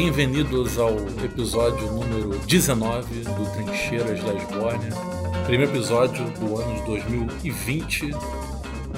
Bem-vindos 0.00 0.78
ao 0.78 0.96
episódio 1.24 1.90
número 1.90 2.38
19 2.46 3.24
do 3.24 3.52
Trincheiras 3.52 4.22
da 4.22 4.32
Esbórnia. 4.32 4.90
Primeiro 5.44 5.72
episódio 5.72 6.24
do 6.38 6.56
ano 6.56 6.72
de 6.76 6.86
2020. 6.86 8.10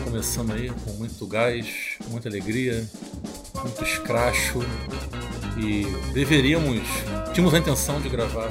Começando 0.05 0.53
aí 0.53 0.71
com 0.85 0.91
muito 0.99 1.27
gás, 1.27 1.97
muita 2.11 2.29
alegria, 2.29 2.87
muito 3.63 3.83
escracho. 3.83 4.59
E 5.57 5.87
deveríamos. 6.13 6.83
Tínhamos 7.33 7.55
a 7.55 7.59
intenção 7.59 7.99
de 8.03 8.11
gravar 8.11 8.51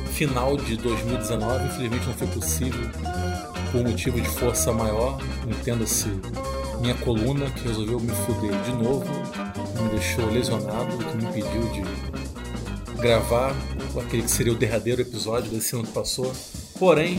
no 0.00 0.08
final 0.12 0.56
de 0.56 0.76
2019, 0.76 1.64
infelizmente 1.64 2.06
não 2.06 2.14
foi 2.14 2.28
possível 2.28 2.88
por 3.72 3.82
motivo 3.82 4.20
de 4.20 4.28
força 4.28 4.72
maior. 4.72 5.20
Entenda-se 5.44 6.08
minha 6.80 6.94
coluna 6.94 7.50
que 7.50 7.66
resolveu 7.66 7.98
me 7.98 8.12
fuder 8.12 8.52
de 8.62 8.72
novo, 8.74 9.04
me 9.80 9.88
deixou 9.90 10.30
lesionado, 10.30 10.96
que 10.96 11.16
me 11.16 11.24
impediu 11.24 11.62
de 11.70 13.00
gravar 13.00 13.54
aquele 14.00 14.22
que 14.22 14.30
seria 14.30 14.52
o 14.52 14.56
derradeiro 14.56 15.02
episódio 15.02 15.50
desse 15.50 15.74
ano 15.74 15.84
que 15.84 15.92
passou. 15.92 16.32
Porém, 16.78 17.18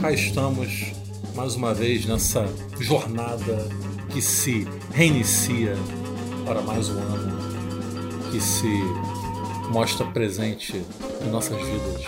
cá 0.00 0.10
estamos 0.12 0.92
mais 1.34 1.54
uma 1.54 1.72
vez 1.72 2.06
nessa 2.06 2.46
jornada 2.78 3.68
que 4.12 4.20
se 4.20 4.66
reinicia 4.92 5.74
para 6.44 6.60
mais 6.60 6.88
um 6.88 6.98
ano, 6.98 8.30
que 8.30 8.40
se 8.40 8.66
mostra 9.70 10.04
presente 10.06 10.82
em 11.24 11.28
nossas 11.28 11.56
vidas 11.56 12.04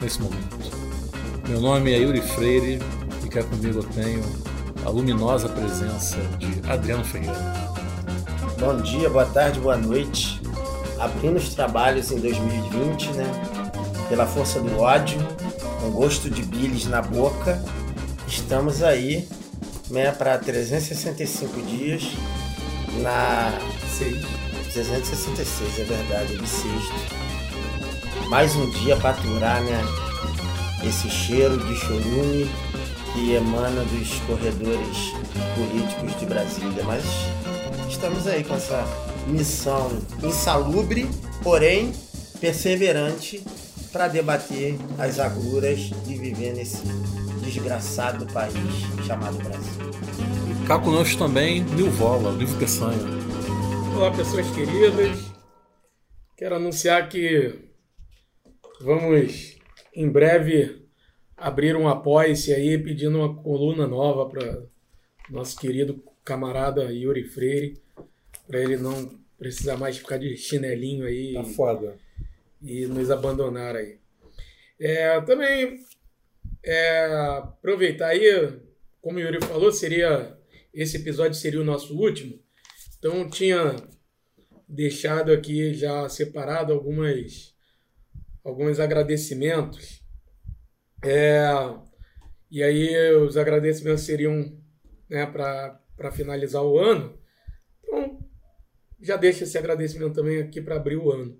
nesse 0.00 0.20
momento. 0.20 0.56
Meu 1.48 1.60
nome 1.60 1.92
é 1.92 1.98
Yuri 1.98 2.22
Freire 2.22 2.78
e 3.24 3.28
cá 3.28 3.42
comigo 3.42 3.80
eu 3.80 3.84
tenho 3.84 4.22
a 4.84 4.88
luminosa 4.88 5.48
presença 5.48 6.16
de 6.38 6.70
Adriano 6.70 7.04
Ferreira. 7.04 7.81
Bom 8.64 8.76
dia, 8.76 9.10
boa 9.10 9.26
tarde, 9.26 9.58
boa 9.58 9.76
noite. 9.76 10.40
Abrindo 10.96 11.36
os 11.36 11.52
trabalhos 11.52 12.12
em 12.12 12.20
2020, 12.20 13.08
né? 13.08 13.24
Pela 14.08 14.24
força 14.24 14.60
do 14.60 14.78
ódio, 14.78 15.18
com 15.80 15.90
gosto 15.90 16.30
de 16.30 16.42
bilis 16.42 16.86
na 16.86 17.02
boca, 17.02 17.60
estamos 18.24 18.80
aí, 18.80 19.28
né, 19.90 20.12
para 20.12 20.38
365 20.38 21.60
dias 21.62 22.04
na 23.00 23.52
366, 24.72 25.80
é 25.80 25.82
verdade, 25.82 26.36
de 26.36 26.48
sexto. 26.48 28.28
Mais 28.28 28.54
um 28.54 28.70
dia 28.70 28.96
para 28.96 29.10
aturar, 29.10 29.60
né? 29.60 29.84
Esse 30.84 31.10
cheiro 31.10 31.58
de 31.58 31.74
chorume 31.74 32.48
que 33.12 33.34
emana 33.34 33.82
dos 33.82 34.20
corredores 34.20 35.12
políticos 35.56 36.20
de 36.20 36.26
Brasília, 36.26 36.84
mas 36.84 37.02
estamos 37.92 38.26
aí 38.26 38.42
com 38.42 38.54
essa 38.54 38.84
missão 39.28 39.90
insalubre, 40.22 41.06
porém 41.42 41.92
perseverante, 42.40 43.44
para 43.92 44.08
debater 44.08 44.76
as 44.98 45.20
agruras 45.20 45.78
de 45.78 46.16
viver 46.16 46.54
nesse 46.54 46.82
desgraçado 47.44 48.26
país 48.32 48.54
chamado 49.06 49.36
Brasil. 49.36 49.82
E 50.50 50.66
cá 50.66 50.78
conosco 50.78 51.18
também 51.18 51.62
Nilvola, 51.62 52.32
Nilvo 52.32 52.58
Peçanha. 52.58 52.98
Olá, 53.94 54.10
pessoas 54.10 54.50
queridas. 54.50 55.18
Quero 56.36 56.56
anunciar 56.56 57.08
que 57.10 57.54
vamos 58.80 59.58
em 59.94 60.08
breve 60.10 60.82
abrir 61.36 61.76
um 61.76 61.86
apoia-se 61.86 62.54
aí 62.54 62.78
pedindo 62.78 63.18
uma 63.18 63.34
coluna 63.42 63.86
nova 63.86 64.26
para 64.26 64.62
nosso 65.30 65.58
querido 65.58 66.02
camarada 66.24 66.92
Yuri 66.92 67.24
Freire, 67.24 67.81
para 68.52 68.60
ele 68.60 68.76
não 68.76 69.18
precisar 69.38 69.78
mais 69.78 69.96
ficar 69.96 70.18
de 70.18 70.36
chinelinho 70.36 71.06
aí. 71.06 71.32
Tá 71.32 71.42
foda. 71.42 71.96
E 72.60 72.84
nos 72.84 73.10
abandonar 73.10 73.74
aí. 73.74 73.98
É, 74.78 75.18
também 75.22 75.78
é, 76.62 77.06
aproveitar 77.38 78.08
aí, 78.08 78.60
como 79.00 79.16
o 79.16 79.20
Yuri 79.22 79.40
falou, 79.40 79.72
seria 79.72 80.38
esse 80.74 80.98
episódio 80.98 81.34
seria 81.34 81.62
o 81.62 81.64
nosso 81.64 81.96
último. 81.98 82.38
Então 82.98 83.30
tinha 83.30 83.74
deixado 84.68 85.32
aqui 85.32 85.72
já 85.72 86.06
separado 86.10 86.74
algumas 86.74 87.54
alguns 88.44 88.78
agradecimentos 88.80 90.02
é, 91.02 91.48
e 92.50 92.62
aí 92.62 93.14
os 93.16 93.36
agradecimentos 93.38 94.02
seriam 94.02 94.58
né, 95.08 95.24
para 95.24 96.12
finalizar 96.12 96.62
o 96.62 96.78
ano. 96.78 97.18
Então, 97.82 98.21
já 99.02 99.16
deixa 99.16 99.44
esse 99.44 99.58
agradecimento 99.58 100.14
também 100.14 100.40
aqui 100.40 100.60
para 100.60 100.76
abrir 100.76 100.96
o 100.96 101.10
ano. 101.10 101.38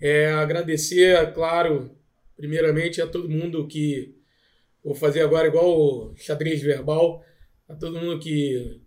É, 0.00 0.30
agradecer, 0.32 1.32
claro, 1.32 1.96
primeiramente 2.36 3.00
a 3.00 3.06
todo 3.06 3.28
mundo 3.28 3.66
que. 3.66 4.14
Vou 4.84 4.94
fazer 4.94 5.20
agora 5.20 5.46
igual 5.46 5.78
o 5.78 6.16
xadrez 6.16 6.60
verbal, 6.60 7.24
a 7.68 7.74
todo 7.74 8.00
mundo 8.00 8.18
que 8.18 8.80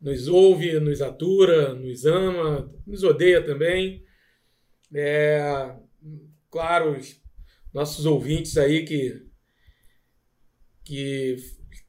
nos 0.00 0.28
ouve, 0.28 0.78
nos 0.78 1.02
atura, 1.02 1.74
nos 1.74 2.04
ama, 2.04 2.72
nos 2.86 3.02
odeia 3.02 3.42
também. 3.42 4.04
É, 4.94 5.74
claro, 6.48 6.96
os 6.96 7.20
nossos 7.74 8.06
ouvintes 8.06 8.56
aí 8.56 8.84
que 8.84 9.26
que 10.84 11.36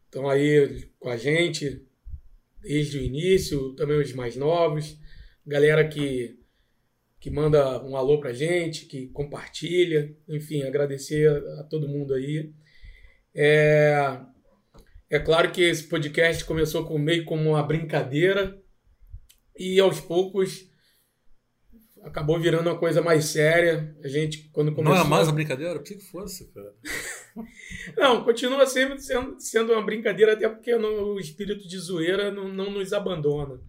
estão 0.05 0.29
aí 0.29 0.87
com 0.99 1.09
a 1.09 1.17
gente 1.17 1.83
desde 2.61 2.97
o 2.97 3.01
início, 3.01 3.73
também 3.73 3.99
os 3.99 4.13
mais 4.13 4.35
novos, 4.35 4.97
galera 5.45 5.87
que, 5.87 6.37
que 7.19 7.29
manda 7.29 7.83
um 7.83 7.95
alô 7.95 8.19
pra 8.19 8.33
gente, 8.33 8.85
que 8.85 9.07
compartilha, 9.07 10.15
enfim, 10.27 10.63
agradecer 10.63 11.29
a 11.59 11.63
todo 11.63 11.87
mundo 11.87 12.13
aí. 12.13 12.51
É, 13.35 14.19
é 15.09 15.19
claro 15.19 15.51
que 15.51 15.61
esse 15.61 15.87
podcast 15.87 16.45
começou 16.45 16.85
com, 16.85 16.97
meio 16.97 17.25
como 17.25 17.51
uma 17.51 17.63
brincadeira 17.63 18.59
e 19.57 19.79
aos 19.79 19.99
poucos 19.99 20.71
acabou 22.03 22.39
virando 22.39 22.69
uma 22.69 22.77
coisa 22.77 23.01
mais 23.01 23.25
séria. 23.25 23.95
A 24.03 24.07
gente, 24.07 24.49
quando 24.51 24.73
começou... 24.73 24.97
Não 24.97 25.05
é 25.05 25.07
mais 25.07 25.27
uma 25.27 25.33
brincadeira? 25.33 25.75
Por 25.75 25.83
que 25.83 25.99
fosse, 25.99 26.51
cara? 26.51 26.73
não, 27.97 28.23
continua 28.23 28.65
sempre 28.65 28.99
sendo, 28.99 29.39
sendo 29.39 29.73
uma 29.73 29.81
brincadeira, 29.81 30.33
até 30.33 30.47
porque 30.47 30.75
no, 30.75 31.13
o 31.13 31.19
espírito 31.19 31.67
de 31.67 31.77
zoeira 31.77 32.31
não, 32.31 32.47
não 32.49 32.71
nos 32.71 32.93
abandona. 32.93 33.59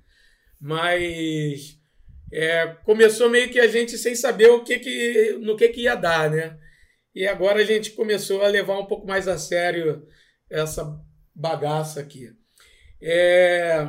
Mas 0.60 1.78
é, 2.32 2.66
começou 2.84 3.28
meio 3.28 3.50
que 3.50 3.60
a 3.60 3.66
gente 3.66 3.96
sem 3.98 4.14
saber 4.14 4.48
o 4.50 4.64
que 4.64 4.78
que, 4.78 5.38
no 5.40 5.56
que, 5.56 5.68
que 5.68 5.82
ia 5.82 5.94
dar, 5.94 6.30
né? 6.30 6.58
E 7.14 7.26
agora 7.26 7.60
a 7.60 7.64
gente 7.64 7.92
começou 7.92 8.42
a 8.42 8.48
levar 8.48 8.78
um 8.78 8.86
pouco 8.86 9.06
mais 9.06 9.28
a 9.28 9.38
sério 9.38 10.06
essa 10.50 11.00
bagaça 11.34 12.00
aqui. 12.00 12.32
É, 13.00 13.88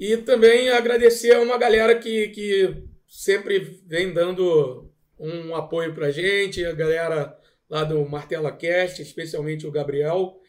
e 0.00 0.16
também 0.16 0.70
agradecer 0.70 1.34
a 1.34 1.40
uma 1.40 1.58
galera 1.58 1.98
que, 1.98 2.28
que 2.28 2.84
sempre 3.06 3.82
vem 3.86 4.12
dando 4.12 4.90
um 5.18 5.54
apoio 5.54 5.94
pra 5.94 6.10
gente, 6.10 6.64
a 6.64 6.72
galera 6.72 7.38
lá 7.68 7.84
do 7.84 8.04
Martela 8.08 8.50
Cast, 8.50 9.00
especialmente 9.02 9.66
o 9.66 9.70
Gabriel, 9.70 10.40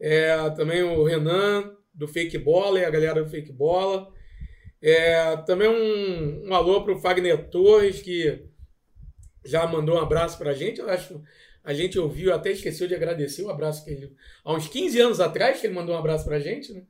é, 0.00 0.50
também 0.50 0.82
o 0.82 1.04
Renan 1.04 1.76
do 1.92 2.08
Fake 2.08 2.38
Bola 2.38 2.80
e 2.80 2.84
a 2.84 2.90
galera 2.90 3.22
do 3.22 3.30
Fake 3.30 3.52
Bola. 3.52 4.13
É, 4.86 5.36
também 5.38 5.66
um, 5.66 6.48
um 6.48 6.54
alô 6.54 6.84
para 6.84 6.92
o 6.92 7.00
Fagner 7.00 7.48
Torres, 7.48 8.02
que 8.02 8.44
já 9.42 9.66
mandou 9.66 9.96
um 9.96 10.00
abraço 10.00 10.36
para 10.36 10.50
a 10.50 10.54
gente. 10.54 10.78
Eu 10.78 10.90
acho 10.90 11.22
a 11.64 11.72
gente 11.72 11.98
ouviu, 11.98 12.34
até 12.34 12.52
esqueceu 12.52 12.86
de 12.86 12.94
agradecer 12.94 13.42
o 13.42 13.48
abraço 13.48 13.82
que 13.82 13.90
ele. 13.90 14.14
Há 14.44 14.52
uns 14.52 14.68
15 14.68 15.00
anos 15.00 15.20
atrás 15.20 15.58
que 15.58 15.66
ele 15.66 15.74
mandou 15.74 15.94
um 15.94 15.98
abraço 15.98 16.26
para 16.26 16.36
a 16.36 16.40
gente, 16.40 16.74
né? 16.74 16.82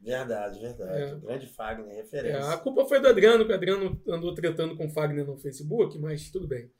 Verdade, 0.00 0.58
verdade. 0.58 1.02
É. 1.02 1.14
grande 1.16 1.46
Fagner, 1.46 1.94
referência. 1.94 2.38
É, 2.38 2.54
a 2.54 2.56
culpa 2.56 2.86
foi 2.86 3.00
do 3.00 3.08
Adriano, 3.08 3.44
que 3.44 3.52
o 3.52 3.54
Adriano 3.54 4.00
andou 4.08 4.34
tretando 4.34 4.76
com 4.76 4.86
o 4.86 4.90
Fagner 4.90 5.26
no 5.26 5.36
Facebook, 5.36 5.98
mas 5.98 6.30
tudo 6.30 6.48
bem. 6.48 6.70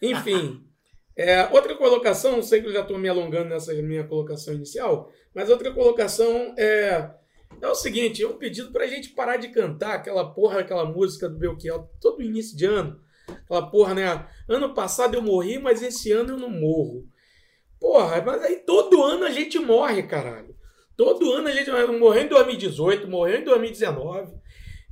Enfim, 0.00 0.66
é, 1.14 1.46
outra 1.48 1.74
colocação, 1.76 2.36
não 2.36 2.42
sei 2.42 2.62
que 2.62 2.68
eu 2.68 2.72
já 2.72 2.80
estou 2.80 2.98
me 2.98 3.08
alongando 3.08 3.50
nessa 3.50 3.74
minha 3.74 4.04
colocação 4.04 4.54
inicial, 4.54 5.12
mas 5.34 5.50
outra 5.50 5.70
colocação 5.72 6.54
é, 6.58 7.10
é 7.60 7.68
o 7.68 7.74
seguinte: 7.74 8.22
é 8.22 8.28
um 8.28 8.38
pedido 8.38 8.72
para 8.72 8.84
a 8.84 8.88
gente 8.88 9.10
parar 9.10 9.36
de 9.36 9.48
cantar 9.48 9.94
aquela 9.94 10.32
porra, 10.32 10.60
aquela 10.60 10.84
música 10.84 11.28
do 11.28 11.38
Belchior 11.38 11.88
todo 12.00 12.22
início 12.22 12.56
de 12.56 12.66
ano. 12.66 13.00
Aquela 13.28 13.70
porra, 13.70 13.94
né? 13.94 14.28
Ano 14.48 14.74
passado 14.74 15.14
eu 15.14 15.22
morri, 15.22 15.58
mas 15.58 15.82
esse 15.82 16.10
ano 16.12 16.34
eu 16.34 16.38
não 16.38 16.50
morro. 16.50 17.06
Porra, 17.78 18.22
mas 18.22 18.42
aí 18.42 18.56
todo 18.56 19.02
ano 19.02 19.24
a 19.24 19.30
gente 19.30 19.58
morre, 19.58 20.02
caralho. 20.02 20.56
Todo 20.96 21.32
ano 21.32 21.48
a 21.48 21.52
gente 21.52 21.70
morreu 21.70 22.22
em 22.22 22.28
2018, 22.28 23.06
morreu 23.06 23.38
em 23.40 23.44
2019. 23.44 24.34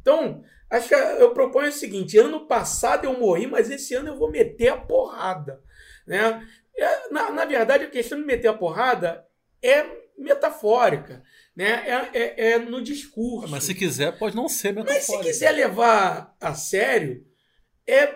Então, 0.01 0.45
acho 0.71 0.89
que 0.89 0.95
eu 0.95 1.33
proponho 1.33 1.69
o 1.69 1.73
seguinte: 1.73 2.17
ano 2.19 2.47
passado 2.47 3.05
eu 3.05 3.19
morri, 3.19 3.47
mas 3.47 3.71
esse 3.71 3.95
ano 3.95 4.11
eu 4.11 4.17
vou 4.17 4.31
meter 4.31 4.69
a 4.69 4.77
porrada. 4.77 5.61
Né? 6.07 6.47
É, 6.77 7.11
na, 7.11 7.31
na 7.33 7.45
verdade, 7.45 7.85
a 7.85 7.91
questão 7.91 8.19
de 8.19 8.25
meter 8.25 8.49
a 8.49 8.55
porrada 8.55 9.27
é 9.63 9.85
metafórica. 10.17 11.23
Né? 11.57 11.85
É, 11.87 12.11
é, 12.13 12.51
é 12.53 12.59
no 12.59 12.83
discurso. 12.83 13.49
Mas 13.49 13.65
se 13.65 13.75
quiser, 13.75 14.19
pode 14.19 14.37
não 14.37 14.49
ser 14.49 14.75
metafórico. 14.75 15.13
Mas 15.13 15.25
se 15.25 15.33
quiser 15.33 15.53
levar 15.53 16.37
a 16.39 16.55
sério, 16.55 17.25
é, 17.87 18.07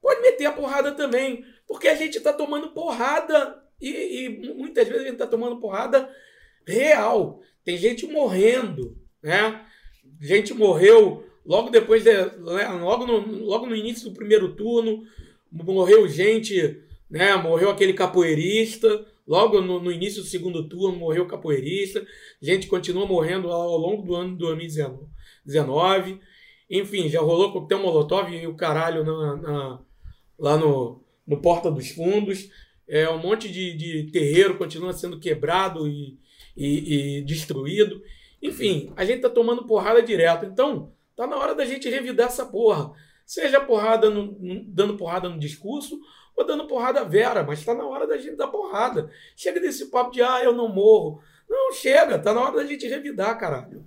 pode 0.00 0.22
meter 0.22 0.46
a 0.46 0.52
porrada 0.52 0.92
também. 0.92 1.44
Porque 1.68 1.88
a 1.88 1.94
gente 1.94 2.16
está 2.16 2.32
tomando 2.32 2.72
porrada 2.72 3.62
e, 3.80 3.90
e, 4.24 4.54
muitas 4.54 4.86
vezes 4.86 5.02
a 5.02 5.04
gente 5.04 5.14
está 5.14 5.26
tomando 5.26 5.60
porrada 5.60 6.08
real. 6.66 7.42
Tem 7.64 7.76
gente 7.76 8.06
morrendo, 8.06 8.96
né? 9.22 9.66
Gente 10.20 10.54
morreu 10.54 11.26
logo 11.44 11.68
depois, 11.68 12.02
de, 12.02 12.12
né? 12.12 12.68
logo, 12.80 13.06
no, 13.06 13.44
logo 13.44 13.66
no 13.66 13.76
início 13.76 14.08
do 14.08 14.16
primeiro 14.16 14.54
turno, 14.54 15.02
morreu 15.50 16.08
gente, 16.08 16.80
né? 17.10 17.36
Morreu 17.36 17.68
aquele 17.68 17.92
capoeirista. 17.92 19.04
Logo 19.26 19.60
no, 19.60 19.80
no 19.80 19.90
início 19.90 20.22
do 20.22 20.28
segundo 20.28 20.68
turno 20.68 20.98
morreu 20.98 21.26
capoeirista. 21.26 22.06
Gente 22.40 22.68
continua 22.68 23.06
morrendo 23.06 23.50
ao 23.50 23.76
longo 23.76 24.02
do 24.02 24.14
ano 24.14 24.32
de 24.32 24.38
2019. 24.38 26.20
Enfim, 26.70 27.08
já 27.08 27.20
rolou 27.20 27.52
coquetel 27.52 27.80
Molotov 27.80 28.32
e 28.32 28.46
o 28.46 28.54
caralho 28.54 29.04
na, 29.04 29.36
na, 29.36 29.80
lá 30.38 30.56
no, 30.56 31.02
no 31.26 31.40
Porta 31.40 31.70
dos 31.70 31.90
Fundos. 31.90 32.48
É, 32.88 33.08
um 33.10 33.18
monte 33.18 33.50
de, 33.50 33.76
de 33.76 34.10
terreiro 34.12 34.56
continua 34.56 34.92
sendo 34.92 35.18
quebrado 35.18 35.88
e, 35.88 36.18
e, 36.56 37.18
e 37.18 37.22
destruído. 37.22 38.00
Enfim, 38.40 38.92
a 38.96 39.04
gente 39.04 39.22
tá 39.22 39.30
tomando 39.30 39.66
porrada 39.66 40.00
direto. 40.00 40.46
Então, 40.46 40.92
tá 41.16 41.26
na 41.26 41.36
hora 41.36 41.54
da 41.54 41.64
gente 41.64 41.88
revidar 41.88 42.28
essa 42.28 42.46
porra. 42.46 42.92
Seja 43.24 43.60
porrada 43.60 44.08
no, 44.08 44.38
dando 44.68 44.96
porrada 44.96 45.28
no 45.28 45.38
discurso 45.38 45.98
ou 46.36 46.46
dando 46.46 46.66
porrada 46.66 47.04
vera, 47.04 47.42
mas 47.42 47.64
tá 47.64 47.74
na 47.74 47.86
hora 47.86 48.06
da 48.06 48.18
gente 48.18 48.36
dar 48.36 48.48
porrada. 48.48 49.10
Chega 49.34 49.58
desse 49.58 49.86
papo 49.86 50.10
de 50.10 50.20
ah, 50.20 50.44
eu 50.44 50.52
não 50.52 50.68
morro. 50.68 51.22
Não, 51.48 51.72
chega, 51.72 52.18
tá 52.18 52.34
na 52.34 52.42
hora 52.42 52.56
da 52.56 52.66
gente 52.66 52.86
revidar, 52.86 53.38
caralho. 53.38 53.82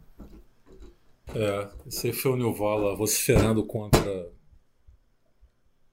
É, 1.35 1.67
esse 1.87 2.11
foi 2.11 2.31
o 2.31 2.35
Nilvala 2.35 2.95
vociferando 2.95 3.63
contra 3.63 4.31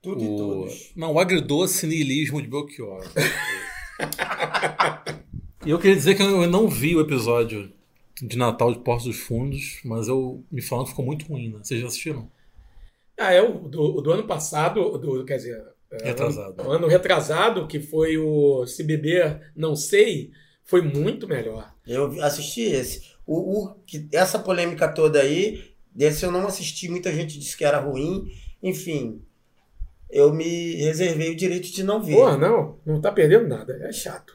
Tudo 0.01 0.23
e 0.23 0.27
o... 0.27 0.35
todos. 0.35 0.91
Não, 0.95 1.13
o 1.13 1.19
agridoce 1.19 1.85
niilismo 1.85 2.41
de 2.41 2.47
Belchior. 2.47 3.05
e 5.63 5.69
eu 5.69 5.77
queria 5.77 5.95
dizer 5.95 6.15
que 6.15 6.23
eu 6.23 6.47
não 6.47 6.67
vi 6.67 6.95
o 6.95 7.01
episódio 7.01 7.71
de 8.19 8.35
Natal 8.35 8.73
de 8.73 8.79
Portos 8.79 9.05
dos 9.05 9.17
Fundos, 9.17 9.79
mas 9.85 10.07
eu 10.07 10.43
me 10.51 10.61
falando 10.61 10.85
que 10.85 10.91
ficou 10.91 11.05
muito 11.05 11.27
ruim, 11.27 11.49
né? 11.49 11.59
Vocês 11.61 11.79
já 11.79 11.85
assistiram? 11.85 12.31
Ah, 13.15 13.31
é 13.31 13.41
o 13.41 13.59
do, 13.59 14.01
do 14.01 14.11
ano 14.11 14.25
passado, 14.25 14.97
do, 14.97 15.23
quer 15.23 15.37
dizer, 15.37 15.63
Retrasado. 15.91 16.61
ano, 16.61 16.71
ano 16.71 16.87
retrasado, 16.87 17.67
que 17.67 17.79
foi 17.79 18.17
o 18.17 18.65
Se 18.65 18.83
Beber 18.83 19.51
Não 19.55 19.75
Sei, 19.75 20.31
foi 20.63 20.81
muito 20.81 21.27
melhor. 21.27 21.73
Eu 21.85 22.21
assisti 22.21 22.61
esse. 22.61 23.15
O, 23.25 23.63
o, 23.63 23.75
que, 23.85 24.07
essa 24.11 24.37
polêmica 24.37 24.87
toda 24.87 25.21
aí, 25.21 25.71
desse 25.93 26.25
eu 26.25 26.31
não 26.31 26.45
assisti, 26.47 26.89
muita 26.89 27.13
gente 27.13 27.39
disse 27.39 27.55
que 27.55 27.63
era 27.63 27.79
ruim. 27.79 28.31
Enfim, 28.61 29.21
eu 30.09 30.33
me 30.33 30.75
reservei 30.75 31.31
o 31.31 31.35
direito 31.35 31.71
de 31.71 31.83
não 31.83 32.01
ver. 32.01 32.15
Porra, 32.15 32.37
não, 32.37 32.77
não 32.85 33.01
tá 33.01 33.11
perdendo 33.11 33.47
nada, 33.47 33.77
é 33.81 33.91
chato. 33.91 34.33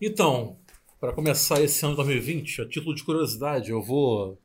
Então, 0.00 0.56
para 1.00 1.12
começar 1.12 1.60
esse 1.60 1.84
ano 1.84 1.94
de 1.94 2.02
2020, 2.02 2.62
a 2.62 2.68
título 2.68 2.94
de 2.94 3.02
curiosidade, 3.02 3.70
eu 3.70 3.82
vou 3.82 4.38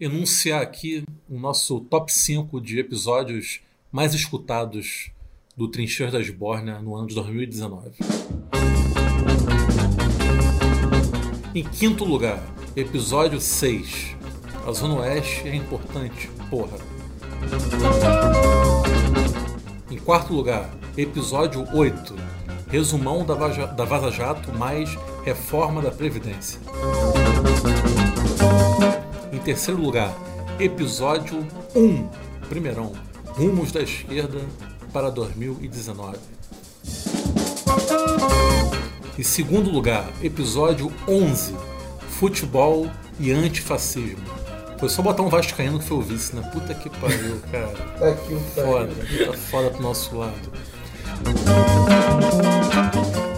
enunciar 0.00 0.62
aqui 0.62 1.04
o 1.28 1.38
nosso 1.38 1.80
top 1.82 2.12
5 2.12 2.60
de 2.60 2.78
episódios 2.78 3.60
mais 3.92 4.14
escutados 4.14 5.10
do 5.56 5.68
Trincheiras 5.68 6.12
da 6.12 6.20
Esbórnia 6.20 6.78
no 6.80 6.94
ano 6.96 7.06
de 7.06 7.14
2019. 7.14 7.90
Em 11.54 11.64
quinto 11.64 12.04
lugar, 12.04 12.42
episódio 12.76 13.40
6. 13.40 14.16
A 14.66 14.72
Zona 14.72 15.00
Oeste 15.00 15.48
é 15.48 15.54
importante, 15.54 16.30
porra. 16.48 16.78
Em 19.90 19.98
quarto 19.98 20.32
lugar, 20.32 20.70
episódio 20.96 21.66
8. 21.74 22.14
Resumão 22.68 23.24
da 23.24 23.34
Vaza, 23.34 23.66
da 23.66 23.84
Vaza 23.84 24.12
Jato 24.12 24.52
mais 24.56 24.96
reforma 25.24 25.82
da 25.82 25.90
Previdência. 25.90 26.60
Em 29.32 29.38
terceiro 29.38 29.80
lugar, 29.80 30.14
episódio 30.60 31.44
1. 31.74 32.08
Primeirão, 32.48 32.92
Rumos 33.34 33.72
da 33.72 33.82
Esquerda 33.82 34.38
para 34.92 35.10
2019. 35.10 36.18
Em 39.18 39.22
segundo 39.22 39.70
lugar, 39.70 40.08
episódio 40.22 40.92
11, 41.06 41.54
Futebol 42.08 42.90
e 43.18 43.30
Antifascismo. 43.30 44.24
Foi 44.78 44.88
só 44.88 45.02
botar 45.02 45.22
um 45.22 45.28
Vascaíno 45.28 45.78
que 45.78 45.84
foi 45.84 45.98
o 45.98 46.00
vice, 46.00 46.34
né? 46.34 46.42
Puta 46.52 46.74
que 46.74 46.88
pariu, 46.88 47.38
cara. 47.52 47.68
Tá 47.98 48.08
aqui 48.08 48.32
o 48.32 48.40
Foda, 48.40 48.92
tá 49.26 49.32
foda 49.34 49.70
pro 49.70 49.82
nosso 49.82 50.16
lado. 50.16 50.50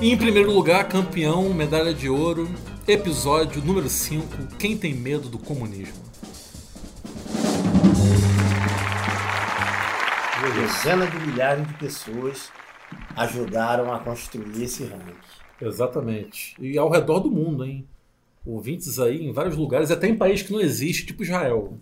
E 0.01 0.13
em 0.13 0.17
primeiro 0.17 0.53
lugar, 0.53 0.89
campeão, 0.89 1.53
medalha 1.53 1.93
de 1.93 2.09
ouro, 2.09 2.49
episódio 2.87 3.63
número 3.65 3.89
5, 3.89 4.57
Quem 4.59 4.77
tem 4.77 4.95
medo 4.95 5.29
do 5.29 5.39
comunismo? 5.39 6.12
Dezenas 10.51 11.11
de 11.11 11.19
milhares 11.19 11.67
de 11.69 11.75
pessoas 11.75 12.51
ajudaram 13.17 13.93
a 13.93 14.01
construir 14.01 14.65
esse 14.65 14.85
ranking. 14.85 15.15
Exatamente. 15.61 16.57
E 16.61 16.77
ao 16.77 16.91
redor 16.91 17.21
do 17.21 17.31
mundo, 17.31 17.65
hein? 17.65 17.87
Ouvintes 18.45 18.99
aí 18.99 19.25
em 19.25 19.33
vários 19.33 19.57
lugares, 19.57 19.91
até 19.93 20.09
em 20.09 20.17
países 20.17 20.45
que 20.45 20.53
não 20.53 20.61
existe, 20.61 21.07
tipo 21.07 21.23
Israel. 21.23 21.79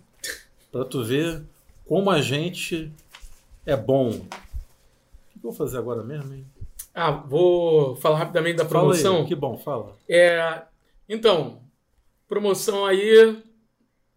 Pra 0.71 0.85
tu 0.85 1.03
ver 1.03 1.43
como 1.87 2.11
a 2.11 2.21
gente 2.21 2.91
é 3.65 3.75
bom. 3.75 4.09
O 4.09 4.19
que 4.19 5.37
eu 5.37 5.41
vou 5.41 5.53
fazer 5.53 5.79
agora 5.79 6.03
mesmo, 6.03 6.33
hein? 6.33 6.45
Ah, 6.93 7.09
vou 7.11 7.95
falar 7.95 8.19
rapidamente 8.19 8.57
da 8.57 8.65
Fala 8.65 8.93
aí, 8.93 9.01
promoção. 9.01 9.25
que 9.25 9.33
bom, 9.33 9.57
fala. 9.57 9.97
É, 10.07 10.61
então, 11.09 11.59
promoção 12.27 12.85
aí, 12.85 13.41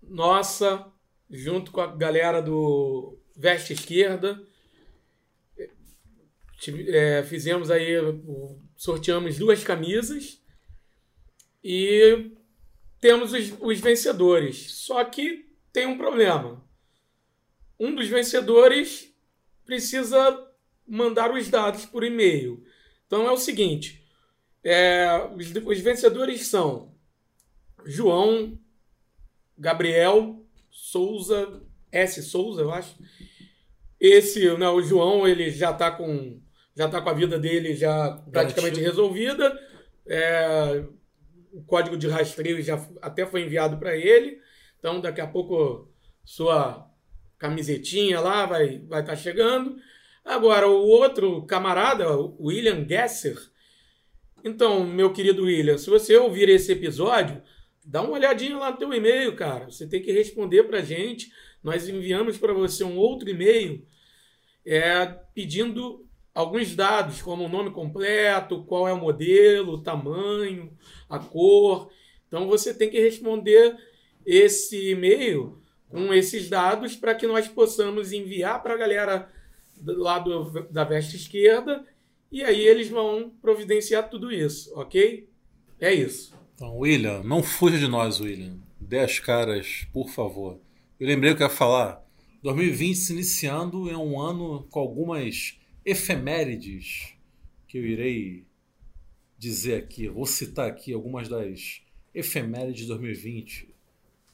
nossa, 0.03 0.85
junto 1.31 1.71
com 1.71 1.81
a 1.81 1.87
galera 1.87 2.43
do 2.43 3.17
Veste 3.37 3.73
Esquerda. 3.73 4.41
É, 6.89 7.23
fizemos 7.25 7.71
aí, 7.71 7.93
sorteamos 8.77 9.37
duas 9.37 9.63
camisas 9.63 10.41
e 11.63 12.31
temos 13.01 13.33
os, 13.33 13.53
os 13.61 13.81
vencedores. 13.81 14.73
Só 14.73 15.05
que 15.05 15.47
tem 15.73 15.87
um 15.87 15.99
problema. 15.99 16.65
Um 17.79 17.95
dos 17.95 18.07
vencedores 18.09 19.13
precisa 19.65 20.51
mandar 20.87 21.33
os 21.33 21.49
dados 21.49 21.85
por 21.85 22.05
e-mail. 22.05 22.65
Então 23.07 23.27
é 23.27 23.33
o 23.33 23.37
seguinte: 23.37 24.03
é, 24.63 25.07
os, 25.35 25.55
os 25.55 25.81
vencedores 25.81 26.47
são 26.47 26.95
João, 27.85 28.59
Gabriel, 29.59 30.45
Souza, 30.71 31.63
S. 31.93 32.23
Souza, 32.23 32.63
eu 32.63 32.73
acho. 32.73 32.97
Esse, 34.07 34.55
né, 34.59 34.69
o 34.69 34.83
João, 34.83 35.27
ele 35.27 35.51
já 35.51 35.71
está 35.71 35.91
com 35.91 36.39
já 36.77 36.87
tá 36.89 37.01
com 37.01 37.09
a 37.09 37.15
vida 37.15 37.39
dele 37.39 37.75
já 37.75 38.11
praticamente 38.31 38.81
Garantido. 38.81 38.85
resolvida. 38.85 39.61
É, 40.07 40.85
o 41.51 41.63
código 41.65 41.97
de 41.97 42.07
rastreio 42.07 42.61
já 42.63 42.87
até 43.01 43.25
foi 43.25 43.43
enviado 43.45 43.79
para 43.79 43.97
ele. 43.97 44.39
Então, 44.79 45.01
daqui 45.01 45.23
a 45.23 45.27
pouco, 45.27 45.91
sua 46.23 46.87
camisetinha 47.39 48.21
lá 48.21 48.45
vai 48.45 48.81
vai 48.81 49.01
estar 49.01 49.17
chegando. 49.17 49.75
Agora, 50.23 50.69
o 50.69 50.87
outro 50.87 51.47
camarada, 51.47 52.15
o 52.15 52.49
William 52.49 52.87
Gesser. 52.87 53.39
Então, 54.45 54.85
meu 54.85 55.15
querido 55.15 55.45
William, 55.45 55.79
se 55.79 55.89
você 55.89 56.15
ouvir 56.19 56.51
esse 56.51 56.73
episódio, 56.73 57.43
dá 57.83 58.03
uma 58.03 58.13
olhadinha 58.13 58.59
lá 58.59 58.71
no 58.71 58.77
teu 58.77 58.93
e-mail, 58.93 59.35
cara. 59.35 59.71
Você 59.71 59.87
tem 59.89 60.03
que 60.03 60.13
responder 60.13 60.65
para 60.65 60.83
gente. 60.83 61.33
Nós 61.63 61.89
enviamos 61.89 62.37
para 62.37 62.53
você 62.53 62.85
um 62.85 62.99
outro 62.99 63.31
e-mail 63.31 63.87
é, 64.67 65.07
pedindo 65.35 66.07
alguns 66.35 66.75
dados, 66.75 67.23
como 67.23 67.45
o 67.45 67.49
nome 67.49 67.71
completo, 67.71 68.65
qual 68.65 68.89
é 68.89 68.93
o 68.93 69.01
modelo, 69.01 69.75
o 69.75 69.83
tamanho, 69.83 70.73
a 71.09 71.19
cor. 71.19 71.91
Então, 72.27 72.47
você 72.47 72.75
tem 72.75 72.91
que 72.91 73.01
responder 73.01 73.77
esse 74.27 74.91
e-mail 74.91 75.61
com 75.89 76.13
esses 76.13 76.49
dados 76.49 76.97
para 76.97 77.15
que 77.15 77.27
nós 77.27 77.47
possamos 77.47 78.13
enviar 78.13 78.63
para 78.63 78.75
a 78.75 78.79
galera 78.79 79.29
do 79.77 79.99
lado 79.99 80.51
da 80.71 80.83
veste 80.83 81.17
esquerda 81.17 81.85
e 82.35 82.43
aí 82.43 82.67
eles 82.67 82.89
vão 82.89 83.33
providenciar 83.41 84.11
tudo 84.11 84.33
isso, 84.33 84.73
ok? 84.75 85.29
É 85.81 85.95
isso. 85.95 86.35
Então, 86.55 86.79
William, 86.79 87.23
não 87.23 87.43
fuja 87.43 87.79
de 87.79 87.87
nós, 87.87 88.21
William. 88.21 88.59
Dê 88.81 88.99
as 88.99 89.21
caras, 89.21 89.87
por 89.93 90.09
favor. 90.09 90.59
Eu 90.99 91.07
lembrei 91.07 91.33
o 91.33 91.37
que 91.37 91.43
eu 91.43 91.47
ia 91.47 91.53
falar. 91.53 92.04
2020 92.45 92.95
se 92.95 93.13
iniciando 93.15 93.89
é 93.89 93.97
um 93.97 94.21
ano 94.21 94.67
com 94.69 94.79
algumas 94.79 95.59
efemérides 95.83 97.15
que 97.67 97.79
eu 97.79 97.87
irei 97.87 98.45
dizer 99.39 99.77
aqui. 99.77 100.09
Vou 100.09 100.27
citar 100.27 100.69
aqui 100.69 100.93
algumas 100.93 101.27
das 101.27 101.81
efeméride 102.15 102.83
de 102.83 102.89
2020. 102.89 103.67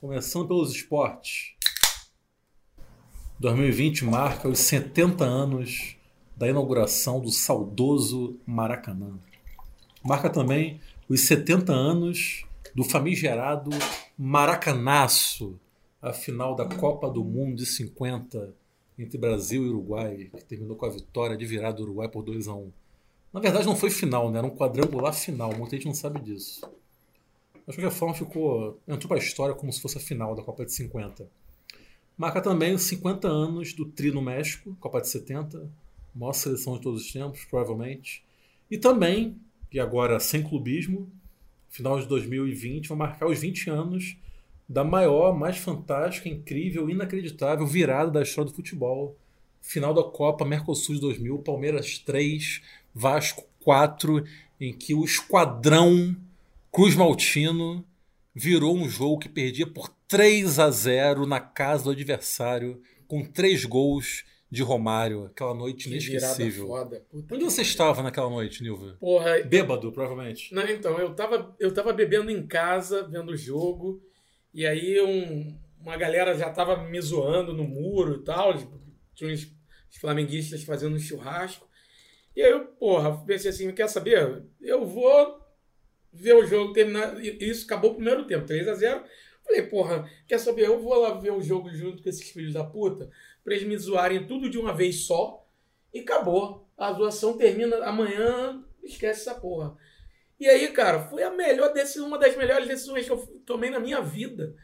Começando 0.01 0.49
pelos 0.49 0.75
esportes. 0.75 1.55
2020 3.39 4.05
marca 4.07 4.49
os 4.49 4.59
70 4.59 5.25
anos 5.25 5.95
da 6.37 6.49
inauguração 6.49 7.21
do 7.21 7.31
saudoso 7.31 8.37
Maracanã. 8.45 9.21
Marca 10.03 10.29
também 10.29 10.81
os 11.09 11.21
70 11.21 11.73
anos 11.73 12.45
do 12.75 12.83
famigerado 12.83 13.71
Maracanaço, 14.19 15.61
a 16.01 16.13
final 16.13 16.55
da 16.55 16.65
Copa 16.65 17.11
do 17.11 17.23
Mundo 17.23 17.57
de 17.57 17.67
50 17.67 18.55
entre 18.99 19.19
Brasil 19.19 19.65
e 19.65 19.69
Uruguai, 19.69 20.31
que 20.37 20.45
terminou 20.45 20.77
com 20.77 20.87
a 20.87 20.91
vitória 20.91 21.37
de 21.37 21.45
virar 21.45 21.73
do 21.73 21.83
Uruguai 21.83 22.09
por 22.09 22.23
2 22.23 22.49
a 22.49 22.55
1 22.55 22.73
Na 23.33 23.41
verdade 23.41 23.67
não 23.67 23.77
foi 23.77 23.91
final, 23.91 24.31
né? 24.31 24.39
era 24.39 24.47
um 24.47 24.57
quadrangular 24.57 25.13
final, 25.15 25.55
muita 25.57 25.77
gente 25.77 25.87
não 25.87 25.95
sabe 25.95 26.21
disso. 26.21 26.61
Mas 27.67 27.77
de 27.77 27.83
qualquer 27.83 27.97
forma 27.97 28.15
ficou, 28.15 28.79
entrou 28.89 29.09
para 29.09 29.19
a 29.19 29.23
história 29.23 29.55
como 29.55 29.73
se 29.73 29.81
fosse 29.81 29.99
a 29.99 30.01
final 30.01 30.35
da 30.35 30.43
Copa 30.43 30.65
de 30.65 30.73
50. 30.73 31.29
Marca 32.17 32.41
também 32.41 32.75
os 32.75 32.83
50 32.83 33.29
anos 33.29 33.73
do 33.73 33.87
Tri 33.87 34.11
no 34.11 34.21
México, 34.21 34.77
Copa 34.81 35.01
de 35.01 35.09
70, 35.09 35.71
maior 36.15 36.33
seleção 36.33 36.75
de 36.75 36.83
todos 36.83 37.03
os 37.03 37.13
tempos, 37.13 37.45
provavelmente. 37.45 38.25
E 38.71 38.77
também, 38.77 39.39
e 39.73 39.81
agora 39.81 40.21
sem 40.21 40.43
clubismo, 40.43 41.11
final 41.69 41.99
de 41.99 42.07
2020, 42.07 42.89
vai 42.89 42.99
marcar 42.99 43.27
os 43.27 43.39
20 43.39 43.71
anos 43.71 44.17
da 44.71 44.85
maior, 44.85 45.37
mais 45.37 45.59
fantástica, 45.59 46.29
incrível, 46.29 46.89
inacreditável 46.89 47.67
virada 47.67 48.13
da 48.13 48.23
história 48.23 48.49
do 48.49 48.55
futebol. 48.55 49.19
Final 49.61 49.93
da 49.93 50.05
Copa 50.05 50.45
Mercosul 50.45 50.95
de 50.95 51.01
2000, 51.01 51.39
Palmeiras 51.41 51.99
3, 51.99 52.63
Vasco 52.95 53.45
4, 53.65 54.25
em 54.61 54.73
que 54.73 54.95
o 54.95 55.05
esquadrão 55.05 56.17
Cruz 56.71 56.95
Maltino 56.95 57.85
virou 58.33 58.77
um 58.77 58.89
jogo 58.89 59.19
que 59.19 59.29
perdia 59.29 59.67
por 59.67 59.89
3 60.07 60.61
a 60.61 60.71
0 60.71 61.27
na 61.27 61.41
casa 61.41 61.85
do 61.85 61.91
adversário, 61.91 62.81
com 63.09 63.25
três 63.25 63.65
gols 63.65 64.25
de 64.49 64.63
Romário. 64.63 65.25
Aquela 65.25 65.53
noite 65.53 65.89
Que 65.89 65.91
inesquecível. 65.91 66.69
foda. 66.69 67.05
Onde 67.13 67.43
você 67.43 67.63
estava 67.63 68.05
naquela 68.05 68.31
noite, 68.31 68.63
Nilva? 68.63 68.97
Porra, 69.01 69.43
Bêbado, 69.43 69.91
provavelmente. 69.91 70.55
Não, 70.55 70.63
então, 70.69 70.97
eu 70.97 71.13
tava, 71.13 71.57
eu 71.59 71.75
tava 71.75 71.93
bebendo 71.93 72.31
em 72.31 72.47
casa, 72.47 73.03
vendo 73.09 73.33
o 73.33 73.37
jogo, 73.37 74.01
e 74.53 74.67
aí 74.67 75.01
um- 75.01 75.59
uma 75.81 75.97
galera 75.97 76.37
já 76.37 76.51
tava 76.51 76.77
me 76.85 77.01
zoando 77.01 77.53
no 77.55 77.65
muro 77.65 78.17
e 78.21 78.25
tal, 78.25 78.57
tipo, 78.57 78.79
tinha 79.15 79.33
uns, 79.33 79.51
flamenguistas 79.99 80.63
fazendo 80.63 80.95
um 80.95 80.99
churrasco. 81.01 81.69
E 82.37 82.43
aí 82.43 82.51
eu, 82.51 82.65
porra, 82.67 83.25
pensei 83.27 83.51
assim, 83.51 83.73
quer 83.73 83.89
saber? 83.89 84.45
Eu 84.61 84.87
vou 84.87 85.41
ver 86.13 86.35
o 86.35 86.47
jogo 86.47 86.73
terminar. 86.73 87.19
Isso 87.25 87.65
acabou 87.65 87.93
o 87.93 87.95
primeiro 87.95 88.27
tempo, 88.27 88.47
3 88.47 88.69
a 88.69 88.75
0 88.75 89.05
Falei, 89.45 89.63
porra, 89.63 90.09
quer 90.29 90.39
saber? 90.39 90.67
Eu 90.67 90.81
vou 90.81 90.95
lá 90.95 91.15
ver 91.15 91.33
o 91.33 91.43
jogo 91.43 91.71
junto 91.71 92.03
com 92.03 92.09
esses 92.09 92.31
filhos 92.31 92.53
da 92.55 92.63
puta, 92.63 93.11
pra 93.43 93.55
eles 93.55 93.67
me 93.67 93.77
zoarem 93.77 94.25
tudo 94.27 94.49
de 94.49 94.59
uma 94.59 94.73
vez 94.73 95.07
só, 95.07 95.45
e 95.93 96.01
acabou. 96.01 96.69
A 96.79 96.93
zoação 96.93 97.37
termina 97.37 97.85
amanhã, 97.85 98.65
esquece 98.85 99.29
essa 99.29 99.35
porra. 99.41 99.77
E 100.41 100.49
aí, 100.49 100.69
cara, 100.73 101.01
foi 101.09 101.23
a 101.23 101.31
melhor 101.31 101.73
decisão, 101.73 102.09
uma 102.09 102.19
das 102.19 102.35
melhores 102.37 102.67
decisões 102.67 103.05
que 103.05 103.13
eu 103.13 103.19
tomei 103.45 103.71
na 103.71 103.79
minha 103.79 104.01
vida. 104.01 104.55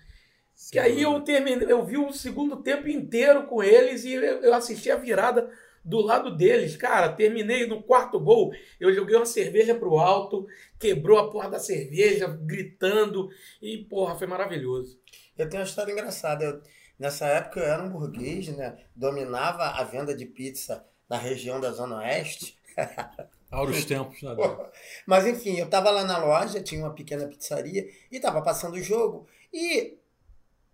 Que 0.73 0.79
aí 0.79 1.03
eu 1.03 1.21
terminei, 1.21 1.71
eu 1.71 1.85
vi 1.85 1.99
o 1.99 2.13
segundo 2.13 2.63
tempo 2.63 2.89
inteiro 2.89 3.47
com 3.47 3.63
eles 3.63 4.05
e 4.05 4.15
eu 4.15 4.23
eu 4.43 4.55
assisti 4.55 4.91
a 4.91 4.97
virada 4.97 5.51
do 5.85 6.01
lado 6.01 6.35
deles. 6.35 6.77
Cara, 6.77 7.13
terminei 7.13 7.67
no 7.67 7.83
quarto 7.83 8.19
gol, 8.19 8.53
eu 8.81 8.93
joguei 8.93 9.15
uma 9.17 9.27
cerveja 9.27 9.75
pro 9.75 9.99
alto, 9.99 10.47
quebrou 10.81 11.19
a 11.19 11.31
porra 11.31 11.51
da 11.51 11.59
cerveja, 11.59 12.27
gritando, 12.27 13.29
e 13.61 13.85
porra, 13.85 14.17
foi 14.17 14.27
maravilhoso. 14.27 14.99
Eu 15.37 15.49
tenho 15.49 15.63
uma 15.63 15.69
história 15.69 15.93
engraçada. 15.93 16.43
Eu- 16.45 16.63
nessa 16.99 17.27
época 17.27 17.61
eu 17.61 17.67
era 17.67 17.83
um 17.83 17.91
burguês, 17.91 18.49
né? 18.57 18.79
Dominava 18.97 19.63
a 19.65 19.85
venda 19.85 20.17
de 20.17 20.25
pizza 20.25 20.85
na 21.09 21.19
região 21.19 21.61
da 21.61 21.71
Zona 21.71 21.99
Oeste. 21.99 22.59
Auros 23.51 23.85
tempos, 23.85 24.23
né? 24.23 24.35
Mas 25.07 25.27
enfim, 25.27 25.57
eu 25.57 25.69
tava 25.69 25.91
lá 25.91 26.05
na 26.05 26.19
loja, 26.19 26.61
tinha 26.61 26.83
uma 26.83 26.95
pequena 26.95 27.27
pizzaria 27.29 27.89
e 28.11 28.19
tava 28.19 28.43
passando 28.43 28.75
o 28.75 28.83
jogo. 28.83 29.27
E 29.53 29.99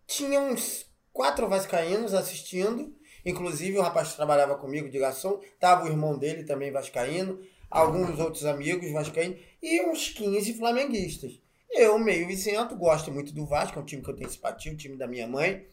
tinha 0.06 0.40
uns 0.40 0.86
quatro 1.12 1.48
vascaínos 1.48 2.14
assistindo. 2.14 2.94
Inclusive 3.24 3.78
o 3.78 3.82
rapaz 3.82 4.10
que 4.10 4.16
trabalhava 4.16 4.56
comigo 4.56 4.90
de 4.90 4.98
garçom, 4.98 5.40
tava 5.60 5.84
o 5.84 5.88
irmão 5.88 6.18
dele 6.18 6.42
também 6.42 6.72
vascaíno, 6.72 7.40
alguns 7.70 8.18
outros 8.18 8.44
amigos 8.44 8.90
vascaínos 8.90 9.38
e 9.62 9.80
uns 9.82 10.08
15 10.08 10.54
flamenguistas. 10.54 11.40
Eu, 11.70 11.98
meio 11.98 12.28
isento, 12.28 12.76
gosto 12.76 13.12
muito 13.12 13.32
do 13.32 13.46
Vasco, 13.46 13.78
é 13.78 13.82
um 13.82 13.84
time 13.84 14.02
que 14.02 14.10
eu 14.10 14.16
tenho 14.16 14.28
simpatia, 14.28 14.72
o 14.72 14.76
time 14.76 14.96
da 14.96 15.06
minha 15.06 15.26
mãe. 15.26 15.64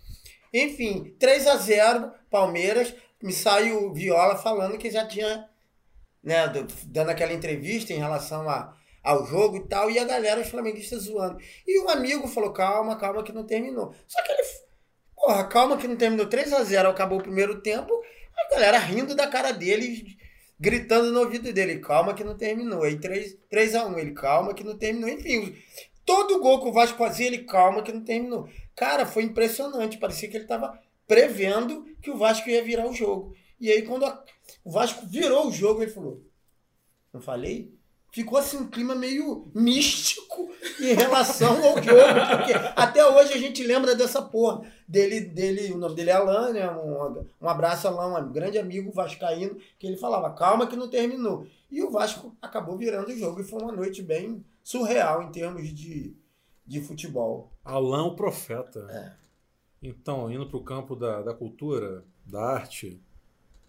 Enfim, 0.53 1.15
3 1.20 1.48
a 1.48 1.58
0 1.58 2.12
Palmeiras, 2.29 2.94
me 3.22 3.34
sai 3.34 3.74
o 3.74 3.91
Viola 3.94 4.38
falando 4.38 4.77
que 4.77 4.89
já 4.89 5.06
tinha 5.06 5.49
né, 6.30 6.48
do- 6.48 6.68
dando 6.86 7.10
aquela 7.10 7.34
entrevista 7.34 7.92
em 7.92 7.98
relação 7.98 8.48
a, 8.50 8.74
ao 9.04 9.26
jogo 9.26 9.58
e 9.58 9.68
tal, 9.68 9.90
e 9.90 9.98
a 9.98 10.06
galera, 10.06 10.40
os 10.42 10.48
flamenguistas 10.50 11.04
zoando. 11.04 11.38
E 11.68 11.80
um 11.82 11.90
amigo 11.90 12.28
falou: 12.28 12.54
calma, 12.54 12.96
calma, 12.98 13.24
que 13.24 13.32
não 13.34 13.46
terminou. 13.46 13.94
Só 14.08 14.22
que 14.24 14.32
ele, 14.32 14.42
porra, 15.16 15.44
calma 15.48 15.78
que 15.78 15.88
não 15.88 15.96
terminou 15.96 16.28
3 16.28 16.54
a 16.54 16.64
0 16.64 16.90
acabou 16.90 17.18
o 17.20 17.24
primeiro 17.24 17.62
tempo, 17.62 17.92
a 18.38 18.54
galera 18.54 18.78
rindo 18.78 19.16
da 19.16 19.28
cara 19.28 19.52
dele, 19.52 20.18
gritando 20.60 21.12
no 21.12 21.22
ouvido 21.22 21.52
dele: 21.52 21.80
calma 21.80 22.14
que 22.14 22.24
não 22.24 22.38
terminou. 22.38 22.84
Aí 22.84 23.00
3, 23.00 23.38
3 23.50 23.76
a 23.76 23.86
1 23.88 23.98
ele, 24.00 24.12
calma 24.12 24.54
que 24.54 24.64
não 24.64 24.78
terminou. 24.78 25.10
Enfim, 25.10 25.56
todo 26.06 26.40
gol 26.40 26.62
que 26.62 26.70
o 26.70 26.74
Vasco 26.74 26.98
fazia, 26.98 27.28
ele, 27.28 27.40
calma 27.40 27.82
que 27.82 27.92
não 27.92 28.04
terminou. 28.04 28.48
Cara, 28.76 29.06
foi 29.06 29.24
impressionante, 29.24 29.98
parecia 29.98 30.30
que 30.30 30.38
ele 30.38 30.46
tava 30.48 30.80
prevendo 31.08 31.86
que 32.02 32.12
o 32.12 32.18
Vasco 32.18 32.50
ia 32.50 32.64
virar 32.64 32.88
o 32.88 32.94
jogo. 32.94 33.34
E 33.60 33.70
aí, 33.72 33.82
quando 33.82 34.06
a- 34.06 34.24
o 34.63 34.72
Vasco 34.72 35.06
virou 35.06 35.48
o 35.48 35.51
jogo, 35.51 35.82
ele 35.82 35.92
falou: 35.92 36.22
Não 37.13 37.22
falei? 37.22 37.78
Ficou 38.12 38.39
assim 38.39 38.58
um 38.58 38.68
clima 38.68 38.96
meio 38.96 39.51
místico 39.54 40.50
em 40.80 40.94
relação 40.94 41.56
ao 41.58 41.84
jogo, 41.84 42.38
porque 42.38 42.54
até 42.75 43.06
hoje 43.06 43.34
a 43.34 43.38
gente 43.38 43.63
lembra 43.63 43.96
dessa 43.96 44.20
porra. 44.20 44.62
Dele, 44.88 45.22
dele, 45.22 45.72
o 45.72 45.78
nome 45.78 45.94
dele 45.94 46.10
é 46.10 46.13
Alain, 46.13 46.54
né? 46.54 46.68
Um, 46.72 47.24
um 47.39 47.48
abraço, 47.48 47.88
Alain, 47.88 48.24
um 48.24 48.32
grande 48.32 48.58
amigo 48.58 48.92
vascaíno, 48.92 49.56
que 49.78 49.86
ele 49.86 49.96
falava, 49.96 50.34
calma 50.34 50.66
que 50.66 50.75
não 50.75 50.89
terminou. 50.89 51.46
E 51.70 51.84
o 51.84 51.92
Vasco 51.92 52.36
acabou 52.42 52.75
virando 52.75 53.10
o 53.10 53.16
jogo 53.16 53.42
e 53.42 53.44
foi 53.44 53.62
uma 53.62 53.72
noite 53.72 54.01
bem 54.01 54.44
surreal 54.63 55.22
em 55.22 55.32
termos 55.32 55.72
de, 55.72 56.16
de 56.66 56.82
futebol. 56.82 57.51
Alain 57.63 58.08
o 58.08 58.16
Profeta. 58.16 58.88
É. 58.89 59.13
Então, 59.84 60.32
indo 60.32 60.48
para 60.48 60.58
o 60.58 60.63
campo 60.63 60.96
da, 60.96 61.22
da 61.22 61.34
cultura, 61.34 62.04
da 62.25 62.42
arte, 62.42 63.00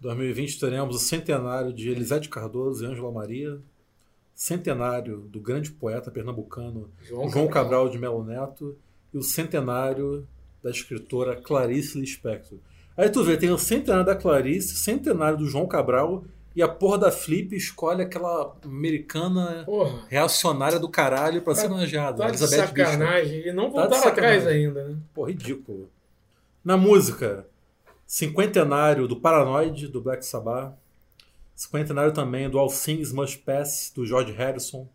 2020 0.01 0.59
teremos 0.59 0.95
o 0.95 0.99
centenário 0.99 1.71
de 1.71 1.89
Elisete 1.89 2.27
Cardoso 2.27 2.83
e 2.83 2.87
Ângela 2.87 3.11
Maria, 3.11 3.59
centenário 4.33 5.19
do 5.29 5.39
grande 5.39 5.71
poeta 5.71 6.09
pernambucano 6.09 6.89
João 7.03 7.47
Cabral 7.47 7.87
de 7.89 7.99
Melo 7.99 8.23
Neto 8.23 8.75
e 9.13 9.17
o 9.17 9.21
centenário 9.23 10.27
da 10.63 10.71
escritora 10.71 11.35
Clarice 11.35 11.99
Lispector. 11.99 12.57
Aí 12.97 13.09
tu 13.09 13.23
vê, 13.23 13.37
tem 13.37 13.51
o 13.51 13.57
centenário 13.57 14.05
da 14.05 14.15
Clarice, 14.15 14.75
centenário 14.75 15.37
do 15.37 15.45
João 15.45 15.67
Cabral 15.67 16.23
e 16.55 16.61
a 16.61 16.67
porra 16.67 16.97
da 16.97 17.11
Flip 17.11 17.55
escolhe 17.55 18.01
aquela 18.01 18.55
americana 18.65 19.63
Porra, 19.65 20.03
reacionária 20.09 20.79
do 20.79 20.89
caralho 20.89 21.41
pra 21.41 21.53
ser 21.55 21.67
Tá- 21.67 21.73
homenageada. 21.73 22.17
tá 22.17 22.25
de 22.25 22.31
Elizabeth 22.31 22.73
Bishop. 22.73 22.79
sacanagem. 22.91 23.47
E 23.47 23.53
não 23.53 23.71
Tá 23.71 23.81
de 23.83 23.89
voltaram 23.89 24.07
atrás 24.11 24.43
sacanagem. 24.43 24.65
ainda, 24.67 24.87
né? 24.89 24.97
Pô, 25.13 25.23
ridículo. 25.25 25.89
Na 26.63 26.75
música, 26.75 27.47
cinquentenário 28.11 29.07
do 29.07 29.15
Paranoid, 29.15 29.87
do 29.87 30.01
Black 30.01 30.25
Sabbath. 30.25 30.77
Cinquentenário 31.55 32.13
também 32.13 32.49
do 32.49 32.59
All 32.59 32.67
Things 32.67 33.13
Must 33.13 33.37
Pass, 33.37 33.89
do 33.95 34.05
George 34.05 34.33
Harrison. 34.33 34.85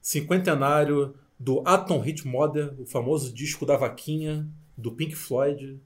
Cinquentenário 0.00 1.12
do 1.36 1.66
Atom 1.66 1.98
Hit 1.98 2.24
Mother, 2.28 2.72
o 2.80 2.86
famoso 2.86 3.32
disco 3.34 3.66
da 3.66 3.76
vaquinha, 3.76 4.46
do 4.76 4.92
Pink 4.92 5.16
Floyd. 5.16 5.80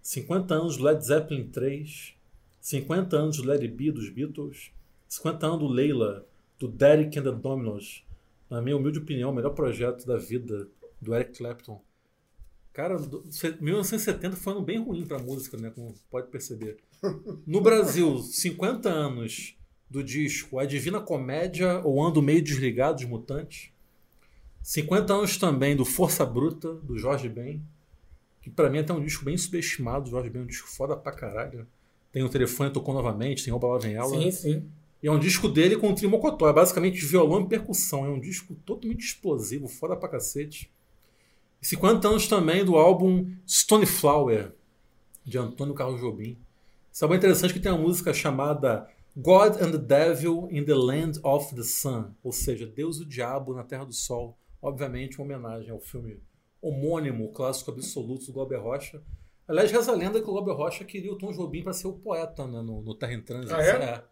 50 0.00 0.54
anos 0.54 0.76
do 0.76 0.84
Led 0.84 1.04
Zeppelin 1.04 1.48
3. 1.48 2.14
50 2.60 3.16
anos 3.16 3.36
do 3.38 3.50
It 3.50 3.66
Be, 3.66 3.90
dos 3.90 4.08
Beatles. 4.08 4.70
50 5.08 5.44
anos 5.44 5.58
do 5.58 5.66
Leila, 5.66 6.24
do 6.56 6.68
Derek 6.68 7.18
and 7.18 7.24
the 7.24 7.32
Dominos. 7.32 8.04
Na 8.48 8.62
minha 8.62 8.76
humilde 8.76 9.00
opinião, 9.00 9.30
o 9.30 9.34
melhor 9.34 9.54
projeto 9.54 10.06
da 10.06 10.18
vida 10.18 10.68
do 11.00 11.12
Eric 11.16 11.36
Clapton. 11.36 11.82
Cara, 12.72 12.96
do- 12.98 13.24
se- 13.30 13.56
1970 13.60 14.36
foi 14.36 14.52
um 14.52 14.56
ano 14.56 14.64
bem 14.64 14.78
ruim 14.82 15.04
pra 15.04 15.18
música, 15.18 15.56
né? 15.56 15.70
Como 15.74 15.94
pode 16.10 16.28
perceber. 16.28 16.78
No 17.46 17.60
Brasil, 17.60 18.18
50 18.18 18.88
anos 18.88 19.56
do 19.90 20.02
disco 20.02 20.58
A 20.58 20.64
Divina 20.64 21.00
Comédia 21.00 21.80
ou 21.84 22.02
Ando 22.02 22.22
Meio 22.22 22.40
Desligado 22.42 22.96
dos 22.96 23.04
Mutantes. 23.06 23.70
50 24.62 25.12
anos 25.12 25.36
também 25.36 25.74
do 25.76 25.84
Força 25.84 26.24
Bruta, 26.24 26.72
do 26.74 26.96
Jorge 26.96 27.28
Ben. 27.28 27.62
Que 28.40 28.50
pra 28.50 28.70
mim 28.70 28.78
é 28.78 28.80
até 28.80 28.92
um 28.92 29.02
disco 29.04 29.24
bem 29.24 29.36
subestimado. 29.36 30.06
O 30.08 30.10
Jorge 30.10 30.30
Ben 30.30 30.40
é 30.42 30.44
um 30.44 30.48
disco 30.48 30.68
foda 30.68 30.96
pra 30.96 31.12
caralho. 31.12 31.66
Tem 32.10 32.22
o 32.22 32.28
telefone 32.28 32.70
tocou 32.72 32.94
novamente, 32.94 33.44
tem 33.44 33.52
Oba 33.52 33.66
Lá 33.68 33.78
Vem 33.78 33.94
Ela. 33.94 34.08
Sim, 34.08 34.30
sim. 34.30 34.68
E 35.02 35.08
é 35.08 35.10
um 35.12 35.18
disco 35.18 35.48
dele 35.48 35.76
com 35.76 35.90
o 35.90 35.94
Trio 35.94 36.08
Mocotó. 36.10 36.48
É 36.48 36.52
basicamente 36.52 37.04
violão 37.04 37.40
e 37.42 37.48
percussão. 37.48 38.06
É 38.06 38.08
um 38.08 38.20
disco 38.20 38.54
totalmente 38.64 39.04
explosivo, 39.04 39.66
foda 39.68 39.96
pra 39.96 40.08
cacete. 40.08 40.70
50 41.62 42.08
anos 42.08 42.26
também 42.26 42.64
do 42.64 42.76
álbum 42.76 43.32
Stone 43.48 43.86
Flower, 43.86 44.52
de 45.24 45.38
Antônio 45.38 45.74
Carlos 45.74 46.00
Jobim. 46.00 46.36
Isso 46.92 47.04
é 47.04 47.08
bem 47.08 47.16
interessante 47.16 47.54
que 47.54 47.60
tem 47.60 47.70
uma 47.70 47.80
música 47.80 48.12
chamada 48.12 48.88
God 49.16 49.62
and 49.62 49.70
the 49.70 49.78
Devil 49.78 50.48
in 50.50 50.64
the 50.64 50.74
Land 50.74 51.20
of 51.22 51.54
the 51.54 51.62
Sun, 51.62 52.10
ou 52.22 52.32
seja, 52.32 52.66
Deus 52.66 52.98
e 52.98 53.02
o 53.02 53.06
Diabo 53.06 53.54
na 53.54 53.62
Terra 53.62 53.84
do 53.84 53.92
Sol. 53.92 54.36
Obviamente, 54.60 55.18
uma 55.18 55.24
homenagem 55.24 55.70
ao 55.70 55.80
filme 55.80 56.20
homônimo, 56.60 57.32
clássico 57.32 57.70
absoluto 57.70 58.26
do 58.26 58.32
Glauber 58.32 58.60
Rocha. 58.60 59.00
Aliás, 59.46 59.70
reza 59.70 59.92
a 59.92 59.94
lenda 59.94 60.20
que 60.20 60.28
o 60.28 60.32
Glauber 60.32 60.54
Rocha 60.54 60.84
queria 60.84 61.12
o 61.12 61.18
Tom 61.18 61.32
Jobim 61.32 61.62
para 61.62 61.72
ser 61.72 61.86
o 61.86 61.92
poeta 61.92 62.46
né, 62.46 62.60
no, 62.60 62.82
no 62.82 62.94
Terra 62.94 63.14
em 63.14 63.22
Trânsito. 63.22 63.54
Ah, 63.54 63.62
é? 63.62 63.70
É. 63.70 64.04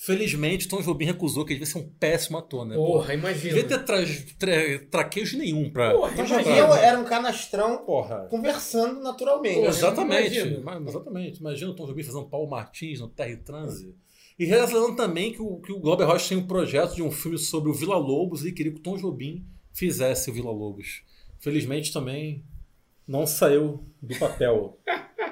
Felizmente, 0.00 0.68
Tom 0.68 0.80
Jobim 0.80 1.06
recusou, 1.06 1.44
que 1.44 1.52
ele 1.52 1.58
devia 1.58 1.72
ser 1.72 1.80
um 1.80 1.88
péssimo 1.98 2.38
ator, 2.38 2.64
né? 2.64 2.76
Porra, 2.76 3.08
Não 3.08 3.14
imagina. 3.14 3.52
devia 3.54 3.64
ter 3.66 3.84
tra 3.84 3.96
tra 4.38 4.52
traquejo 4.88 5.36
nenhum 5.36 5.68
pra. 5.70 5.92
Porra, 5.92 6.12
imagina. 6.14 6.42
Jobim 6.44 6.78
era 6.80 6.98
um 7.00 7.04
canastrão 7.04 7.78
Porra. 7.84 8.28
conversando 8.30 9.00
naturalmente. 9.00 9.56
Porra, 9.56 9.68
Exatamente. 9.70 10.36
imagina. 10.38 10.60
Mas- 10.62 10.86
Exatamente. 10.86 11.40
Imagina 11.40 11.70
o 11.72 11.74
Tom 11.74 11.86
Jobim 11.86 12.04
fazendo 12.04 12.26
Paulo 12.26 12.48
Martins 12.48 13.00
no 13.00 13.08
Terra 13.08 13.30
e 13.30 13.36
Transe. 13.38 13.92
E 14.38 14.44
realizando 14.44 14.94
também 14.94 15.32
que 15.32 15.42
o, 15.42 15.56
que 15.56 15.72
o 15.72 15.80
Glauber 15.80 16.04
Rocha 16.04 16.28
tem 16.28 16.38
um 16.38 16.46
projeto 16.46 16.94
de 16.94 17.02
um 17.02 17.10
filme 17.10 17.36
sobre 17.36 17.68
o 17.68 17.74
Vila 17.74 17.96
Lobos 17.96 18.46
e 18.46 18.52
queria 18.52 18.70
que 18.70 18.78
o 18.78 18.82
Tom 18.82 18.96
Jobim 18.96 19.44
fizesse 19.72 20.30
o 20.30 20.32
Vila 20.32 20.52
Lobos. 20.52 21.02
Felizmente 21.40 21.92
também 21.92 22.44
não 23.06 23.26
saiu 23.26 23.82
do 24.00 24.16
papel. 24.16 24.78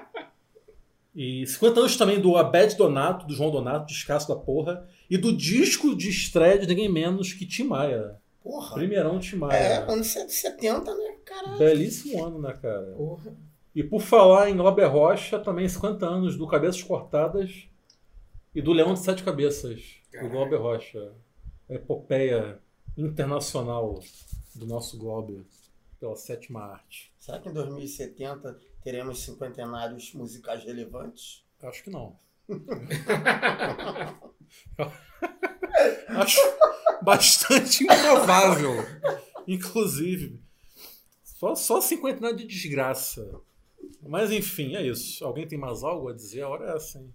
E 1.16 1.46
50 1.46 1.80
anos 1.80 1.96
também 1.96 2.20
do 2.20 2.36
Abed 2.36 2.76
Donato, 2.76 3.26
do 3.26 3.32
João 3.32 3.50
Donato, 3.50 3.86
descasso 3.86 4.28
da 4.28 4.36
porra, 4.36 4.86
e 5.08 5.16
do 5.16 5.34
disco 5.34 5.96
de 5.96 6.10
estreia 6.10 6.58
de 6.58 6.66
ninguém 6.66 6.92
menos 6.92 7.32
que 7.32 7.46
Tim 7.46 7.64
Maia. 7.64 8.20
Porra. 8.42 8.74
Primeirão 8.74 9.18
Tim 9.18 9.36
Maia. 9.36 9.56
É, 9.56 9.90
anos 9.90 10.08
70, 10.08 10.94
né? 10.94 11.16
Caralho. 11.24 11.56
Belíssimo 11.56 12.22
ano, 12.22 12.38
né, 12.38 12.52
cara? 12.60 12.92
Porra. 12.94 13.34
E 13.74 13.82
por 13.82 14.02
falar 14.02 14.50
em 14.50 14.56
Glauber 14.58 14.84
Rocha, 14.84 15.38
também 15.38 15.66
50 15.66 16.04
anos 16.04 16.36
do 16.36 16.46
Cabeças 16.46 16.82
Cortadas 16.82 17.66
e 18.54 18.60
do 18.60 18.74
Leão 18.74 18.92
de 18.92 19.00
Sete 19.00 19.22
Cabeças, 19.22 19.80
do 19.80 20.12
Caralho. 20.12 20.32
Glauber 20.32 20.56
Rocha. 20.56 21.12
A 21.70 21.74
epopeia 21.74 22.58
internacional 22.94 24.00
do 24.54 24.66
nosso 24.66 24.98
Glauber 24.98 25.46
pela 25.98 26.14
sétima 26.14 26.60
arte. 26.60 27.10
Será 27.18 27.38
que 27.38 27.48
em 27.48 27.52
2070 27.54 28.58
teremos 28.86 29.18
cinquentenários 29.24 30.14
musicais 30.14 30.62
relevantes? 30.62 31.42
Acho 31.60 31.82
que 31.82 31.90
não. 31.90 32.16
Acho 36.08 36.40
bastante 37.02 37.82
improvável. 37.82 38.74
Inclusive. 39.48 40.40
Só, 41.24 41.56
só 41.56 41.80
cinquentenário 41.80 42.36
de 42.36 42.46
desgraça. 42.46 43.28
Mas 44.00 44.30
enfim, 44.30 44.76
é 44.76 44.82
isso. 44.82 45.24
Alguém 45.26 45.48
tem 45.48 45.58
mais 45.58 45.82
algo 45.82 46.08
a 46.08 46.12
dizer? 46.12 46.42
A 46.42 46.48
hora 46.48 46.70
é 46.70 46.76
essa, 46.76 47.00
hein? 47.00 47.12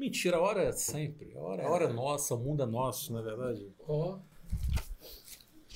Mentira, 0.00 0.38
a 0.38 0.40
hora 0.40 0.62
é 0.64 0.72
sempre. 0.72 1.32
A 1.36 1.40
hora, 1.40 1.64
a 1.64 1.70
hora 1.70 1.84
é 1.84 1.92
nossa, 1.92 2.34
o 2.34 2.38
mundo 2.38 2.64
é 2.64 2.66
nosso, 2.66 3.12
na 3.12 3.22
verdade. 3.22 3.70
Ó, 3.86 4.18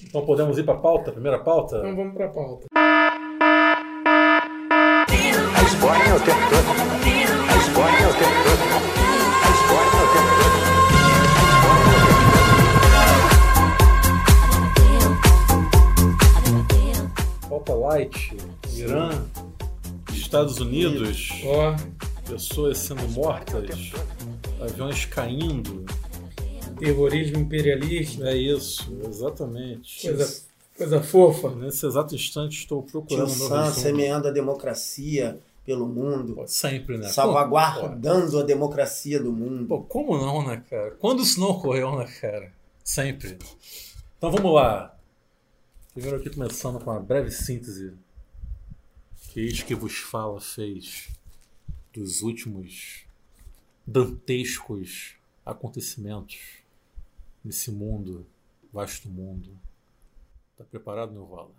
Então 0.02 0.26
podemos 0.26 0.59
ir 0.59 0.64
para 0.64 0.75
a 0.75 0.80
pauta? 0.80 1.12
Primeira 1.12 1.38
pauta? 1.38 1.78
então 1.78 1.94
vamos 1.94 2.14
pra 2.14 2.28
pauta. 2.28 2.66
A 2.75 2.89
Esbórnia 2.89 2.89
é 5.77 6.15
o 6.15 6.21
tempo 6.21 6.41
todo. 6.50 6.69
É 7.47 7.59
o 7.61 7.81
tempo 7.81 7.85
todo. 7.85 8.00
É 8.00 8.09
o 8.09 8.15
tempo 8.15 8.45
todo. 8.45 8.81
Light. 17.91 18.37
Irã, 18.76 19.26
Estados 20.13 20.59
Unidos, 20.59 21.30
Ó, 21.45 21.75
pessoas 22.28 22.78
sendo 22.78 23.09
mortas, 23.09 23.93
aviões 24.61 25.04
caindo. 25.06 25.85
terrorismo 26.78 27.39
imperialista. 27.39 28.28
É 28.30 28.37
isso, 28.37 28.97
exatamente. 29.06 30.02
Coisa, 30.06 30.43
coisa 30.76 31.02
fofa. 31.02 31.50
Nesse 31.50 31.85
exato 31.85 32.15
instante 32.15 32.59
estou 32.59 32.83
procurando 32.83 33.28
resumo. 33.28 33.71
semeando 33.73 34.28
a 34.28 34.30
democracia 34.30 35.39
pelo 35.71 35.87
mundo, 35.87 36.35
Pô, 36.35 36.49
Sempre, 36.49 36.99
né? 36.99 37.06
salvaguardando 37.06 38.41
a 38.41 38.43
democracia 38.43 39.23
do 39.23 39.33
mundo. 39.33 39.69
Pô, 39.69 39.85
como 39.85 40.19
não, 40.19 40.45
né, 40.45 40.65
cara? 40.69 40.97
Quando 40.97 41.23
isso 41.23 41.39
não 41.39 41.50
ocorreu, 41.50 41.97
né, 41.97 42.06
cara? 42.21 42.52
Sempre. 42.83 43.39
Então 44.19 44.33
vamos 44.33 44.52
lá. 44.52 44.99
Primeiro 45.93 46.17
aqui 46.17 46.28
começando 46.28 46.83
com 46.83 46.91
uma 46.91 46.99
breve 46.99 47.30
síntese 47.30 47.97
que 49.28 49.39
eis 49.39 49.63
que 49.63 49.76
vos 49.76 49.97
fala 49.99 50.41
fez 50.41 51.09
dos 51.93 52.21
últimos 52.21 53.04
dantescos 53.87 55.15
acontecimentos 55.47 56.65
nesse 57.45 57.71
mundo, 57.71 58.26
vasto 58.73 59.09
mundo. 59.09 59.56
Tá 60.56 60.65
preparado, 60.65 61.13
meu 61.13 61.26
Vala? 61.26 61.54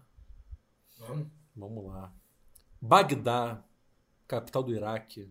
Vamos. 1.00 1.28
Vamos 1.56 1.86
lá. 1.86 2.12
Bagdá, 2.82 3.64
capital 4.32 4.64
do 4.64 4.74
Iraque, 4.74 5.28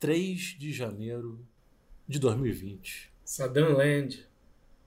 3 0.00 0.56
de 0.58 0.72
janeiro 0.72 1.38
de 2.08 2.18
2020. 2.18 3.12
Saddam 3.22 3.76
Land. 3.76 4.26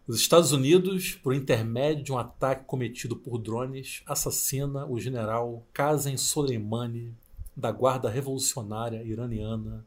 Os 0.07 0.17
Estados 0.17 0.51
Unidos, 0.51 1.13
por 1.13 1.31
intermédio 1.31 2.03
de 2.03 2.11
um 2.11 2.17
ataque 2.17 2.65
cometido 2.65 3.15
por 3.15 3.37
drones, 3.37 4.01
assassina 4.07 4.87
o 4.87 4.99
general 4.99 5.63
Qasem 5.71 6.17
Soleimani, 6.17 7.13
da 7.55 7.71
Guarda 7.71 8.09
Revolucionária 8.09 9.03
Iraniana 9.03 9.85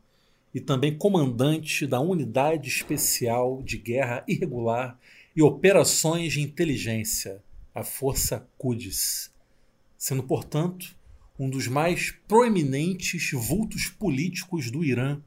e 0.55 0.61
também 0.61 0.97
comandante 0.97 1.85
da 1.85 1.99
Unidade 1.99 2.68
Especial 2.68 3.61
de 3.64 3.77
Guerra 3.77 4.23
Irregular 4.29 4.97
e 5.35 5.42
Operações 5.42 6.33
de 6.33 6.40
Inteligência, 6.40 7.42
a 7.75 7.83
Força 7.83 8.49
Quds, 8.57 9.33
sendo, 9.97 10.23
portanto, 10.23 10.97
um 11.38 11.48
dos 11.48 11.68
mais 11.68 12.11
proeminentes 12.27 13.31
vultos 13.33 13.87
políticos 13.87 14.70
do 14.70 14.85
Irã 14.85 15.22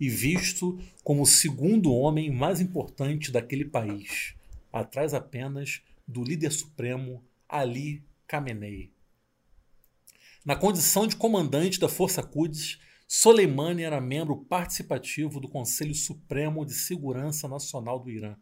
e 0.00 0.08
visto 0.08 0.80
como 1.02 1.22
o 1.22 1.26
segundo 1.26 1.92
homem 1.92 2.30
mais 2.30 2.60
importante 2.60 3.30
daquele 3.30 3.64
país, 3.64 4.34
atrás 4.72 5.12
apenas 5.12 5.82
do 6.08 6.24
líder 6.24 6.50
supremo 6.50 7.22
Ali 7.48 8.02
Khamenei. 8.26 8.90
Na 10.44 10.56
condição 10.56 11.06
de 11.06 11.16
comandante 11.16 11.78
da 11.78 11.88
Força 11.88 12.22
Quds, 12.22 12.78
Soleimani 13.06 13.82
era 13.82 14.00
membro 14.00 14.36
participativo 14.44 15.40
do 15.40 15.48
Conselho 15.48 15.94
Supremo 15.94 16.64
de 16.64 16.74
Segurança 16.74 17.46
Nacional 17.46 17.98
do 17.98 18.10
Irã, 18.10 18.34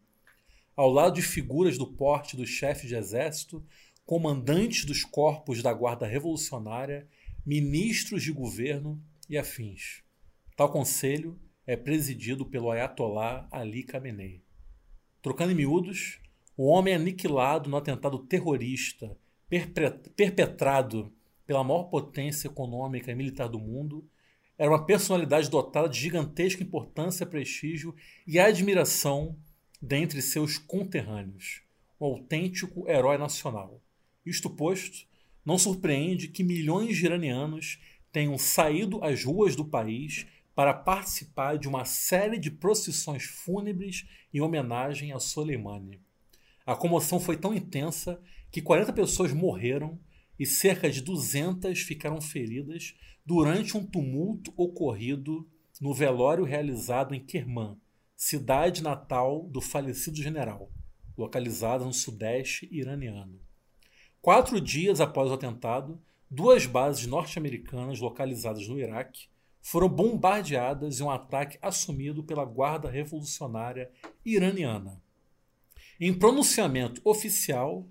ao 0.75 0.89
lado 0.89 1.15
de 1.15 1.21
figuras 1.21 1.77
do 1.77 1.85
porte 1.85 2.35
do 2.35 2.45
chefe 2.45 2.87
de 2.87 2.95
exército, 2.95 3.63
comandantes 4.05 4.85
dos 4.85 5.03
corpos 5.03 5.61
da 5.61 5.73
Guarda 5.73 6.05
Revolucionária, 6.05 7.07
ministros 7.45 8.23
de 8.23 8.31
governo 8.31 9.01
e 9.29 9.37
afins. 9.37 10.03
Tal 10.55 10.71
conselho 10.71 11.39
é 11.65 11.75
presidido 11.75 12.45
pelo 12.45 12.71
Ayatollah 12.71 13.47
Ali 13.51 13.83
Khamenei. 13.83 14.43
Trocando 15.21 15.51
em 15.51 15.55
miúdos, 15.55 16.19
o 16.57 16.65
homem 16.65 16.93
aniquilado 16.93 17.69
no 17.69 17.77
atentado 17.77 18.19
terrorista 18.19 19.17
perpetrado 20.15 21.13
pela 21.45 21.63
maior 21.63 21.83
potência 21.83 22.47
econômica 22.47 23.11
e 23.11 23.15
militar 23.15 23.47
do 23.47 23.59
mundo 23.59 24.07
era 24.57 24.69
uma 24.69 24.85
personalidade 24.85 25.49
dotada 25.49 25.89
de 25.89 25.99
gigantesca 25.99 26.63
importância, 26.63 27.25
prestígio 27.25 27.95
e 28.25 28.39
admiração 28.39 29.37
dentre 29.81 30.21
seus 30.21 30.57
conterrâneos, 30.57 31.63
um 31.99 32.05
autêntico 32.05 32.87
herói 32.89 33.17
nacional. 33.17 33.82
Isto 34.25 34.49
posto, 34.49 35.05
não 35.45 35.57
surpreende 35.57 36.27
que 36.27 36.43
milhões 36.43 36.97
de 36.97 37.05
iranianos 37.05 37.79
tenham 38.11 38.37
saído 38.37 39.03
às 39.03 39.23
ruas 39.23 39.55
do 39.55 39.65
país 39.65 40.25
para 40.55 40.73
participar 40.73 41.57
de 41.57 41.67
uma 41.67 41.83
série 41.83 42.37
de 42.37 42.51
procissões 42.51 43.23
fúnebres 43.23 44.05
em 44.33 44.39
homenagem 44.39 45.11
a 45.11 45.19
Soleimani. 45.19 45.99
A 46.65 46.75
comoção 46.75 47.19
foi 47.19 47.35
tão 47.35 47.53
intensa 47.53 48.21
que 48.51 48.61
40 48.61 48.93
pessoas 48.93 49.33
morreram 49.33 49.99
e 50.39 50.45
cerca 50.45 50.89
de 50.89 51.01
200 51.01 51.79
ficaram 51.81 52.21
feridas 52.21 52.93
durante 53.25 53.75
um 53.75 53.85
tumulto 53.85 54.53
ocorrido 54.55 55.49
no 55.81 55.93
velório 55.93 56.43
realizado 56.43 57.13
em 57.13 57.19
Kerman, 57.19 57.77
cidade 58.15 58.81
natal 58.81 59.47
do 59.49 59.59
falecido 59.59 60.17
general, 60.17 60.71
localizada 61.17 61.83
no 61.83 61.93
sudeste 61.93 62.69
iraniano. 62.71 63.39
Quatro 64.23 64.61
dias 64.61 65.01
após 65.01 65.29
o 65.29 65.33
atentado, 65.33 66.01
duas 66.31 66.65
bases 66.65 67.05
norte-americanas 67.05 67.99
localizadas 67.99 68.65
no 68.69 68.79
Iraque 68.79 69.27
foram 69.61 69.89
bombardeadas 69.89 71.01
em 71.01 71.03
um 71.03 71.11
ataque 71.11 71.59
assumido 71.61 72.23
pela 72.23 72.45
Guarda 72.45 72.89
Revolucionária 72.89 73.91
Iraniana. 74.23 75.03
Em 75.99 76.13
pronunciamento 76.13 77.01
oficial, 77.03 77.85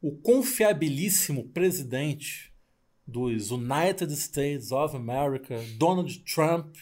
o 0.00 0.12
confiabilíssimo 0.12 1.48
presidente 1.48 2.54
dos 3.04 3.50
United 3.50 4.12
States 4.12 4.70
of 4.70 4.94
America, 4.94 5.56
Donald 5.76 6.16
Trump, 6.20 6.76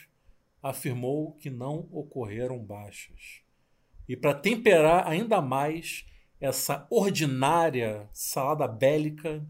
afirmou 0.63 1.33
que 1.37 1.49
não 1.49 1.89
ocorreram 1.91 2.59
baixas. 2.59 3.41
E 4.07 4.15
para 4.15 4.35
temperar 4.35 5.09
ainda 5.09 5.41
mais 5.41 6.05
essa 6.45 6.87
ordinária 6.91 8.07
salada 8.13 8.69
bélica, 8.69 9.49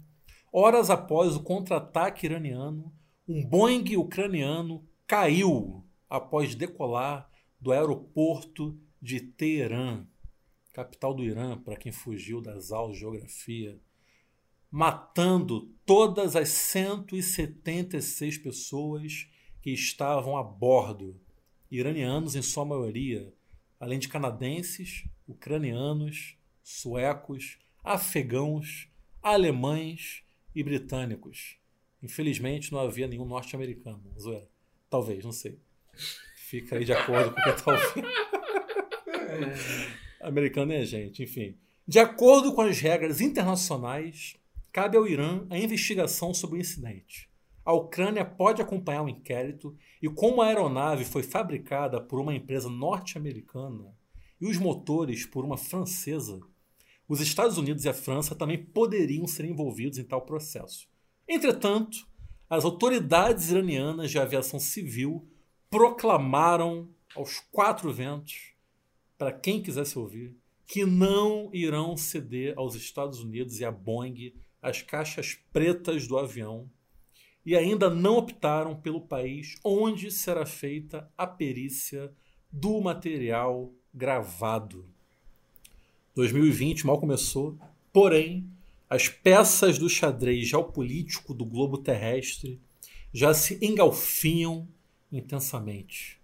horas 0.53 0.91
após 0.91 1.35
o 1.35 1.43
contra-ataque 1.43 2.25
iraniano, 2.25 2.95
um 3.27 3.45
Boeing 3.45 3.97
ucraniano 3.97 4.87
caiu 5.05 5.85
após 6.09 6.55
decolar 6.55 7.29
do 7.61 7.73
aeroporto 7.73 8.79
de 9.03 9.21
Teherã, 9.21 10.07
capital 10.73 11.13
do 11.13 11.25
Irã, 11.25 11.59
para 11.59 11.75
quem 11.75 11.91
fugiu 11.91 12.41
das 12.41 12.71
aulas 12.71 12.95
de 12.95 13.01
geografia, 13.01 13.77
matando 14.71 15.75
todas 15.85 16.37
as 16.37 16.49
176 16.51 18.39
pessoas 18.39 19.29
que 19.61 19.71
estavam 19.71 20.37
a 20.37 20.45
bordo, 20.45 21.21
iranianos 21.69 22.37
em 22.37 22.43
sua 22.43 22.65
maioria, 22.65 23.35
além 23.81 23.99
de 23.99 24.07
canadenses, 24.09 25.09
ucranianos, 25.27 26.37
suecos, 26.65 27.59
afegãos, 27.85 28.89
alemães 29.23 30.25
e 30.55 30.65
britânicos. 30.65 31.59
Infelizmente 32.03 32.73
não 32.73 32.81
havia 32.81 33.07
nenhum 33.07 33.27
norte-americano. 33.27 34.03
Talvez, 34.89 35.25
não 35.25 35.33
sei. 35.33 35.61
Fica 36.35 36.77
aí 36.77 36.85
de 36.85 36.93
acordo 36.93 37.33
com 37.33 37.41
o 37.41 37.45
que 37.45 37.51
está 37.51 37.73
ouvindo. 37.73 38.09
Americano 40.21 40.73
é 40.73 40.85
gente, 40.85 41.23
enfim. 41.23 41.57
De 41.87 41.99
acordo 41.99 42.55
com 42.55 42.63
as 42.63 42.81
regras 42.81 43.21
internacionais, 43.21 44.37
cabe 44.73 44.97
ao 44.97 45.07
Irã 45.07 45.47
a 45.51 45.59
investigação 45.59 46.33
sobre 46.33 46.59
o 46.59 46.61
incidente. 46.61 47.29
A 47.65 47.73
Ucrânia 47.73 48.25
pode 48.25 48.61
acompanhar 48.61 49.03
o 49.03 49.09
inquérito 49.09 49.77
e, 50.01 50.09
como 50.09 50.41
a 50.41 50.47
aeronave 50.47 51.05
foi 51.05 51.23
fabricada 51.23 52.01
por 52.01 52.21
uma 52.21 52.35
empresa 52.35 52.69
norte-americana 52.69 53.95
e 54.41 54.47
os 54.47 54.59
motores 54.59 55.25
por 55.25 55.45
uma 55.45 55.57
francesa, 55.57 56.41
os 57.09 57.21
Estados 57.21 57.59
Unidos 57.59 57.85
e 57.85 57.89
a 57.89 57.95
França 57.95 58.35
também 58.35 58.63
poderiam 58.63 59.27
ser 59.27 59.45
envolvidos 59.45 59.99
em 59.99 60.05
tal 60.05 60.23
processo. 60.23 60.89
Entretanto, 61.29 62.07
as 62.49 62.65
autoridades 62.65 63.51
iranianas 63.51 64.11
de 64.11 64.19
aviação 64.19 64.59
civil 64.59 65.27
proclamaram 65.71 66.89
aos 67.15 67.41
quatro 67.51 67.93
ventos, 67.93 68.55
para 69.19 69.33
quem 69.33 69.63
quisesse 69.63 69.99
ouvir, 69.99 70.37
que 70.67 70.85
não 70.85 71.51
irão 71.53 71.97
ceder 71.97 72.55
aos 72.57 72.75
Estados 72.75 73.21
Unidos 73.21 73.61
e 73.61 73.65
à 73.65 73.71
Boeing 73.71 74.35
as 74.63 74.81
caixas 74.81 75.35
pretas 75.53 76.07
do 76.07 76.17
avião 76.17 76.71
e 77.45 77.55
ainda 77.55 77.91
não 77.91 78.17
optaram 78.17 78.75
pelo 78.75 79.07
país 79.07 79.59
onde 79.63 80.11
será 80.11 80.47
feita 80.47 81.11
a 81.17 81.27
perícia 81.27 82.11
do 82.51 82.81
material 82.81 83.73
gravado. 83.93 84.94
2020 86.15 86.87
mal 86.87 86.99
começou, 86.99 87.59
porém, 87.93 88.49
as 88.89 89.09
peças 89.09 89.79
do 89.79 89.89
xadrez 89.89 90.47
geopolítico 90.47 91.35
do 91.35 91.45
globo 91.45 91.79
terrestre 91.79 92.61
já 93.13 93.35
se 93.35 93.59
engalfinham 93.61 94.69
intensamente. 95.11 96.21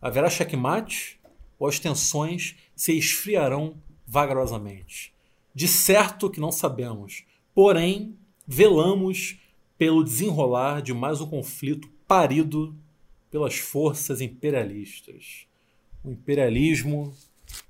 Haverá 0.00 0.30
checkmate 0.30 1.20
ou 1.58 1.68
as 1.68 1.78
tensões 1.78 2.56
se 2.74 2.96
esfriarão 2.96 3.76
vagarosamente? 4.06 5.12
De 5.54 5.66
certo 5.66 6.30
que 6.30 6.40
não 6.40 6.52
sabemos, 6.52 7.24
porém, 7.54 8.16
velamos 8.46 9.38
pelo 9.76 10.04
desenrolar 10.04 10.80
de 10.80 10.94
mais 10.94 11.20
um 11.20 11.26
conflito 11.26 11.88
parido 12.06 12.74
pelas 13.30 13.56
forças 13.58 14.20
imperialistas. 14.20 15.46
O 16.02 16.10
imperialismo 16.10 17.12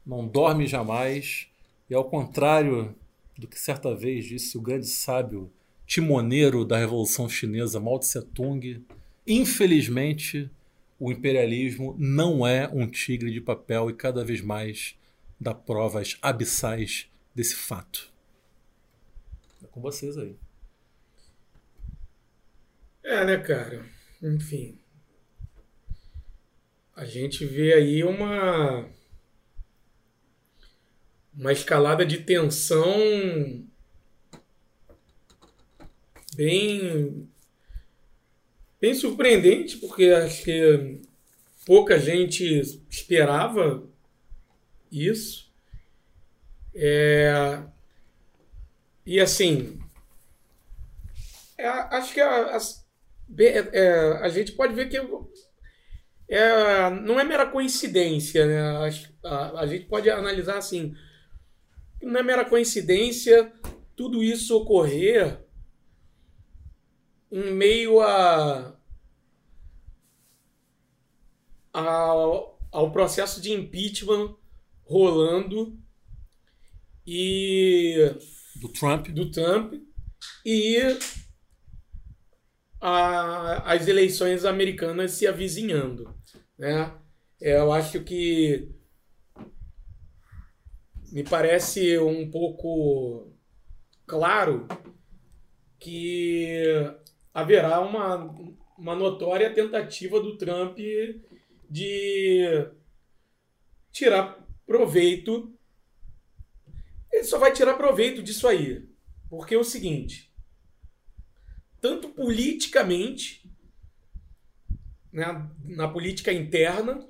não 0.07 0.27
dorme 0.27 0.67
jamais 0.67 1.49
e, 1.89 1.95
ao 1.95 2.05
contrário 2.05 2.95
do 3.37 3.47
que 3.47 3.59
certa 3.59 3.95
vez 3.95 4.25
disse 4.25 4.59
o 4.59 4.61
grande 4.61 4.87
sábio 4.87 5.51
timoneiro 5.87 6.65
da 6.65 6.77
Revolução 6.77 7.29
Chinesa, 7.29 7.81
Mao 7.81 7.99
Tse-tung, 7.99 8.85
infelizmente 9.27 10.51
o 10.99 11.13
imperialismo 11.13 11.95
não 11.99 12.47
é 12.47 12.69
um 12.69 12.87
tigre 12.87 13.31
de 13.31 13.41
papel 13.41 13.89
e 13.89 13.95
cada 13.95 14.25
vez 14.25 14.41
mais 14.41 14.97
dá 15.41 15.55
provas 15.55 16.19
abissais 16.21 17.09
desse 17.35 17.55
fato. 17.55 18.13
É 19.63 19.67
com 19.67 19.81
vocês 19.81 20.19
aí. 20.19 20.37
É, 23.03 23.25
né, 23.25 23.39
cara? 23.39 23.87
Enfim. 24.23 24.79
A 26.95 27.05
gente 27.05 27.47
vê 27.47 27.75
aí 27.75 28.03
uma. 28.03 28.89
Uma 31.39 31.53
escalada 31.53 32.05
de 32.05 32.19
tensão 32.19 33.65
bem. 36.35 37.31
bem 38.81 38.95
surpreendente, 38.95 39.77
porque 39.77 40.07
acho 40.07 40.43
que 40.43 41.01
pouca 41.65 41.97
gente 41.99 42.45
esperava 42.91 43.87
isso. 44.91 45.49
É, 46.75 47.63
e 49.07 49.21
assim, 49.21 49.79
é, 51.57 51.67
acho 51.67 52.15
que 52.15 52.21
a, 52.21 52.57
as, 52.57 52.87
é, 53.37 53.59
é, 53.73 54.19
a 54.23 54.29
gente 54.29 54.53
pode 54.53 54.75
ver 54.75 54.89
que 54.89 54.97
é, 56.29 56.91
não 56.91 57.19
é 57.19 57.25
mera 57.25 57.47
coincidência, 57.47 58.47
né? 58.47 58.61
A, 58.61 58.89
a, 59.29 59.61
a, 59.61 59.67
gente 59.67 59.87
pode 59.87 60.09
analisar 60.09 60.59
assim, 60.59 60.95
não 62.03 62.21
é 62.21 62.23
mera 62.23 62.45
coincidência 62.45 63.53
tudo 63.97 64.23
isso 64.23 64.57
ocorrer 64.57 65.45
em 67.31 67.53
meio 67.53 68.01
a, 68.01 68.79
a 71.73 71.83
ao 72.71 72.93
processo 72.93 73.41
de 73.41 73.53
impeachment 73.53 74.37
rolando 74.85 75.79
e 77.07 78.15
do 78.57 78.69
Trump, 78.69 79.09
do 79.09 79.31
Trump 79.31 79.75
e 80.45 80.79
a, 82.81 83.73
as 83.73 83.89
eleições 83.89 84.45
americanas 84.45 85.13
se 85.13 85.27
avizinhando. 85.27 86.15
Né? 86.59 86.93
Eu 87.41 87.73
acho 87.73 88.01
que 88.05 88.69
me 91.13 91.23
parece 91.23 91.99
um 91.99 92.31
pouco 92.31 93.33
claro 94.07 94.67
que 95.79 96.63
haverá 97.33 97.81
uma, 97.81 98.17
uma 98.77 98.95
notória 98.95 99.53
tentativa 99.53 100.21
do 100.21 100.37
Trump 100.37 100.79
de 101.69 102.69
tirar 103.93 104.47
proveito. 104.67 105.55
Ele 107.13 107.25
só 107.25 107.39
vai 107.39 107.53
tirar 107.53 107.75
proveito 107.75 108.23
disso 108.23 108.47
aí. 108.47 108.89
Porque 109.29 109.55
é 109.55 109.59
o 109.59 109.65
seguinte: 109.65 110.33
tanto 111.81 112.09
politicamente, 112.09 113.51
né, 115.13 115.49
na 115.65 115.89
política 115.89 116.33
interna, 116.33 117.07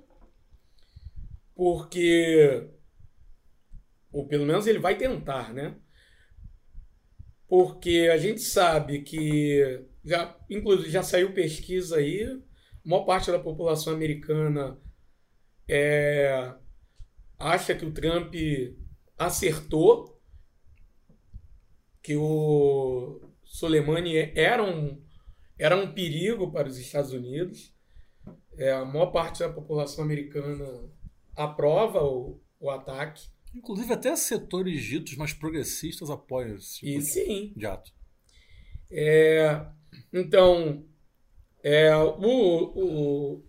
porque, 1.55 2.69
ou 4.12 4.27
pelo 4.27 4.47
menos 4.47 4.66
ele 4.66 4.79
vai 4.79 4.97
tentar, 4.97 5.53
né? 5.53 5.77
Porque 7.47 8.11
a 8.12 8.18
gente 8.18 8.40
sabe 8.40 9.03
que, 9.03 9.85
já, 10.05 10.38
inclusive, 10.51 10.90
já 10.90 11.03
saiu 11.03 11.33
pesquisa 11.33 11.97
aí, 11.97 12.25
a 12.25 12.88
maior 12.88 13.05
parte 13.05 13.31
da 13.31 13.38
população 13.38 13.94
americana 13.94 14.79
é, 15.68 16.55
acha 17.38 17.75
que 17.75 17.85
o 17.85 17.92
Trump 17.92 18.35
acertou, 19.16 20.21
que 22.03 22.16
o 22.16 23.21
Soleimani 23.44 24.16
era 24.35 24.62
um, 24.62 25.03
era 25.59 25.77
um 25.77 25.92
perigo 25.92 26.51
para 26.51 26.68
os 26.68 26.79
Estados 26.79 27.12
Unidos. 27.12 27.75
É, 28.57 28.73
a 28.73 28.85
maior 28.85 29.07
parte 29.07 29.40
da 29.40 29.49
população 29.49 30.05
americana 30.05 30.66
aprova 31.37 32.03
o, 32.03 32.40
o 32.59 32.71
ataque. 32.71 33.29
Inclusive, 33.55 33.93
até 33.93 34.15
setores 34.15 34.83
ditos 34.83 35.17
mais 35.17 35.33
progressistas 35.33 36.11
apoiam 36.11 36.57
esse 36.57 36.81
tipo 36.81 36.99
e, 36.99 37.03
sim. 37.03 37.53
de 37.57 37.67
ato. 37.67 37.93
É, 38.91 39.67
então, 40.13 40.85
é, 41.63 41.95
o, 41.97 42.15
o, 42.25 43.45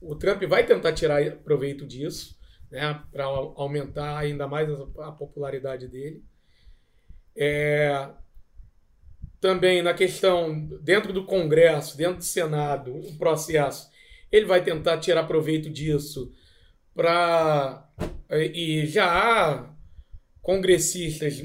o 0.00 0.16
Trump 0.16 0.42
vai 0.44 0.64
tentar 0.66 0.92
tirar 0.92 1.36
proveito 1.38 1.86
disso, 1.86 2.38
né, 2.70 3.02
para 3.10 3.24
aumentar 3.24 4.18
ainda 4.18 4.46
mais 4.46 4.68
a, 4.70 5.08
a 5.08 5.12
popularidade 5.12 5.88
dele. 5.88 6.22
É, 7.36 8.10
também 9.40 9.82
na 9.82 9.92
questão 9.92 10.58
dentro 10.82 11.12
do 11.12 11.26
Congresso, 11.26 11.96
dentro 11.96 12.18
do 12.18 12.24
Senado, 12.24 12.96
o 12.96 13.16
processo, 13.18 13.90
ele 14.32 14.46
vai 14.46 14.64
tentar 14.64 14.98
tirar 14.98 15.24
proveito 15.24 15.68
disso 15.68 16.32
para 16.94 17.86
e 18.42 18.86
já 18.86 19.06
há 19.06 19.74
congressistas 20.40 21.42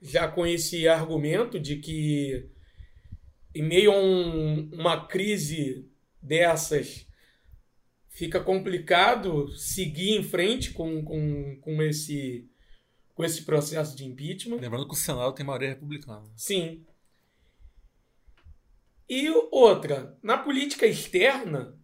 já 0.00 0.28
com 0.28 0.46
esse 0.46 0.88
argumento 0.88 1.58
de 1.60 1.76
que 1.76 2.50
em 3.54 3.62
meio 3.62 3.92
a 3.92 3.98
um, 3.98 4.70
uma 4.72 5.06
crise 5.06 5.88
dessas 6.20 7.06
fica 8.08 8.40
complicado 8.40 9.48
seguir 9.56 10.10
em 10.10 10.22
frente 10.22 10.72
com, 10.72 11.02
com, 11.04 11.56
com 11.60 11.82
esse 11.82 12.48
com 13.14 13.22
esse 13.22 13.42
processo 13.42 13.94
de 13.94 14.06
impeachment. 14.06 14.56
Lembrando 14.56 14.88
que 14.88 14.94
o 14.94 14.96
Senado 14.96 15.34
tem 15.34 15.44
maioria 15.44 15.68
republicana. 15.68 16.24
Sim. 16.34 16.84
E 19.06 19.28
outra, 19.50 20.18
na 20.22 20.38
política 20.38 20.86
externa, 20.86 21.78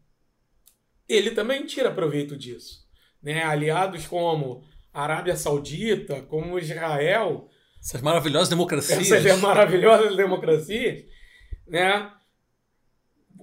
ele 1.07 1.33
também 1.33 1.67
tira 1.67 1.93
proveito 1.93 2.35
disso. 2.35 2.88
Né? 3.23 3.43
Aliados 3.43 4.07
como 4.07 4.63
a 4.93 5.03
Arábia 5.03 5.37
Saudita, 5.37 6.23
como 6.23 6.59
Israel. 6.59 7.49
Essas 7.81 8.01
maravilhosas 8.01 8.49
democracias. 8.49 9.11
Essas 9.11 9.39
maravilhosas 9.41 10.17
democracias, 10.17 11.05
né? 11.67 12.11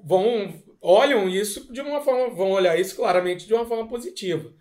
Vão, 0.03 0.53
olham 0.81 1.27
isso 1.29 1.71
de 1.71 1.81
uma 1.81 2.01
forma, 2.01 2.35
vão 2.35 2.51
olhar 2.51 2.79
isso 2.79 2.95
claramente 2.95 3.47
de 3.47 3.53
uma 3.53 3.65
forma 3.65 3.87
positiva. 3.87 4.53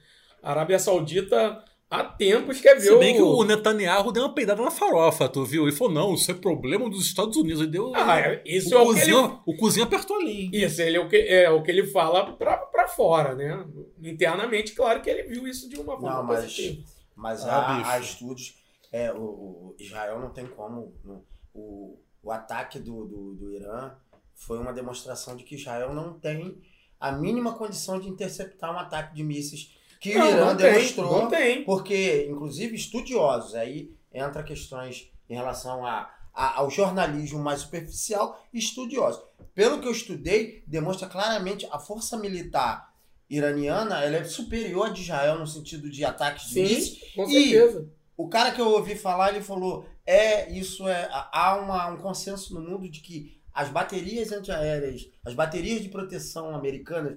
A 0.42 0.50
Arábia 0.50 0.78
Saudita 0.78 1.64
há 2.00 2.04
tempo 2.04 2.50
escreveu. 2.52 2.94
Se 2.94 2.98
bem 2.98 3.14
que 3.14 3.22
o 3.22 3.44
Netanyahu 3.44 4.12
deu 4.12 4.24
uma 4.24 4.34
peidada 4.34 4.62
na 4.62 4.70
farofa, 4.70 5.28
tu 5.28 5.44
viu? 5.44 5.64
Ele 5.66 5.76
falou: 5.76 5.92
não, 5.92 6.14
isso 6.14 6.30
é 6.30 6.34
problema 6.34 6.88
dos 6.90 7.06
Estados 7.06 7.36
Unidos. 7.36 7.60
Ele 7.62 7.70
deu. 7.70 7.92
Ah, 7.94 8.16
isso 8.44 8.74
o, 8.74 8.78
é 8.78 8.82
o 8.82 8.84
cozinho, 8.86 9.28
que 9.28 9.34
ele... 9.34 9.42
o 9.46 9.56
cozinho 9.56 9.84
apertou 9.86 10.16
ali. 10.16 10.50
Isso, 10.52 10.80
ele 10.82 10.96
é 10.96 11.00
o 11.00 11.08
que, 11.08 11.16
é 11.16 11.50
o 11.50 11.62
que 11.62 11.70
ele 11.70 11.86
fala 11.86 12.32
pra, 12.32 12.56
pra 12.56 12.88
fora, 12.88 13.34
né? 13.34 13.64
Internamente, 14.02 14.72
claro 14.72 15.00
que 15.00 15.08
ele 15.10 15.22
viu 15.24 15.46
isso 15.46 15.68
de 15.68 15.76
uma 15.76 15.92
forma 15.98 16.10
Não, 16.10 16.22
mas, 16.24 16.44
positiva. 16.44 16.84
mas 17.16 17.44
Ah, 17.44 17.56
há, 17.56 17.92
há 17.92 17.98
estudos. 18.00 18.62
É, 18.92 19.12
o, 19.12 19.16
o 19.18 19.76
Israel 19.78 20.18
não 20.20 20.30
tem 20.30 20.46
como. 20.46 20.92
não- 21.04 21.22
o, 21.52 21.98
o 22.22 22.30
ataque 22.32 22.78
do, 22.78 23.04
do, 23.06 23.34
do 23.34 23.50
Irã 23.52 23.92
foi 24.34 24.58
uma 24.58 24.72
demonstração 24.72 25.36
de 25.36 25.44
que 25.44 25.54
Israel 25.54 25.94
não 25.94 26.14
tem 26.18 26.60
a 26.98 27.12
mínima 27.12 27.52
condição 27.52 28.00
de 28.00 28.08
interceptar 28.08 28.74
um 28.74 28.78
ataque 28.78 29.14
de 29.14 29.22
mísseis 29.22 29.72
que 30.10 30.16
o 30.16 30.18
Não, 30.18 30.28
Irã 30.30 30.44
não 30.46 30.56
demonstrou. 30.56 31.20
não 31.22 31.28
tem. 31.28 31.64
Porque, 31.64 32.26
inclusive, 32.30 32.74
estudiosos, 32.76 33.54
aí 33.54 33.90
entra 34.12 34.42
questões 34.42 35.08
em 35.28 35.34
relação 35.34 35.84
a, 35.84 36.10
a- 36.34 36.58
ao 36.58 36.70
jornalismo 36.70 37.38
mais 37.38 37.60
superficial 37.60 38.40
e 38.52 38.58
estudiosos. 38.58 39.22
Pelo 39.54 39.80
que 39.80 39.86
eu 39.88 39.92
estudei, 39.92 40.62
demonstra 40.66 41.08
claramente 41.08 41.66
a 41.70 41.78
força 41.78 42.16
militar 42.16 42.92
iraniana 43.30 44.04
ela 44.04 44.16
é 44.16 44.24
superior 44.24 44.86
à 44.86 44.90
de 44.90 45.00
Israel 45.02 45.38
no 45.38 45.46
sentido 45.46 45.88
de 45.90 46.04
ataques 46.04 46.50
de 46.50 46.68
Sim, 46.82 46.98
com 47.16 47.24
E- 47.28 47.50
certeza. 47.50 47.88
O 48.16 48.28
cara 48.28 48.52
que 48.52 48.60
eu 48.60 48.68
ouvi 48.68 48.94
falar, 48.94 49.30
ele 49.34 49.42
falou: 49.42 49.84
é, 50.06 50.50
isso 50.52 50.86
é. 50.86 51.08
Há 51.32 51.56
uma, 51.56 51.88
um 51.88 51.96
consenso 51.96 52.54
no 52.54 52.60
mundo 52.60 52.88
de 52.88 53.00
que 53.00 53.36
as 53.52 53.68
baterias 53.70 54.30
antiaéreas, 54.30 55.08
as 55.24 55.34
baterias 55.34 55.80
de 55.82 55.88
proteção 55.88 56.54
americanas 56.54 57.16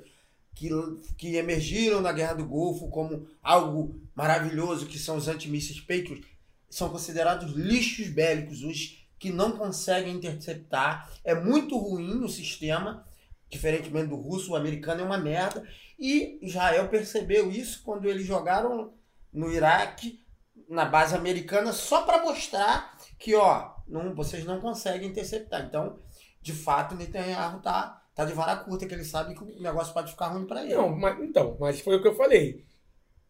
que, 0.58 0.70
que 1.18 1.36
emergiram 1.36 2.02
na 2.02 2.12
Guerra 2.12 2.34
do 2.34 2.46
Golfo 2.46 2.90
como 2.90 3.28
algo 3.44 4.02
maravilhoso, 4.16 4.88
que 4.88 4.98
são 4.98 5.16
os 5.16 5.28
antimísseis 5.28 5.80
Patriot, 5.80 6.26
são 6.68 6.90
considerados 6.90 7.54
lixos 7.54 8.08
bélicos 8.08 8.64
hoje 8.64 9.08
que 9.20 9.32
não 9.32 9.52
conseguem 9.52 10.16
interceptar. 10.16 11.12
É 11.24 11.36
muito 11.36 11.78
ruim 11.78 12.24
o 12.24 12.30
sistema, 12.30 13.08
diferentemente 13.48 14.08
do 14.08 14.16
russo, 14.16 14.52
o 14.52 14.56
americano 14.56 15.02
é 15.02 15.06
uma 15.06 15.18
merda. 15.18 15.64
E 15.98 16.40
Israel 16.42 16.90
percebeu 16.90 17.52
isso 17.52 17.84
quando 17.84 18.10
eles 18.10 18.26
jogaram 18.26 18.94
no 19.32 19.52
Iraque, 19.52 20.26
na 20.68 20.86
base 20.86 21.16
americana, 21.16 21.72
só 21.72 22.02
para 22.02 22.24
mostrar 22.24 22.98
que, 23.20 23.36
ó, 23.36 23.76
não, 23.88 24.14
vocês 24.16 24.44
não 24.44 24.60
conseguem 24.60 25.10
interceptar. 25.10 25.66
Então, 25.66 25.98
de 26.42 26.52
fato, 26.52 26.96
Netanyahu 26.96 27.62
tá, 27.62 28.02
tá 28.18 28.26
de 28.26 28.34
vara 28.34 28.58
curta, 28.58 28.88
que 28.88 28.94
ele 28.94 29.06
sabe 29.06 29.36
que 29.36 29.44
o 29.44 29.62
negócio 29.62 29.94
pode 29.94 30.12
ficar 30.12 30.28
ruim 30.28 30.46
para 30.48 30.64
ele. 30.64 30.76
Não, 30.76 30.90
mas, 30.96 31.20
então, 31.22 31.56
mas 31.60 31.80
foi 31.80 31.96
o 31.96 32.02
que 32.02 32.08
eu 32.08 32.16
falei. 32.16 32.66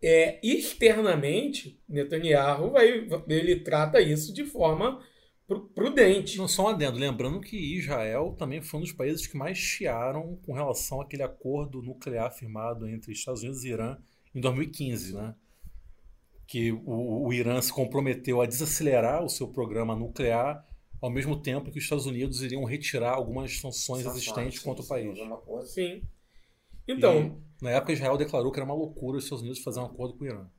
É, 0.01 0.39
externamente, 0.43 1.79
Netanyahu 1.89 2.71
vai, 2.71 3.07
ele 3.27 3.59
trata 3.61 3.99
isso 3.99 4.33
de 4.33 4.45
forma 4.45 5.01
pru- 5.47 5.67
prudente. 5.69 6.37
Não, 6.37 6.47
só 6.47 6.65
um 6.65 6.67
adendo. 6.69 6.97
Lembrando 6.99 7.41
que 7.41 7.57
Israel 7.77 8.35
também 8.37 8.61
foi 8.61 8.79
um 8.79 8.83
dos 8.83 8.91
países 8.93 9.27
que 9.27 9.37
mais 9.37 9.57
chiaram 9.57 10.37
com 10.45 10.53
relação 10.53 11.01
àquele 11.01 11.23
acordo 11.23 11.81
nuclear 11.81 12.31
firmado 12.31 12.87
entre 12.87 13.11
Estados 13.11 13.41
Unidos 13.41 13.63
e 13.63 13.69
Irã 13.69 13.97
em 14.35 14.39
2015, 14.39 15.15
né? 15.15 15.35
Que 16.47 16.71
o, 16.71 17.25
o 17.27 17.33
Irã 17.33 17.61
se 17.61 17.73
comprometeu 17.73 18.41
a 18.41 18.45
desacelerar 18.45 19.23
o 19.23 19.29
seu 19.29 19.47
programa 19.47 19.95
nuclear 19.95 20.65
ao 21.01 21.09
mesmo 21.09 21.39
tempo 21.41 21.71
que 21.71 21.77
os 21.77 21.83
Estados 21.83 22.05
Unidos 22.05 22.41
iriam 22.41 22.63
retirar 22.63 23.13
algumas 23.13 23.59
sanções, 23.59 24.05
existentes 24.05 24.59
sim, 24.59 24.65
contra 24.65 24.83
o 24.83 24.87
país. 24.87 25.17
Sim. 25.65 26.01
Então, 26.87 27.41
E, 27.61 27.63
na 27.63 27.71
época, 27.71 27.93
Israel 27.93 28.17
declarou 28.17 28.51
que 28.51 28.59
era 28.59 28.65
uma 28.65 28.75
loucura 28.75 29.17
os 29.17 29.23
Estados 29.23 29.43
Unidos 29.43 29.61
fazer 29.61 29.79
um 29.79 29.85
acordo 29.85 30.17
com 30.17 30.23
o 30.23 30.27
Irã. 30.27 30.49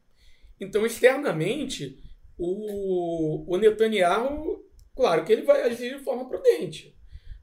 então 0.61 0.85
externamente, 0.85 1.98
o, 2.37 3.53
o 3.53 3.57
Netanyahu, 3.57 4.64
claro 4.94 5.24
que 5.24 5.33
ele 5.33 5.42
vai 5.42 5.62
agir 5.62 5.98
de 5.98 6.05
forma 6.05 6.29
prudente. 6.29 6.96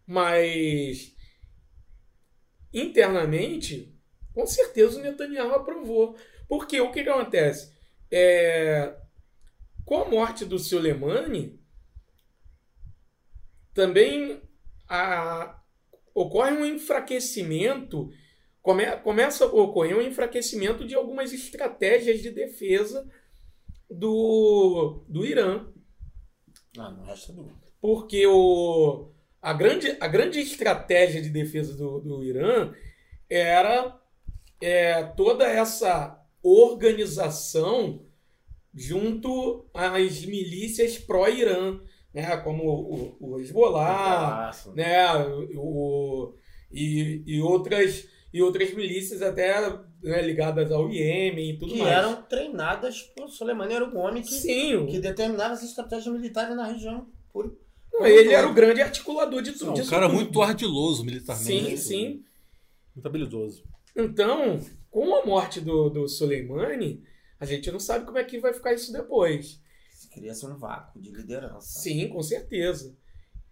Mas 0.07 1.15
internamente, 2.73 3.93
com 4.33 4.45
certeza 4.45 4.99
o 4.99 5.01
Netanyahu 5.01 5.53
aprovou. 5.53 6.15
Porque 6.47 6.79
o 6.79 6.91
que, 6.91 7.03
que 7.03 7.09
acontece? 7.09 7.73
É, 8.11 8.95
com 9.83 9.97
a 9.97 10.09
morte 10.09 10.45
do 10.45 10.59
Soleimani, 10.59 11.59
também 13.75 14.41
a- 14.89 15.61
ocorre 16.15 16.53
um 16.53 16.65
enfraquecimento, 16.65 18.09
come- 18.61 18.97
começa 19.03 19.43
a 19.45 19.47
ocorrer 19.47 19.95
um 19.95 20.01
enfraquecimento 20.01 20.87
de 20.87 20.95
algumas 20.95 21.31
estratégias 21.33 22.21
de 22.21 22.31
defesa 22.31 23.07
do, 23.91 25.03
do 25.07 25.25
Irã. 25.25 25.67
Não, 26.75 26.91
não 26.97 27.03
resta 27.05 27.31
dúvida. 27.33 27.55
Porque 27.81 28.25
o, 28.25 29.11
a, 29.41 29.53
grande, 29.53 29.95
a 29.99 30.07
grande 30.07 30.39
estratégia 30.39 31.21
de 31.21 31.29
defesa 31.29 31.75
do, 31.75 31.99
do 31.99 32.23
Irã 32.23 32.73
era 33.29 33.99
é, 34.61 35.03
toda 35.03 35.45
essa 35.45 36.19
organização 36.41 38.05
junto 38.73 39.69
às 39.73 40.25
milícias 40.25 40.97
pró-Irã, 40.97 41.79
né, 42.15 42.37
como 42.37 42.63
o, 42.63 43.17
o 43.19 43.39
Hezbollah, 43.41 44.47
Ah, 44.47 44.53
sim. 44.53 44.71
né, 44.73 45.05
o, 45.55 46.33
e, 46.71 47.21
e, 47.27 47.41
outras, 47.41 48.07
e 48.33 48.41
outras 48.41 48.73
milícias 48.73 49.21
até 49.21 49.59
né, 50.01 50.21
ligadas 50.21 50.71
ao 50.71 50.89
Iêmen 50.89 51.51
e 51.51 51.57
tudo 51.59 51.73
que 51.73 51.79
mais. 51.79 51.91
eram 51.91 52.21
treinadas 52.23 53.01
por 53.01 53.27
Soleimani, 53.29 53.73
era 53.73 53.85
o 53.85 53.97
homem 53.97 54.23
que, 54.23 54.31
Sim, 54.33 54.85
que 54.87 54.99
determinava 54.99 55.53
as 55.53 55.63
estratégias 55.63 56.13
militares 56.13 56.55
na 56.55 56.67
região. 56.67 57.05
Por... 57.33 57.53
não, 57.91 58.07
ele 58.07 58.33
era 58.33 58.47
o 58.47 58.53
grande 58.53 58.81
articulador 58.81 59.41
de 59.41 59.51
tudo. 59.51 59.73
Não, 59.77 59.83
um 59.83 59.87
cara 59.87 60.05
tudo. 60.07 60.15
muito 60.15 60.41
ardiloso 60.41 61.03
militarmente. 61.03 61.45
Sim, 61.45 61.77
sim. 61.77 62.23
Muito 62.95 63.05
habilidoso. 63.05 63.61
Então, 63.93 64.57
com 64.89 65.15
a 65.15 65.25
morte 65.25 65.59
do, 65.59 65.89
do 65.89 66.07
Soleimani, 66.07 67.03
a 67.37 67.45
gente 67.45 67.69
não 67.69 67.79
sabe 67.79 68.05
como 68.05 68.17
é 68.17 68.23
que 68.23 68.39
vai 68.39 68.53
ficar 68.53 68.73
isso 68.73 68.93
depois. 68.93 69.59
Cria-se 70.15 70.45
um 70.45 70.57
vácuo 70.57 70.99
de 70.99 71.11
liderança. 71.11 71.79
Sim, 71.79 72.07
com 72.07 72.23
certeza. 72.23 72.97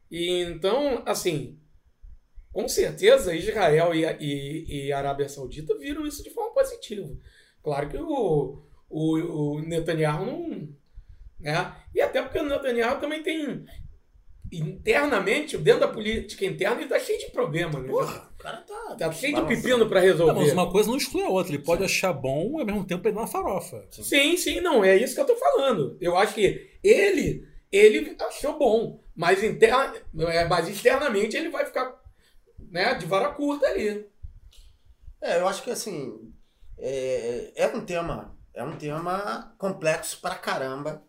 E 0.10 0.42
então, 0.44 1.04
assim, 1.06 1.60
com 2.54 2.68
certeza 2.70 3.36
Israel 3.36 3.94
e, 3.94 4.06
e, 4.06 4.86
e 4.88 4.94
Arábia 4.94 5.28
Saudita 5.28 5.78
viram 5.78 6.08
isso 6.08 6.24
de 6.24 6.30
forma 6.30 6.54
positiva. 6.54 7.14
Claro 7.62 7.90
que 7.90 7.98
o, 7.98 8.64
o, 8.90 9.56
o 9.56 9.62
Netanyahu 9.62 10.26
não. 10.26 10.70
Né? 11.40 11.76
E 11.94 12.00
até 12.00 12.22
porque 12.22 12.40
o 12.40 12.48
Netanyahu 12.48 13.02
também 13.02 13.22
tem. 13.22 13.66
Internamente, 14.52 15.58
dentro 15.58 15.82
da 15.82 15.88
política 15.88 16.46
interna, 16.46 16.80
ele 16.80 16.90
tá 16.90 17.00
cheio 17.00 17.20
de 17.20 17.32
problema, 17.32 17.80
né? 17.80 17.90
Porra, 17.90 18.33
cara 18.44 18.58
tá. 18.58 18.96
Tá 18.98 19.12
cheio 19.12 19.36
de 19.36 19.48
pepino 19.48 19.88
para 19.88 20.02
Não, 20.02 20.08
resolver. 20.08 20.40
mas 20.42 20.52
uma 20.52 20.70
coisa 20.70 20.90
não 20.90 20.98
exclui 20.98 21.24
a 21.24 21.30
outra. 21.30 21.54
Ele 21.54 21.64
pode 21.64 21.84
achar 21.84 22.12
bom 22.12 22.58
e 22.58 22.60
ao 22.60 22.66
mesmo 22.66 22.86
tempo 22.86 23.02
pegar 23.02 23.22
uma 23.22 23.28
farofa. 23.28 23.88
Sim, 23.90 24.36
sim, 24.36 24.60
não, 24.60 24.84
é 24.84 24.98
isso 24.98 25.16
que 25.16 25.22
eu 25.22 25.26
tô 25.26 25.36
falando. 25.38 25.98
Eu 26.02 26.18
acho 26.18 26.34
que 26.36 26.78
ele, 26.84 27.48
ele 27.72 28.16
achou 28.20 28.60
bom, 28.60 29.02
mas, 29.16 29.42
interna, 29.42 29.94
é, 30.28 30.46
mas 30.46 30.68
externamente 30.68 31.38
ele 31.38 31.50
vai 31.50 31.66
ficar 31.66 31.98
né, 32.70 32.94
de 32.96 33.06
vara 33.06 33.30
curta 33.30 33.66
ali. 33.68 34.06
É, 35.22 35.40
eu 35.40 35.48
acho 35.48 35.64
que 35.64 35.72
assim. 35.72 36.34
É, 36.78 37.52
é 37.56 37.68
um 37.68 37.86
tema. 37.86 38.38
É 38.54 38.64
um 38.64 38.78
tema 38.78 39.56
complexo 39.58 40.20
pra 40.22 40.36
caramba. 40.36 41.02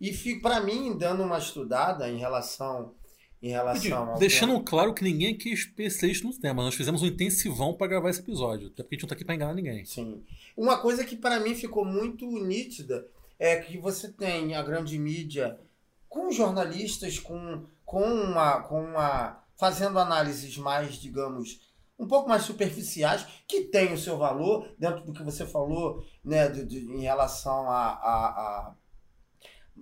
E 0.00 0.14
fico, 0.14 0.40
para 0.40 0.60
mim, 0.60 0.96
dando 0.96 1.22
uma 1.22 1.36
estudada 1.36 2.08
em 2.08 2.16
relação 2.16 2.94
em 3.42 3.48
relação 3.50 4.10
ao 4.10 4.18
Deixando 4.18 4.52
tema. 4.52 4.64
claro 4.64 4.92
que 4.94 5.02
ninguém 5.02 5.34
aqui 5.34 5.50
é 5.50 5.54
especialista 5.54 6.26
no 6.26 6.38
tema. 6.38 6.62
Nós 6.62 6.74
fizemos 6.74 7.02
um 7.02 7.06
intensivão 7.06 7.74
para 7.74 7.86
gravar 7.86 8.10
esse 8.10 8.20
episódio. 8.20 8.68
Até 8.68 8.82
porque 8.82 8.94
a 8.94 8.96
gente 8.96 9.02
não 9.02 9.08
tá 9.08 9.14
aqui 9.14 9.24
para 9.24 9.34
enganar 9.34 9.54
ninguém. 9.54 9.84
Sim. 9.84 10.22
Uma 10.56 10.78
coisa 10.78 11.04
que 11.04 11.16
para 11.16 11.40
mim 11.40 11.54
ficou 11.54 11.84
muito 11.84 12.26
nítida 12.44 13.06
é 13.38 13.56
que 13.56 13.78
você 13.78 14.12
tem 14.12 14.54
a 14.54 14.62
grande 14.62 14.98
mídia 14.98 15.58
com 16.08 16.30
jornalistas 16.30 17.18
com, 17.18 17.64
com 17.84 18.02
uma 18.02 18.60
com 18.62 18.82
uma 18.84 19.42
fazendo 19.56 19.98
análises 19.98 20.56
mais, 20.58 20.94
digamos, 20.94 21.60
um 21.98 22.06
pouco 22.08 22.28
mais 22.28 22.42
superficiais, 22.42 23.26
que 23.46 23.62
tem 23.64 23.92
o 23.92 23.98
seu 23.98 24.16
valor, 24.18 24.74
dentro 24.78 25.04
do 25.04 25.12
que 25.12 25.22
você 25.22 25.46
falou, 25.46 26.02
né, 26.24 26.48
de, 26.48 26.64
de- 26.64 26.78
em 26.92 27.02
relação 27.02 27.70
a, 27.70 27.88
a, 27.90 28.74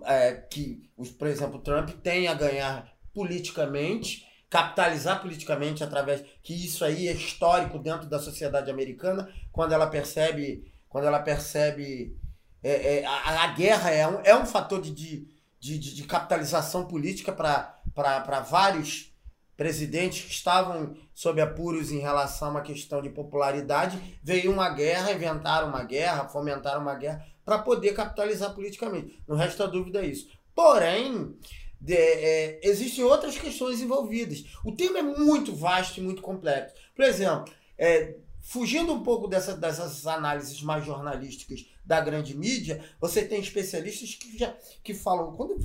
a- 0.05 0.12
é, 0.14 0.33
que, 0.33 0.88
os, 0.97 1.11
por 1.11 1.29
exemplo, 1.29 1.59
o 1.59 1.62
Trump 1.62 1.90
tem 2.03 2.27
a 2.29 2.35
ganhar 2.35 2.92
politicamente, 3.18 4.24
capitalizar 4.48 5.20
politicamente 5.20 5.83
através 5.83 6.24
que 6.40 6.54
isso 6.54 6.85
aí 6.85 7.09
é 7.09 7.12
histórico 7.12 7.81
dentro 7.81 8.09
da 8.09 8.20
sociedade 8.20 8.70
americana, 8.70 9.28
quando 9.50 9.72
ela 9.72 9.88
percebe, 9.88 10.72
quando 10.88 11.09
ela 11.09 11.18
percebe 11.18 12.16
é, 12.62 12.98
é, 12.98 13.04
a, 13.04 13.42
a 13.42 13.46
guerra 13.48 13.90
é 13.90 14.07
um, 14.07 14.20
é 14.22 14.37
um 14.37 14.46
fator 14.46 14.81
de, 14.81 14.92
de, 14.92 15.26
de, 15.59 15.78
de- 15.96 16.04
capitalização 16.04 16.87
política 16.87 17.33
para 17.33 18.40
vários 18.48 19.12
presidentes 19.57 20.24
que 20.24 20.31
estavam 20.31 20.96
sob 21.12 21.40
apuros 21.40 21.90
em 21.90 21.98
relação 21.98 22.46
a 22.46 22.50
uma 22.52 22.61
questão 22.61 23.02
de 23.02 23.11
popularidade. 23.11 24.00
Veio 24.22 24.52
uma 24.52 24.70
guerra, 24.70 25.11
inventaram 25.11 25.68
uma 25.68 25.83
guerra, 25.83 26.28
fomentaram 26.28 26.83
uma 26.83 26.94
guerra 26.94 27.26
para 27.44 27.59
poder 27.59 27.94
capitalizar 27.94 28.54
politicamente. 28.54 29.20
Não 29.26 29.37
resta 29.37 29.66
dúvida 29.66 30.04
isso. 30.04 30.28
Porém, 30.54 31.37
de- 31.81 31.95
é, 31.95 32.61
existem 32.62 33.05
outras 33.05 33.38
questões 33.38 33.81
envolvidas. 33.81 34.45
O 34.64 34.73
tema 34.73 34.99
é 34.99 35.03
muito 35.03 35.55
vasto 35.55 35.99
e 35.99 36.03
muito 36.03 36.23
complexo. 36.23 36.75
Por 36.95 37.05
exemplo, 37.05 37.53
é, 37.77 38.17
fugindo 38.41 38.93
um 38.93 39.03
pouco 39.03 39.29
dessa- 39.29 39.57
dessas 39.57 40.07
análises 40.07 40.62
mais 40.62 40.85
jornalísticas 40.85 41.67
da 41.85 42.01
grande 42.01 42.37
mídia, 42.37 42.83
você 43.01 43.25
tem 43.25 43.41
especialistas 43.41 44.14
que 44.14 44.37
já 44.38 44.55
que 44.83 44.95
falam 44.95 45.35
quando 45.37 45.59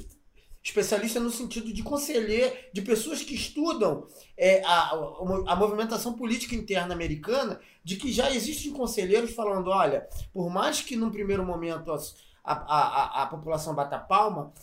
especialista 0.63 1.19
no 1.19 1.29
sentido 1.29 1.73
de 1.73 1.83
conselheiro, 1.83 2.55
de 2.71 2.81
pessoas 2.81 3.21
que 3.21 3.35
estudam 3.35 4.07
é, 4.37 4.63
a, 4.63 4.91
a, 5.47 5.55
movimentação 5.57 6.13
política 6.13 6.55
interna 6.55 6.93
americana, 6.93 7.59
de 7.83 7.97
que 7.97 8.11
já 8.13 8.31
existem 8.31 8.71
conselheiros 8.71 9.31
falando, 9.31 9.69
olha, 9.69 10.07
por 10.31 10.49
mais 10.49 10.79
que 10.81 10.95
num 10.95 11.11
primeiro 11.11 11.45
momento 11.45 11.91
a, 11.91 12.53
a, 12.53 13.23
a 13.23 13.27
população 13.27 13.75
bata 13.75 13.99
palma, 13.99 14.53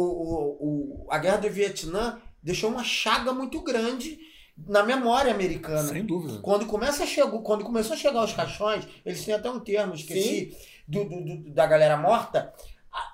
o, 0.00 1.04
o, 1.04 1.06
a 1.10 1.18
guerra 1.18 1.38
do 1.38 1.50
Vietnã 1.50 2.20
deixou 2.42 2.70
uma 2.70 2.82
chaga 2.84 3.32
muito 3.32 3.60
grande 3.62 4.18
na 4.66 4.82
memória 4.82 5.32
americana. 5.32 5.88
Sem 5.88 6.04
dúvida. 6.04 6.38
Quando, 6.40 6.66
começa 6.66 7.04
a 7.04 7.06
chegar, 7.06 7.30
quando 7.42 7.64
começou 7.64 7.94
a 7.94 7.98
chegar 7.98 8.24
os 8.24 8.32
caixões, 8.32 8.86
eles 9.04 9.24
têm 9.24 9.34
até 9.34 9.50
um 9.50 9.60
termo, 9.60 9.94
esqueci, 9.94 10.56
do, 10.86 11.04
do- 11.04 11.24
do- 11.24 11.50
da 11.52 11.66
galera 11.66 11.96
morta, 11.96 12.52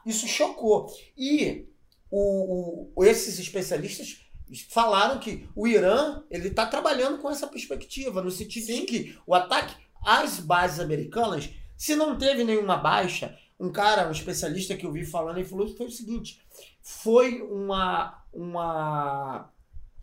isso 0.05 0.27
chocou. 0.27 0.87
E 1.17 1.67
o, 2.11 2.93
o- 2.97 3.05
esses 3.05 3.39
especialistas 3.39 4.25
falaram 4.71 5.21
que 5.21 5.47
o 5.55 5.67
Irã 5.69 6.23
ele 6.31 6.49
está 6.49 6.67
trabalhando 6.67 7.19
com 7.19 7.31
essa 7.31 7.47
perspectiva, 7.47 8.23
no 8.23 8.31
sentido 8.31 8.67
de 8.67 8.73
Sim. 8.73 8.87
que 8.87 9.19
o 9.27 9.35
ataque 9.35 9.75
às 10.05 10.41
bases 10.41 10.81
americanas, 10.81 11.51
se 11.77 11.95
não 11.95 12.17
teve 12.19 12.45
nenhuma 12.45 12.77
baixa, 12.77 13.37
um 13.59 13.71
cara, 13.71 14.09
um 14.09 14.13
especialista 14.13 14.77
que 14.77 14.87
eu 14.87 14.93
vi 14.93 15.05
falando, 15.05 15.39
ele 15.39 15.49
falou 15.49 15.69
foi 15.77 15.87
o 15.87 15.91
seguinte, 15.91 16.41
foi 16.81 17.43
uma, 17.43 18.25
uma 18.33 19.53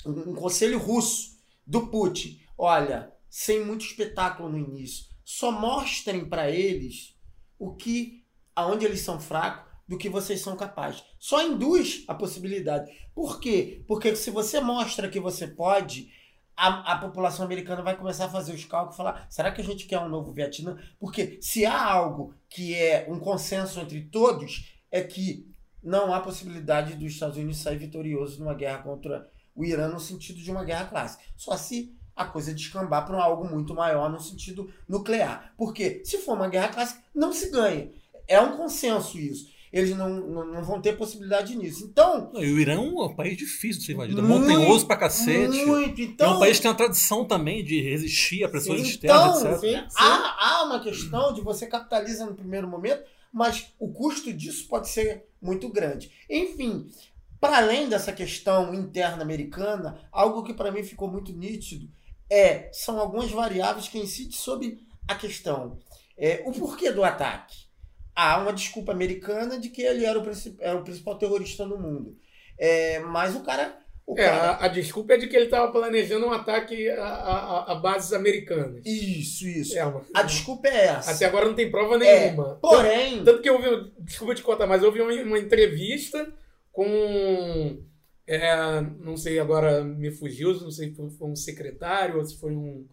um, 0.06 0.32
um 0.32 0.36
conselho 0.36 0.78
russo 0.78 1.38
do 1.66 1.88
Putin. 1.88 2.40
Olha, 2.58 3.14
sem 3.30 3.66
muito 3.66 3.86
espetáculo 3.86 4.50
no 4.50 4.58
início, 4.58 5.06
só 5.24 5.52
mostrem 5.52 6.26
para 6.26 6.50
eles 6.52 7.16
o 7.58 7.74
que, 7.76 8.24
aonde 8.56 8.86
eles 8.86 9.02
são 9.02 9.20
fracos, 9.20 9.66
do 9.88 9.98
que 9.98 10.10
vocês 10.10 10.42
são 10.42 10.56
capazes. 10.56 11.04
Só 11.20 11.46
induz 11.46 12.04
a 12.08 12.16
possibilidade. 12.16 12.92
Por 13.14 13.40
quê? 13.40 13.84
Porque 13.88 14.16
se 14.16 14.32
você 14.32 14.60
mostra 14.60 15.10
que 15.10 15.20
você 15.20 15.48
pode, 15.48 16.12
a, 16.56 16.94
a 16.94 16.98
população 16.98 17.46
americana 17.46 17.82
vai 17.82 17.98
começar 17.98 18.26
a 18.26 18.30
fazer 18.30 18.54
os 18.54 18.66
cálculos 18.66 18.96
e 18.96 18.98
falar: 18.98 19.28
será 19.30 19.52
que 19.52 19.62
a 19.62 19.64
gente 19.64 19.86
quer 19.86 20.00
um 20.00 20.10
novo 20.10 20.32
Vietnã? 20.32 20.78
Porque 21.00 21.38
se 21.42 21.66
há 21.66 21.84
algo 21.84 22.34
que 22.50 22.74
é 22.76 23.06
um 23.10 23.20
consenso 23.20 23.80
entre 23.80 24.02
todos, 24.02 24.74
é 24.92 25.02
que 25.02 25.54
não 25.84 26.14
há 26.14 26.20
possibilidade 26.20 26.96
dos 26.96 27.14
Estados 27.14 27.38
Unidos 27.38 27.58
sair 27.58 27.78
vitorioso 27.78 28.40
numa 28.40 28.54
guerra 28.54 28.80
contra 28.80 29.30
o 29.54 29.64
Irã 29.64 29.88
no 29.88 30.00
sentido 30.00 30.40
de 30.40 30.52
uma 30.52 30.64
guerra 30.64 30.86
clássica. 30.86 31.24
Só 31.36 31.56
se 31.56 31.96
a 32.16 32.26
coisa 32.26 32.54
descambar 32.54 33.06
para 33.06 33.22
algo 33.22 33.48
muito 33.48 33.74
maior 33.76 34.10
no 34.10 34.20
sentido 34.20 34.72
nuclear. 34.88 35.54
Porque 35.58 36.02
se 36.06 36.18
for 36.20 36.36
uma 36.36 36.48
guerra 36.48 36.70
clássica, 36.70 37.04
não 37.14 37.34
se 37.34 37.52
ganha. 37.52 37.92
É 38.28 38.40
um 38.40 38.58
consenso 38.58 39.20
isso. 39.20 39.54
Eles 39.76 39.90
não, 39.98 40.10
não, 40.10 40.46
não 40.54 40.64
vão 40.64 40.80
ter 40.82 40.96
possibilidade 40.98 41.54
nisso. 41.54 41.84
Então, 41.84 42.32
Não, 42.34 42.42
e 42.42 42.50
o 42.54 42.58
Irã 42.58 42.76
é 42.76 42.80
um 42.80 43.14
país 43.14 43.38
difícil 43.38 43.82
de 43.82 43.86
ser 43.88 43.92
invadido. 43.92 44.22
É 44.22 44.24
Muito, 44.24 44.48
montanhoso 44.48 44.88
pra 44.88 44.96
cacete. 44.96 45.66
muito. 45.66 46.00
É 46.00 46.04
Então, 46.06 46.38
um 46.38 46.40
país 46.40 46.56
que 46.56 46.62
tem 46.62 46.72
uma 46.72 46.78
tradição 46.78 47.26
também 47.26 47.62
de 47.62 47.82
resistir 47.82 48.46
a 48.46 48.48
pressões 48.48 48.80
Sim, 48.84 48.88
externas, 48.88 49.38
então, 49.42 49.52
etc. 49.52 49.60
Sim, 49.60 49.90
sim. 49.90 49.96
há, 49.98 50.36
há 50.40 50.64
uma 50.64 50.80
questão 50.80 51.34
de 51.34 51.42
você 51.42 51.68
capitaliza 51.68 52.26
no 52.26 52.34
primeiro 52.34 52.70
momento, 52.70 53.04
mas 53.34 53.74
o 53.78 53.92
custo 53.92 54.32
disso 54.32 54.66
pode 54.70 54.88
ser 54.88 55.26
muito 55.42 55.68
grande. 55.68 56.10
Enfim, 56.30 56.90
para 57.42 57.58
além 57.58 57.90
dessa 57.90 58.14
questão 58.14 58.74
interna 58.74 59.24
americana, 59.24 60.00
algo 60.10 60.42
que 60.42 60.54
para 60.54 60.72
mim 60.72 60.84
ficou 60.84 61.12
muito 61.12 61.34
nítido 61.34 61.90
é 62.30 62.70
são 62.72 62.98
algumas 62.98 63.30
variáveis 63.30 63.90
que 63.90 64.00
incidem 64.00 64.32
sobre 64.32 64.80
a 65.06 65.16
questão. 65.16 65.78
É, 66.18 66.42
o 66.46 66.54
porquê 66.54 66.94
do 66.94 67.04
ataque? 67.04 67.65
Há 68.16 68.38
uma 68.40 68.54
desculpa 68.54 68.92
americana 68.94 69.60
de 69.60 69.70
que 69.70 69.82
ele 69.82 70.06
era 70.06 70.18
o, 70.20 70.24
era 70.60 70.78
o 70.78 70.84
principal 70.84 71.18
terrorista 71.18 71.66
no 71.66 71.78
mundo. 71.78 72.18
É, 72.58 73.00
mas 73.00 73.36
o 73.36 73.44
cara. 73.44 73.78
O 74.08 74.14
É, 74.20 74.24
cara 74.24 74.52
a, 74.52 74.66
a 74.66 74.68
desculpa 74.68 75.14
é 75.14 75.18
de 75.18 75.26
que 75.28 75.36
ele 75.36 75.46
estava 75.46 75.72
planejando 75.72 76.28
um 76.28 76.32
ataque 76.32 76.88
a, 76.92 77.04
a- 77.04 77.72
a 77.72 77.76
bases 77.76 78.14
americanas. 78.14 78.86
Isso, 78.86 79.48
isso. 79.48 79.76
É, 79.78 79.84
uma- 79.84 80.06
A 80.14 80.22
desculpa 80.22 80.68
é 80.68 80.86
essa. 80.86 81.12
Até 81.12 81.26
agora 81.26 81.48
não 81.48 81.56
tem 81.56 81.72
prova 81.72 81.96
É, 81.96 82.26
nenhuma. 82.28 82.56
Porém. 82.62 83.24
Tanto 83.24 83.42
que 83.42 83.50
eu 83.50 83.56
ouvi, 83.56 83.92
desculpa 84.00 84.36
te 84.36 84.44
contar, 84.44 84.68
mas 84.68 84.82
eu 84.84 84.90
ouvi 84.90 85.02
uma, 85.02 85.12
uma 85.24 85.40
entrevista 85.40 86.32
com. 86.72 87.82
é, 88.28 88.82
não 89.00 89.18
sei, 89.18 89.40
agora 89.40 89.84
me 89.84 90.12
fugiu, 90.12 90.54
não 90.62 90.72
sei 90.72 90.90
se 90.94 90.96
foi 91.18 91.28
um 91.28 91.36
secretário 91.36 92.18
ou 92.20 92.26
se 92.26 92.38
foi 92.40 92.52
um, 92.52 92.86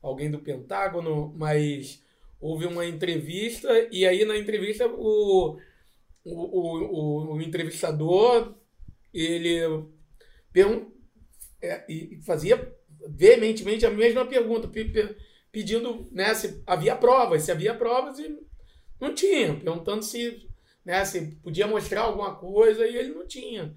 alguém 0.00 0.30
do 0.30 0.38
Pentágono, 0.38 1.32
mas 1.36 2.01
houve 2.42 2.66
uma 2.66 2.84
entrevista 2.84 3.68
e 3.90 4.04
aí 4.04 4.24
na 4.24 4.36
entrevista 4.36 4.86
o, 4.86 5.58
o, 6.24 6.30
o, 6.34 7.30
o- 7.30 7.34
o 7.36 7.40
entrevistador 7.40 8.54
ele 9.14 9.60
pergun- 10.52 10.90
é, 11.62 11.84
e 11.88 12.20
fazia 12.26 12.74
veementemente 13.08 13.86
a 13.86 13.90
mesma 13.90 14.26
pergunta, 14.26 14.68
pe- 14.68 14.84
pe- 14.86 15.16
pedindo 15.50 16.08
né, 16.12 16.34
se 16.34 16.62
havia 16.66 16.96
provas, 16.96 17.42
se 17.44 17.52
havia 17.52 17.74
provas 17.74 18.18
e 18.18 18.36
não 19.00 19.14
tinha, 19.14 19.54
perguntando 19.54 20.02
se, 20.02 20.48
né, 20.84 21.04
se 21.04 21.36
podia 21.42 21.66
mostrar 21.66 22.02
alguma 22.02 22.34
coisa 22.36 22.86
e 22.86 22.96
ele 22.96 23.14
não 23.14 23.26
tinha. 23.26 23.74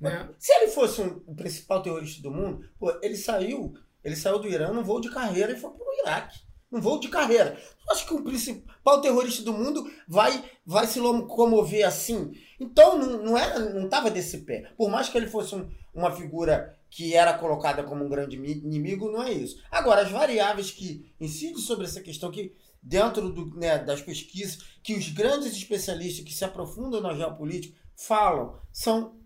Né? 0.00 0.28
Se 0.38 0.52
ele 0.54 0.68
fosse 0.70 1.00
um- 1.00 1.22
o 1.26 1.34
principal 1.34 1.82
terrorista 1.82 2.22
do 2.22 2.30
mundo, 2.30 2.68
pô, 2.78 2.90
ele 3.02 3.16
saiu, 3.16 3.72
ele 4.04 4.16
saiu 4.16 4.38
do 4.38 4.48
Irã 4.48 4.72
num 4.72 4.82
voo 4.82 5.00
de 5.00 5.10
carreira 5.12 5.52
e 5.52 5.56
foi 5.58 5.70
pro 5.70 5.86
Iraque. 6.02 6.40
Um 6.72 6.80
voo 6.80 6.98
de 6.98 7.08
carreira. 7.08 7.60
Acho 7.90 8.06
que 8.06 8.14
o 8.14 8.24
principal 8.24 9.00
terrorista 9.02 9.42
do 9.42 9.52
mundo 9.52 9.88
vai, 10.08 10.42
vai 10.64 10.86
se 10.86 10.98
locomover 10.98 11.86
assim. 11.86 12.32
Então 12.58 12.96
não, 12.98 13.22
não 13.24 13.38
era, 13.38 13.58
não 13.58 13.84
estava 13.84 14.10
desse 14.10 14.38
pé. 14.38 14.72
Por 14.76 14.88
mais 14.90 15.08
que 15.08 15.18
ele 15.18 15.26
fosse 15.28 15.54
um- 15.54 15.68
uma 15.94 16.10
figura 16.10 16.74
que 16.88 17.14
era 17.14 17.34
colocada 17.36 17.82
como 17.82 18.04
um 18.04 18.08
grande 18.08 18.38
mi- 18.38 18.52
inimigo, 18.64 19.10
não 19.10 19.22
é 19.22 19.30
isso. 19.32 19.62
Agora, 19.70 20.00
as 20.02 20.10
variáveis 20.10 20.70
que 20.70 21.14
incidem 21.20 21.58
sobre 21.58 21.84
essa 21.84 22.00
questão, 22.00 22.30
que 22.30 22.54
dentro 22.82 23.30
do, 23.30 23.54
né, 23.58 23.78
das 23.78 24.00
pesquisas, 24.00 24.58
que 24.82 24.94
os 24.94 25.08
grandes 25.10 25.52
especialistas 25.54 26.24
que 26.24 26.32
se 26.32 26.44
aprofundam 26.44 27.00
na 27.02 27.14
geopolítica 27.14 27.78
falam, 27.94 28.58
são 28.72 29.20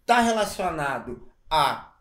está 0.00 0.20
relacionado 0.20 1.28
a 1.50 1.92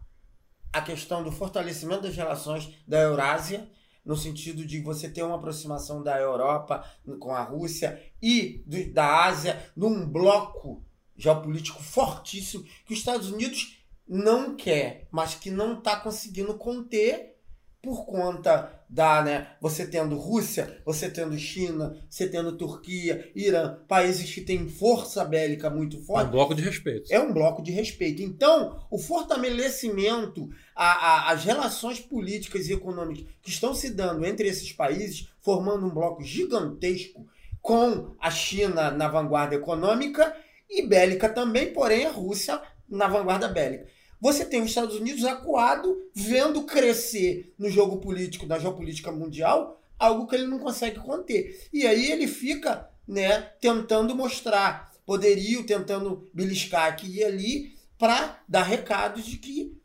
a 0.71 0.81
questão 0.81 1.23
do 1.23 1.31
fortalecimento 1.31 2.01
das 2.01 2.15
relações 2.17 2.69
da 2.85 2.99
Eurásia, 2.99 3.69
no 4.06 4.16
sentido 4.16 4.66
de 4.66 4.80
você 4.82 5.10
ter 5.10 5.24
uma 5.24 5.36
aproximação 5.36 6.03
da 6.03 6.20
Europa 6.20 6.84
com 7.20 7.32
a 7.34 7.41
Rússia 7.41 7.99
e 8.22 8.64
do- 8.66 8.93
da 8.93 9.26
Ásia 9.26 9.60
num 9.76 10.06
bloco 10.08 10.84
geopolítico 11.18 11.82
fortíssimo 11.82 12.64
que 12.86 12.93
os 12.93 12.99
Estados 12.99 13.32
Unidos 13.32 13.84
não 14.08 14.56
quer, 14.56 15.08
mas 15.12 15.34
que 15.36 15.49
não 15.49 15.80
está 15.80 15.95
conseguindo 15.99 16.53
conter 16.56 17.34
por 17.82 18.06
conta 18.06 18.84
dá, 18.89 19.24
né? 19.24 19.56
Você 19.62 19.86
tendo 19.86 20.18
Rússia, 20.18 20.82
você 20.84 21.10
tendo 21.10 21.38
China, 21.38 21.95
você 22.10 22.28
tendo 22.28 22.58
Turquia, 22.58 23.32
Irã, 23.36 23.78
países 23.88 24.32
que 24.34 24.41
têm 24.41 24.68
força 24.68 25.24
bélica 25.24 25.70
muito 25.70 25.97
É 25.97 25.99
um 25.99 26.03
forte, 26.03 26.32
bloco 26.32 26.56
de 26.56 26.62
respeito. 26.64 27.14
é 27.14 27.20
um 27.20 27.32
bloco 27.32 27.62
de 27.62 27.72
respeito. 27.72 28.24
Então, 28.24 28.84
o 28.89 28.97
fortalecimento, 28.97 30.49
a, 30.76 31.30
a- 31.30 31.32
as 31.32 31.43
relações 31.43 31.99
políticas 31.99 32.67
e 32.67 32.73
econômicas 32.73 33.26
que 33.41 33.49
estão 33.49 33.73
se 33.73 33.89
dando 33.89 34.26
entre 34.26 34.47
esses 34.47 34.71
países, 34.71 35.28
formando 35.41 35.86
um 35.86 35.89
bloco 35.89 36.23
gigantesco 36.23 37.26
com 37.61 38.15
a 38.19 38.30
China 38.30 38.91
na 38.91 39.07
vanguarda 39.07 39.55
econômica 39.55 40.36
e 40.69 40.86
bélica 40.86 41.30
também, 41.30 41.71
porém 41.73 42.05
a 42.05 42.11
Rússia 42.11 42.61
na 42.88 43.07
vanguarda 43.07 43.47
bélica. 43.47 43.88
Você 44.19 44.45
tem 44.45 44.61
os 44.61 44.69
Estados 44.69 44.95
Unidos 44.95 45.23
acuado, 45.26 45.97
vendo 46.13 46.63
crescer 46.63 47.53
no 47.57 47.69
jogo 47.69 47.97
político, 47.97 48.45
na 48.45 48.57
geopolítica 48.57 49.11
mundial, 49.11 49.80
algo 49.99 50.28
que 50.28 50.36
ele 50.36 50.47
não 50.47 50.59
consegue 50.59 50.99
conter. 50.99 51.67
E 51.71 51.86
aí 51.86 52.11
ele 52.11 52.28
fica 52.28 52.89
né, 53.07 53.41
tentando 53.59 54.15
mostrar 54.15 54.91
poderio, 55.05 55.65
tentando 55.65 56.28
beliscar 56.34 56.88
aqui 56.88 57.17
e 57.17 57.23
ali, 57.23 57.76
para 57.97 58.39
dar 58.47 58.63
recados 58.63 59.26
de 59.26 59.38
que. 59.38 59.76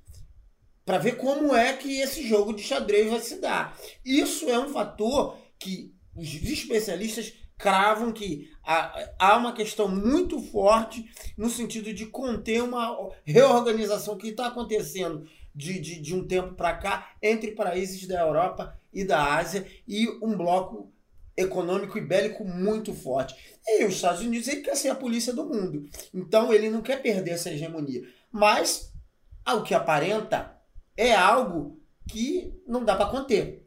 Para 0.90 0.98
ver 0.98 1.16
como 1.18 1.54
é 1.54 1.72
que 1.72 2.00
esse 2.00 2.26
jogo 2.26 2.52
de 2.52 2.64
xadrez 2.64 3.08
vai 3.08 3.20
se 3.20 3.36
dar. 3.36 3.78
Isso 4.04 4.50
é 4.50 4.58
um 4.58 4.70
fator 4.70 5.36
que 5.56 5.94
os 6.16 6.26
especialistas 6.34 7.32
cravam 7.56 8.10
que 8.10 8.50
há, 8.64 9.36
uma 9.36 9.52
questão 9.52 9.86
muito 9.86 10.42
forte 10.42 11.08
no 11.38 11.48
sentido 11.48 11.94
de 11.94 12.06
conter 12.06 12.60
uma 12.64 13.08
reorganização 13.24 14.18
que 14.18 14.30
está 14.30 14.48
acontecendo 14.48 15.28
de, 15.54 15.78
de, 15.78 16.00
de 16.00 16.12
um 16.12 16.26
tempo 16.26 16.54
para 16.54 16.76
cá 16.76 17.12
entre 17.22 17.52
países 17.52 18.04
da 18.08 18.22
Europa 18.22 18.76
e 18.92 19.04
da 19.04 19.36
Ásia 19.36 19.64
e 19.86 20.08
um 20.20 20.36
bloco 20.36 20.92
econômico 21.36 21.98
e 21.98 22.00
bélico 22.00 22.44
muito 22.44 22.92
forte. 22.92 23.36
E 23.64 23.84
os 23.84 23.94
Estados 23.94 24.22
Unidos 24.22 24.48
ele 24.48 24.62
quer 24.62 24.74
ser 24.74 24.88
a 24.88 24.96
polícia 24.96 25.32
do 25.32 25.46
mundo. 25.46 25.88
Então 26.12 26.52
ele 26.52 26.68
não 26.68 26.82
quer 26.82 27.00
perder 27.00 27.30
essa 27.30 27.52
hegemonia. 27.52 28.02
Mas 28.32 28.92
ao 29.44 29.62
que 29.62 29.72
aparenta 29.72 30.58
é 31.00 31.14
algo 31.14 31.80
que 32.06 32.52
não 32.66 32.84
dá 32.84 32.94
para 32.94 33.10
conter. 33.10 33.66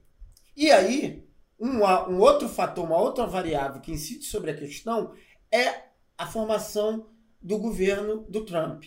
E 0.56 0.70
aí, 0.72 1.28
um, 1.60 1.80
um 1.80 2.20
outro 2.20 2.48
fator, 2.48 2.86
uma 2.86 3.00
outra 3.00 3.26
variável 3.26 3.82
que 3.82 3.92
incide 3.92 4.26
sobre 4.26 4.52
a 4.52 4.56
questão 4.56 5.14
é 5.52 5.86
a 6.16 6.28
formação 6.28 7.08
do 7.42 7.58
governo 7.58 8.24
do 8.30 8.46
Trump. 8.46 8.84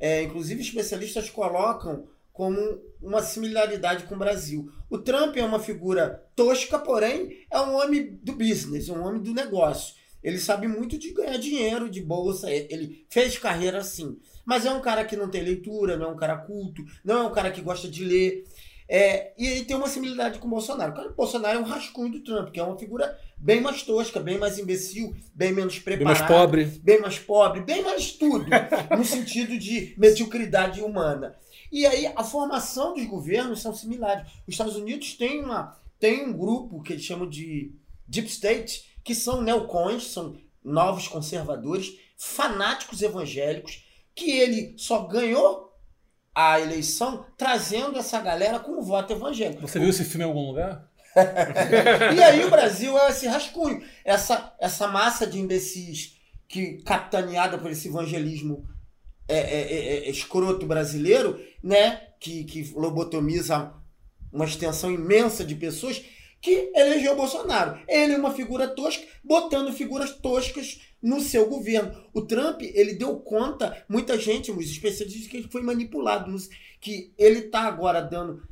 É, 0.00 0.22
inclusive, 0.22 0.60
especialistas 0.60 1.30
colocam 1.30 2.08
como 2.32 2.58
uma 3.00 3.22
similaridade 3.22 4.04
com 4.04 4.16
o 4.16 4.18
Brasil. 4.18 4.72
O 4.90 4.98
Trump 4.98 5.36
é 5.36 5.44
uma 5.44 5.60
figura 5.60 6.28
tosca, 6.34 6.80
porém 6.80 7.46
é 7.48 7.60
um 7.60 7.76
homem 7.76 8.18
do 8.24 8.32
business, 8.32 8.88
um 8.88 9.04
homem 9.04 9.22
do 9.22 9.32
negócio. 9.32 9.94
Ele 10.24 10.38
sabe 10.38 10.66
muito 10.66 10.98
de 10.98 11.12
ganhar 11.12 11.36
dinheiro, 11.36 11.88
de 11.90 12.00
bolsa, 12.00 12.50
ele 12.50 13.04
fez 13.10 13.38
carreira 13.38 13.78
assim. 13.78 14.16
Mas 14.44 14.64
é 14.64 14.70
um 14.72 14.80
cara 14.80 15.04
que 15.04 15.16
não 15.16 15.28
tem 15.28 15.42
leitura, 15.42 15.96
não 15.98 16.06
é 16.06 16.12
um 16.12 16.16
cara 16.16 16.38
culto, 16.38 16.82
não 17.04 17.18
é 17.18 17.22
um 17.28 17.32
cara 17.32 17.50
que 17.50 17.60
gosta 17.60 17.86
de 17.86 18.02
ler. 18.04 18.44
É, 18.88 19.32
e 19.38 19.46
ele 19.46 19.64
tem 19.64 19.76
uma 19.76 19.88
similaridade 19.88 20.38
com 20.38 20.46
o 20.46 20.50
Bolsonaro. 20.50 20.92
O 20.92 20.94
cara, 20.94 21.08
o 21.10 21.14
Bolsonaro 21.14 21.58
é 21.58 21.60
um 21.60 21.64
rascunho 21.64 22.12
do 22.12 22.20
Trump, 22.20 22.50
que 22.50 22.60
é 22.60 22.62
uma 22.62 22.78
figura 22.78 23.18
bem 23.38 23.60
mais 23.60 23.82
tosca, 23.82 24.20
bem 24.20 24.38
mais 24.38 24.58
imbecil, 24.58 25.14
bem 25.34 25.52
menos 25.52 25.74
Bem 25.74 25.82
preparada. 25.82 26.18
mais 26.20 26.30
pobre. 26.30 26.64
Bem 26.64 27.00
mais 27.00 27.18
pobre, 27.18 27.60
bem 27.60 27.82
mais 27.82 28.12
tudo, 28.12 28.46
no 28.96 29.04
sentido 29.04 29.58
de 29.58 29.94
mediocridade 29.96 30.80
humana. 30.82 31.34
E 31.72 31.86
aí 31.86 32.06
a 32.14 32.22
formação 32.22 32.94
dos 32.94 33.04
governos 33.06 33.60
são 33.60 33.74
similares. 33.74 34.26
Os 34.46 34.54
Estados 34.54 34.76
Unidos 34.76 35.14
têm, 35.14 35.42
uma, 35.42 35.76
tem 35.98 36.26
um 36.26 36.32
grupo 36.32 36.82
que 36.82 36.92
eles 36.92 37.04
chamam 37.04 37.28
de 37.28 37.72
Deep 38.06 38.28
State, 38.28 38.93
que 39.04 39.14
são 39.14 39.42
neocons, 39.42 40.10
são 40.12 40.36
novos 40.64 41.06
conservadores, 41.06 41.92
fanáticos 42.16 43.02
evangélicos, 43.02 43.84
que 44.14 44.30
ele 44.30 44.74
só 44.78 45.00
ganhou 45.06 45.72
a 46.34 46.58
eleição 46.58 47.26
trazendo 47.36 47.98
essa 47.98 48.20
galera 48.20 48.58
com 48.58 48.72
o 48.72 48.82
voto 48.82 49.12
evangélico. 49.12 49.60
Você 49.60 49.78
viu 49.78 49.90
esse 49.90 50.04
filme 50.04 50.24
em 50.24 50.28
algum 50.28 50.48
lugar? 50.48 50.90
E 52.16 52.20
aí 52.20 52.44
o 52.44 52.50
Brasil 52.50 52.98
é 52.98 53.10
esse 53.10 53.28
rascunho, 53.28 53.84
essa, 54.04 54.52
essa 54.58 54.88
massa 54.88 55.24
de 55.24 55.38
imbecis 55.38 56.16
que 56.48 56.82
capitaneada 56.82 57.56
por 57.56 57.70
esse 57.70 57.86
evangelismo 57.86 58.68
é, 59.28 59.36
é, 59.36 59.60
é, 59.60 59.96
é, 60.06 60.10
escroto 60.10 60.66
brasileiro, 60.66 61.40
né? 61.62 62.00
Que, 62.20 62.44
que 62.44 62.72
lobotomiza 62.74 63.72
uma 64.32 64.44
extensão 64.44 64.90
imensa 64.90 65.44
de 65.44 65.54
pessoas 65.54 66.04
que 66.44 66.70
elegeu 66.74 67.14
o 67.14 67.16
Bolsonaro. 67.16 67.80
Ele 67.88 68.12
é 68.12 68.18
uma 68.18 68.30
figura 68.30 68.68
tosca, 68.68 69.02
botando 69.24 69.72
figuras 69.72 70.10
toscas 70.10 70.78
no 71.02 71.18
seu 71.18 71.48
governo. 71.48 71.90
O 72.12 72.20
Trump, 72.20 72.60
ele 72.60 72.92
deu 72.92 73.16
conta, 73.16 73.82
muita 73.88 74.18
gente, 74.18 74.50
os 74.50 74.66
especialistas 74.66 75.10
dizem 75.10 75.30
que 75.30 75.36
ele 75.38 75.48
foi 75.48 75.62
manipulado, 75.62 76.36
que 76.82 77.14
ele 77.16 77.46
está 77.46 77.62
agora 77.62 78.02
dando. 78.02 78.46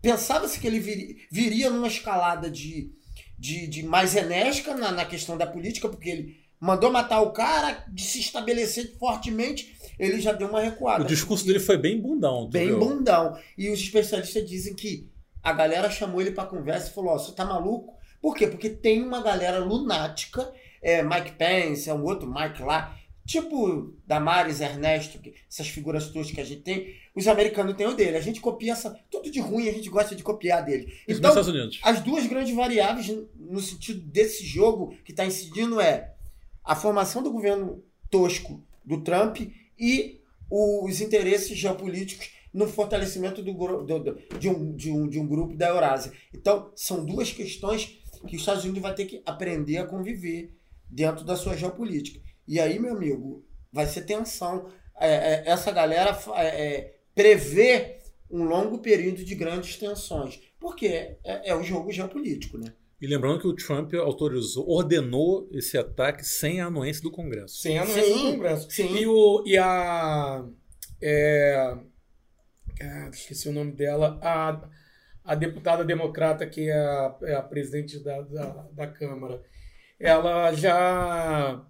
Pensava-se 0.00 0.60
que 0.60 0.68
ele 0.68 0.78
viria, 0.78 1.16
viria 1.32 1.68
numa 1.68 1.88
escalada 1.88 2.48
de, 2.48 2.92
de, 3.36 3.66
de 3.66 3.82
mais 3.82 4.14
enérgica 4.14 4.76
na, 4.76 4.92
na 4.92 5.04
questão 5.04 5.36
da 5.36 5.46
política, 5.46 5.88
porque 5.88 6.10
ele 6.10 6.36
mandou 6.60 6.92
matar 6.92 7.22
o 7.22 7.32
cara, 7.32 7.84
de 7.88 8.04
se 8.04 8.20
estabelecer 8.20 8.96
fortemente, 9.00 9.74
ele 9.98 10.20
já 10.20 10.32
deu 10.32 10.46
uma 10.46 10.60
recuada. 10.60 11.02
O 11.02 11.08
discurso 11.08 11.44
dele 11.44 11.58
foi 11.58 11.76
bem 11.76 12.00
bundão. 12.00 12.48
Bem 12.48 12.68
viu? 12.68 12.78
bundão. 12.78 13.36
E 13.58 13.68
os 13.68 13.80
especialistas 13.80 14.48
dizem 14.48 14.76
que 14.76 15.10
a 15.42 15.52
galera 15.52 15.90
chamou 15.90 16.20
ele 16.20 16.30
pra 16.30 16.46
conversa 16.46 16.88
e 16.88 16.94
falou: 16.94 17.12
Ó, 17.12 17.18
você 17.18 17.32
tá 17.32 17.44
maluco? 17.44 17.94
Por 18.20 18.36
quê? 18.36 18.46
Porque 18.46 18.70
tem 18.70 19.02
uma 19.02 19.20
galera 19.20 19.58
lunática, 19.58 20.52
é, 20.80 21.02
Mike 21.02 21.32
Pence, 21.32 21.90
é 21.90 21.94
um 21.94 22.04
outro 22.04 22.32
Mike 22.32 22.62
lá, 22.62 22.96
tipo 23.26 23.94
Damares, 24.06 24.60
Ernesto, 24.60 25.20
essas 25.50 25.68
figuras 25.68 26.08
todas 26.08 26.30
que 26.30 26.40
a 26.40 26.44
gente 26.44 26.62
tem. 26.62 26.94
Os 27.14 27.26
americanos 27.26 27.74
têm 27.74 27.86
o 27.86 27.94
dele. 27.94 28.16
A 28.16 28.20
gente 28.20 28.40
copia 28.40 28.72
essa. 28.72 28.90
Tudo 29.10 29.30
de 29.30 29.40
ruim 29.40 29.68
a 29.68 29.72
gente 29.72 29.88
gosta 29.88 30.14
de 30.14 30.22
copiar 30.22 30.64
dele. 30.64 30.92
Isso 31.06 31.18
Então, 31.18 31.34
as 31.82 32.00
duas 32.00 32.26
grandes 32.26 32.54
variáveis 32.54 33.12
no 33.36 33.60
sentido 33.60 34.00
desse 34.00 34.44
jogo 34.44 34.96
que 35.04 35.10
está 35.10 35.26
incidindo 35.26 35.80
é 35.80 36.14
a 36.64 36.76
formação 36.76 37.22
do 37.22 37.32
governo 37.32 37.82
tosco 38.08 38.64
do 38.84 39.02
Trump 39.02 39.40
e 39.78 40.20
os 40.48 41.00
interesses 41.00 41.56
geopolíticos 41.56 42.30
no 42.52 42.66
fortalecimento 42.68 43.42
do, 43.42 43.52
do- 43.84 43.98
do- 43.98 44.38
de, 44.38 44.48
um, 44.48 44.74
de, 44.74 44.90
um, 44.90 45.08
de 45.08 45.18
um 45.18 45.26
grupo 45.26 45.56
da 45.56 45.68
Eurásia. 45.68 46.12
Então, 46.34 46.70
são 46.76 47.04
duas 47.04 47.32
questões 47.32 47.98
que 48.26 48.36
os 48.36 48.42
Estados 48.42 48.62
Unidos 48.64 48.82
vai 48.82 48.94
ter 48.94 49.06
que 49.06 49.22
aprender 49.24 49.78
a 49.78 49.86
conviver 49.86 50.54
dentro 50.88 51.24
da 51.24 51.34
sua 51.36 51.56
geopolítica. 51.56 52.20
E 52.46 52.60
aí, 52.60 52.78
meu 52.78 52.94
amigo, 52.94 53.44
vai 53.72 53.86
ser 53.86 54.02
tensão. 54.02 54.66
É, 55.00 55.08
é, 55.08 55.42
essa 55.46 55.70
galera 55.72 56.16
é, 56.36 56.46
é, 56.46 56.94
prevê 57.14 57.98
um 58.30 58.44
longo 58.44 58.78
período 58.78 59.24
de 59.24 59.34
grandes 59.34 59.76
tensões. 59.76 60.40
Porque 60.60 60.86
é, 60.86 61.50
é 61.50 61.54
o 61.56 61.62
jogo 61.62 61.90
geopolítico, 61.90 62.58
né? 62.58 62.72
E 63.00 63.06
lembrando 63.06 63.40
que 63.40 63.48
o 63.48 63.54
Trump 63.56 63.92
autorizou, 63.94 64.64
ordenou 64.70 65.48
esse 65.50 65.76
ataque 65.76 66.24
sem 66.24 66.60
a 66.60 66.66
anuência 66.66 67.02
do 67.02 67.10
Congresso. 67.10 67.56
Sem 67.56 67.76
anuência 67.78 68.04
Sim, 68.04 68.12
do 68.26 68.32
Congresso. 68.32 68.70
sim. 68.70 68.96
E, 68.96 69.06
o, 69.08 69.42
e 69.44 69.58
a. 69.58 70.44
É, 71.02 71.76
ah, 72.82 73.08
esqueci 73.12 73.48
o 73.48 73.52
nome 73.52 73.72
dela. 73.72 74.18
A, 74.22 74.68
a 75.24 75.34
deputada 75.34 75.84
democrata, 75.84 76.46
que 76.46 76.68
é 76.68 76.74
a, 76.74 77.16
é 77.22 77.34
a 77.34 77.42
presidente 77.42 77.98
da, 78.02 78.20
da, 78.22 78.68
da 78.72 78.86
Câmara, 78.86 79.42
ela 79.98 80.52
já. 80.52 81.64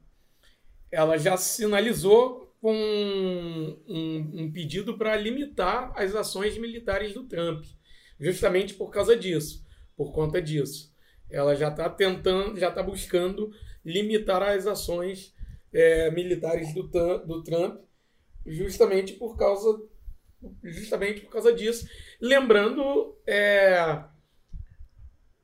Ela 0.91 1.17
já 1.17 1.37
sinalizou 1.39 2.55
com 2.61 2.75
um, 3.89 4.31
um 4.35 4.53
pedido 4.53 4.97
para 4.97 5.17
limitar 5.17 5.93
as 5.97 6.15
ações 6.15 6.57
militares 6.57 7.13
do 7.13 7.25
Trump, 7.25 7.65
justamente 8.21 8.75
por 8.75 8.91
causa 8.91 9.17
disso, 9.17 9.67
por 9.97 10.13
conta 10.13 10.41
disso. 10.41 10.95
Ela 11.29 11.57
já 11.57 11.69
está 11.69 11.89
tentando, 11.89 12.61
já 12.61 12.69
está 12.69 12.83
buscando 12.83 13.51
limitar 13.85 14.43
as 14.43 14.67
ações 14.67 15.35
é, 15.73 16.11
militares 16.11 16.73
do, 16.75 16.83
do 17.27 17.43
Trump, 17.43 17.81
justamente 18.47 19.15
por 19.15 19.37
causa 19.37 19.81
justamente 20.63 21.21
por 21.23 21.31
causa 21.31 21.53
disso. 21.53 21.89
Lembrando, 22.21 23.17
é, 23.27 24.05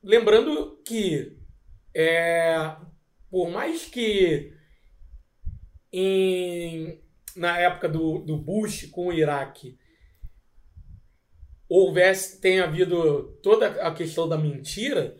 lembrando 0.02 0.80
que 0.84 1.36
é, 1.94 2.76
por 3.30 3.50
mais 3.50 3.84
que 3.86 4.52
em, 5.92 7.02
na 7.36 7.58
época 7.58 7.88
do, 7.88 8.18
do 8.20 8.36
Bush 8.36 8.86
com 8.90 9.08
o 9.08 9.12
Iraque 9.12 9.78
houvesse 11.68 12.40
tenha 12.40 12.64
havido 12.64 13.38
toda 13.42 13.68
a 13.82 13.92
questão 13.92 14.28
da 14.28 14.38
mentira, 14.38 15.16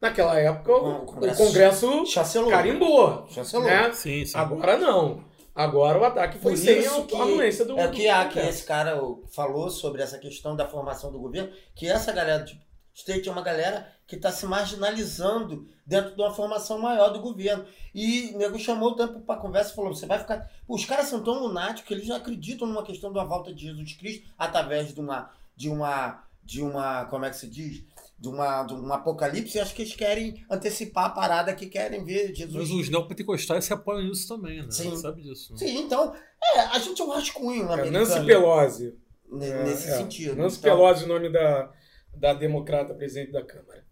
naquela 0.00 0.38
época 0.38 0.72
o, 0.72 0.76
O 0.76 1.02
o 1.02 1.06
Congresso 1.06 1.38
Congresso 1.38 2.06
Chancelou. 2.06 2.50
carimbou. 2.50 3.26
Chancelou. 3.28 3.66
Né? 3.66 3.92
Sim, 3.92 4.24
sim. 4.26 4.36
Agora 4.36 4.76
não. 4.76 5.29
Agora 5.60 5.98
o 5.98 6.04
ataque 6.04 6.38
foi 6.38 6.52
Por 6.52 6.58
sem 6.58 6.86
a 6.86 7.02
que 7.02 7.14
anuência 7.14 7.66
do 7.66 7.78
É 7.78 7.86
o 7.86 7.90
que, 7.90 8.08
a, 8.08 8.26
que 8.26 8.38
esse 8.38 8.64
cara 8.64 8.98
falou 9.30 9.68
sobre 9.68 10.00
essa 10.00 10.16
questão 10.16 10.56
da 10.56 10.66
formação 10.66 11.12
do 11.12 11.18
governo, 11.18 11.52
que 11.74 11.86
essa 11.86 12.10
galera, 12.12 12.42
tipo, 12.42 12.64
state 12.94 13.28
é 13.28 13.32
uma 13.32 13.42
galera 13.42 13.86
que 14.06 14.16
está 14.16 14.32
se 14.32 14.46
marginalizando 14.46 15.68
dentro 15.84 16.16
de 16.16 16.22
uma 16.22 16.32
formação 16.32 16.78
maior 16.78 17.10
do 17.10 17.20
governo. 17.20 17.66
E 17.94 18.30
o 18.34 18.38
nego 18.38 18.58
chamou 18.58 18.92
o 18.92 18.96
tempo 18.96 19.20
para 19.20 19.38
conversa 19.38 19.72
e 19.72 19.74
falou: 19.74 19.94
você 19.94 20.06
vai 20.06 20.18
ficar. 20.18 20.50
Os 20.66 20.86
caras 20.86 21.08
são 21.08 21.22
tão 21.22 21.38
lunáticos 21.38 21.86
que 21.86 21.92
eles 21.92 22.08
não 22.08 22.16
acreditam 22.16 22.66
numa 22.66 22.82
questão 22.82 23.12
da 23.12 23.22
volta 23.22 23.52
de 23.52 23.66
Jesus 23.66 23.92
Cristo 23.92 24.30
através 24.38 24.94
de 24.94 25.00
uma. 25.00 25.30
de 25.54 25.68
uma. 25.68 26.24
de 26.42 26.62
uma. 26.62 27.04
como 27.04 27.26
é 27.26 27.30
que 27.30 27.36
se 27.36 27.46
diz? 27.46 27.84
De, 28.20 28.28
uma, 28.28 28.62
de 28.64 28.74
um 28.74 28.92
apocalipse, 28.92 29.56
e 29.56 29.60
acho 29.62 29.74
que 29.74 29.80
eles 29.80 29.96
querem 29.96 30.44
antecipar 30.50 31.06
a 31.06 31.10
parada 31.10 31.54
que 31.54 31.66
querem 31.66 32.04
ver 32.04 32.34
Jesus. 32.34 32.54
Mas 32.54 32.70
os 32.70 32.90
neopentecostais 32.90 33.64
se 33.64 33.72
apoiam 33.72 34.02
nisso 34.06 34.28
também, 34.28 34.60
né? 34.62 34.70
Sim. 34.70 34.94
Sabe 34.94 35.22
disso. 35.22 35.52
né? 35.54 35.58
Sim, 35.58 35.78
então, 35.78 36.14
é, 36.54 36.60
a 36.60 36.78
gente 36.78 37.00
é 37.00 37.04
um 37.06 37.10
rascunho 37.10 37.62
É, 37.62 37.72
americano. 37.72 37.92
Nancy 37.92 38.26
Pelosi. 38.26 38.98
É, 39.32 39.64
nesse 39.64 39.88
é. 39.88 39.96
sentido. 39.96 40.36
Nancy 40.36 40.58
Então, 40.58 40.76
Pelosi, 40.76 41.04
o 41.04 41.08
nome 41.08 41.32
da, 41.32 41.72
da 42.14 42.34
democrata 42.34 42.92
presidente 42.92 43.32
da 43.32 43.42
Câmara. 43.42 43.86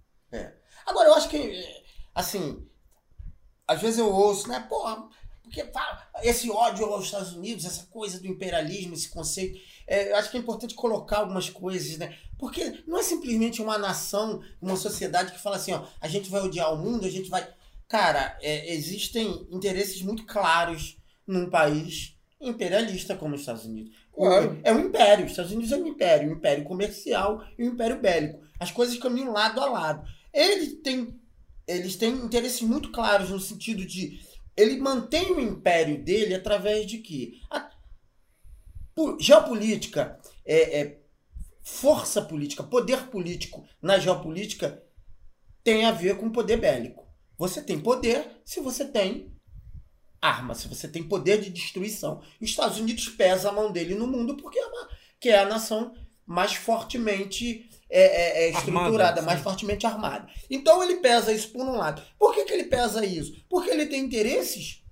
Agora, 0.86 1.08
eu 1.08 1.14
acho 1.14 1.28
que, 1.30 1.36
é, 1.38 1.82
assim, 2.14 2.66
às 3.66 3.80
vezes 3.80 3.98
eu 3.98 4.12
ouço, 4.12 4.46
né, 4.48 4.60
porra, 4.68 5.08
porque 5.42 5.64
fala, 5.72 6.06
esse 6.22 6.50
ódio 6.50 6.84
aos 6.84 7.06
Estados 7.06 7.32
Unidos, 7.32 7.64
essa 7.64 7.86
coisa 7.86 8.20
do 8.20 8.26
imperialismo, 8.26 8.92
esse 8.92 9.08
conceito, 9.08 9.58
é, 9.86 10.12
eu 10.12 10.16
acho 10.16 10.30
que 10.30 10.36
é 10.36 10.40
importante 10.40 10.74
colocar 10.74 11.18
algumas 11.20 11.48
coisas, 11.48 11.96
né, 11.96 12.14
porque 12.39 12.82
não 12.86 12.99
é 12.99 13.03
simplesmente 13.03 13.61
uma 13.61 13.76
nação, 13.76 14.41
uma 14.61 14.76
sociedade 14.76 15.32
que 15.32 15.41
fala 15.41 15.57
assim, 15.57 15.72
ó, 15.72 15.84
a 16.01 16.09
gente 16.09 16.30
vai 16.30 16.41
odiar 16.41 16.72
o 16.72 16.78
mundo, 16.78 17.07
a 17.07 17.11
gente 17.11 17.28
vai... 17.28 17.47
Cara, 17.89 18.39
é, 18.41 18.72
existem 18.74 19.47
interesses 19.51 20.03
muito 20.03 20.24
claros 20.24 20.97
num 21.26 21.49
país 21.51 22.16
imperialista 22.41 23.16
como 23.16 23.34
os 23.34 23.41
Estados 23.41 23.64
Unidos. 23.64 23.97
Claro. 24.14 24.61
É 24.62 24.72
um 24.72 24.80
império, 24.80 25.24
os 25.24 25.32
Estados 25.32 25.53
Unidos 25.53 25.72
é 25.72 25.76
um 25.76 25.86
império, 25.86 26.28
um 26.28 26.34
império 26.34 26.64
comercial 26.64 27.45
e 27.59 27.64
um 27.64 27.72
império 27.72 28.01
bélico. 28.01 28.41
As 28.61 28.70
coisas 28.70 28.99
caminham 28.99 29.32
lado 29.32 29.61
a 29.61 29.66
lado. 29.66 30.09
Ele 30.32 30.76
tem, 30.76 31.18
eles 31.66 31.97
têm 31.97 32.12
interesses 32.12 32.61
muito 32.62 32.91
claros 32.93 33.30
no 33.30 33.41
sentido 33.41 33.84
de 33.84 34.20
ele 34.57 34.76
mantém 34.78 35.32
o 35.32 35.41
império 35.41 36.03
dele 36.03 36.34
através 36.34 36.86
de 36.86 36.99
quê? 36.99 37.39
A, 37.51 37.70
po- 38.95 39.16
geopolítica, 39.20 40.18
é, 40.45 40.80
é, 40.80 41.01
força 41.68 42.22
política, 42.22 42.62
poder 42.62 43.08
político 43.08 43.64
na 43.80 43.98
geopolítica 43.98 44.82
tem 45.62 45.84
a 45.84 45.92
ver 45.92 46.16
com 46.16 46.30
poder 46.30 46.56
bélico. 46.56 47.06
Você 47.36 47.62
tem 47.62 47.78
poder 47.78 48.40
se 48.44 48.58
você 48.58 48.86
tem 48.86 49.32
arma, 50.20 50.54
se 50.54 50.66
você 50.66 50.88
tem 50.88 51.04
poder 51.04 51.40
de 51.40 51.50
destruição. 51.50 52.20
Os 52.40 52.48
Estados 52.48 52.78
Unidos 52.78 53.08
pesa 53.10 53.50
a 53.50 53.52
mão 53.52 53.70
dele 53.70 53.94
no 53.94 54.06
mundo 54.06 54.34
porque 54.36 54.58
é, 54.58 54.66
uma, 54.66 54.88
que 55.20 55.28
é 55.28 55.38
a 55.38 55.44
nação 55.44 55.94
mais 56.26 56.54
fortemente 56.54 57.68
é, 57.88 58.00
é, 58.00 58.44
é, 58.44 58.50
estruturada, 58.50 59.20
Armada, 59.20 59.22
mais 59.22 59.40
fortemente 59.40 59.86
armada. 59.86 60.26
Então 60.50 60.82
ele 60.82 60.96
pesa 60.96 61.32
isso 61.32 61.50
por 61.50 61.64
um 61.64 61.76
lado. 61.76 62.02
Por 62.18 62.34
que, 62.34 62.44
que 62.44 62.52
ele 62.52 62.64
pesa 62.64 63.04
isso? 63.04 63.44
Porque 63.48 63.70
ele 63.70 63.86
tem 63.86 64.00
interesses 64.00 64.82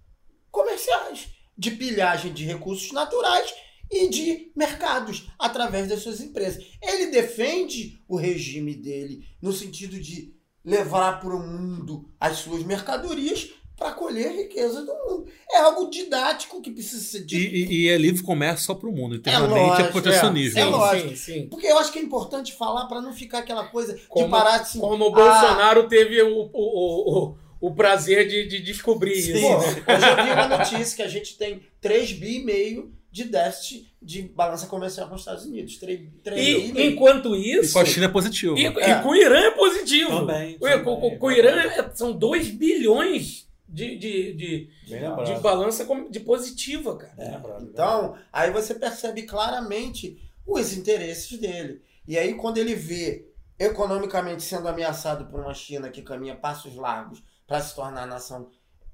comerciais, 0.51 1.29
de 1.57 1.71
pilhagem 1.71 2.33
de 2.33 2.45
recursos 2.45 2.93
naturais 2.93 3.53
e 3.91 4.09
de 4.09 4.51
mercados 4.57 5.29
através 5.39 5.89
das 5.89 6.01
suas 6.03 6.21
empresas. 6.21 6.65
Ele 6.83 7.07
defende 7.07 8.01
o 8.09 8.17
regime 8.17 8.75
dele 8.75 9.25
no 9.41 9.53
sentido 9.53 9.99
de 10.01 10.35
levar 10.65 11.21
para 11.21 11.35
o 11.35 11.39
mundo 11.41 12.09
as 12.19 12.39
suas 12.39 12.63
mercadorias 12.65 13.51
para 13.77 13.93
colher 13.93 14.33
riqueza 14.35 14.81
do 14.85 14.93
mundo. 14.93 15.27
É 15.51 15.59
algo 15.59 15.91
didático 15.91 16.63
que 16.63 16.71
precisa 16.71 17.03
ser 17.05 17.19
E, 17.21 17.25
dito. 17.27 17.55
e- 17.55 17.83
e 17.85 17.89
é 17.89 17.97
livre 17.99 18.23
comércio 18.23 18.65
só 18.65 18.75
pro 18.75 18.91
mundo. 18.91 19.17
Internamente 19.17 19.53
lógico, 19.69 19.89
é 19.89 19.93
protecionismo. 19.93 20.59
é 20.59 20.65
né? 20.65 20.71
lógico. 20.71 21.09
Sim, 21.11 21.17
sim. 21.17 21.47
Porque 21.49 21.67
eu 21.67 21.79
acho 21.79 21.93
que 21.93 21.99
é 21.99 22.03
importante 22.03 22.55
falar 22.55 22.87
para 22.87 23.03
não 23.03 23.13
ficar 23.13 23.41
aquela 23.41 23.67
coisa 23.67 23.93
de 23.95 24.01
Como- 24.09 24.31
parar 24.31 24.61
assim. 24.63 24.81
Como 24.81 25.05
o 25.05 25.09
ah, 25.09 25.11
Bolsonaro 25.15 25.89
teve 25.89 26.21
o, 26.23 26.51
o, 26.51 26.51
o, 26.55 27.19
o, 27.61 27.69
o 27.69 27.75
prazer 27.75 28.27
de, 28.27 28.49
de 28.49 28.61
descobrir 28.61 29.15
Sim, 29.21 29.33
isso. 29.35 29.41
Pô, 29.43 29.59
né? 29.59 29.85
hoje 29.95 30.09
eu 30.09 30.25
vi 30.25 30.31
uma 30.33 30.49
notícia 30.59 30.97
que 30.97 31.03
a 31.03 31.09
gente 31.09 31.37
tem 31.37 31.61
3 31.79 32.13
bi 32.13 32.39
e 32.41 32.45
meio 32.45 32.96
de 33.17 33.25
déficit 33.25 33.91
de 34.03 34.23
balança 34.23 34.67
comercial 34.67 35.09
com 35.09 35.15
os 35.15 35.23
Estados 35.23 35.47
Unidos. 35.47 35.77
3, 35.79 36.01
3 36.23 36.45
bi 36.45 36.79
e 36.79 36.83
E 36.83 36.87
enquanto 36.93 37.35
E 37.35 37.53
isso. 37.53 37.73
com 37.73 37.79
a 37.79 37.85
China 37.87 38.05
é 38.07 38.09
positivo. 38.09 38.59
E, 38.59 38.67
É. 38.67 38.69
e 38.91 39.03
com 39.03 39.09
o 39.09 39.15
Irã 39.17 39.39
é 39.39 39.51
positivo. 39.53 40.11
Também, 40.21 40.59
Com- 40.59 40.59
com, 40.59 40.69
também, 40.69 40.85
com- 40.85 41.19
com 41.19 41.27
o 41.29 41.33
Irã 41.33 41.51
é- 41.63 41.91
são 41.95 42.13
2 42.13 42.49
bilhões 42.51 43.49
de, 43.67 43.97
de, 43.97 44.33
de, 44.35 44.69
de 44.87 45.41
balança 45.41 45.87
de 46.11 46.21
positiva, 46.21 46.97
cara. 46.99 47.15
Lembrado. 47.37 47.65
Então, 47.65 48.17
aí 48.31 48.51
você 48.51 48.75
percebe 48.75 49.23
claramente 49.23 50.21
os 50.47 50.75
interesses 50.75 51.39
dele. 51.39 51.81
E 52.07 52.19
aí, 52.19 52.35
quando 52.35 52.59
ele 52.59 52.75
vê 52.75 53.27
economicamente 53.59 54.43
sendo 54.43 54.69
ameaçado 54.69 55.25
por 55.31 55.41
uma 55.41 55.55
China 55.55 55.89
que 55.89 56.03
caminha 56.03 56.37
passos 56.37 56.77
largos 56.77 57.23
para 57.47 57.61
se 57.63 57.75
tornar 57.75 58.03
a 58.03 58.07
nação 58.07 58.51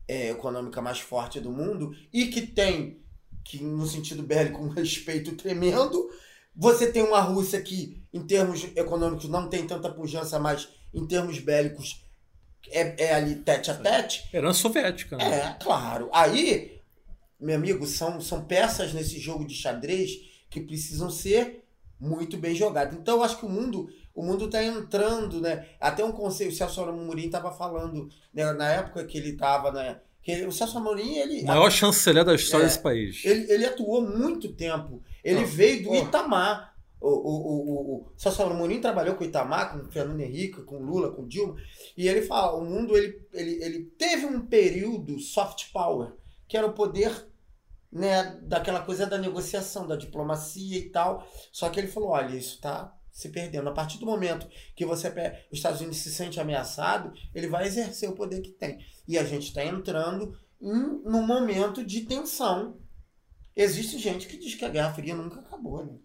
é, 0.09 0.31
econômica 0.31 0.81
mais 0.81 0.99
forte 1.01 1.41
do 1.41 1.51
mundo 1.51 1.93
e 2.12 2.27
que 2.27 2.43
tem, 2.43 2.99
que 3.45 3.62
no 3.62 3.86
sentido 3.86 4.22
bélico, 4.22 4.62
um 4.62 4.68
respeito 4.70 5.32
tremendo, 5.32 6.09
você 6.55 6.90
tem 6.90 7.03
uma 7.03 7.20
Rússia 7.20 7.61
que, 7.61 8.03
em 8.12 8.24
termos 8.26 8.64
econômicos, 8.76 9.28
não 9.28 9.49
tem 9.49 9.66
tanta 9.66 9.90
pujança, 9.90 10.38
mas 10.38 10.68
em 10.93 11.07
termos 11.07 11.38
bélicos 11.38 12.05
é, 12.68 13.07
é 13.07 13.14
ali 13.14 13.36
tete 13.36 13.70
a 13.70 13.74
tete. 13.74 14.28
Herança 14.32 14.61
soviética, 14.61 15.16
né? 15.16 15.24
É, 15.24 15.62
claro. 15.62 16.09
Aí, 16.12 16.80
meu 17.40 17.57
amigo, 17.57 17.86
são, 17.86 18.20
são 18.20 18.45
peças 18.45 18.93
nesse 18.93 19.18
jogo 19.18 19.47
de 19.47 19.55
xadrez 19.55 20.12
que 20.51 20.61
precisam 20.61 21.11
ser 21.11 21.64
muito 21.99 22.36
bem 22.36 22.55
jogadas. 22.55 22.95
Então, 22.95 23.16
eu 23.16 23.22
acho 23.24 23.38
que 23.38 23.47
o 23.47 23.49
mundo 23.49 23.88
o 24.14 24.22
mundo 24.22 24.47
está 24.47 24.62
entrando, 24.62 25.40
né? 25.40 25.66
Até 25.80 26.05
um 26.05 26.12
conselho, 26.12 26.51
o 26.51 26.55
Celso 26.55 26.82
Amorim 26.82 27.26
estava 27.26 27.51
falando, 27.51 28.09
né, 28.32 28.53
na 28.53 28.68
época 28.68 29.05
que 29.05 29.16
ele 29.16 29.30
estava, 29.30 29.72
né? 29.72 30.01
Que 30.23 30.47
o 30.47 30.53
Celso 30.53 30.79
Amorim, 30.79 31.16
ele, 31.16 31.43
O 31.43 31.47
maior 31.47 31.70
chanceler 31.70 32.25
da 32.25 32.35
história 32.35 32.64
É. 32.64 32.66
desse 32.68 32.79
país. 32.81 33.25
ele, 33.25 33.51
ele 33.53 33.66
atuou 33.66 34.03
muito 34.03 34.53
tempo. 34.53 35.03
Ele 35.25 35.41
Não, 35.41 35.47
veio 35.47 35.83
do. 35.83 35.95
Itamar. 35.95 36.73
O, 37.01 37.09
o, 37.09 37.11
o, 37.11 37.70
o, 37.70 37.97
o 37.97 38.12
Celso 38.16 38.41
Amorim 38.43 38.81
trabalhou 38.81 39.16
com 39.16 39.25
o 39.25 39.27
Itamar, 39.27 39.73
com 39.73 39.85
o 39.85 39.91
Fernando 39.91 40.20
Henrique, 40.20 40.62
com 40.62 40.77
o 40.77 40.83
Lula, 40.83 41.11
com 41.11 41.23
o 41.23 41.27
Dilma. 41.29 41.57
E 41.97 42.07
ele 42.07 42.23
fala, 42.23 42.57
o 42.57 42.64
mundo 42.64 42.97
ele, 42.97 43.20
ele, 43.33 43.64
ele 43.64 43.85
teve 43.99 44.25
um 44.27 44.41
período 44.47 45.18
soft 45.18 45.73
power, 45.73 46.12
que 46.47 46.57
era 46.57 46.64
o 46.68 46.73
poder 46.73 47.27
né, 47.91 48.39
daquela 48.43 48.81
coisa 48.83 49.05
da 49.07 49.18
negociação, 49.18 49.87
da 49.89 49.97
diplomacia 49.97 50.79
e 50.79 50.89
tal. 50.91 51.27
Só 51.51 51.68
que 51.68 51.81
ele 51.81 51.89
falou, 51.89 52.11
olha, 52.11 52.37
isso 52.37 52.55
está 52.55 52.95
se 53.11 53.29
perdendo. 53.31 53.68
A 53.68 53.73
partir 53.73 53.99
do 53.99 54.07
momento 54.07 54.47
que 54.75 54.87
você 54.87 55.09
os 55.51 55.59
Estados 55.59 55.81
Unidos 55.81 55.99
se 55.99 56.11
sente 56.11 56.39
ameaçado, 56.41 57.12
ele 57.35 57.49
vai 57.49 57.66
exercer 57.66 58.09
o 58.09 58.14
poder 58.14 58.41
que 58.41 58.51
tem. 58.51 58.79
E 59.07 59.19
a 59.19 59.25
gente 59.25 59.49
está 59.49 59.65
entrando 59.65 60.37
em, 60.61 60.73
num 61.05 61.27
momento 61.27 61.85
de 61.85 62.03
tensão. 62.03 62.79
Existe 63.55 63.99
gente 63.99 64.27
que 64.27 64.37
diz 64.37 64.55
que 64.55 64.65
a 64.65 64.69
Guerra 64.69 64.95
Fria 64.95 65.15
nunca 65.15 65.41
acabou, 65.41 65.85
né? 65.85 65.99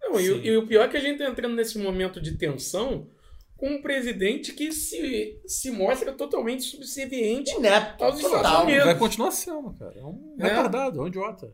Não, 0.00 0.18
e, 0.20 0.24
e 0.24 0.56
o 0.56 0.66
pior 0.66 0.84
é 0.84 0.88
que 0.88 0.96
a 0.96 1.00
gente 1.00 1.20
está 1.20 1.30
entrando 1.30 1.54
nesse 1.54 1.78
momento 1.78 2.20
de 2.20 2.36
tensão 2.36 3.10
com 3.56 3.68
um 3.70 3.82
presidente 3.82 4.52
que 4.52 4.72
se, 4.72 5.40
se 5.46 5.70
mostra 5.70 6.12
totalmente 6.12 6.62
subserviente. 6.62 7.50
Inepto, 7.54 8.04
Aos 8.04 8.16
Estados 8.16 8.36
total. 8.38 8.64
Unidos. 8.64 8.84
Vai 8.84 8.98
continuar 8.98 9.30
sendo, 9.32 9.74
cara. 9.74 9.98
É 9.98 10.04
um 10.04 10.36
É. 10.38 10.44
retardado, 10.44 11.00
é 11.00 11.02
um 11.02 11.08
idiota. 11.08 11.52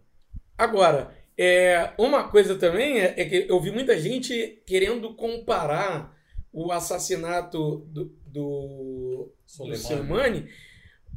Agora, 0.57 1.17
é, 1.37 1.93
uma 1.99 2.29
coisa 2.29 2.57
também 2.57 3.01
é, 3.01 3.15
é 3.21 3.25
que 3.25 3.47
eu 3.49 3.61
vi 3.61 3.71
muita 3.71 3.99
gente 3.99 4.63
querendo 4.67 5.15
comparar 5.15 6.15
o 6.53 6.71
assassinato 6.71 7.79
do, 7.89 8.05
do, 8.27 9.33
do 9.33 9.33
Soleimani. 9.47 10.47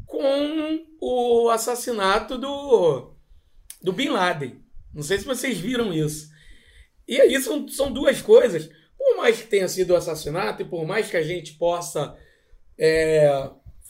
Com 0.08 0.86
o 1.00 1.50
assassinato 1.50 2.38
do, 2.38 3.14
do 3.84 3.94
Bin 3.94 4.10
Laden. 4.10 4.60
Não 4.92 5.04
sei 5.04 5.20
se 5.20 5.26
vocês 5.26 5.60
viram 5.60 5.94
isso. 5.94 6.32
E 7.08 7.22
aí 7.22 7.40
são, 7.40 7.68
são 7.68 7.92
duas 7.92 8.22
coisas. 8.22 8.70
Por 8.98 9.18
mais 9.18 9.40
que 9.40 9.48
tenha 9.48 9.68
sido 9.68 9.92
o 9.92 9.96
assassinato 9.96 10.64
e 10.64 10.66
por 10.66 10.86
mais 10.86 11.12
que 11.12 11.18
a 11.18 11.22
gente 11.22 11.54
possa 11.54 12.18
é, 12.78 13.50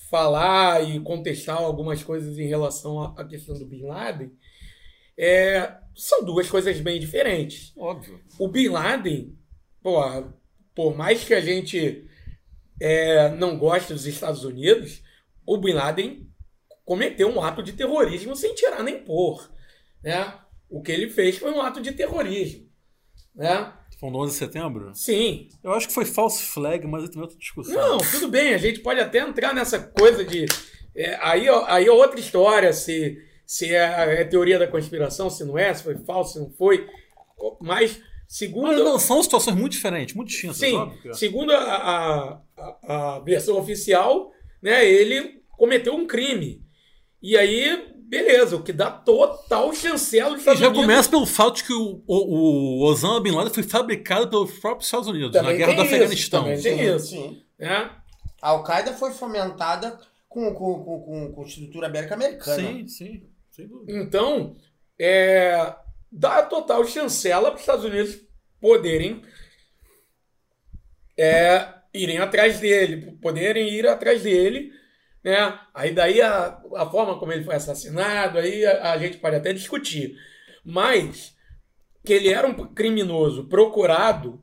falar 0.09 0.83
e 0.87 0.99
contestar 0.99 1.57
algumas 1.57 2.03
coisas 2.03 2.37
em 2.37 2.47
relação 2.47 3.01
à 3.01 3.25
questão 3.25 3.57
do 3.57 3.65
Bin 3.65 3.83
Laden, 3.83 4.31
é, 5.17 5.75
são 5.95 6.23
duas 6.23 6.49
coisas 6.49 6.79
bem 6.79 6.99
diferentes. 6.99 7.73
Óbvio. 7.75 8.21
O 8.37 8.47
Bin 8.47 8.69
Laden, 8.69 9.35
pô, 9.81 9.99
por 10.75 10.95
mais 10.95 11.23
que 11.23 11.33
a 11.33 11.41
gente 11.41 12.05
é, 12.79 13.29
não 13.29 13.57
goste 13.57 13.93
dos 13.93 14.05
Estados 14.05 14.43
Unidos, 14.43 15.01
o 15.47 15.57
Bin 15.57 15.73
Laden 15.73 16.27
cometeu 16.83 17.29
um 17.29 17.41
ato 17.41 17.63
de 17.63 17.71
terrorismo 17.71 18.35
sem 18.35 18.53
tirar 18.53 18.83
nem 18.83 18.99
pôr. 18.99 19.49
Né? 20.03 20.33
O 20.69 20.81
que 20.81 20.91
ele 20.91 21.09
fez 21.09 21.37
foi 21.37 21.51
um 21.51 21.61
ato 21.61 21.81
de 21.81 21.93
terrorismo. 21.93 22.67
Né? 23.33 23.73
Foi 23.99 24.09
no 24.09 24.19
11 24.19 24.33
de 24.33 24.37
setembro? 24.37 24.91
Sim. 24.93 25.47
Eu 25.63 25.71
acho 25.71 25.87
que 25.87 25.93
foi 25.93 26.05
false 26.05 26.43
flag, 26.43 26.85
mas 26.85 27.03
aí 27.03 27.09
também 27.09 27.23
outra 27.23 27.39
discussão. 27.39 27.73
Não, 27.73 27.97
tudo 27.97 28.27
bem, 28.27 28.53
a 28.53 28.57
gente 28.57 28.81
pode 28.81 28.99
até 28.99 29.19
entrar 29.19 29.55
nessa 29.55 29.79
coisa 29.79 30.23
de. 30.23 30.45
é, 30.93 31.17
aí, 31.21 31.47
aí 31.67 31.87
é 31.87 31.91
outra 31.91 32.19
história, 32.19 32.73
se, 32.73 33.17
se 33.45 33.73
é, 33.73 34.21
é 34.21 34.25
teoria 34.25 34.59
da 34.59 34.67
conspiração, 34.67 35.29
se 35.29 35.43
não 35.45 35.57
é, 35.57 35.73
se 35.73 35.83
foi 35.83 35.97
falso, 35.99 36.33
se 36.33 36.39
não 36.39 36.51
foi. 36.51 36.87
Mas 37.61 37.99
Segundo, 38.27 38.67
Mas 38.67 38.79
não, 38.79 38.99
são 38.99 39.23
situações 39.23 39.55
muito 39.55 39.71
diferentes, 39.71 40.13
muito 40.13 40.27
distintas. 40.27 40.57
sim, 40.57 40.75
óbvio 40.75 41.11
é. 41.11 41.13
segundo 41.13 41.53
a, 41.53 41.61
a, 41.63 42.41
a, 42.57 43.15
a 43.15 43.19
versão 43.19 43.57
oficial, 43.57 44.33
né, 44.61 44.85
ele 44.85 45.36
cometeu 45.57 45.93
um 45.95 46.07
crime. 46.07 46.61
E 47.21 47.35
aí, 47.35 47.91
beleza, 47.97 48.55
o 48.55 48.63
que 48.63 48.71
dá 48.71 48.89
total 48.91 49.73
chancela 49.73 50.29
dos 50.29 50.37
E 50.37 50.39
Estados 50.41 50.59
já 50.61 50.67
Unidos. 50.67 50.85
começa 50.85 51.09
pelo 51.09 51.25
fato 51.25 51.55
de 51.57 51.63
que 51.65 51.73
o, 51.73 52.03
o, 52.07 52.15
o 52.15 52.83
Osama 52.85 53.19
Bin 53.19 53.31
Laden 53.31 53.53
foi 53.53 53.63
fabricado 53.63 54.29
pelos 54.29 54.51
próprios 54.59 54.85
Estados 54.87 55.07
Unidos 55.07 55.31
Também 55.33 55.51
na 55.51 55.57
guerra 55.57 55.73
do 55.73 55.83
isso, 55.83 55.95
Afeganistão. 55.95 56.43
também 56.43 56.61
tem 56.61 56.77
Sim, 56.77 56.95
isso. 56.95 57.07
sim. 57.07 57.43
né? 57.59 57.91
A 58.41 58.49
Al-Qaeda 58.49 58.93
foi 58.93 59.11
fomentada 59.11 59.99
com, 60.29 60.53
com, 60.53 60.83
com, 60.83 60.99
com, 61.01 61.31
com 61.33 61.43
estrutura 61.45 61.89
bélica 61.89 62.13
americana. 62.13 62.61
Sim, 62.61 62.87
sim, 62.87 63.23
sem 63.49 63.67
dúvida. 63.67 63.91
Então, 63.99 64.55
é, 64.99 65.73
dá 66.11 66.43
total 66.43 66.85
chancela 66.85 67.49
para 67.49 67.55
os 67.55 67.61
Estados 67.61 67.83
Unidos 67.83 68.19
poderem 68.61 69.23
é, 71.17 71.67
irem 71.93 72.19
atrás 72.19 72.59
dele, 72.59 73.17
poderem 73.21 73.69
ir 73.73 73.87
atrás 73.87 74.21
dele, 74.21 74.71
né? 75.27 75.59
Aí 75.73 75.91
daí 75.91 76.21
a, 76.21 76.57
a 76.75 76.89
forma 76.89 77.19
como 77.19 77.33
ele 77.33 77.43
foi 77.43 77.55
assassinado, 77.55 78.37
aí 78.37 78.65
a, 78.65 78.93
a 78.93 78.97
gente 78.97 79.17
pode 79.17 79.35
até 79.35 79.51
discutir. 79.51 80.15
Mas 80.63 81.35
que 82.05 82.13
ele 82.13 82.29
era 82.29 82.47
um 82.47 82.73
criminoso 82.73 83.45
procurado, 83.47 84.41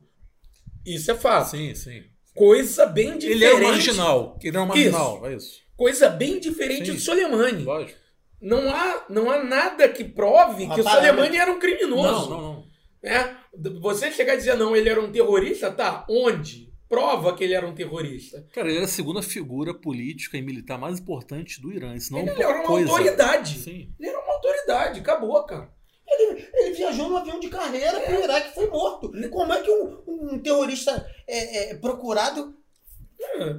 isso 0.85 1.09
é 1.09 1.15
fato. 1.15 1.49
Sim, 1.49 1.73
sim. 1.73 2.03
Coisa 2.35 2.85
bem 2.85 3.17
diferente. 3.17 3.31
Ele 3.31 3.45
era 3.45 3.55
um 3.55 3.71
marginal. 3.71 4.39
Ele 4.39 4.55
era 4.55 4.63
um 4.63 4.67
marginal, 4.67 5.25
é 5.25 5.35
isso. 5.35 5.65
Coisa 5.75 6.07
bem 6.07 6.39
diferente 6.39 6.85
Sim. 6.85 6.93
do 6.93 6.99
Soleimani. 6.99 7.63
Lógico. 7.63 7.99
Não 8.39 8.73
há, 8.73 9.05
não 9.09 9.31
há 9.31 9.43
nada 9.43 9.89
que 9.89 10.03
prove 10.03 10.65
Uma 10.65 10.75
que 10.75 10.81
o. 10.81 10.83
Soleimani 10.83 11.37
era 11.37 11.51
um 11.51 11.59
criminoso. 11.59 12.29
Não, 12.29 12.41
não, 12.41 12.53
não. 12.53 12.67
né? 13.01 13.37
Você 13.81 14.11
chegar 14.11 14.33
a 14.33 14.35
dizer, 14.35 14.55
não, 14.55 14.75
ele 14.75 14.87
era 14.87 15.01
um 15.01 15.11
terrorista, 15.11 15.71
tá? 15.71 16.05
Onde? 16.09 16.71
Prova 16.87 17.35
que 17.35 17.43
ele 17.43 17.53
era 17.53 17.65
um 17.65 17.73
terrorista. 17.73 18.45
Cara, 18.53 18.67
ele 18.67 18.77
era 18.77 18.85
a 18.85 18.89
segunda 18.89 19.21
figura 19.21 19.73
política 19.73 20.37
e 20.37 20.41
militar 20.41 20.77
mais 20.77 20.99
importante 20.99 21.59
do 21.61 21.71
Irã. 21.71 21.95
Isso 21.95 22.11
não 22.13 22.19
é 22.19 22.23
ele 22.23 22.43
era 22.43 22.59
uma 22.59 22.63
coisa. 22.63 22.89
autoridade. 22.91 23.59
Sim. 23.59 23.89
Ele 23.99 24.09
era 24.09 24.19
uma 24.19 24.33
autoridade, 24.33 24.99
acabou, 24.99 25.43
cara. 25.43 25.73
Ele, 26.07 26.47
ele 26.53 26.75
viajou 26.75 27.09
no 27.09 27.17
avião 27.17 27.39
de 27.39 27.49
carreira 27.49 27.99
pro 27.99 28.23
Iraque 28.23 28.49
e 28.49 28.53
foi 28.53 28.69
morto. 28.69 29.11
Como 29.31 29.53
é 29.53 29.61
que 29.61 29.71
um, 29.71 29.97
um 30.07 30.39
terrorista 30.39 31.09
é, 31.27 31.71
é, 31.71 31.75
procurado 31.75 32.55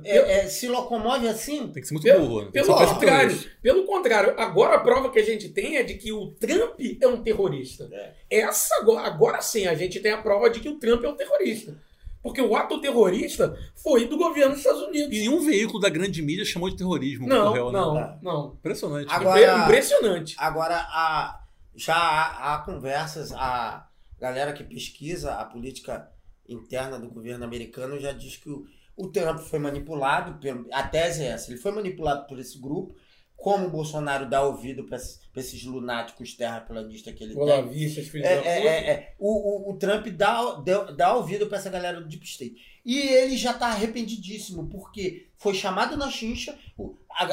é, 0.04 0.16
é, 0.16 0.46
se 0.46 0.68
locomove 0.68 1.28
assim? 1.28 1.66
Tem 1.68 1.82
que 1.82 1.88
ser 1.88 1.94
muito 1.94 2.04
Pelo, 2.04 2.26
burro. 2.26 2.44
né? 2.44 2.50
Pelo 2.52 2.74
contrário, 2.74 3.50
pelo 3.60 3.84
contrário, 3.84 4.34
agora 4.38 4.76
a 4.76 4.80
prova 4.80 5.10
que 5.10 5.18
a 5.18 5.24
gente 5.24 5.48
tem 5.48 5.76
é 5.76 5.82
de 5.82 5.94
que 5.94 6.12
o 6.12 6.28
Trump 6.32 6.80
é 7.00 7.06
um 7.08 7.22
terrorista. 7.22 7.88
É. 7.92 8.14
Essa 8.30 8.76
agora, 8.76 9.06
agora 9.06 9.40
sim 9.40 9.66
a 9.66 9.74
gente 9.74 9.98
tem 9.98 10.12
a 10.12 10.22
prova 10.22 10.48
de 10.48 10.60
que 10.60 10.68
o 10.68 10.78
Trump 10.78 11.02
é 11.02 11.08
um 11.08 11.16
terrorista. 11.16 11.76
Porque 12.26 12.40
o 12.42 12.56
ato 12.56 12.80
terrorista 12.80 13.56
foi 13.76 14.08
do 14.08 14.16
governo 14.18 14.50
dos 14.50 14.58
Estados 14.58 14.82
Unidos. 14.82 15.16
E 15.16 15.20
nenhum 15.20 15.40
veículo 15.46 15.78
da 15.78 15.88
grande 15.88 16.20
mídia 16.20 16.44
chamou 16.44 16.68
de 16.68 16.76
terrorismo. 16.76 17.24
Não, 17.28 17.46
Correio, 17.48 17.70
né? 17.70 17.78
não, 17.78 18.18
não. 18.20 18.54
Impressionante. 18.54 19.06
Agora- 19.14 19.40
Impre- 19.40 19.62
Impressionante. 19.62 20.34
Agora, 20.36 20.76
a, 20.76 21.40
já 21.76 21.94
há, 21.94 22.54
há 22.54 22.58
conversas, 22.58 23.30
a 23.32 23.86
galera 24.18 24.52
que 24.52 24.64
pesquisa 24.64 25.34
a 25.34 25.44
política 25.44 26.10
interna 26.48 26.98
do 26.98 27.08
governo 27.08 27.44
americano 27.44 27.98
já 28.00 28.10
diz 28.10 28.36
que 28.36 28.50
o, 28.50 28.64
o 28.96 29.06
Trump 29.06 29.38
foi 29.38 29.60
manipulado, 29.60 30.40
pelo, 30.40 30.66
a 30.72 30.82
tese 30.82 31.22
é 31.22 31.28
essa, 31.28 31.50
ele 31.52 31.60
foi 31.60 31.70
manipulado 31.70 32.26
por 32.26 32.40
esse 32.40 32.58
grupo, 32.60 32.96
como 33.36 33.66
o 33.66 33.70
Bolsonaro 33.70 34.26
dá 34.28 34.42
ouvido 34.42 34.84
para 34.84 34.98
esses 35.36 35.62
lunáticos 35.64 36.34
terraplanistas 36.34 37.14
que 37.14 37.22
ele 37.22 37.34
tem. 37.34 37.42
Olavistas, 37.42 38.08
filhos 38.08 38.26
É, 38.26 38.36
da 38.40 38.48
é, 38.48 38.56
puta. 38.56 38.68
é, 38.68 38.90
é. 38.90 39.14
O, 39.18 39.68
o, 39.68 39.70
o 39.72 39.78
Trump 39.78 40.06
dá, 40.08 40.52
dá, 40.64 40.82
dá 40.92 41.14
ouvido 41.14 41.46
pra 41.46 41.58
essa 41.58 41.70
galera 41.70 42.00
do 42.00 42.08
Deep 42.08 42.24
State. 42.24 42.56
E 42.84 42.98
ele 42.98 43.36
já 43.36 43.52
tá 43.52 43.66
arrependidíssimo, 43.66 44.68
porque 44.68 45.26
foi 45.36 45.54
chamado 45.54 45.96
na 45.96 46.10
chincha, 46.10 46.56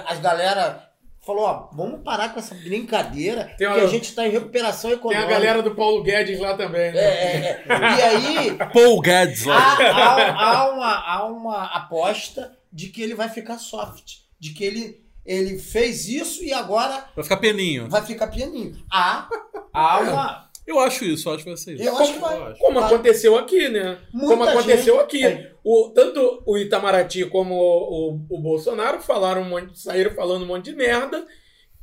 as 0.07 0.19
galera 0.19 0.89
falou, 1.21 1.45
ó, 1.45 1.69
vamos 1.73 2.01
parar 2.03 2.33
com 2.33 2.39
essa 2.39 2.53
brincadeira, 2.53 3.45
Tem 3.57 3.65
que 3.65 3.65
uma- 3.67 3.75
a 3.83 3.87
gente 3.87 4.13
tá 4.13 4.27
em 4.27 4.31
recuperação 4.31 4.89
Tem 4.89 4.99
econômica. 4.99 5.25
a 5.25 5.29
galera 5.31 5.61
do 5.63 5.73
Paulo 5.73 6.03
Guedes 6.03 6.37
lá 6.39 6.57
também, 6.57 6.81
É, 6.89 6.91
né? 6.91 7.01
é, 7.01 7.47
é. 7.47 7.65
E 7.69 8.01
aí, 8.01 8.57
Paul 8.73 8.99
Guedes 8.99 9.45
lá. 9.45 9.55
há, 9.55 9.87
há- 9.93 10.57
há 10.57 10.71
uma, 10.73 10.93
há 10.95 11.25
uma 11.25 11.63
aposta 11.77 12.57
de 12.71 12.87
que 12.89 13.01
ele 13.01 13.15
vai 13.15 13.29
ficar 13.29 13.57
soft, 13.57 14.17
de 14.37 14.49
que 14.53 14.63
ele, 14.65 15.02
ele 15.25 15.57
fez 15.57 16.07
isso 16.07 16.43
e 16.43 16.51
agora 16.53 17.05
Vai 17.15 17.23
ficar 17.23 17.37
peninho. 17.37 17.89
vai 17.89 18.01
ficar 18.05 18.27
pianinho. 18.27 18.75
Há, 18.91 19.29
há 19.73 19.99
uma... 19.99 20.49
Eu 20.65 20.79
acho 20.79 21.03
isso, 21.03 21.27
eu 21.27 21.33
acho 21.33 21.43
que 21.43 21.49
vai 21.49 21.57
ser 21.57 21.73
isso. 21.73 21.83
Eu 21.83 21.97
acho 21.97 22.13
que 22.13 22.19
vai. 22.19 22.55
Como 22.57 22.79
Vai. 22.79 22.93
aconteceu 22.93 23.37
aqui, 23.37 23.67
né? 23.67 23.99
Muita 24.13 24.29
Como 24.29 24.43
aconteceu 24.45 24.93
gente- 24.95 25.03
aqui. 25.03 25.25
É. 25.25 25.51
O, 25.61 25.89
tanto 25.93 26.41
o 26.45 26.57
Itamaraty 26.57 27.25
como 27.25 27.53
o, 27.53 28.13
o, 28.13 28.25
o 28.29 28.39
Bolsonaro 28.41 29.01
falaram 29.01 29.41
um 29.41 29.49
monte, 29.49 29.77
saíram 29.77 30.11
falando 30.11 30.43
um 30.43 30.47
monte 30.47 30.65
de 30.71 30.75
merda. 30.77 31.27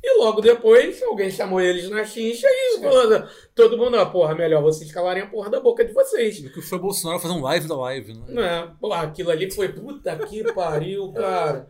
E 0.03 0.17
logo 0.17 0.41
depois, 0.41 0.99
alguém 1.03 1.29
chamou 1.29 1.61
eles 1.61 1.87
na 1.91 2.03
chincha 2.03 2.47
e 2.49 2.79
falou: 2.81 3.23
todo 3.53 3.77
mundo, 3.77 3.99
ah, 3.99 4.05
porra, 4.07 4.33
melhor 4.33 4.63
vocês 4.63 4.91
calarem 4.91 5.21
a 5.21 5.27
porra 5.27 5.51
da 5.51 5.59
boca 5.59 5.85
de 5.85 5.93
vocês. 5.93 6.39
O 6.43 6.51
que 6.51 6.59
foi 6.59 6.79
o 6.79 6.81
Bolsonaro 6.81 7.19
fazer 7.19 7.35
um 7.35 7.41
live 7.43 7.67
da 7.67 7.75
live, 7.77 8.13
né? 8.15 8.23
Né? 8.29 8.71
Pô, 8.81 8.91
aquilo 8.91 9.29
ali 9.29 9.51
foi 9.51 9.69
puta 9.69 10.17
que 10.27 10.43
pariu, 10.53 11.11
cara. 11.13 11.69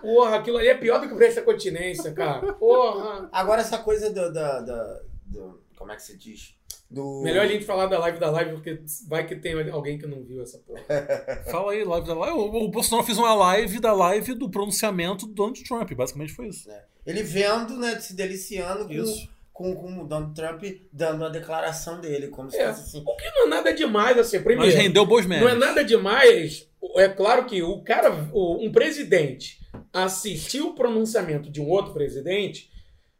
Porra, 0.00 0.36
aquilo 0.36 0.56
ali 0.58 0.68
é 0.68 0.74
pior 0.76 1.00
do 1.00 1.08
que 1.08 1.14
o 1.14 1.16
Presta 1.16 1.42
Continência, 1.42 2.12
cara. 2.12 2.52
Porra. 2.54 3.28
Agora 3.32 3.60
essa 3.60 3.78
coisa 3.78 4.10
do, 4.10 4.32
do, 4.32 4.64
do- 4.64 5.00
do- 5.26 5.60
Como 5.76 5.92
é 5.92 5.96
que 5.96 6.02
se 6.02 6.16
diz? 6.16 6.54
Do... 6.90 7.22
Melhor 7.22 7.44
a 7.44 7.48
gente 7.48 7.64
falar 7.64 7.86
da 7.86 7.98
live 7.98 8.18
da 8.20 8.30
live, 8.30 8.52
porque 8.52 8.80
vai 9.08 9.26
que 9.26 9.34
tem 9.34 9.68
alguém 9.70 9.98
que 9.98 10.06
não 10.06 10.22
viu 10.22 10.42
essa 10.42 10.58
porra. 10.58 10.82
Fala 11.50 11.72
aí, 11.72 11.82
live 11.82 12.06
da 12.06 12.14
live. 12.14 12.36
O, 12.36 12.64
o 12.64 12.68
Bolsonaro 12.68 13.04
fez 13.06 13.18
uma 13.18 13.34
live 13.34 13.80
da 13.80 13.92
live 13.92 14.34
do 14.34 14.48
pronunciamento 14.48 15.26
do 15.26 15.32
Donald 15.32 15.64
Trump. 15.64 15.90
Basicamente 15.92 16.32
foi 16.32 16.48
isso. 16.48 16.68
Ele 17.04 17.22
vendo, 17.22 17.76
né? 17.78 17.98
Se 17.98 18.14
deliciando 18.14 18.86
com, 18.86 18.92
Isso. 18.92 19.28
Com, 19.54 19.74
com 19.74 20.00
o 20.02 20.06
Donald 20.06 20.34
Trump 20.34 20.64
dando 20.92 21.24
a 21.24 21.28
declaração 21.30 22.00
dele, 22.00 22.26
como 22.28 22.50
se 22.50 22.58
É. 22.58 22.66
fosse 22.68 22.80
assim. 22.98 23.04
O 23.06 23.16
que 23.16 23.30
não 23.30 23.44
é 23.46 23.48
nada 23.48 23.72
demais, 23.72 24.18
assim, 24.18 24.42
primeiro. 24.42 24.70
Mas 24.70 24.74
rendeu 24.74 25.06
bons 25.06 25.24
memes. 25.24 25.44
Não 25.44 25.50
é 25.50 25.54
nada 25.54 25.82
demais. 25.84 26.68
É 26.96 27.08
claro 27.08 27.46
que 27.46 27.62
o 27.62 27.80
cara, 27.82 28.12
o- 28.32 28.58
um 28.62 28.70
presidente, 28.72 29.60
assistir 29.92 30.60
o 30.60 30.74
pronunciamento 30.74 31.48
de 31.50 31.60
um 31.60 31.68
outro 31.68 31.92
presidente 31.94 32.68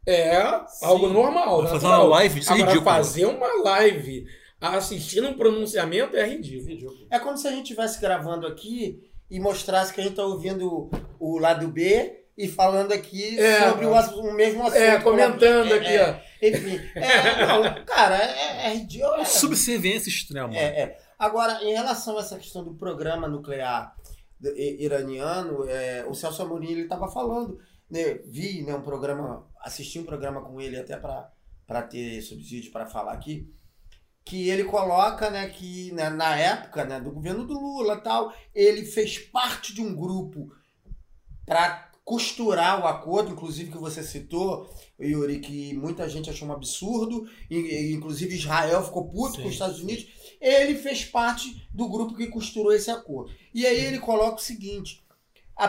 é 0.07 0.37
algo 0.83 1.09
normal. 1.09 1.63
Mas 1.63 1.71
fazer 1.71 1.87
uma 1.87 2.03
live 2.03 2.41
disso 2.41 2.51
é 2.51 2.55
Agora, 2.57 2.71
ridículo. 2.73 2.95
fazer 2.97 3.25
uma 3.27 3.63
live 3.63 4.27
assistindo 4.61 5.29
um 5.29 5.35
pronunciamento 5.35 6.17
é 6.17 6.27
ridículo. 6.29 7.07
É 7.11 7.19
como 7.19 7.37
se 7.39 7.47
a 7.47 7.51
gente 7.51 7.63
estivesse 7.63 8.01
gravando 8.01 8.47
aqui 8.47 9.09
e 9.31 9.39
mostrasse 9.39 9.95
que 9.95 10.01
a 10.01 10.05
gente 10.05 10.17
tá 10.17 10.25
ouvindo 10.25 10.91
o 11.21 11.39
lado 11.39 11.69
B 11.69 12.24
e 12.37 12.49
falando 12.49 12.93
aqui 12.93 13.39
É. 13.39 13.69
sobre 13.71 13.87
o, 13.87 13.93
o 13.93 14.33
mesmo 14.35 14.63
assunto. 14.67 14.77
É, 14.77 15.01
comentando 15.01 15.73
É, 15.73 15.75
aqui, 15.75 15.87
é, 15.97 16.11
ó. 16.11 16.47
Enfim. 16.47 16.81
É, 16.95 17.47
não, 17.47 17.85
cara, 17.85 18.17
é, 18.17 18.67
é 18.67 18.75
ridículo. 18.75 19.15
é- 19.15 19.25
Subserviência 19.25 20.09
extrema. 20.09 20.55
É, 20.57 20.83
é. 20.83 20.99
Agora, 21.19 21.63
em 21.63 21.73
relação 21.73 22.17
a 22.17 22.21
essa 22.21 22.37
questão 22.39 22.65
do 22.65 22.75
programa 22.75 23.29
nuclear 23.29 23.95
iraniano, 24.79 25.69
é, 25.69 26.05
o 26.09 26.15
Celso 26.15 26.43
Amorim 26.43 26.73
ele 26.73 26.83
estava 26.83 27.09
falando, 27.09 27.59
né, 27.91 28.15
vi 28.27 28.63
né, 28.63 28.75
um 28.75 28.83
programa, 28.83 29.47
assisti 29.61 29.99
um 29.99 30.05
programa 30.05 30.43
com 30.43 30.61
ele 30.61 30.77
até 30.77 30.97
para 30.97 31.83
ter 31.83 32.21
subsídio 32.23 32.73
para 32.73 32.87
falar 32.87 33.13
aqui, 33.13 33.49
que 34.25 34.49
ele 34.49 34.65
coloca 34.65 35.31
né, 35.31 35.49
que 35.49 35.93
né, 35.93 36.09
na 36.11 36.37
época 36.37 36.85
né, 36.85 37.01
do 37.01 37.11
governo 37.13 37.47
do 37.47 37.55
Lula 37.55 37.97
tal, 37.99 38.33
ele 38.55 38.85
fez 38.85 39.19
parte 39.19 39.75
de 39.75 39.81
um 39.81 39.95
grupo 39.95 40.51
para 41.47 41.91
costurar 42.05 42.83
o 42.83 42.87
acordo, 42.87 43.33
inclusive 43.33 43.71
que 43.73 43.79
você 43.79 44.03
citou, 44.03 44.69
Yuri, 45.01 45.41
que 45.41 45.73
muita 45.75 46.09
gente 46.09 46.29
achou 46.29 46.47
um 46.47 46.53
absurdo, 46.53 47.27
e, 47.51 47.93
inclusive 47.93 48.35
Israel 48.35 48.85
ficou 48.85 49.09
puto 49.09 49.37
Sim, 49.37 49.43
com 49.43 49.49
os 49.49 49.55
Estados 49.55 49.79
sim. 49.79 49.85
Unidos. 49.85 50.07
Ele 50.41 50.75
fez 50.75 51.05
parte 51.05 51.67
do 51.73 51.89
grupo 51.89 52.15
que 52.15 52.27
costurou 52.27 52.73
esse 52.73 52.91
acordo. 52.91 53.33
E 53.55 53.67
aí 53.67 53.87
ele 53.87 53.99
coloca 53.99 54.37
o 54.37 54.45
seguinte: 54.45 55.03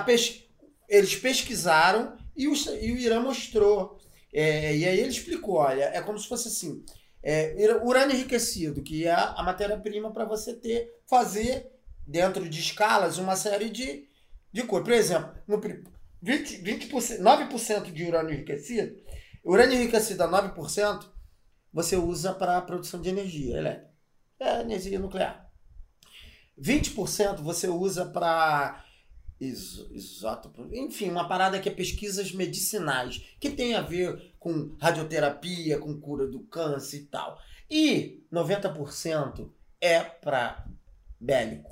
pes- 0.05 0.43
eles 0.89 1.15
pesquisaram 1.15 2.17
e 2.36 2.47
o, 2.47 2.53
e 2.53 2.91
o 2.91 2.97
Irã 2.97 3.21
mostrou. 3.21 3.97
É, 4.33 4.75
e 4.75 4.86
aí 4.86 4.99
ele 4.99 5.09
explicou: 5.09 5.55
olha, 5.55 5.83
é 5.86 6.01
como 6.01 6.19
se 6.19 6.27
fosse 6.27 6.49
assim: 6.49 6.83
é, 7.23 7.55
urânio 7.83 8.13
enriquecido, 8.15 8.83
que 8.83 9.05
é 9.07 9.13
a 9.13 9.41
matéria-prima 9.41 10.11
para 10.11 10.25
você 10.25 10.53
ter, 10.53 10.93
fazer 11.07 11.71
dentro 12.05 12.47
de 12.49 12.59
escalas 12.59 13.17
uma 13.17 13.38
série 13.38 13.69
de, 13.69 14.07
de 14.51 14.63
coisas. 14.63 14.86
Por 14.86 14.93
exemplo, 14.93 15.31
no, 15.47 15.61
20, 16.26 16.63
20%, 16.63 17.19
9% 17.21 17.91
de 17.91 18.03
urânio 18.03 18.34
enriquecido, 18.34 18.97
urânio 19.43 19.76
enriquecido 19.76 20.23
a 20.23 20.28
9%, 20.28 21.05
você 21.71 21.95
usa 21.95 22.34
para 22.34 22.59
produção 22.61 22.99
de 22.99 23.09
energia 23.09 23.57
elétrica. 23.57 23.93
É 24.39 24.61
energia 24.61 24.97
nuclear. 24.99 25.51
20% 26.59 27.41
você 27.41 27.67
usa 27.67 28.05
para 28.05 28.84
iso- 29.39 29.88
isótopo, 29.93 30.67
enfim, 30.73 31.11
uma 31.11 31.28
parada 31.28 31.59
que 31.59 31.69
é 31.69 31.71
pesquisas 31.71 32.32
medicinais, 32.32 33.23
que 33.39 33.51
tem 33.51 33.76
a 33.76 33.82
ver 33.82 34.34
com 34.39 34.76
radioterapia, 34.80 35.78
com 35.78 35.99
cura 35.99 36.26
do 36.26 36.39
câncer 36.39 36.97
e 36.97 37.05
tal. 37.05 37.39
E 37.69 38.26
90% 38.32 39.51
é 39.80 39.99
para 40.01 40.65
bélico. 41.19 41.71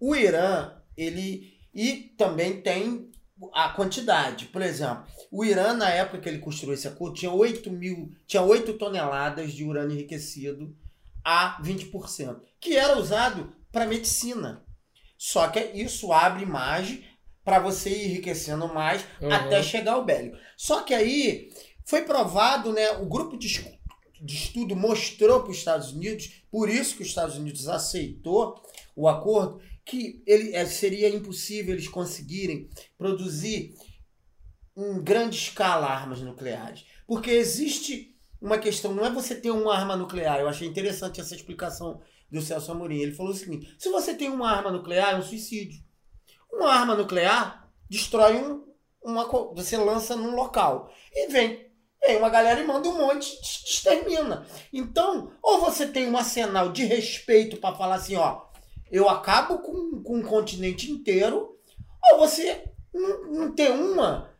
O 0.00 0.16
Irã, 0.16 0.72
ele. 0.96 1.52
E 1.74 2.14
também 2.16 2.62
tem 2.62 3.12
a 3.52 3.68
quantidade. 3.70 4.46
Por 4.46 4.62
exemplo, 4.62 5.04
o 5.30 5.44
Irã, 5.44 5.74
na 5.74 5.88
época 5.90 6.20
que 6.20 6.28
ele 6.28 6.38
construiu 6.38 6.74
esse 6.74 6.86
acordo, 6.88 7.16
tinha 7.16 7.30
8 7.32 7.70
mil. 7.70 8.12
Tinha 8.26 8.42
8 8.42 8.74
toneladas 8.74 9.52
de 9.52 9.64
urânio 9.64 9.94
enriquecido 9.94 10.74
a 11.24 11.60
20%, 11.62 12.40
que 12.60 12.76
era 12.76 12.98
usado 12.98 13.52
para 13.72 13.86
medicina. 13.86 14.62
Só 15.16 15.48
que 15.48 15.58
isso 15.74 16.12
abre 16.12 16.44
margem 16.44 17.04
para 17.44 17.58
você 17.58 17.90
ir 17.90 18.06
enriquecendo 18.10 18.68
mais 18.68 19.04
Uhum. 19.20 19.32
até 19.32 19.62
chegar 19.62 19.92
ao 19.94 20.04
bélico. 20.04 20.36
Só 20.56 20.82
que 20.82 20.94
aí 20.94 21.50
foi 21.84 22.02
provado, 22.02 22.72
né? 22.72 22.90
O 22.92 23.06
grupo 23.06 23.36
de, 23.38 23.48
de 24.20 24.34
estudo 24.34 24.74
mostrou 24.74 25.40
para 25.42 25.50
os 25.50 25.58
Estados 25.58 25.92
Unidos, 25.92 26.42
por 26.50 26.68
isso 26.68 26.96
que 26.96 27.02
os 27.02 27.08
Estados 27.08 27.36
Unidos 27.36 27.68
aceitou 27.68 28.62
o 28.96 29.08
acordo, 29.08 29.60
que 29.84 30.22
ele 30.26 30.54
eh, 30.54 30.66
seria 30.66 31.08
impossível 31.08 31.74
eles 31.74 31.88
conseguirem 31.88 32.70
produzir 32.96 33.74
em 34.76 35.02
grande 35.02 35.36
escala 35.36 35.86
armas 35.86 36.20
nucleares. 36.20 36.84
Porque 37.06 37.30
existe 37.30 38.16
uma 38.40 38.58
questão, 38.58 38.94
não 38.94 39.04
é 39.04 39.10
você 39.10 39.34
ter 39.34 39.50
uma 39.50 39.74
arma 39.74 39.96
nuclear. 39.96 40.40
Eu 40.40 40.48
achei 40.48 40.66
interessante 40.66 41.20
essa 41.20 41.34
explicação 41.34 42.00
do 42.30 42.42
Celso 42.42 42.72
Amorim. 42.72 42.98
Ele 42.98 43.14
falou 43.14 43.32
o 43.32 43.36
seguinte: 43.36 43.74
se 43.78 43.88
você 43.88 44.14
tem 44.14 44.30
uma 44.30 44.50
arma 44.50 44.70
nuclear, 44.70 45.14
é 45.14 45.16
um 45.16 45.22
suicídio. 45.22 45.82
Uma 46.50 46.72
arma 46.72 46.94
nuclear 46.94 47.70
destrói 47.88 48.36
um, 48.36 48.64
uma. 49.02 49.26
Você 49.54 49.76
lança 49.76 50.16
num 50.16 50.34
local. 50.34 50.92
E 51.12 51.28
vem. 51.28 51.64
Vem 52.06 52.18
uma 52.18 52.28
galera 52.28 52.60
e 52.60 52.66
manda 52.66 52.86
um 52.86 52.98
monte 52.98 53.30
te 53.40 53.64
extermina. 53.64 54.46
Então, 54.70 55.32
ou 55.42 55.60
você 55.60 55.86
tem 55.86 56.06
um 56.10 56.18
arsenal 56.18 56.70
de 56.70 56.84
respeito 56.84 57.56
para 57.56 57.74
falar 57.74 57.94
assim, 57.94 58.14
ó, 58.16 58.42
eu 58.94 59.08
acabo 59.08 59.58
com, 59.58 60.02
com 60.02 60.18
um 60.18 60.22
continente 60.22 60.90
inteiro, 60.90 61.58
ou 62.10 62.18
você 62.18 62.64
não, 62.92 63.24
não 63.32 63.52
ter 63.54 63.70
uma. 63.70 64.30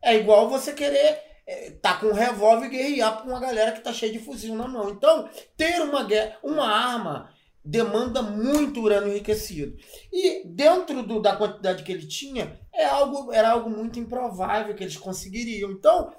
É 0.00 0.16
igual 0.16 0.48
você 0.48 0.72
querer 0.72 1.18
é, 1.46 1.70
tá 1.72 1.94
com 1.94 2.06
um 2.06 2.12
revólver 2.12 2.66
e 2.66 2.70
guerrear 2.70 3.20
com 3.20 3.28
uma 3.28 3.40
galera 3.40 3.72
que 3.72 3.80
tá 3.80 3.92
cheia 3.92 4.12
de 4.12 4.20
fuzil 4.20 4.54
na 4.54 4.68
mão. 4.68 4.90
Então, 4.90 5.28
ter 5.56 5.80
uma, 5.82 6.04
guerra, 6.04 6.38
uma 6.42 6.66
arma 6.66 7.32
demanda 7.64 8.22
muito 8.22 8.80
urânio 8.80 9.10
enriquecido. 9.10 9.76
E 10.12 10.44
dentro 10.46 11.02
do- 11.02 11.20
da 11.20 11.34
quantidade 11.36 11.82
que 11.82 11.90
ele 11.92 12.06
tinha, 12.06 12.60
é 12.72 12.84
algo, 12.84 13.32
era 13.32 13.50
algo 13.50 13.68
muito 13.70 13.98
improvável 13.98 14.74
que 14.74 14.84
eles 14.84 14.96
conseguiriam. 14.96 15.70
Então, 15.72 16.12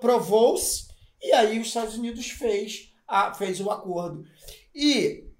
provou-se, 0.00 0.88
e 1.22 1.32
aí 1.32 1.58
os 1.58 1.68
Estados 1.68 1.96
Unidos 1.96 2.30
fez, 2.30 2.92
a, 3.06 3.34
fez 3.34 3.60
o 3.60 3.70
acordo. 3.70 4.24
E 4.74 5.31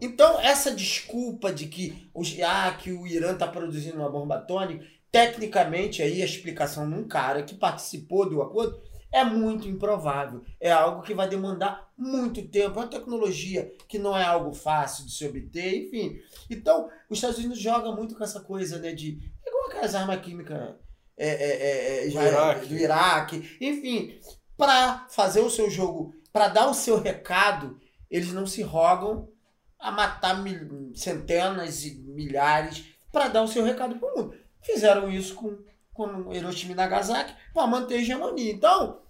então 0.00 0.40
essa 0.40 0.70
desculpa 0.74 1.52
de 1.52 1.66
que, 1.66 2.10
os, 2.14 2.36
ah, 2.40 2.76
que 2.78 2.92
o 2.92 3.06
Irã 3.06 3.32
está 3.32 3.46
produzindo 3.46 3.98
uma 3.98 4.10
bomba 4.10 4.36
atômica, 4.36 4.84
tecnicamente 5.10 6.02
aí 6.02 6.22
a 6.22 6.24
explicação 6.24 6.88
de 6.88 6.94
um 6.94 7.06
cara 7.06 7.42
que 7.42 7.54
participou 7.54 8.28
do 8.28 8.42
acordo 8.42 8.80
é 9.10 9.24
muito 9.24 9.66
improvável. 9.66 10.42
É 10.60 10.70
algo 10.70 11.02
que 11.02 11.14
vai 11.14 11.28
demandar 11.28 11.88
muito 11.96 12.46
tempo. 12.46 12.78
É 12.78 12.82
uma 12.82 12.88
tecnologia 12.88 13.72
que 13.88 13.98
não 13.98 14.16
é 14.16 14.22
algo 14.22 14.52
fácil 14.52 15.06
de 15.06 15.12
se 15.12 15.26
obter, 15.26 15.86
enfim. 15.86 16.20
Então, 16.50 16.90
os 17.08 17.16
Estados 17.16 17.38
Unidos 17.38 17.58
jogam 17.58 17.96
muito 17.96 18.14
com 18.14 18.22
essa 18.22 18.40
coisa, 18.40 18.78
né? 18.78 18.92
De. 18.92 19.18
É 19.44 19.48
igual 19.48 19.66
aquelas 19.68 19.94
armas 19.94 20.20
químicas 20.20 20.74
é, 21.16 21.28
é, 21.28 22.02
é, 22.02 22.06
é, 22.06 22.10
já- 22.10 22.28
Iraque. 22.28 22.66
do 22.66 22.74
Iraque. 22.76 23.56
Enfim, 23.60 24.18
para 24.56 25.06
fazer 25.08 25.40
o 25.40 25.50
seu 25.50 25.70
jogo, 25.70 26.14
para 26.32 26.48
dar 26.48 26.68
o 26.68 26.74
seu 26.74 27.00
recado, 27.00 27.80
eles 28.10 28.32
não 28.32 28.46
se 28.46 28.62
rogam 28.62 29.28
a 29.78 29.90
matar 29.90 30.42
mil- 30.42 30.92
centenas 30.94 31.84
e 31.84 31.94
milhares 31.94 32.84
para 33.12 33.28
dar 33.28 33.42
o 33.42 33.48
seu 33.48 33.64
recado 33.64 33.96
para 33.98 34.12
o 34.12 34.16
mundo. 34.16 34.34
Fizeram 34.60 35.10
isso 35.10 35.34
com, 35.34 35.58
com 35.92 36.32
Hiroshima 36.32 36.72
e 36.72 36.74
Nagasaki 36.74 37.34
para 37.54 37.66
manter 37.66 37.94
a 37.94 37.98
hegemonia. 37.98 38.52
Então, 38.52 39.00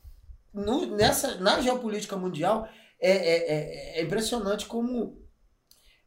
no- 0.53 0.87
nessa, 0.97 1.37
na 1.37 1.61
geopolítica 1.61 2.17
mundial, 2.17 2.69
é, 3.01 3.11
é- 3.11 3.53
é- 3.97 4.01
é 4.01 4.03
impressionante 4.03 4.67
como 4.67 5.19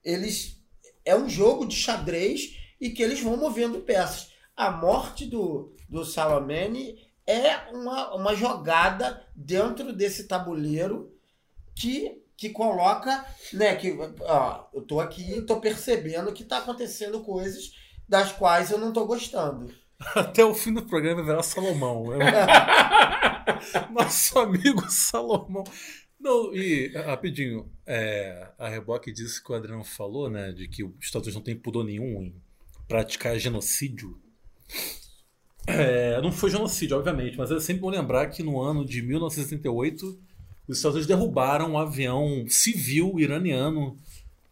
eles. 0.03 0.59
É 1.03 1.16
um 1.16 1.28
jogo 1.28 1.66
de 1.66 1.76
xadrez 1.76 2.57
e 2.80 2.89
que 2.91 3.01
eles 3.01 3.20
vão 3.22 3.36
movendo 3.38 3.80
peças. 3.82 4.32
A 4.55 4.70
morte 4.70 5.26
do, 5.26 5.74
do 5.89 6.05
Salamene 6.05 6.99
é 7.26 7.55
uma, 7.74 8.14
uma 8.14 8.36
jogada 8.36 9.26
dentro 9.36 9.93
desse 9.93 10.28
tabuleiro 10.28 11.12
que, 11.76 12.20
que 12.42 12.50
coloca, 12.50 13.24
né, 13.54 13.76
que, 13.76 13.96
ó, 14.22 14.66
eu 14.74 14.82
tô 14.82 15.00
aqui 15.00 15.38
e 15.38 15.44
tô 15.44 15.62
percebendo 15.62 16.34
que 16.34 16.44
tá 16.44 16.58
acontecendo 16.58 17.22
coisas 17.22 17.72
das 18.10 18.32
quais 18.32 18.72
eu 18.72 18.80
não 18.80 18.92
tô 18.92 19.06
gostando. 19.06 19.72
Até 20.16 20.44
o 20.44 20.56
fim 20.56 20.74
do 20.74 20.82
programa 20.82 21.22
verá 21.22 21.44
Salomão. 21.44 22.12
É 22.12 22.18
o 23.88 23.94
Nosso 23.94 24.39
amigo 24.39 24.89
Salomão. 24.89 25.64
Não, 26.20 26.52
e 26.52 26.88
rapidinho, 27.06 27.72
é, 27.86 28.50
a 28.58 28.68
Reboque 28.68 29.14
disse 29.14 29.44
que 29.44 29.52
o 29.52 29.56
Adriano 29.56 29.84
falou, 29.84 30.28
né, 30.28 30.52
de 30.52 30.68
que 30.68 30.84
os 30.84 30.96
Estados 31.00 31.28
Unidos 31.28 31.36
não 31.36 31.44
tem 31.44 31.56
pudor 31.56 31.86
nenhum 31.86 32.24
em 32.24 32.42
praticar 32.88 33.38
genocídio. 33.38 34.20
É, 35.68 36.20
não 36.24 36.32
foi 36.32 36.50
genocídio, 36.50 36.98
obviamente, 36.98 37.38
mas 37.38 37.52
é 37.52 37.60
sempre 37.60 37.82
bom 37.82 37.92
lembrar 37.92 38.26
que 38.32 38.42
no 38.42 38.60
ano 38.60 38.84
de 38.84 39.00
1978 39.04 40.31
os 40.72 40.78
Estados 40.78 40.95
Unidos 40.95 41.07
derrubaram 41.07 41.72
um 41.72 41.78
avião 41.78 42.45
civil 42.47 43.19
iraniano 43.19 43.97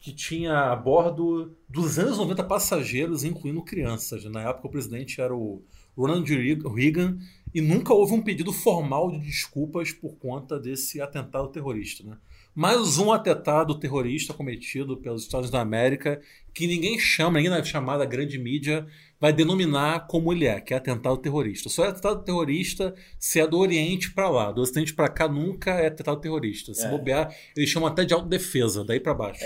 que 0.02 0.12
tinha 0.12 0.72
a 0.72 0.76
bordo 0.76 1.56
290 1.70 2.44
passageiros, 2.44 3.24
incluindo 3.24 3.62
crianças. 3.62 4.26
Na 4.26 4.50
época 4.50 4.68
o 4.68 4.72
presidente 4.72 5.22
era 5.22 5.34
o 5.34 5.62
Ronald 5.98 6.30
Reagan 6.30 7.18
e 7.54 7.62
nunca 7.62 7.94
houve 7.94 8.14
um 8.14 8.22
pedido 8.22 8.52
formal 8.52 9.12
de 9.12 9.20
desculpas 9.20 9.94
por 9.94 10.16
conta 10.18 10.60
desse 10.60 11.02
atentado 11.02 11.48
terrorista. 11.48 12.04
Né? 12.04 12.18
Mais 12.56 12.98
um 12.98 13.12
atentado 13.12 13.80
terrorista 13.80 14.34
cometido 14.34 14.98
pelos 14.98 15.24
Estados 15.24 15.50
da 15.50 15.62
América 15.62 16.20
que 16.54 16.68
ninguém 16.68 17.00
chama, 17.00 17.38
ninguém 17.38 17.52
na 17.52 17.64
chamada 17.64 18.04
grande 18.06 18.38
mídia 18.38 18.86
vai 19.20 19.32
denominar 19.32 20.08
como 20.08 20.34
ele 20.34 20.46
é, 20.46 20.60
que 20.60 20.74
é 20.74 20.78
atentado 20.78 21.18
terrorista. 21.18 21.70
Só 21.70 21.86
é 21.86 21.90
atentado 21.90 22.24
terrorista 22.24 22.94
se 23.18 23.40
é 23.40 23.48
do 23.48 23.58
Oriente 23.58 24.12
para 24.12 24.30
lá, 24.30 24.52
do 24.52 24.62
Ocidente 24.62 24.94
para 24.94 25.08
cá 25.08 25.28
nunca 25.28 25.72
é 25.72 25.88
atentado 25.88 26.20
terrorista. 26.20 26.74
Se 26.74 26.86
É. 26.86 26.90
bobear, 26.90 27.34
eles 27.56 27.70
chamam 27.70 27.88
até 27.88 28.04
de 28.04 28.14
autodefesa, 28.14 28.84
daí 28.84 29.00
para 29.00 29.14
baixo. 29.14 29.44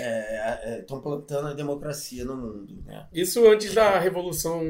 Estão 0.80 1.00
plantando 1.00 1.48
a 1.48 1.52
democracia 1.52 2.24
no 2.24 2.36
mundo, 2.36 2.82
né? 2.84 3.06
Isso 3.12 3.46
antes 3.46 3.72
da 3.74 3.98
Revolução 3.98 4.62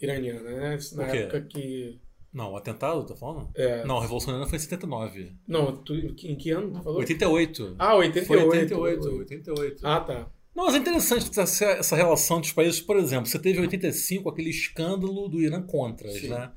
Iraniana, 0.00 0.50
né? 0.50 0.78
Na 0.92 1.04
época 1.04 1.40
que. 1.42 1.98
Não, 2.36 2.52
o 2.52 2.56
atentado, 2.58 3.02
tá 3.02 3.16
falando? 3.16 3.48
É, 3.56 3.82
Não, 3.86 3.96
a 3.96 4.02
Revolução 4.02 4.28
Iraniana 4.28 4.50
foi 4.50 4.58
em 4.58 4.60
79. 4.60 5.32
não, 5.48 5.74
tu, 5.74 5.94
em 5.94 6.36
que 6.36 6.50
ano 6.50 6.70
tu 6.70 6.82
falou? 6.82 6.98
88. 6.98 7.76
Ah, 7.78 7.94
88. 7.94 8.26
Foi 8.26 8.58
88, 8.58 9.18
88. 9.20 9.86
Ah, 9.86 10.00
tá. 10.00 10.26
Não, 10.54 10.66
mas 10.66 10.74
é 10.74 10.78
interessante 10.78 11.40
essa, 11.40 11.64
essa 11.64 11.96
relação 11.96 12.38
dos 12.38 12.52
países. 12.52 12.78
Por 12.78 12.98
exemplo, 12.98 13.24
você 13.26 13.38
teve 13.38 13.58
em 13.58 13.62
85 13.62 14.28
aquele 14.28 14.50
escândalo 14.50 15.28
do 15.28 15.40
Irã 15.40 15.62
Contras, 15.62 16.12
Sim. 16.20 16.28
né? 16.28 16.50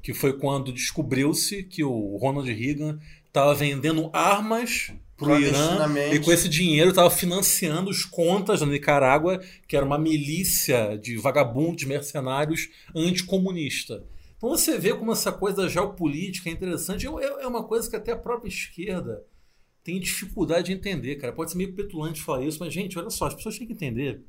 Que 0.00 0.14
foi 0.14 0.34
quando 0.38 0.72
descobriu-se 0.72 1.64
que 1.64 1.82
o 1.82 2.16
Ronald 2.16 2.48
Reagan 2.52 3.00
estava 3.26 3.52
vendendo 3.56 4.10
armas 4.12 4.92
pro 5.16 5.36
Irã 5.40 5.52
Clandestinamente. 5.52 6.14
e 6.16 6.20
com 6.20 6.30
esse 6.30 6.48
dinheiro 6.48 6.90
estava 6.90 7.10
financiando 7.10 7.90
os 7.90 8.04
contas 8.04 8.60
da 8.60 8.66
Nicarágua, 8.66 9.40
que 9.66 9.76
era 9.76 9.84
uma 9.84 9.98
milícia 9.98 10.96
de 10.96 11.16
vagabundos 11.16 11.82
mercenários 11.82 12.68
anticomunista. 12.94 14.04
Então 14.44 14.58
você 14.58 14.78
vê 14.78 14.92
como 14.92 15.10
essa 15.10 15.32
coisa 15.32 15.66
geopolítica 15.70 16.50
é 16.50 16.52
interessante. 16.52 17.06
É 17.06 17.44
é 17.44 17.46
uma 17.46 17.64
coisa 17.64 17.88
que 17.88 17.96
até 17.96 18.12
a 18.12 18.18
própria 18.18 18.50
esquerda 18.50 19.24
tem 19.82 19.98
dificuldade 19.98 20.66
de 20.66 20.72
entender, 20.74 21.16
cara. 21.16 21.32
Pode 21.32 21.50
ser 21.50 21.56
meio 21.56 21.74
petulante 21.74 22.20
falar 22.20 22.44
isso, 22.44 22.58
mas, 22.60 22.70
gente, 22.70 22.98
olha 22.98 23.08
só, 23.08 23.26
as 23.26 23.34
pessoas 23.34 23.56
têm 23.56 23.66
que 23.66 23.72
entender 23.72 24.22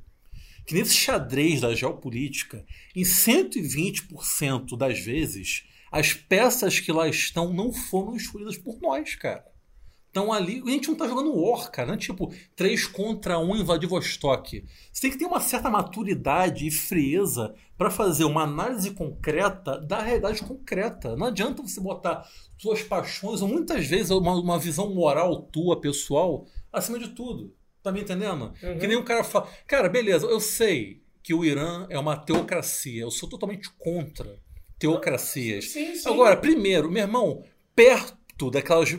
que 0.66 0.74
nesse 0.74 0.94
xadrez 0.94 1.60
da 1.60 1.76
geopolítica, 1.76 2.66
em 2.96 3.04
120% 3.04 4.78
das 4.78 5.00
vezes, 5.02 5.66
as 5.92 6.14
peças 6.14 6.80
que 6.80 6.94
lá 6.94 7.10
estão 7.10 7.54
não 7.54 7.74
foram 7.74 8.16
escolhidas 8.16 8.58
por 8.58 8.80
nós, 8.80 9.16
cara. 9.16 9.46
Então 10.16 10.32
ali, 10.32 10.64
a 10.66 10.70
gente 10.70 10.88
não 10.88 10.96
tá 10.96 11.10
jogando 11.10 11.36
War, 11.36 11.70
cara. 11.70 11.90
Não 11.90 11.96
é 11.96 11.98
tipo 11.98 12.34
3 12.56 12.88
contra 12.88 13.38
1 13.38 13.58
em 13.58 13.64
Vladivostok. 13.66 14.64
Você 14.90 15.02
tem 15.02 15.12
que 15.12 15.18
ter 15.18 15.26
uma 15.26 15.42
certa 15.42 15.70
maturidade 15.70 16.66
e 16.66 16.72
frieza 16.72 17.54
para 17.78 17.92
fazer 17.92 18.24
uma 18.24 18.44
análise 18.44 18.92
concreta 18.92 19.78
da 19.78 20.00
realidade 20.00 20.42
concreta. 20.42 21.18
Não 21.18 21.28
adianta 21.28 21.62
você 21.62 21.82
botar 21.82 22.26
suas 22.58 22.82
paixões, 22.82 23.42
ou 23.42 23.50
muitas 23.50 23.86
vezes 23.88 24.10
uma, 24.10 24.36
uma 24.36 24.58
visão 24.58 24.96
moral 24.96 25.42
tua, 25.52 25.82
pessoal, 25.82 26.46
acima 26.72 26.98
de 26.98 27.10
tudo. 27.10 27.54
Tá 27.84 27.92
me 27.92 28.00
entendendo? 28.00 28.54
Uhum. 28.64 28.80
Que 28.80 28.88
nem 28.88 28.96
um 28.96 29.04
cara 29.04 29.22
fala. 29.22 29.50
Cara, 29.68 29.90
beleza, 29.90 30.26
eu 30.28 30.40
sei 30.40 31.02
que 31.22 31.34
o 31.34 31.44
Irã 31.44 31.88
é 31.90 32.00
uma 32.00 32.16
teocracia. 32.16 33.02
Eu 33.02 33.12
sou 33.12 33.28
totalmente 33.28 33.70
contra 33.78 34.40
teocracias. 34.80 35.72
Sim, 35.72 35.94
sim. 35.94 36.08
Agora, 36.08 36.38
primeiro, 36.38 36.90
meu 36.90 37.04
irmão, 37.04 37.44
perto 37.76 38.50
daquelas. 38.50 38.98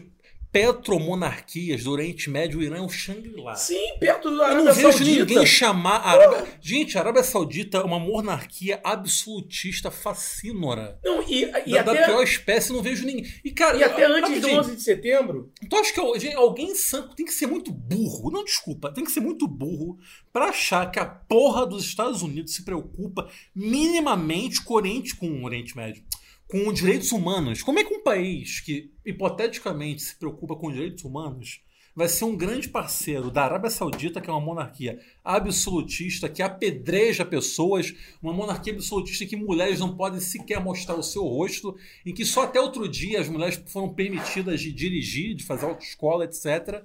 Petromonarquias 0.57 1.85
do 1.85 1.91
Oriente 1.93 2.31
Médio, 2.31 2.61
o 2.61 2.63
Irã 2.63 2.79
é 2.79 2.81
um 2.81 2.89
Shangri-La. 2.89 3.55
Sim, 3.57 3.99
perto 4.01 4.31
da 4.31 4.37
Eu 4.37 4.43
Arábia 4.43 4.65
não 4.65 4.73
vejo 4.73 4.93
Saudita. 4.93 5.21
ninguém 5.27 5.47
chamar 5.47 5.97
a 5.97 6.11
Arábia. 6.13 6.47
Gente, 6.63 6.97
a 6.97 7.01
Arábia 7.03 7.23
Saudita 7.23 7.79
é 7.79 7.83
uma 7.83 7.99
monarquia 7.99 8.81
absolutista 8.83 9.91
fascínora. 9.91 10.99
Não, 11.05 11.23
e, 11.29 11.45
e 11.67 11.73
da, 11.73 11.83
da 11.83 11.93
até, 11.93 12.07
pior 12.07 12.23
espécie, 12.23 12.71
eu 12.71 12.77
não 12.77 12.83
vejo 12.83 13.05
ninguém. 13.05 13.31
E, 13.45 13.51
cara, 13.51 13.77
e 13.77 13.85
até 13.85 14.07
antes 14.07 14.23
do 14.23 14.47
rapidinho, 14.49 14.61
11 14.61 14.77
de 14.77 14.83
setembro, 14.83 15.53
Então 15.63 15.79
acho 15.79 15.93
que 15.93 16.19
gente, 16.21 16.37
alguém 16.37 16.75
santo 16.75 17.15
tem 17.15 17.27
que 17.27 17.33
ser 17.35 17.47
muito 17.47 17.71
burro. 17.71 18.31
Não, 18.31 18.43
desculpa, 18.43 18.91
tem 18.91 19.05
que 19.05 19.11
ser 19.13 19.21
muito 19.21 19.47
burro 19.47 19.99
pra 20.33 20.47
achar 20.47 20.91
que 20.91 20.99
a 20.99 21.05
porra 21.05 21.67
dos 21.67 21.85
Estados 21.85 22.23
Unidos 22.23 22.55
se 22.55 22.65
preocupa 22.65 23.29
minimamente 23.55 24.63
com 24.63 24.73
o 24.73 24.77
Oriente, 24.79 25.15
com 25.17 25.29
o 25.29 25.45
Oriente 25.45 25.77
Médio, 25.77 26.03
com 26.49 26.69
os 26.69 26.75
direitos 26.75 27.13
humanos. 27.13 27.63
Como 27.63 27.79
é 27.79 27.85
que 27.85 27.95
um 27.95 28.03
país 28.03 28.61
que 28.61 28.93
hipoteticamente 29.05 30.03
se 30.03 30.17
preocupa 30.17 30.57
com 30.57 30.69
os 30.69 30.75
direitos 30.75 31.05
humanos 31.05 31.61
vai 31.97 32.09
ser 32.11 32.27
um 32.27 32.37
grande 32.37 32.69
parceiro 32.69 33.31
da 33.31 33.45
Arábia 33.45 33.71
Saudita, 33.71 34.21
que 34.21 34.29
é 34.29 34.33
uma 34.33 34.41
monarquia 34.41 35.01
absolutista, 35.25 36.29
que 36.29 36.43
apedreja 36.43 37.25
pessoas, 37.25 37.95
uma 38.23 38.35
monarquia 38.35 38.75
absolutista 38.75 39.25
em 39.25 39.27
que 39.27 39.35
mulheres 39.35 39.81
não 39.81 39.97
podem 39.97 40.21
sequer 40.21 40.63
mostrar 40.63 40.95
o 40.95 41.03
seu 41.03 41.23
rosto, 41.23 41.75
em 42.05 42.13
que 42.13 42.27
só 42.27 42.43
até 42.43 42.61
outro 42.61 42.87
dia 42.87 43.19
as 43.19 43.31
mulheres 43.31 43.63
foram 43.69 43.95
permitidas 43.95 44.61
de 44.61 44.71
dirigir, 44.73 45.35
de 45.35 45.45
fazer 45.45 45.65
autoescola, 45.65 46.27
etc. 46.27 46.85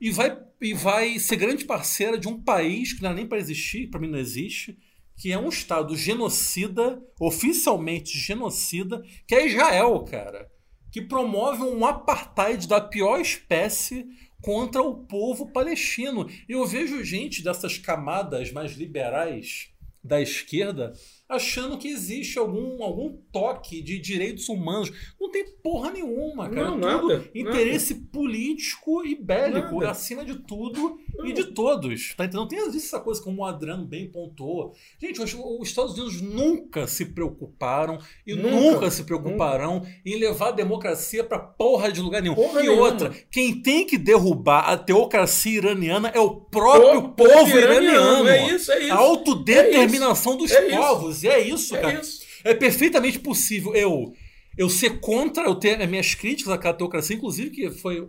E 0.00 0.12
vai, 0.12 0.38
e 0.60 0.72
vai 0.72 1.18
ser 1.18 1.34
grande 1.34 1.64
parceira 1.64 2.16
de 2.16 2.28
um 2.28 2.40
país 2.40 2.92
que 2.92 3.02
não 3.02 3.10
é 3.10 3.14
nem 3.14 3.26
para 3.26 3.38
existir, 3.38 3.90
para 3.90 3.98
mim 3.98 4.08
não 4.08 4.18
existe, 4.18 4.78
que 5.16 5.32
é 5.32 5.38
um 5.38 5.48
Estado 5.48 5.96
genocida, 5.96 7.02
oficialmente 7.18 8.18
genocida, 8.18 9.02
que 9.26 9.34
é 9.34 9.46
Israel, 9.46 10.00
cara. 10.04 10.50
Que 10.92 11.00
promove 11.00 11.62
um 11.62 11.84
apartheid 11.84 12.68
da 12.68 12.80
pior 12.80 13.20
espécie 13.20 14.06
contra 14.42 14.82
o 14.82 15.06
povo 15.06 15.50
palestino. 15.50 16.28
Eu 16.48 16.66
vejo 16.66 17.02
gente 17.02 17.42
dessas 17.42 17.78
camadas 17.78 18.52
mais 18.52 18.72
liberais 18.72 19.70
da 20.04 20.20
esquerda 20.20 20.92
achando 21.28 21.76
que 21.76 21.88
existe 21.88 22.38
algum, 22.38 22.82
algum 22.82 23.16
toque 23.32 23.82
de 23.82 23.98
direitos 23.98 24.48
humanos. 24.48 24.92
Não 25.20 25.30
tem 25.30 25.44
porra 25.62 25.90
nenhuma, 25.90 26.48
cara. 26.48 26.70
Não, 26.70 27.00
Tudo 27.00 27.12
nada, 27.14 27.30
interesse 27.34 27.94
político 27.96 29.04
e 29.04 29.14
bélico, 29.14 29.80
Nada. 29.80 29.90
acima 29.90 30.24
de 30.24 30.36
tudo 30.36 30.98
e 31.24 31.32
de 31.32 31.44
todos. 31.52 32.14
Tá 32.16 32.24
entendendo? 32.24 32.48
Tem 32.48 32.58
essa 32.58 33.00
coisa 33.00 33.20
como 33.22 33.42
o 33.42 33.44
Adriano 33.44 33.84
bem 33.84 34.08
pontuou. 34.10 34.72
Gente, 35.00 35.20
os, 35.20 35.34
os 35.34 35.68
Estados 35.68 35.94
Unidos 35.98 36.20
nunca 36.20 36.86
se 36.86 37.06
preocuparam 37.06 37.98
e 38.26 38.34
Nunca. 38.34 38.50
nunca, 38.50 38.90
se 38.90 39.02
preocuparão 39.04 39.82
em 40.04 40.16
levar 40.16 40.48
a 40.48 40.52
democracia 40.52 41.24
pra 41.24 41.38
porra 41.38 41.90
de 41.90 42.00
lugar 42.00 42.22
nenhum. 42.22 42.34
Porra 42.34 42.60
e 42.60 42.66
nenhuma. 42.68 42.82
outra, 42.82 43.10
quem 43.30 43.60
tem 43.62 43.84
que 43.86 43.98
derrubar 43.98 44.68
a 44.70 44.76
teocracia 44.76 45.56
iraniana 45.58 46.08
é 46.14 46.20
o 46.20 46.30
próprio 46.36 47.08
povo 47.10 47.48
iraniano. 47.58 48.28
É 48.28 48.52
isso, 48.52 48.70
é 48.70 48.82
isso. 48.84 48.92
A 48.92 48.96
autodeterminação 48.96 50.36
dos 50.36 50.50
É 50.52 50.66
isso. 50.66 50.76
E 51.24 51.28
é 51.28 51.40
isso, 51.40 51.74
É 51.76 51.80
cara. 51.80 52.00
isso. 52.00 52.22
É 52.44 52.54
perfeitamente 52.54 53.18
possível 53.18 53.74
eu 53.74 54.12
eu 54.58 54.70
ser 54.70 55.00
contra, 55.00 55.44
eu 55.44 55.54
ter 55.54 55.80
as 55.82 55.88
minhas 55.88 56.14
críticas 56.14 56.50
àquela 56.52 56.72
teocracia, 56.72 57.14
inclusive 57.14 57.50
que 57.50 57.70
foi 57.70 58.08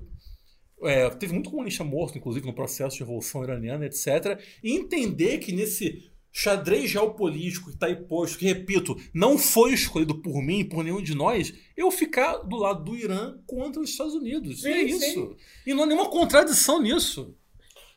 é, 0.84 1.10
teve 1.10 1.34
muito 1.34 1.50
comunista 1.50 1.84
morto, 1.84 2.18
inclusive 2.18 2.46
no 2.46 2.54
processo 2.54 2.96
de 2.96 3.04
revolução 3.04 3.44
iraniana, 3.44 3.86
etc. 3.86 4.40
E 4.64 4.72
entender 4.74 5.40
que 5.40 5.52
nesse 5.52 6.10
xadrez 6.32 6.92
geopolítico 6.92 7.70
que 7.70 7.74
está 7.76 7.88
aí 7.88 7.96
posto, 7.96 8.38
que 8.38 8.46
repito, 8.46 8.96
não 9.14 9.38
foi 9.40 9.74
escolhido 9.74 10.22
por 10.22 10.40
mim, 10.42 10.64
por 10.64 10.84
nenhum 10.84 11.02
de 11.02 11.16
nós, 11.16 11.52
eu 11.76 11.90
ficar 11.90 12.38
do 12.38 12.56
lado 12.58 12.84
do 12.84 12.96
Irã 12.96 13.40
contra 13.48 13.82
os 13.82 13.90
Estados 13.90 14.14
Unidos. 14.14 14.62
Sim, 14.62 14.70
é 14.70 14.82
isso. 14.84 15.00
sim. 15.00 15.36
E 15.66 15.74
não 15.74 15.84
há 15.84 15.86
nenhuma 15.88 16.10
contradição 16.10 16.80
nisso. 16.80 17.36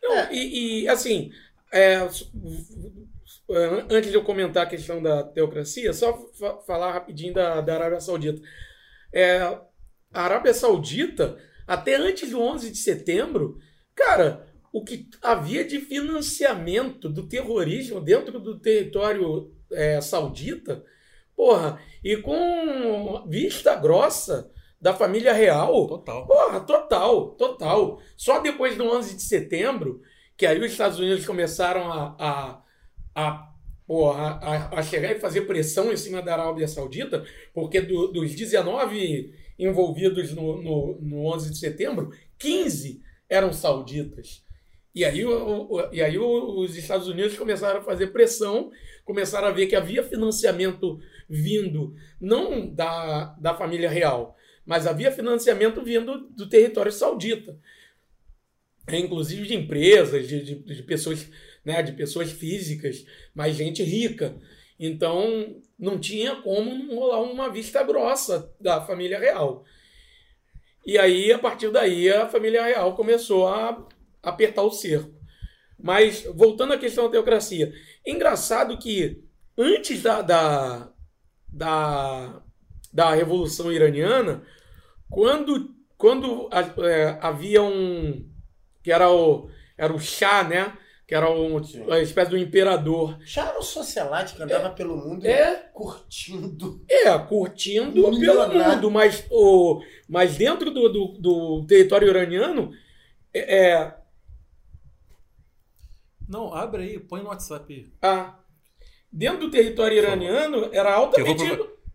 Não, 0.03 0.33
e, 0.33 0.85
e, 0.85 0.89
assim, 0.89 1.31
é, 1.71 2.09
antes 3.91 4.11
de 4.11 4.17
eu 4.17 4.25
comentar 4.25 4.65
a 4.65 4.69
questão 4.69 5.03
da 5.03 5.23
teocracia, 5.23 5.93
só 5.93 6.17
fa- 6.39 6.59
falar 6.67 6.93
rapidinho 6.93 7.35
da, 7.35 7.61
da 7.61 7.75
Arábia 7.75 8.01
Saudita. 8.01 8.41
É, 9.13 9.39
a 10.13 10.23
Arábia 10.23 10.55
Saudita, 10.55 11.37
até 11.67 11.97
antes 11.97 12.31
do 12.31 12.41
11 12.41 12.71
de 12.71 12.79
setembro, 12.79 13.59
cara, 13.95 14.47
o 14.73 14.85
que 14.85 15.09
havia 15.23 15.65
de 15.65 15.81
financiamento 15.81 17.09
do 17.09 17.27
terrorismo 17.29 18.01
dentro 18.01 18.39
do 18.39 18.59
território 18.59 19.53
é, 19.73 20.01
saudita, 20.01 20.85
porra, 21.37 21.81
e 22.05 22.17
com 22.19 23.25
vista 23.29 23.75
grossa 23.75 24.51
da 24.81 24.95
família 24.95 25.33
real, 25.33 25.87
Total. 25.87 26.27
Porra, 26.27 26.61
total, 26.61 27.31
total. 27.33 28.01
Só 28.17 28.41
depois 28.41 28.77
do 28.77 28.85
11 28.85 29.15
de 29.17 29.23
setembro, 29.23 30.01
que 30.37 30.47
aí 30.47 30.59
os 30.59 30.71
Estados 30.73 30.99
Unidos 30.99 31.27
começaram 31.27 31.93
a, 31.93 32.17
a, 32.19 32.60
a, 33.15 33.53
porra, 33.87 34.39
a, 34.43 34.79
a 34.79 34.83
chegar 34.83 35.13
e 35.13 35.21
fazer 35.21 35.43
pressão 35.43 35.93
em 35.93 35.97
cima 35.97 36.23
da 36.23 36.35
Arábia 36.35 36.69
Saudita, 36.69 37.25
porque 37.53 37.81
do- 37.81 38.09
dos 38.09 38.35
19 38.35 39.33
envolvidos 39.59 40.33
no, 40.35 40.63
no, 40.63 40.99
no 41.01 41.27
11 41.35 41.51
de 41.51 41.59
setembro, 41.59 42.11
15 42.39 43.03
eram 43.29 43.53
sauditas. 43.53 44.43
E 44.93 45.05
aí, 45.05 45.25
o, 45.25 45.89
e 45.93 46.03
aí 46.03 46.19
os 46.19 46.77
Estados 46.77 47.07
Unidos 47.07 47.37
começaram 47.39 47.79
a 47.81 47.83
fazer 47.83 48.09
pressão, 48.09 48.71
começaram 49.05 49.47
a 49.49 49.53
ver 49.53 49.67
que 49.67 49.77
havia 49.77 50.03
financiamento 50.03 50.99
vindo 51.29 51.95
não 52.21 52.67
da, 52.75 53.27
da 53.41 53.55
família 53.55 53.89
real, 53.89 54.37
mas 54.67 54.87
havia 54.89 55.13
financiamento 55.13 55.83
vindo 55.85 56.29
do 56.31 56.49
território 56.49 56.91
saudita. 56.91 57.57
É, 58.87 58.99
Inclusive 58.99 59.47
de 59.47 59.55
empresas, 59.55 60.27
de, 60.27 60.43
de, 60.43 60.55
de 60.57 60.83
pessoas, 60.83 61.29
né, 61.65 61.83
de 61.83 61.93
pessoas 61.93 62.31
físicas, 62.31 63.05
mas 63.35 63.57
gente 63.57 63.83
rica. 63.83 64.35
Então 64.79 65.61
não 65.79 65.99
tinha 65.99 66.37
como 66.37 66.75
não 66.75 66.97
rolar 66.97 67.21
uma 67.21 67.51
vista 67.51 67.83
grossa 67.83 68.55
da 68.61 68.81
família 68.81 69.19
real. 69.19 69.65
E 70.87 70.99
aí, 70.99 71.31
a 71.33 71.39
partir 71.39 71.71
daí, 71.71 72.11
a 72.11 72.27
família 72.27 72.65
real 72.65 72.95
começou 72.95 73.47
a 73.47 73.87
apertar 74.23 74.63
o 74.63 74.71
cerco. 74.71 75.15
Mas, 75.79 76.25
voltando 76.35 76.73
à 76.73 76.79
questão 76.79 77.05
da 77.05 77.11
teocracia, 77.11 77.73
engraçado 78.07 78.79
que 78.79 79.23
antes 79.57 80.03
da, 80.03 80.23
da, 80.23 80.93
da, 81.49 82.43
da 82.93 83.15
Revolução 83.15 83.73
Iraniana, 83.73 84.43
quando, 85.09 85.75
quando 85.97 86.49
é, 86.85 87.19
havia 87.21 87.63
um. 87.63 88.27
que 88.83 88.93
era 88.93 89.11
o, 89.11 89.51
era 89.77 89.93
o 89.93 90.01
Shah, 90.01 90.45
né? 90.45 90.77
Que 91.11 91.15
era 91.17 91.29
um, 91.29 91.57
uma 91.57 91.99
espécie 91.99 92.31
do 92.31 92.39
imperador. 92.39 93.19
Já 93.25 93.49
era 93.49 93.59
um 93.59 93.63
socialite 93.63 94.37
que 94.37 94.43
andava 94.45 94.71
pelo 94.71 94.97
mundo 94.97 95.27
É. 95.27 95.57
curtindo. 95.75 96.85
É, 96.89 97.19
curtindo 97.19 98.01
pelo 98.01 98.49
mundo, 98.49 98.93
mas, 98.93 99.27
o, 99.29 99.83
mas 100.09 100.37
dentro 100.37 100.71
do, 100.71 100.89
do, 100.89 101.07
do 101.19 101.67
território 101.67 102.07
iraniano, 102.07 102.71
é, 103.35 103.71
é, 103.73 103.97
Não, 106.29 106.55
abre 106.55 106.85
aí, 106.85 107.01
põe 107.01 107.21
no 107.23 107.29
WhatsApp 107.31 107.75
aí. 107.75 107.89
a, 108.01 108.39
dentro 109.11 109.41
do 109.41 109.51
território 109.51 109.99
iraniano 109.99 110.69
era 110.73 110.95
altamente 110.95 111.43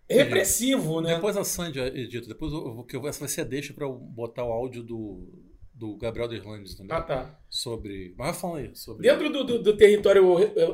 repressivo, 0.10 1.00
né? 1.00 1.16
Depois 1.16 1.38
a 1.38 1.46
Sandy 1.46 1.80
edita, 1.80 2.28
depois 2.28 2.52
eu, 2.52 2.84
que 2.84 2.98
eu, 2.98 3.08
essa 3.08 3.22
vai 3.22 3.30
ser 3.30 3.42
a 3.42 3.46
deixa 3.46 3.74
pra 3.74 3.86
eu 3.86 3.94
botar 3.94 4.44
o 4.44 4.52
áudio 4.52 4.84
do, 4.84 5.45
do 5.78 5.98
Gabriel 5.98 6.28
Derlandes, 6.30 6.74
entendeu? 6.74 6.96
Ah, 6.96 7.02
tá. 7.02 7.40
Sobre. 7.50 8.16
Mas 8.18 8.28
vai 8.32 8.34
falando 8.40 8.58
aí, 8.60 8.72
sobre. 8.76 9.08
Dentro 9.08 9.30
do, 9.30 9.44
do, 9.44 9.62
do 9.62 9.76
território 9.78 10.24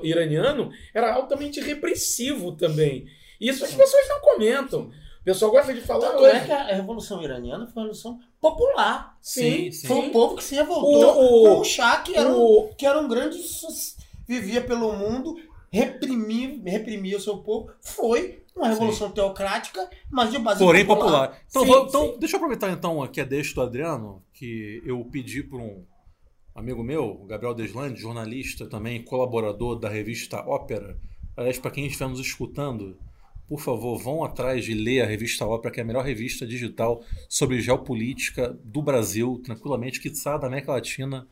iraniano 0.04 0.72
era 0.94 1.12
altamente 1.14 1.60
repressivo 1.60 2.52
também. 2.56 3.08
Isso 3.40 3.66
as 3.66 3.74
pessoas 3.74 4.08
não 4.08 4.20
comentam. 4.22 4.92
O 5.22 5.24
pessoal 5.24 5.52
gosta 5.52 5.74
de 5.74 5.82
falar. 5.82 6.12
Tanto 6.12 6.26
é 6.28 6.40
que 6.46 6.52
a 6.52 6.64
Revolução 6.76 7.22
Iraniana 7.24 7.66
foi 7.66 7.74
uma 7.82 7.88
revolução 7.88 8.20
popular. 8.40 9.18
Sim, 9.22 9.72
sim. 9.72 9.88
Foi 9.88 10.08
o 10.08 10.12
povo 10.12 10.36
que 10.36 10.44
se 10.44 10.56
revoltou 10.56 11.16
O- 11.16 11.44
o- 11.46 11.56
com 11.56 11.60
o 11.62 11.64
Shah, 11.64 11.98
que 12.02 12.16
era 12.16 12.30
um, 12.30 12.40
o- 12.40 12.68
que 12.76 12.86
era 12.86 13.00
um 13.00 13.08
grande. 13.08 13.38
vivia 14.28 14.62
pelo 14.62 14.94
mundo, 14.94 15.36
reprimia, 15.72 16.60
reprimia 16.66 17.18
o 17.18 17.22
seu 17.22 17.38
povo. 17.40 17.72
Foi 17.82 18.41
uma 18.56 18.68
revolução 18.70 19.12
teocrática, 19.12 19.90
mas 20.10 20.32
de 20.32 20.38
base 20.40 20.60
Porém 20.64 20.86
popular. 20.86 21.40
Então, 21.50 21.62
Sim, 21.64 21.68
vou- 21.68 21.86
então 21.88 22.06
sim. 22.14 22.20
deixa 22.20 22.36
eu 22.36 22.38
aproveitar 22.38 22.72
então 22.72 23.02
aqui 23.02 23.22
a 23.22 23.26
deixa 23.26 23.56
do 23.56 23.62
Adriano, 23.62 24.24
que 24.34 24.82
eu 24.86 25.04
pedi 25.06 25.42
por 25.44 25.60
um 25.60 25.84
amigo 26.54 26.84
meu, 26.84 27.26
Gabriel 27.28 27.54
Deslande, 27.54 28.00
jornalista 28.00 28.68
também, 28.68 29.02
colaborador 29.04 29.80
da 29.80 29.90
revista 29.90 30.38
Ópera. 30.46 31.00
Aliás, 31.36 31.58
para 31.58 31.72
quem 31.72 31.86
estiver 31.86 32.10
nos 32.10 32.20
escutando, 32.20 32.98
por 33.48 33.60
favor, 33.60 33.98
vão 33.98 34.24
atrás 34.24 34.64
de 34.66 34.74
ler 34.74 35.02
a 35.02 35.06
revista 35.06 35.46
Ópera, 35.46 35.74
que 35.74 35.80
é 35.80 35.84
a 35.84 35.86
melhor 35.86 36.04
revista 36.04 36.46
digital 36.46 37.02
sobre 37.30 37.62
geopolítica 37.62 38.58
do 38.64 38.82
Brasil, 38.82 39.42
tranquilamente, 39.44 40.00
que 40.02 40.10
está 40.10 40.38
da 40.38 40.48
América 40.48 40.74
Latina. 40.74 41.28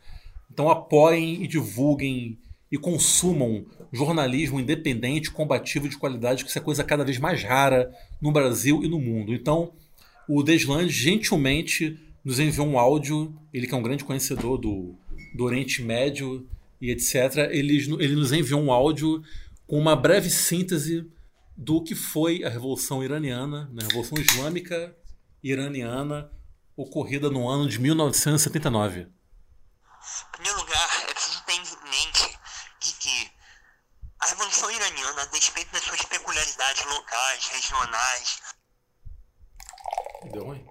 Então 0.51 0.69
apoiem 0.69 1.43
e 1.43 1.47
divulguem 1.47 2.39
e 2.71 2.77
consumam 2.77 3.65
jornalismo 3.91 4.59
independente, 4.59 5.31
combativo 5.31 5.89
de 5.89 5.97
qualidade, 5.97 6.43
que 6.43 6.49
isso 6.49 6.59
é 6.59 6.61
coisa 6.61 6.83
cada 6.83 7.03
vez 7.03 7.17
mais 7.17 7.43
rara 7.43 7.91
no 8.21 8.31
Brasil 8.31 8.83
e 8.83 8.87
no 8.87 8.99
mundo. 8.99 9.33
Então, 9.33 9.73
o 10.27 10.43
Deslandes 10.43 10.93
gentilmente 10.93 11.99
nos 12.23 12.39
enviou 12.39 12.67
um 12.67 12.77
áudio. 12.77 13.35
Ele 13.51 13.65
que 13.65 13.73
é 13.73 13.77
um 13.77 13.81
grande 13.81 14.03
conhecedor 14.03 14.57
do, 14.57 14.95
do 15.33 15.43
Oriente 15.43 15.81
Médio 15.81 16.47
e 16.79 16.91
etc. 16.91 17.49
Ele, 17.49 17.77
ele 17.99 18.15
nos 18.15 18.31
enviou 18.31 18.61
um 18.61 18.71
áudio 18.71 19.23
com 19.65 19.79
uma 19.79 19.95
breve 19.95 20.29
síntese 20.29 21.05
do 21.57 21.83
que 21.83 21.95
foi 21.95 22.43
a 22.43 22.49
Revolução 22.49 23.03
Iraniana, 23.03 23.69
né, 23.73 23.83
a 23.83 23.87
Revolução 23.87 24.17
Islâmica 24.17 24.95
Iraniana, 25.43 26.31
ocorrida 26.75 27.29
no 27.29 27.47
ano 27.47 27.67
de 27.67 27.79
1979. 27.79 29.01
Em 29.01 29.07
primeiro 30.31 30.59
lugar, 30.59 31.03
é 31.03 31.13
preciso 31.13 31.43
ter 31.45 31.53
em 31.53 31.59
mente 31.59 32.39
de 32.79 32.93
que 32.93 33.31
a 34.21 34.27
Revolução 34.27 34.71
Despeito 35.39 35.71
das 35.71 35.83
suas 35.83 36.01
peculiaridades 36.03 36.85
locais, 36.85 37.47
regionais, 37.47 38.41
Deu 40.33 40.43
ruim? 40.43 40.67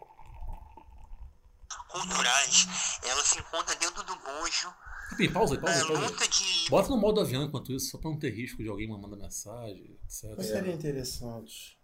culturais, 1.89 2.67
ela 3.03 3.25
se 3.25 3.39
encontra 3.39 3.75
dentro 3.77 4.03
do 4.03 4.15
bojo 4.17 4.75
Ih, 5.19 5.29
pausa 5.31 5.55
aí, 5.55 5.61
pausa 5.61 5.75
aí, 5.81 5.87
pausa 5.87 6.03
luta 6.03 6.29
de 6.29 6.69
Bota 6.69 6.89
no 6.91 6.99
modo 6.99 7.21
avião 7.23 7.43
enquanto 7.45 7.73
isso, 7.73 7.91
só 7.91 7.99
pra 7.99 8.11
não 8.11 8.19
ter 8.19 8.29
risco 8.31 8.63
de 8.63 8.69
alguém 8.69 8.87
mandando 8.87 9.17
mensagem, 9.17 9.99
etc. 10.05 10.35
Mas 10.37 10.47
seria 10.49 10.75
interessante. 10.75 11.81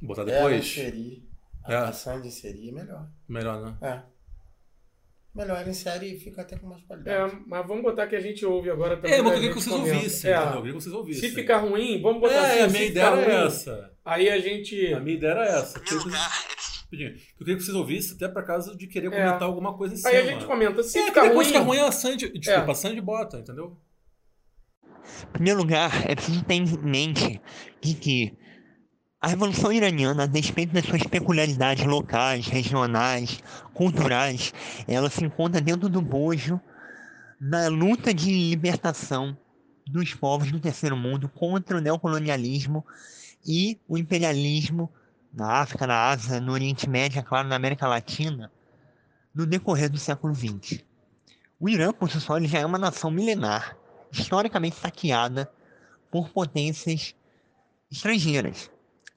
Botar 0.00 0.22
É, 0.22 0.26
depois? 0.26 0.64
inserir. 0.64 1.28
A 1.64 1.72
É. 1.72 1.76
ação 1.88 2.20
de 2.20 2.28
inserir 2.28 2.68
é 2.68 2.72
melhor. 2.72 3.10
Melhor, 3.28 3.60
né? 3.60 3.76
É. 3.82 4.13
Melhor 5.34 5.66
insere 5.66 6.14
e 6.14 6.20
fica 6.20 6.42
até 6.42 6.56
com 6.56 6.68
mais 6.68 6.82
É, 6.82 6.86
qualidade. 6.86 7.42
mas 7.46 7.66
vamos 7.66 7.82
botar 7.82 8.06
que 8.06 8.14
a 8.14 8.20
gente 8.20 8.46
ouve 8.46 8.70
agora 8.70 8.96
também. 8.96 9.14
É, 9.14 9.16
mas 9.20 9.24
eu 9.26 9.30
né, 9.30 9.34
queria 9.34 9.48
que 9.48 9.54
vocês 9.60 9.74
comenta. 9.76 9.96
ouvissem. 9.96 10.30
É, 10.30 10.34
entendeu? 10.36 10.52
Eu 10.54 10.56
queria 10.62 10.72
que 10.76 10.80
vocês 10.82 10.94
ouvissem. 10.94 11.28
se 11.28 11.34
ficar 11.34 11.58
ruim, 11.58 12.00
vamos 12.00 12.20
botar 12.20 12.34
É, 12.34 12.50
assim. 12.52 12.60
a 12.62 12.68
minha 12.68 12.84
ideia 12.84 13.04
era 13.06 13.16
ruim, 13.16 13.46
essa. 13.46 13.90
Aí 14.04 14.30
a 14.30 14.38
gente. 14.38 14.94
A 14.94 15.00
minha 15.00 15.16
ideia 15.16 15.30
era 15.32 15.44
essa. 15.46 15.78
Em 15.78 15.80
Eu 15.80 15.84
queria, 15.86 16.04
lugar, 16.04 16.30
é 16.50 16.54
preciso 16.54 16.80
rapidinho, 16.84 17.08
eu 17.10 17.38
queria 17.38 17.56
que 17.56 17.62
vocês 17.64 17.76
ouvissem 17.76 18.14
até 18.16 18.28
pra 18.28 18.42
caso 18.44 18.76
de 18.78 18.86
querer 18.86 19.08
É. 19.08 19.10
comentar 19.10 19.42
alguma 19.42 19.76
coisa 19.76 19.94
em 19.94 19.96
cima. 19.96 20.10
Aí 20.10 20.16
a 20.18 20.26
gente 20.26 20.44
comenta. 20.44 20.82
Se 20.84 20.98
É, 20.98 21.02
que 21.02 21.08
ficar 21.08 21.22
depois 21.22 21.46
ruim. 21.48 21.52
ficar 21.58 21.66
ruim 21.66 21.78
a 21.80 21.90
Sandy. 21.90 22.38
Desculpa, 22.38 22.68
É. 22.68 22.70
a 22.70 22.74
Sandy 22.76 23.00
bota, 23.00 23.38
entendeu? 23.38 23.76
Em 25.28 25.32
primeiro 25.32 25.58
lugar, 25.58 26.08
é 26.08 26.14
preciso 26.14 26.44
ter 26.44 26.54
em 26.54 26.64
mente 26.78 27.40
de 27.80 27.94
que 27.94 28.36
a 29.24 29.26
Revolução 29.26 29.72
Iraniana, 29.72 30.24
a 30.24 30.26
despeito 30.26 30.74
das 30.74 30.84
suas 30.84 31.02
peculiaridades 31.04 31.86
locais, 31.86 32.46
regionais, 32.46 33.42
culturais, 33.72 34.52
ela 34.86 35.08
se 35.08 35.24
encontra 35.24 35.62
dentro 35.62 35.88
do 35.88 36.02
bojo 36.02 36.60
da 37.40 37.68
luta 37.68 38.12
de 38.12 38.30
libertação 38.50 39.34
dos 39.86 40.12
povos 40.12 40.52
do 40.52 40.60
terceiro 40.60 40.94
mundo 40.94 41.26
contra 41.26 41.78
o 41.78 41.80
neocolonialismo 41.80 42.84
e 43.46 43.80
o 43.88 43.96
imperialismo 43.96 44.92
na 45.32 45.52
África, 45.52 45.86
na 45.86 46.10
Ásia, 46.10 46.38
no 46.38 46.52
Oriente 46.52 46.86
Médio, 46.86 47.18
é 47.18 47.22
claro, 47.22 47.48
na 47.48 47.56
América 47.56 47.88
Latina, 47.88 48.52
no 49.34 49.46
decorrer 49.46 49.88
do 49.88 49.96
século 49.96 50.34
XX. 50.34 50.84
O 51.58 51.66
Irã, 51.66 51.94
por 51.94 52.10
si 52.10 52.20
só, 52.20 52.38
já 52.42 52.58
é 52.58 52.66
uma 52.66 52.76
nação 52.76 53.10
milenar, 53.10 53.74
historicamente 54.12 54.76
saqueada 54.76 55.50
por 56.10 56.28
potências 56.28 57.14
estrangeiras. 57.90 58.73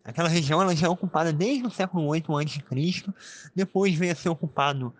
Aquela 0.08 0.30
região 0.30 0.62
ela 0.62 0.74
já 0.74 0.88
é 0.88 0.90
ocupada 0.90 1.34
desde 1.34 1.68
o 1.68 1.70
século 1.70 2.14
VIII 2.14 2.24
a.C., 2.42 3.14
depois 3.54 3.94
veio 3.94 4.14
a 4.14 4.16
ser 4.16 4.30
ocupado 4.30 4.94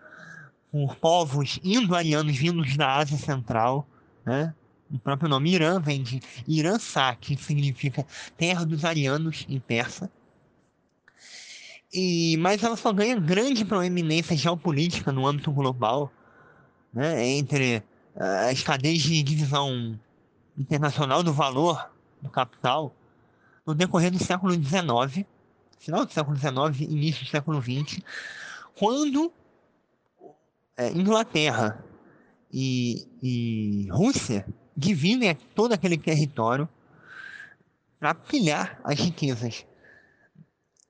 por 0.70 0.96
povos 0.96 1.58
indo-arianos 1.64 2.36
vindos 2.36 2.76
da 2.76 2.94
Ásia 2.94 3.16
Central, 3.16 3.88
né? 4.22 4.54
O 4.92 4.98
próprio 4.98 5.26
nome 5.26 5.54
Irã 5.54 5.80
vem 5.80 6.02
de 6.02 6.20
Irã-Sa, 6.46 7.14
que 7.14 7.36
significa 7.36 8.06
terra 8.36 8.66
dos 8.66 8.84
arianos 8.84 9.46
em 9.48 9.58
persa. 9.58 10.10
E, 11.92 12.36
mas 12.38 12.62
ela 12.62 12.76
só 12.76 12.92
ganha 12.92 13.18
grande 13.18 13.64
proeminência 13.64 14.36
geopolítica 14.36 15.10
no 15.10 15.26
âmbito 15.26 15.50
global, 15.50 16.12
né? 16.92 17.26
entre 17.26 17.82
ah, 18.14 18.48
as 18.50 18.62
cadeias 18.62 19.00
de 19.00 19.22
divisão 19.22 19.98
internacional 20.56 21.22
do 21.22 21.32
valor 21.32 21.90
do 22.20 22.28
capital 22.28 22.94
no 23.68 23.74
decorrer 23.74 24.10
do 24.10 24.18
século 24.18 24.54
XIX, 24.54 25.26
final 25.78 26.06
do 26.06 26.10
século 26.10 26.34
XIX, 26.34 26.90
início 26.90 27.26
do 27.26 27.28
século 27.28 27.60
XX, 27.60 28.00
quando 28.74 29.30
é, 30.74 30.90
Inglaterra 30.92 31.84
e, 32.50 33.06
e 33.22 33.86
Rússia 33.90 34.46
dividem 34.74 35.34
todo 35.54 35.74
aquele 35.74 35.98
território 35.98 36.66
para 38.00 38.14
pilhar 38.14 38.80
as 38.84 38.98
riquezas 38.98 39.66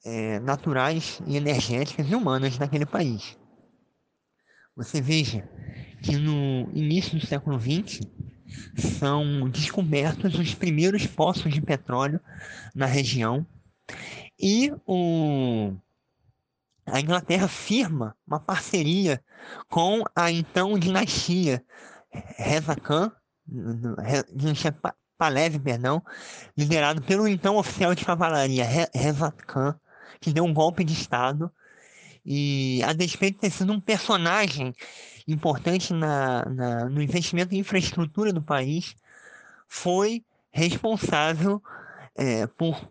é, 0.05 0.39
naturais 0.39 1.21
e 1.27 1.37
energéticas 1.37 2.09
e 2.09 2.15
humanas 2.15 2.59
daquele 2.59 2.87
país. 2.87 3.37
Você 4.77 5.01
veja 5.01 5.43
que 6.01 6.17
no 6.17 6.71
início 6.73 7.19
do 7.19 7.27
século 7.27 7.59
XX 7.59 8.07
são 8.77 9.49
descobertos 9.51 10.35
os 10.39 10.55
primeiros 10.55 11.07
poços 11.07 11.53
de 11.53 11.61
petróleo 11.61 12.21
na 12.75 12.87
região. 12.87 13.47
E 14.39 14.73
o, 14.87 15.73
a 16.87 17.01
Inglaterra 17.01 17.49
firma 17.49 18.15
uma 18.27 18.39
parceria 18.41 19.23
com 19.69 20.03
a 20.15 20.31
então 20.31 20.79
dinastia 20.79 21.63
Reza 22.37 22.75
Khan, 22.77 23.13
dinastia 24.35 24.73
Pa- 24.73 24.95
Pahlavi, 25.17 25.59
perdão, 25.59 26.03
liderado 26.57 27.03
pelo 27.03 27.27
então 27.27 27.57
oficial 27.57 27.95
de 27.95 28.05
cavalaria 28.05 28.65
Re- 28.65 28.89
Reza 28.95 29.33
Khan, 29.33 29.79
que 30.21 30.33
deu 30.33 30.45
um 30.45 30.55
golpe 30.55 30.85
de 30.85 30.93
estado 30.93 31.51
e 32.31 32.83
a 32.85 32.93
despeito 32.93 33.37
de 33.37 33.41
ter 33.41 33.51
sido 33.51 33.73
um 33.73 33.81
personagem 33.81 34.75
importante 35.27 35.95
na, 35.95 36.45
na- 36.45 36.85
no 36.91 37.01
investimento 37.01 37.55
em 37.55 37.59
infraestrutura 37.61 38.35
do 38.35 38.43
país, 38.43 38.95
foi 39.67 40.23
responsável 40.53 41.63
eh, 42.15 42.47
por 42.49 42.87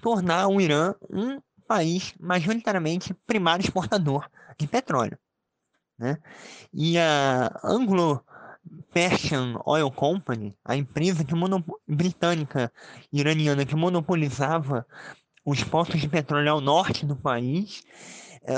tornar 0.00 0.48
o 0.48 0.60
Irã 0.60 0.92
um 1.08 1.40
país 1.68 2.14
majoritariamente 2.18 3.14
primário 3.26 3.62
exportador 3.62 4.28
de 4.58 4.66
petróleo. 4.66 5.16
Né? 5.96 6.18
E 6.74 6.98
a 6.98 7.60
Anglo-Persian 7.62 9.54
Oil 9.64 9.88
Company, 9.92 10.52
a 10.64 10.74
empresa 10.74 11.24
que 11.24 11.32
britânica 11.86 12.72
iraniana 13.12 13.64
que 13.64 13.76
monopolizava 13.76 14.84
os 15.44 15.62
poços 15.62 16.00
de 16.00 16.08
petróleo 16.08 16.50
ao 16.50 16.60
norte 16.60 17.06
do 17.06 17.14
país, 17.14 17.84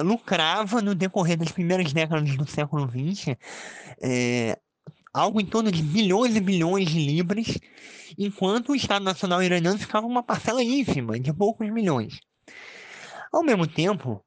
lucrava 0.03 0.81
no 0.81 0.95
decorrer 0.95 1.37
das 1.37 1.53
primeiras 1.53 1.93
décadas 1.93 2.37
do 2.37 2.47
século 2.47 2.89
XX 2.89 3.37
eh, 4.03 4.59
algo 5.15 5.41
em 5.41 5.47
torno 5.47 5.71
de 5.71 5.81
bilhões 5.81 6.35
e 6.35 6.41
bilhões 6.41 6.89
de 6.89 6.99
libras, 6.99 7.57
enquanto 8.19 8.73
o 8.73 8.75
Estado 8.75 9.05
Nacional 9.05 9.41
Iraniano 9.43 9.79
ficava 9.79 10.07
uma 10.07 10.25
parcela 10.25 10.63
ínfima, 10.63 11.19
de 11.21 11.33
poucos 11.33 11.71
milhões. 11.71 12.19
Ao 13.33 13.45
mesmo 13.45 13.67
tempo, 13.67 14.25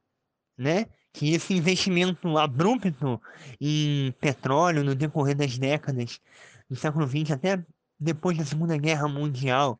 né, 0.56 0.86
que 1.12 1.34
esse 1.34 1.52
investimento 1.52 2.38
abrupto 2.38 3.20
em 3.60 4.12
petróleo 4.18 4.82
no 4.82 4.94
decorrer 4.94 5.36
das 5.36 5.58
décadas 5.58 6.20
do 6.68 6.76
século 6.76 7.06
XX 7.06 7.32
até 7.32 7.62
depois 8.00 8.38
da 8.38 8.44
Segunda 8.44 8.76
Guerra 8.78 9.08
Mundial 9.08 9.78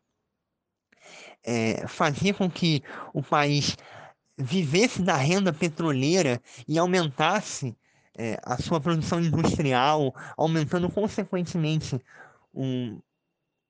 eh, 1.44 1.86
fazia 1.86 2.34
com 2.34 2.50
que 2.50 2.82
o 3.14 3.22
país 3.22 3.76
vivesse 4.38 5.02
da 5.02 5.16
renda 5.16 5.52
petroleira 5.52 6.40
e 6.66 6.78
aumentasse 6.78 7.76
eh, 8.16 8.38
a 8.44 8.56
sua 8.56 8.80
produção 8.80 9.20
industrial, 9.20 10.14
aumentando 10.36 10.88
consequentemente 10.90 12.00
o, 12.52 12.98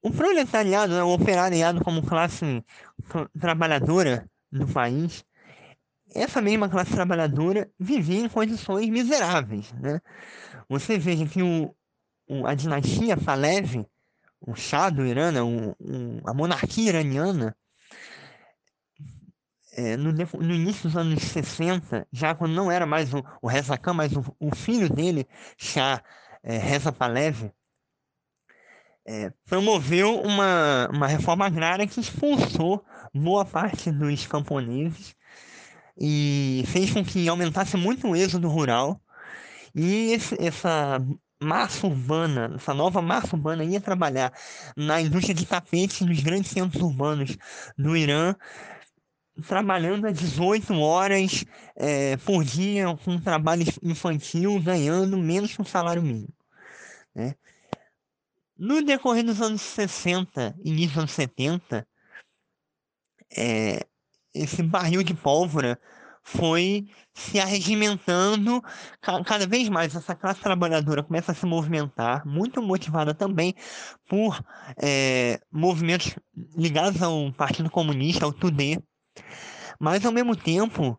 o 0.03 0.11
proletariado, 0.11 0.95
né, 0.95 1.03
o 1.03 1.09
operariado 1.13 1.83
como 1.83 2.03
classe 2.03 2.65
tra- 3.09 3.29
trabalhadora 3.41 4.29
do 4.53 4.67
país, 4.67 5.25
essa 6.15 6.41
mesma 6.41 6.69
classe 6.69 6.93
trabalhadora 6.93 7.71
vivia 7.79 8.21
em 8.21 8.29
condições 8.29 8.89
miseráveis. 8.89 9.73
Né? 9.75 10.01
Você 10.69 10.99
veja 10.99 11.27
que 11.27 11.43
o, 11.43 11.75
o- 12.29 12.47
a 12.47 12.55
dinastia 12.55 13.17
Pahlavi, 13.17 13.87
o 14.41 14.55
Shah 14.55 14.91
do 14.91 15.05
Irã, 15.05 15.31
né, 15.33 15.43
o- 15.43 15.71
o- 15.79 16.21
a 16.25 16.33
monarquia 16.33 16.89
iraniana, 16.89 17.57
é, 19.79 19.97
no, 19.97 20.13
no 20.13 20.55
início 20.55 20.83
dos 20.89 20.97
anos 20.97 21.23
60, 21.23 22.05
já 22.13 22.35
quando 22.35 22.53
não 22.53 22.69
era 22.69 22.85
mais 22.85 23.15
o, 23.15 23.23
o 23.41 23.47
Reza 23.47 23.79
Khan, 23.79 23.95
mas 23.95 24.13
o, 24.13 24.25
o 24.41 24.53
filho 24.55 24.89
dele, 24.93 25.25
Shah 25.57 26.03
é, 26.43 26.59
Reza 26.59 26.91
Pahlavi, 26.91 27.53
é, 29.07 29.33
promoveu 29.47 30.21
uma, 30.21 30.89
uma 30.93 31.07
reforma 31.07 31.47
agrária 31.47 31.87
que 31.87 32.01
expulsou 32.01 32.85
boa 33.15 33.45
parte 33.45 33.93
dos 33.93 34.27
camponeses 34.27 35.15
e 35.97 36.65
fez 36.67 36.93
com 36.93 37.05
que 37.05 37.29
aumentasse 37.29 37.77
muito 37.77 38.09
o 38.09 38.17
êxodo 38.17 38.49
rural. 38.49 39.01
E 39.75 40.13
esse- 40.13 40.37
essa 40.41 41.01
massa 41.41 41.87
urbana, 41.87 42.53
essa 42.57 42.75
nova 42.75 43.01
massa 43.01 43.37
urbana 43.37 43.65
ia 43.65 43.81
trabalhar 43.81 44.33
na 44.77 45.01
indústria 45.01 45.35
de 45.35 45.47
tapetes 45.47 46.01
nos 46.01 46.21
grandes 46.21 46.51
centros 46.51 46.83
urbanos 46.83 47.37
do 47.79 47.97
Irã 47.97 48.35
trabalhando 49.47 50.07
a 50.07 50.11
18 50.11 50.75
horas 50.81 51.45
é, 51.77 52.17
por 52.19 52.45
dia 52.45 52.87
com 53.05 53.21
trabalho 53.21 53.65
infantil, 53.83 54.61
ganhando 54.61 55.17
menos 55.17 55.55
que 55.55 55.63
um 55.63 55.65
salário 55.65 56.03
mínimo. 56.03 56.33
Né? 57.15 57.35
No 58.57 58.83
decorrer 58.83 59.25
dos 59.25 59.41
anos 59.41 59.63
60 59.63 60.57
e 60.65 60.71
início 60.71 60.89
dos 60.89 60.99
anos 60.99 61.13
70, 61.13 61.87
é, 63.37 63.87
esse 64.35 64.63
barril 64.63 65.03
de 65.03 65.15
pólvora 65.15 65.79
foi 66.23 66.87
se 67.15 67.41
arregimentando 67.41 68.63
cada 69.01 69.47
vez 69.47 69.69
mais. 69.69 69.95
Essa 69.95 70.15
classe 70.15 70.41
trabalhadora 70.41 71.03
começa 71.03 71.33
a 71.33 71.35
se 71.35 71.47
movimentar, 71.47 72.27
muito 72.27 72.63
motivada 72.63 73.15
também 73.15 73.55
por 74.07 74.39
é, 74.83 75.41
movimentos 75.51 76.15
ligados 76.57 77.03
ao 77.03 77.33
Partido 77.33 77.71
Comunista, 77.71 78.25
ao 78.25 78.33
TUDE, 78.33 78.79
mas 79.79 80.05
ao 80.05 80.13
mesmo 80.13 80.35
tempo 80.37 80.99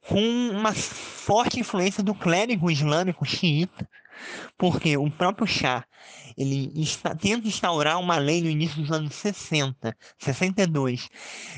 com 0.00 0.20
uma 0.50 0.72
forte 0.74 1.60
influência 1.60 2.02
do 2.02 2.14
clérigo 2.14 2.70
islâmico 2.70 3.24
xiita, 3.24 3.88
porque 4.56 4.96
o 4.96 5.10
próprio 5.10 5.46
Shah 5.46 5.84
ele 6.36 6.70
está, 6.74 7.14
tenta 7.14 7.46
instaurar 7.46 7.98
uma 7.98 8.16
lei 8.18 8.42
no 8.42 8.50
início 8.50 8.80
dos 8.82 8.90
anos 8.90 9.14
60, 9.14 9.96
62, 10.18 11.08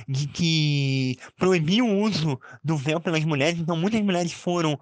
de 0.06 0.26
que 0.28 1.18
proibia 1.36 1.84
o 1.84 2.00
uso 2.00 2.38
do 2.62 2.76
véu 2.76 3.00
pelas 3.00 3.24
mulheres, 3.24 3.58
então 3.58 3.76
muitas 3.76 4.00
mulheres 4.02 4.32
foram 4.32 4.78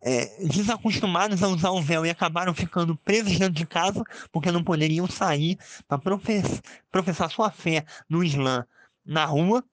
é, 0.00 0.44
desacostumadas 0.46 1.42
a 1.42 1.48
usar 1.48 1.70
o 1.70 1.80
véu 1.80 2.04
e 2.04 2.10
acabaram 2.10 2.54
ficando 2.54 2.96
presas 2.96 3.38
dentro 3.38 3.54
de 3.54 3.66
casa 3.66 4.02
porque 4.32 4.50
não 4.50 4.64
poderiam 4.64 5.06
sair 5.06 5.58
para 5.86 5.98
profess 5.98 6.60
professar 6.90 7.30
sua 7.30 7.50
fé 7.50 7.84
no 8.08 8.22
Islã 8.22 8.66
na 9.04 9.24
rua. 9.24 9.64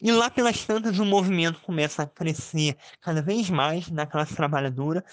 E 0.00 0.10
lá 0.10 0.30
pelas 0.30 0.64
tantas 0.64 0.98
o 0.98 1.04
movimento 1.04 1.60
começa 1.60 2.02
a 2.02 2.06
crescer 2.06 2.76
cada 3.00 3.20
vez 3.20 3.50
mais 3.50 3.90
na 3.90 4.06
classe 4.06 4.34
trabalhadora. 4.34 5.04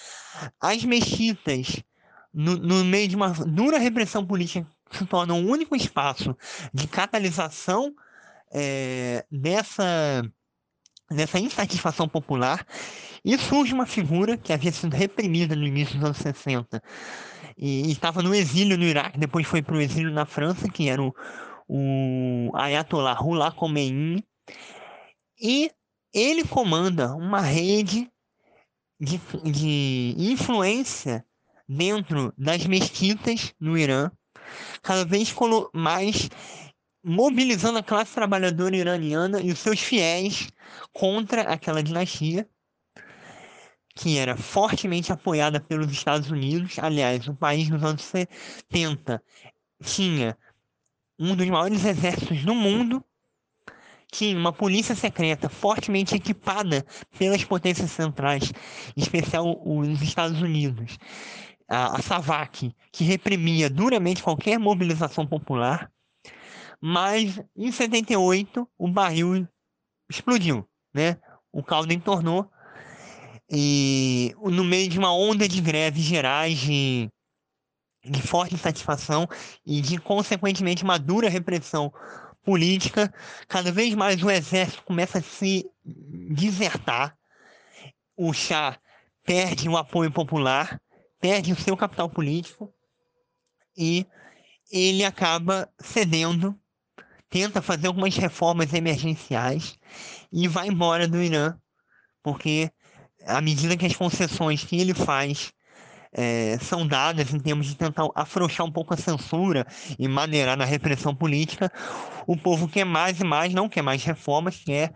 As 0.59 0.83
mesquitas 0.83 1.83
no, 2.33 2.55
no 2.55 2.85
meio 2.85 3.07
de 3.07 3.15
uma 3.15 3.29
dura 3.29 3.79
repressão 3.79 4.25
política, 4.25 4.67
se 4.91 5.05
torna 5.05 5.33
um 5.33 5.49
único 5.49 5.75
espaço 5.75 6.37
de 6.73 6.87
catalisação 6.87 7.93
é, 8.53 9.25
dessa, 9.31 10.23
dessa 11.09 11.39
insatisfação 11.39 12.07
popular, 12.07 12.65
e 13.25 13.37
surge 13.37 13.73
uma 13.73 13.85
figura 13.85 14.37
que 14.37 14.53
havia 14.53 14.71
sido 14.71 14.95
reprimida 14.95 15.55
no 15.55 15.65
início 15.65 15.95
dos 15.95 16.05
anos 16.05 16.17
60 16.17 16.81
e, 17.57 17.91
estava 17.91 18.21
no 18.21 18.33
exílio 18.33 18.77
no 18.77 18.83
Iraque, 18.83 19.19
depois 19.19 19.47
foi 19.47 19.61
para 19.61 19.75
o 19.75 19.81
exílio 19.81 20.11
na 20.11 20.25
França, 20.25 20.69
que 20.69 20.87
era 20.87 21.01
o, 21.01 21.13
o 21.67 22.51
Ayatollah 22.55 23.13
Rullah 23.13 23.51
Khomeini, 23.51 24.23
e 25.39 25.71
ele 26.13 26.43
comanda 26.43 27.13
uma 27.15 27.41
rede 27.41 28.11
de, 28.99 29.19
de 29.51 30.15
influência 30.17 31.25
dentro 31.67 32.33
das 32.37 32.65
mesquitas 32.65 33.53
no 33.59 33.77
Irã, 33.77 34.09
cada 34.81 35.05
vez 35.05 35.33
mais 35.73 36.29
mobilizando 37.03 37.79
a 37.79 37.83
classe 37.83 38.13
trabalhadora 38.13 38.75
iraniana 38.75 39.39
e 39.39 39.51
os 39.51 39.59
seus 39.59 39.79
fiéis 39.79 40.49
contra 40.91 41.41
aquela 41.43 41.83
dinastia, 41.83 42.49
que 43.95 44.17
era 44.17 44.37
fortemente 44.37 45.11
apoiada 45.11 45.59
pelos 45.59 45.91
Estados 45.91 46.29
Unidos. 46.29 46.77
Aliás, 46.79 47.27
o 47.27 47.35
país 47.35 47.69
nos 47.69 47.83
anos 47.83 48.03
70 48.03 49.23
tinha 49.83 50.37
um 51.19 51.35
dos 51.35 51.47
maiores 51.47 51.83
exércitos 51.83 52.43
do 52.43 52.53
mundo, 52.53 53.03
tinha 54.11 54.37
uma 54.37 54.53
polícia 54.53 54.95
secreta 54.95 55.49
fortemente 55.49 56.15
equipada 56.15 56.85
pelas 57.17 57.43
potências 57.43 57.91
centrais, 57.91 58.51
em 58.95 59.01
especial 59.01 59.61
os 59.65 60.01
Estados 60.01 60.41
Unidos 60.41 60.97
a, 61.67 61.97
a 61.97 62.01
SAVAK, 62.01 62.73
que 62.91 63.03
reprimia 63.03 63.69
duramente 63.69 64.23
qualquer 64.23 64.57
mobilização 64.57 65.27
popular, 65.27 65.91
mas 66.81 67.41
em 67.55 67.71
78 67.71 68.67
o 68.77 68.87
barril 68.87 69.47
explodiu, 70.09 70.67
né? 70.93 71.17
O 71.51 71.63
caldo 71.63 71.91
entornou 71.91 72.49
e 73.49 74.35
no 74.41 74.63
meio 74.63 74.89
de 74.89 74.99
uma 74.99 75.13
onda 75.13 75.47
de 75.47 75.61
greves 75.61 76.03
gerais 76.03 76.57
de, 76.57 77.09
de 78.05 78.21
forte 78.21 78.55
insatisfação 78.55 79.27
e 79.65 79.81
de 79.81 79.97
consequentemente 79.97 80.83
uma 80.83 80.99
dura 80.99 81.29
repressão 81.29 81.91
política, 82.47 83.13
cada 83.45 83.73
vez 83.73 83.93
mais 83.93 84.23
o 84.23 84.31
exército 84.31 84.83
começa 84.83 85.17
a 85.17 85.21
se 85.21 85.69
desertar, 85.83 87.13
o 88.15 88.31
chá 88.31 88.79
perde 89.25 89.67
o 89.67 89.75
apoio 89.75 90.09
popular 90.09 90.79
perde 91.19 91.51
o 91.51 91.59
seu 91.59 91.75
capital 91.75 92.09
político 92.09 92.73
e 93.75 94.05
ele 94.71 95.03
acaba 95.03 95.69
cedendo, 95.79 96.57
tenta 97.29 97.61
fazer 97.61 97.87
algumas 97.87 98.15
reformas 98.15 98.73
emergenciais 98.73 99.77
e 100.31 100.47
vai 100.47 100.67
embora 100.67 101.07
do 101.07 101.21
Irã, 101.21 101.57
porque 102.23 102.71
à 103.25 103.41
medida 103.41 103.77
que 103.77 103.85
as 103.85 103.95
concessões 103.95 104.63
que 104.63 104.79
ele 104.79 104.93
faz 104.93 105.51
é, 106.11 106.57
são 106.59 106.87
dadas 106.87 107.33
em 107.33 107.39
termos 107.39 107.67
de 107.67 107.75
tentar 107.75 108.07
afrouxar 108.15 108.65
um 108.65 108.71
pouco 108.71 108.93
a 108.93 108.97
censura 108.97 109.65
e 109.97 110.07
maneirar 110.07 110.57
na 110.57 110.65
repressão 110.65 111.15
política, 111.15 111.71
o 112.25 112.35
povo 112.35 112.67
quer 112.67 112.85
mais 112.85 113.19
e 113.19 113.23
mais, 113.23 113.53
não 113.53 113.69
quer 113.69 113.81
mais 113.81 114.03
reformas, 114.03 114.57
quer 114.57 114.93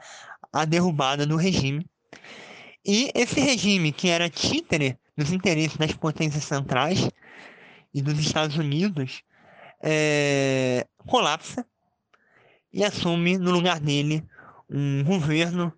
a 0.52 0.66
derrubada 0.66 1.26
do 1.26 1.36
regime. 1.36 1.86
E 2.86 3.12
esse 3.14 3.40
regime, 3.40 3.92
que 3.92 4.10
era 4.10 4.30
títere 4.30 4.98
dos 5.16 5.32
interesses 5.32 5.78
das 5.78 5.94
potências 5.94 6.44
centrais 6.44 7.10
e 7.94 8.02
dos 8.02 8.18
Estados 8.20 8.58
Unidos, 8.58 9.24
é, 9.82 10.86
colapsa 11.06 11.66
e 12.74 12.84
assume 12.84 13.38
no 13.38 13.52
lugar 13.52 13.80
dele 13.80 14.24
um 14.70 15.04
governo, 15.04 15.74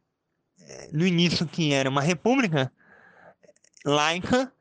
é, 0.59 0.89
no 0.91 1.05
início 1.05 1.45
que 1.45 1.73
era 1.73 1.89
uma 1.89 2.01
república 2.01 2.71
laica, 3.83 4.51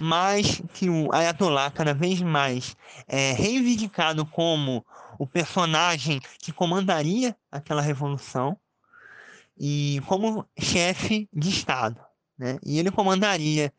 mas 0.00 0.62
que 0.72 0.88
o 0.88 1.12
Ayatollah 1.12 1.70
cada 1.70 1.92
vez 1.92 2.20
mais 2.22 2.76
é 3.06 3.32
reivindicado 3.32 4.24
como 4.24 4.84
o 5.18 5.26
personagem 5.26 6.20
que 6.38 6.52
comandaria 6.52 7.36
aquela 7.52 7.82
revolução 7.82 8.58
e 9.58 10.00
como 10.06 10.46
chefe 10.58 11.28
de 11.30 11.50
Estado. 11.50 12.00
Né? 12.38 12.58
E 12.64 12.78
ele 12.78 12.90
comandaria 12.90 13.70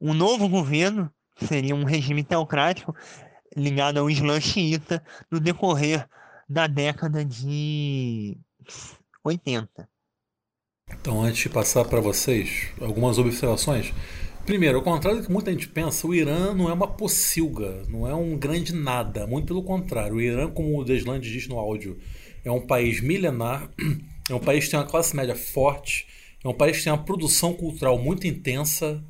um 0.00 0.12
novo 0.12 0.48
governo, 0.48 1.10
que 1.36 1.46
seria 1.46 1.76
um 1.76 1.84
regime 1.84 2.24
teocrático, 2.24 2.94
ligado 3.56 3.98
ao 3.98 4.10
Islã 4.10 4.40
xiita, 4.40 5.02
no 5.30 5.38
decorrer 5.38 6.08
da 6.48 6.66
década 6.66 7.24
de 7.24 8.36
80. 9.22 9.88
Então, 10.90 11.22
antes 11.22 11.42
de 11.42 11.48
passar 11.48 11.84
para 11.84 12.00
vocês 12.00 12.72
algumas 12.80 13.18
observações. 13.18 13.92
Primeiro, 14.48 14.78
ao 14.78 14.82
contrário 14.82 15.20
do 15.20 15.26
que 15.26 15.32
muita 15.32 15.52
gente 15.52 15.68
pensa, 15.68 16.06
o 16.06 16.14
Irã 16.14 16.54
não 16.54 16.70
é 16.70 16.72
uma 16.72 16.88
pocilga, 16.88 17.82
não 17.86 18.08
é 18.08 18.14
um 18.14 18.34
grande 18.34 18.72
nada. 18.72 19.26
Muito 19.26 19.48
pelo 19.48 19.62
contrário. 19.62 20.16
O 20.16 20.20
Irã, 20.22 20.50
como 20.50 20.78
o 20.78 20.84
Desland 20.84 21.30
diz 21.30 21.46
no 21.46 21.58
áudio, 21.58 21.98
é 22.42 22.50
um 22.50 22.66
país 22.66 23.02
milenar, 23.02 23.70
é 24.30 24.34
um 24.34 24.40
país 24.40 24.64
que 24.64 24.70
tem 24.70 24.80
uma 24.80 24.86
classe 24.86 25.14
média 25.14 25.34
forte, 25.34 26.08
é 26.42 26.48
um 26.48 26.54
país 26.54 26.78
que 26.78 26.84
tem 26.84 26.92
uma 26.92 27.04
produção 27.04 27.52
cultural 27.52 27.98
muito 27.98 28.26
intensa, 28.26 29.04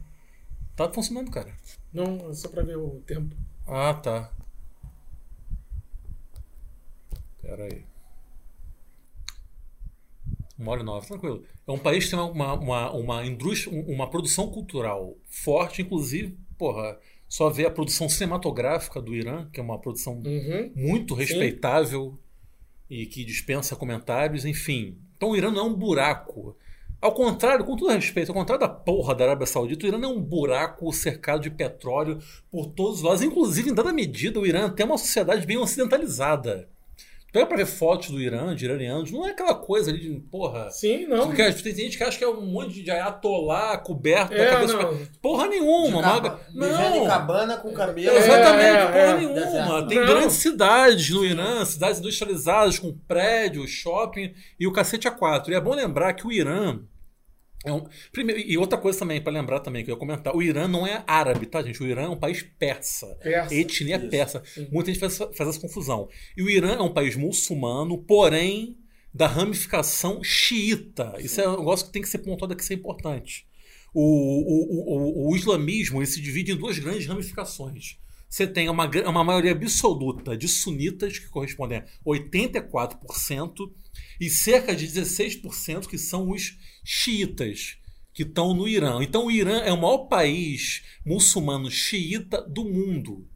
Tá 0.74 0.89
funcionando, 0.93 1.31
cara. 1.32 1.52
Não, 1.93 2.31
é 2.31 2.35
só 2.35 2.48
pra 2.48 2.62
ver 2.62 2.77
o 2.77 3.01
tempo. 3.01 3.35
Ah, 3.66 3.94
tá. 3.94 4.32
Pera 7.43 7.65
aí. 7.65 7.88
Uma 10.59 10.73
hora 10.73 10.81
e 10.81 10.85
nove, 10.85 11.07
tranquilo. 11.07 11.45
É 11.67 11.71
um 11.71 11.79
país 11.79 12.05
que 12.05 12.11
tem 12.11 12.19
uma, 12.19 12.55
uma, 12.55 12.91
uma 12.91 13.25
indústria, 13.25 13.73
uma 13.87 14.11
produção 14.11 14.51
cultural 14.51 15.17
forte, 15.27 15.83
inclusive, 15.83 16.37
porra, 16.59 16.99
só 17.29 17.49
ver 17.49 17.67
a 17.67 17.71
produção 17.71 18.09
cinematográfica 18.09 19.01
do 19.01 19.15
Irã, 19.15 19.49
que 19.53 19.61
é 19.61 19.63
uma 19.63 19.79
produção 19.79 20.15
uhum. 20.25 20.73
muito 20.75 21.15
respeitável 21.15 22.19
Sim. 22.89 22.95
e 22.95 23.07
que 23.07 23.25
dispensa 23.25 23.77
comentários, 23.77 24.45
enfim. 24.45 24.99
Então 25.17 25.31
o 25.31 25.37
Irã 25.37 25.51
não 25.51 25.61
é 25.61 25.65
um 25.65 25.75
buraco. 25.75 26.57
Ao 27.01 27.13
contrário, 27.13 27.65
com 27.65 27.77
todo 27.77 27.93
respeito, 27.93 28.33
ao 28.33 28.35
contrário 28.35 28.67
da 28.67 28.69
porra 28.69 29.15
da 29.15 29.25
Arábia 29.25 29.47
Saudita, 29.47 29.87
o 29.87 29.89
Irã 29.89 30.01
é 30.03 30.09
um 30.09 30.21
buraco 30.21 30.93
cercado 30.93 31.43
de 31.43 31.51
petróleo 31.51 32.19
por 32.51 32.67
todos 32.67 32.99
os 32.99 33.03
lados. 33.03 33.23
Inclusive, 33.23 33.71
em 33.71 33.75
dada 33.75 33.93
medida, 33.93 34.41
o 34.41 34.47
Irã 34.47 34.69
tem 34.69 34.85
uma 34.85 34.99
sociedade 34.99 35.47
bem 35.47 35.57
ocidentalizada. 35.57 36.69
Pega 37.39 37.47
pra 37.47 37.56
ver 37.59 37.66
fotos 37.66 38.10
do 38.10 38.20
Irã, 38.20 38.55
de 38.55 38.65
iranianos, 38.65 39.10
não 39.12 39.27
é 39.27 39.31
aquela 39.31 39.55
coisa 39.55 39.90
ali 39.90 40.01
de, 40.01 40.20
porra. 40.31 40.70
Sim, 40.70 41.06
não. 41.06 41.27
Porque 41.27 41.52
tem 41.52 41.74
gente 41.74 41.97
que 41.97 42.02
acha 42.05 42.19
que 42.19 42.24
é 42.24 42.28
um 42.28 42.40
monte 42.40 42.82
de 42.82 42.90
ayatolá 42.90 43.78
coberto 43.78 44.32
É, 44.35 44.44
da 44.47 44.51
cabeça. 44.52 44.77
não. 44.77 44.98
Porra 45.23 45.47
nenhuma. 45.47 45.98
De 45.98 46.02
caba- 46.02 46.40
maga- 46.55 46.90
Não. 46.90 47.06
cabana 47.06 47.56
com 47.59 47.73
cabelo. 47.73 48.16
É, 48.16 48.19
Exatamente, 48.19 48.65
é, 48.69 48.86
porra 48.86 48.98
é. 48.98 49.16
nenhuma. 49.19 49.86
Tem 49.86 49.98
Não. 49.98 50.06
grandes 50.06 50.36
cidades 50.36 51.10
no 51.10 51.24
Irã, 51.24 51.65
cidades 51.65 52.01
industrializadas, 52.01 52.78
com 52.78 52.93
prédios, 53.06 53.70
shopping 53.70 54.32
e 54.59 54.66
o 54.66 54.73
cacete 54.73 55.06
a 55.06 55.10
quatro. 55.10 55.52
E 55.52 55.55
é 55.55 55.60
bom 55.60 55.74
lembrar 55.74 56.12
que 56.15 56.27
o 56.27 56.32
Irã. 56.32 56.78
É 57.65 57.73
um, 57.73 57.85
primeiro, 58.13 58.41
e 58.41 58.57
outra 58.57 58.79
coisa 58.79 58.99
também, 58.99 59.21
para 59.21 59.33
lembrar 59.33 59.61
também, 59.61 59.85
que 59.85 59.91
eu 59.91 59.95
ia 59.95 59.99
comentar: 59.99 60.35
o 60.35 60.43
Irã 60.43 60.69
não 60.69 60.87
é 60.87 61.03
árabe, 61.07 61.47
tá, 61.47 61.63
gente? 61.63 61.83
O 61.83 61.87
Irã 61.87 62.03
é 62.03 62.09
um 62.09 62.17
país 62.17 62.43
persa. 62.59 63.07
Persa. 63.17 63.55
Etnia 63.55 63.97
Isso. 63.97 64.09
persa. 64.09 64.43
Sim. 64.45 64.69
Muita 64.71 64.93
gente 64.93 65.01
faz, 65.01 65.17
faz 65.17 65.49
essa 65.49 65.61
confusão. 65.61 66.09
E 66.37 66.43
o 66.43 66.49
Irã 66.49 66.75
é 66.75 66.83
um 66.83 66.93
país 66.93 67.17
muçulmano, 67.17 67.99
porém 67.99 68.79
da 69.13 69.27
ramificação 69.27 70.23
xiita. 70.23 71.17
Isso 71.19 71.41
é 71.41 71.49
um 71.49 71.59
negócio 71.59 71.87
que 71.87 71.93
tem 71.93 72.03
que 72.03 72.09
ser 72.09 72.19
pontuado 72.19 72.53
aqui, 72.53 72.63
isso 72.63 72.73
é 72.73 72.77
importante. 72.77 73.47
O, 73.93 74.03
o, 74.03 75.27
o, 75.27 75.33
o 75.33 75.37
islamismo 75.37 75.99
ele 75.99 76.07
se 76.07 76.21
divide 76.21 76.53
em 76.53 76.57
duas 76.57 76.79
grandes 76.79 77.07
ramificações. 77.07 77.99
Você 78.29 78.47
tem 78.47 78.69
uma, 78.69 78.89
uma 79.07 79.25
maioria 79.25 79.53
absoluta 79.53 80.37
de 80.37 80.47
sunitas, 80.47 81.19
que 81.19 81.29
correspondem 81.29 81.79
a 81.79 81.85
84%, 82.07 83.73
e 84.20 84.28
cerca 84.28 84.74
de 84.74 84.86
16% 84.86 85.86
que 85.86 85.99
são 85.99 86.31
os 86.31 86.59
xiitas, 86.85 87.77
que 88.12 88.23
estão 88.23 88.55
no 88.55 88.66
Irã. 88.66 89.03
Então 89.03 89.27
o 89.27 89.31
Irã 89.31 89.59
é 89.61 89.73
o 89.73 89.81
maior 89.81 90.07
país 90.09 90.82
muçulmano 91.05 91.70
xiita 91.70 92.43
do 92.43 92.65
mundo. 92.65 93.27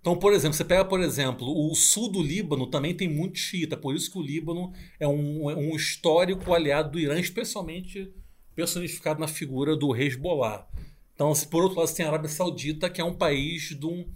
Então, 0.00 0.16
por 0.16 0.32
exemplo, 0.32 0.56
você 0.56 0.64
pega, 0.64 0.84
por 0.84 1.00
exemplo, 1.00 1.46
o 1.48 1.74
sul 1.74 2.10
do 2.10 2.22
Líbano 2.22 2.66
também 2.68 2.94
tem 2.94 3.08
muito 3.08 3.38
xiita, 3.38 3.76
por 3.76 3.94
isso 3.94 4.10
que 4.10 4.18
o 4.18 4.22
Líbano 4.22 4.72
é 4.98 5.06
um, 5.08 5.50
é 5.50 5.56
um 5.56 5.74
histórico 5.74 6.54
aliado 6.54 6.92
do 6.92 7.00
Irã, 7.00 7.18
especialmente 7.18 8.10
personificado 8.54 9.20
na 9.20 9.28
figura 9.28 9.76
do 9.76 9.94
Hezbollah. 9.94 10.66
Então, 11.14 11.32
por 11.50 11.64
outro 11.64 11.78
lado, 11.78 11.88
você 11.88 11.96
tem 11.96 12.06
a 12.06 12.10
Arábia 12.10 12.30
Saudita, 12.30 12.88
que 12.88 13.00
é 13.00 13.04
um 13.04 13.14
país 13.14 13.76
de 13.76 13.84
um 13.84 14.06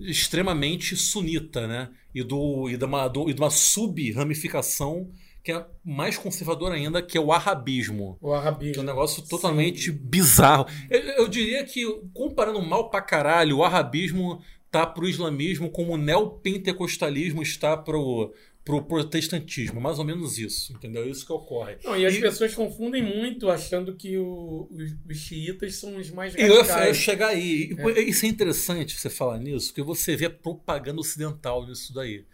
extremamente 0.00 0.96
sunita, 0.96 1.66
né? 1.66 1.90
E, 2.14 2.22
do, 2.22 2.68
e, 2.68 2.76
de 2.76 2.84
uma, 2.84 3.06
do- 3.06 3.28
e 3.28 3.34
de 3.34 3.40
uma 3.40 3.50
sub-ramificação 3.50 5.10
que 5.42 5.52
é 5.52 5.64
mais 5.84 6.18
conservadora 6.18 6.74
ainda, 6.74 7.00
que 7.02 7.16
é 7.16 7.20
o 7.20 7.32
arabismo. 7.32 8.18
O 8.20 8.32
arabismo. 8.32 8.74
Que 8.74 8.78
é 8.80 8.82
um 8.82 8.86
negócio 8.86 9.26
totalmente 9.26 9.90
bizarro. 9.90 10.66
Eu, 10.90 11.00
eu 11.00 11.28
diria 11.28 11.64
que, 11.64 11.84
comparando 12.12 12.60
mal 12.60 12.90
pra 12.90 13.00
caralho, 13.00 13.58
o 13.58 13.64
arabismo 13.64 14.42
tá 14.70 14.86
pro 14.86 15.08
islamismo 15.08 15.70
como 15.70 15.94
o 15.94 15.96
neopentecostalismo 15.96 17.42
está 17.42 17.76
pro, 17.76 18.32
pro 18.64 18.82
protestantismo. 18.82 19.80
Mais 19.80 19.98
ou 19.98 20.04
menos 20.04 20.38
isso, 20.38 20.72
entendeu? 20.72 21.04
É 21.04 21.08
Isso 21.08 21.26
que 21.26 21.32
ocorre. 21.32 21.76
Não, 21.84 21.96
e 21.96 22.04
as 22.06 22.14
E- 22.14 22.20
pessoas 22.20 22.54
confundem 22.54 23.02
muito 23.02 23.48
achando 23.50 23.94
que 23.96 24.16
o- 24.18 24.68
os, 24.70 24.94
os 25.08 25.16
xiitas 25.16 25.74
são 25.76 25.96
os 25.96 26.10
mais 26.10 26.34
E 26.34 26.40
eu, 26.40 26.48
ia 26.56 26.62
radicais. 26.62 26.96
chegar 26.96 27.28
aí. 27.28 27.74
E- 27.96 28.00
Isso 28.02 28.26
é 28.26 28.28
interessante 28.28 28.96
você 28.98 29.10
falar 29.10 29.38
nisso, 29.38 29.68
porque 29.68 29.82
você 29.82 30.16
vê 30.16 30.26
a 30.26 30.30
propaganda 30.30 31.00
ocidental 31.00 31.66
nisso 31.66 31.92
daí. 31.94 32.24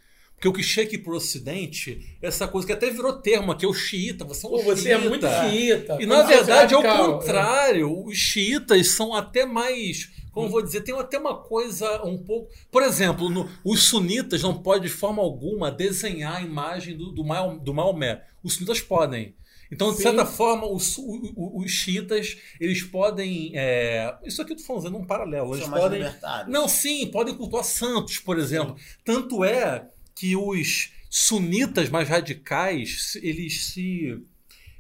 Porque 0.47 0.49
o 0.49 0.53
que 0.53 0.63
chega 0.63 0.87
aqui 0.89 0.99
pro 0.99 1.17
ocidente 1.17 2.17
é 2.23 2.27
essa 2.29 2.47
coisa 2.47 2.67
que 2.67 2.73
até 2.73 2.89
virou 2.91 3.15
termo 3.15 3.51
aqui, 3.53 3.65
é 3.65 3.69
o 3.69 3.75
xiita. 3.75 4.25
Você 4.25 4.47
é 4.47 4.49
um 4.49 4.53
Pô, 4.53 4.63
você 4.63 4.93
é 4.93 4.95
xiita. 4.97 5.09
muito 5.09 5.27
xiita. 5.27 5.99
E 6.01 6.07
na 6.07 6.21
é 6.21 6.27
verdade 6.27 6.75
é 6.75 6.79
o 6.79 6.83
contrário. 6.83 8.05
Os 8.07 8.17
xiitas 8.17 8.89
são 8.93 9.13
até 9.15 9.45
mais. 9.45 10.11
Como 10.33 10.47
eu 10.47 10.51
vou 10.51 10.63
dizer, 10.63 10.83
tem 10.83 10.95
até 10.97 11.19
uma 11.19 11.37
coisa 11.37 12.03
um 12.05 12.19
pouco. 12.19 12.51
Por 12.71 12.83
exemplo, 12.83 13.29
no- 13.29 13.49
os 13.65 13.83
sunitas 13.85 14.43
não 14.43 14.63
podem 14.63 14.83
de 14.83 14.95
forma 14.95 15.23
alguma 15.23 15.71
desenhar 15.71 16.37
a 16.37 16.43
imagem 16.43 16.97
do, 16.97 17.11
do, 17.11 17.25
do 17.59 17.75
Maomé. 17.75 18.23
Os 18.43 18.55
sunitas 18.55 18.81
podem. 18.81 19.35
Então, 19.73 19.91
de 19.91 19.97
Sim. 19.97 20.03
certa 20.05 20.25
forma, 20.25 20.71
os, 20.71 20.97
o- 20.99 21.33
o- 21.35 21.61
os 21.65 21.71
xiitas, 21.73 22.37
eles 22.61 22.83
podem. 22.83 23.51
é, 23.57 24.15
isso 24.25 24.41
aqui 24.41 24.53
eu 24.53 24.57
tô 24.57 24.63
falando, 24.63 24.97
um 24.97 25.05
paralelo. 25.05 25.55
Eles 25.55 25.63
São 25.63 25.71
mais 25.71 25.83
podem. 25.83 25.99
libertários. 25.99 26.53
Não, 26.53 26.69
sim, 26.69 27.07
podem 27.09 27.35
cultuar 27.35 27.65
santos, 27.65 28.19
por 28.19 28.39
exemplo. 28.39 28.77
Tanto 29.05 29.43
é 29.43 29.89
que 30.17 30.35
os 30.35 30.91
sunitas 31.11 31.89
mais 31.91 32.09
radicais, 32.09 33.17
eles 33.23 33.67
se 33.67 34.19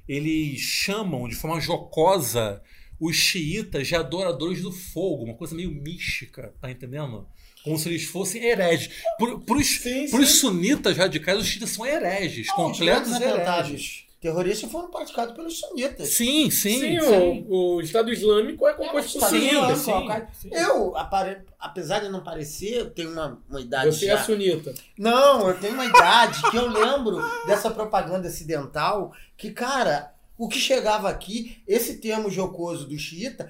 eles 0.09 0.61
chamam 0.61 1.29
de 1.29 1.35
forma 1.35 1.61
jocosa 1.61 2.63
os 2.99 3.17
xiitas 3.17 3.89
de 3.89 3.95
adoradores 3.95 4.63
do 4.63 4.73
fogo, 4.73 5.25
uma 5.25 5.35
coisa 5.35 5.55
meio 5.55 5.71
mística, 5.71 6.55
tá 6.61 6.71
entendendo? 6.71 7.27
Como 7.63 7.79
se 7.79 7.89
eles 7.89 8.05
fossem 8.05 8.43
hereges. 8.43 8.91
Para 9.19 10.21
os 10.21 10.39
sunitas 10.39 10.97
radicais, 10.97 11.39
os 11.39 11.47
xiitas 11.47 11.71
são 11.71 11.85
hereges, 11.85 12.47
Não, 12.47 12.55
os 12.71 12.79
completos 12.79 13.21
hereges. 13.21 14.06
Terroristas 14.27 14.71
foram 14.71 14.91
praticados 14.91 15.35
pelos 15.35 15.59
sunitas. 15.61 16.09
Sim, 16.09 16.51
sim, 16.51 16.81
Sim, 16.81 17.01
sim. 17.01 17.47
O, 17.49 17.77
o 17.77 17.81
Estado 17.81 18.13
Islâmico 18.13 18.67
é 18.67 18.73
composto 18.75 19.19
por 19.21 19.29
sunitas. 19.29 19.79
Sim. 19.79 20.51
Eu, 20.51 20.97
apare- 20.97 21.43
apesar 21.61 22.01
de 22.01 22.09
não 22.09 22.25
parecer, 22.25 22.75
eu 22.79 22.91
tenho 22.91 23.13
uma, 23.13 23.41
uma 23.49 23.61
idade 23.61 23.95
Você 23.95 24.07
já. 24.07 24.15
é 24.15 24.23
sunita. 24.23 24.75
Não, 24.99 25.49
eu 25.49 25.59
tenho 25.61 25.75
uma 25.75 25.85
idade 25.87 26.43
que 26.51 26.57
eu 26.57 26.69
lembro 26.69 27.19
dessa 27.47 27.71
propaganda 27.71 28.27
ocidental 28.27 29.13
que, 29.37 29.53
cara, 29.53 30.13
o 30.37 30.49
que 30.49 30.59
chegava 30.59 31.09
aqui, 31.09 31.63
esse 31.67 31.99
termo 31.99 32.29
jocoso 32.29 32.87
do 32.89 32.99
xiita, 32.99 33.49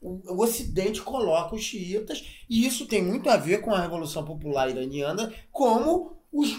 o, 0.00 0.20
o 0.34 0.40
Ocidente 0.42 1.02
coloca 1.02 1.56
os 1.56 1.62
xiitas, 1.62 2.24
e 2.48 2.64
isso 2.64 2.86
tem 2.86 3.02
muito 3.02 3.28
a 3.28 3.36
ver 3.36 3.60
com 3.60 3.74
a 3.74 3.80
Revolução 3.80 4.24
Popular 4.24 4.70
Iraniana, 4.70 5.32
como 5.50 6.16
os. 6.32 6.54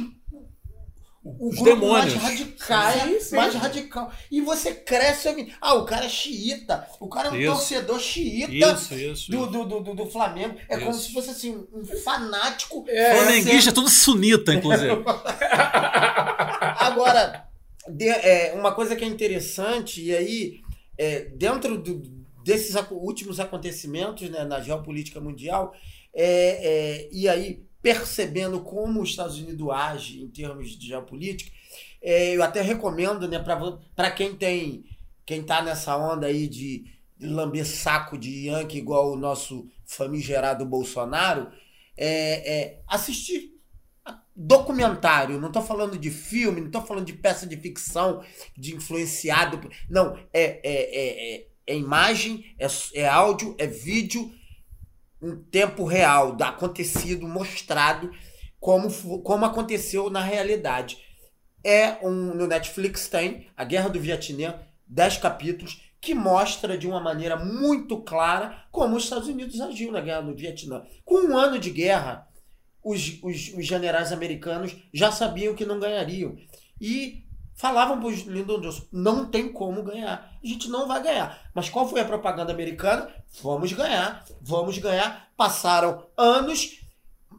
O 1.40 1.50
Os 1.50 1.56
grupo 1.56 1.88
mais 1.88 2.06
demônios. 2.06 2.14
radical, 2.24 2.92
Sim, 2.94 3.20
sim. 3.20 3.36
mais 3.36 3.54
radical. 3.56 4.12
E 4.32 4.40
você 4.42 4.74
cresce. 4.74 5.54
Ah, 5.60 5.74
o 5.76 5.86
cara 5.86 6.06
é 6.06 6.10
xiita. 6.10 6.88
O 7.00 7.08
cara 7.10 7.30
é 7.30 7.32
um 7.32 7.36
Isso. 7.36 7.52
torcedor 7.52 8.00
xiita 8.00 8.74
Isso, 8.74 8.94
isso. 8.96 9.32
do, 9.32 9.46
do, 9.48 9.66
do, 9.66 9.80
do, 9.82 9.94
do 9.96 10.06
Flamengo. 10.10 10.56
É 10.70 10.78
como 10.78 10.94
se 10.94 11.12
fosse 11.12 11.30
assim, 11.32 11.66
um 11.74 11.84
fanático. 12.04 12.86
É, 12.88 13.16
Flamenguista 13.16 13.70
é 13.72 13.74
tudo 13.74 13.90
sunita, 13.90 14.54
inclusive. 14.54 14.92
Agora, 16.80 17.46
de- 17.90 18.08
é, 18.08 18.54
uma 18.56 18.74
coisa 18.74 18.96
que 18.96 19.04
é 19.04 19.08
interessante, 19.08 20.02
e 20.04 20.16
aí, 20.16 20.62
é, 20.98 21.22
dentro 21.36 21.78
do- 21.78 22.02
desses 22.44 22.76
últimos 22.92 23.40
acontecimentos 23.40 24.30
né, 24.30 24.44
na 24.46 24.62
geopolítica 24.62 25.20
mundial, 25.20 25.74
é, 26.16 27.04
é, 27.04 27.10
e 27.12 27.28
aí 27.28 27.67
percebendo 27.88 28.60
como 28.60 29.02
os 29.02 29.12
Estados 29.12 29.38
Unidos 29.38 29.70
age 29.70 30.22
em 30.22 30.28
termos 30.28 30.78
de 30.78 30.88
geopolítica, 30.88 31.50
é, 32.02 32.36
eu 32.36 32.44
até 32.44 32.62
recomendo 32.62 33.30
né, 33.30 33.40
para 33.96 34.12
quem 34.12 34.36
tem 34.36 34.84
quem 35.26 35.42
tá 35.42 35.62
nessa 35.62 35.96
onda 35.96 36.28
aí 36.28 36.50
de, 36.50 36.84
lamber 37.18 37.66
saco 37.66 38.18
de 38.18 38.48
Yankee 38.48 38.78
igual 38.78 39.14
o 39.14 39.16
nosso 39.16 39.70
famigerado 39.86 40.66
Bolsonaro, 40.66 41.50
é, 41.96 42.56
é, 42.56 42.82
assistir 42.88 43.54
documentário, 44.36 45.40
não 45.40 45.50
tô 45.50 45.62
falando 45.62 45.98
de 45.98 46.12
filme, 46.12 46.60
não 46.60 46.70
tô 46.70 46.82
falando 46.82 47.06
de 47.06 47.14
peça 47.14 47.48
de 47.48 47.56
ficção, 47.56 48.22
de 48.58 48.76
influenciado. 48.76 49.60
Não, 49.90 50.18
é, 50.34 50.44
é, 50.44 50.62
é, 50.64 51.36
é, 51.36 51.48
é 51.68 51.78
imagem, 51.78 52.54
é, 52.60 52.68
é 52.96 53.08
áudio, 53.08 53.56
é 53.58 53.66
vídeo 53.66 54.37
em 55.22 55.36
tempo 55.36 55.84
real, 55.84 56.36
da 56.36 56.50
acontecido, 56.50 57.28
mostrado 57.28 58.12
como, 58.60 58.90
como 59.22 59.46
aconteceu 59.46 60.10
na 60.10 60.22
realidade. 60.22 60.98
É 61.64 61.98
um. 62.06 62.34
No 62.34 62.48
Netflix 62.48 63.08
tem 63.08 63.48
A 63.56 63.64
Guerra 63.64 63.90
do 63.90 64.00
Vietnã, 64.00 64.60
10 64.88 65.18
capítulos, 65.18 65.82
que 66.00 66.14
mostra 66.14 66.78
de 66.78 66.88
uma 66.88 67.00
maneira 67.00 67.36
muito 67.36 68.02
clara 68.02 68.66
como 68.72 68.96
os 68.96 69.04
Estados 69.04 69.28
Unidos 69.28 69.60
agiu 69.60 69.92
na 69.92 70.02
Guerra 70.02 70.22
do 70.22 70.36
Vietnã. 70.36 70.84
Com 71.04 71.28
um 71.28 71.38
ano 71.38 71.60
de 71.60 71.70
guerra, 71.70 72.28
os, 72.84 73.20
os, 73.22 73.54
os 73.54 73.66
generais 73.66 74.12
americanos 74.12 74.76
já 74.94 75.12
sabiam 75.12 75.56
que 75.56 75.66
não 75.66 75.80
ganhariam. 75.80 76.38
E 76.80 77.27
falavam 77.58 78.00
para 78.00 78.10
Lyndon 78.32 78.62
Johnson, 78.62 78.84
não 78.92 79.26
tem 79.26 79.52
como 79.52 79.84
ganhar. 79.84 80.32
A 80.42 80.48
gente 80.48 80.70
não 80.70 80.88
vai 80.88 81.02
ganhar. 81.02 81.50
Mas 81.54 81.70
qual 81.70 81.90
foi 81.90 82.00
a 82.00 82.06
propaganda 82.06 82.54
americana? 82.54 83.12
Vamos 83.42 83.74
ganhar, 83.74 84.24
vamos 84.40 84.78
ganhar. 84.78 85.32
Passaram 85.36 86.06
anos, 86.16 86.80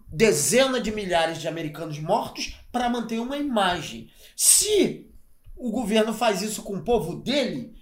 dezenas 0.09 0.83
de 0.83 0.91
milhares 0.91 1.41
de 1.41 1.47
americanos 1.47 2.01
mortos 2.01 2.57
para 2.73 2.91
manter 2.91 3.21
uma 3.21 3.37
imagem. 3.37 4.11
Se 4.37 5.09
o 5.57 5.71
governo 5.71 6.13
faz 6.13 6.43
isso 6.43 6.63
com 6.63 6.75
o 6.75 6.85
povo 6.85 7.15
dele, 7.23 7.75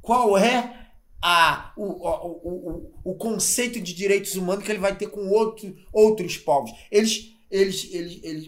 qual 0.00 0.38
é 0.38 0.88
a, 1.20 1.72
o, 1.76 1.84
o, 1.84 2.92
o, 3.04 3.12
o 3.12 3.14
conceito 3.16 3.80
de 3.80 3.92
direitos 3.92 4.36
humanos 4.36 4.64
que 4.64 4.70
ele 4.70 4.78
vai 4.78 4.96
ter 4.96 5.08
com 5.08 5.28
outro, 5.30 5.74
outros 5.92 6.36
povos? 6.36 6.70
Eles, 6.92 7.34
eles, 7.50 7.92
eles, 7.92 8.20
eles 8.22 8.46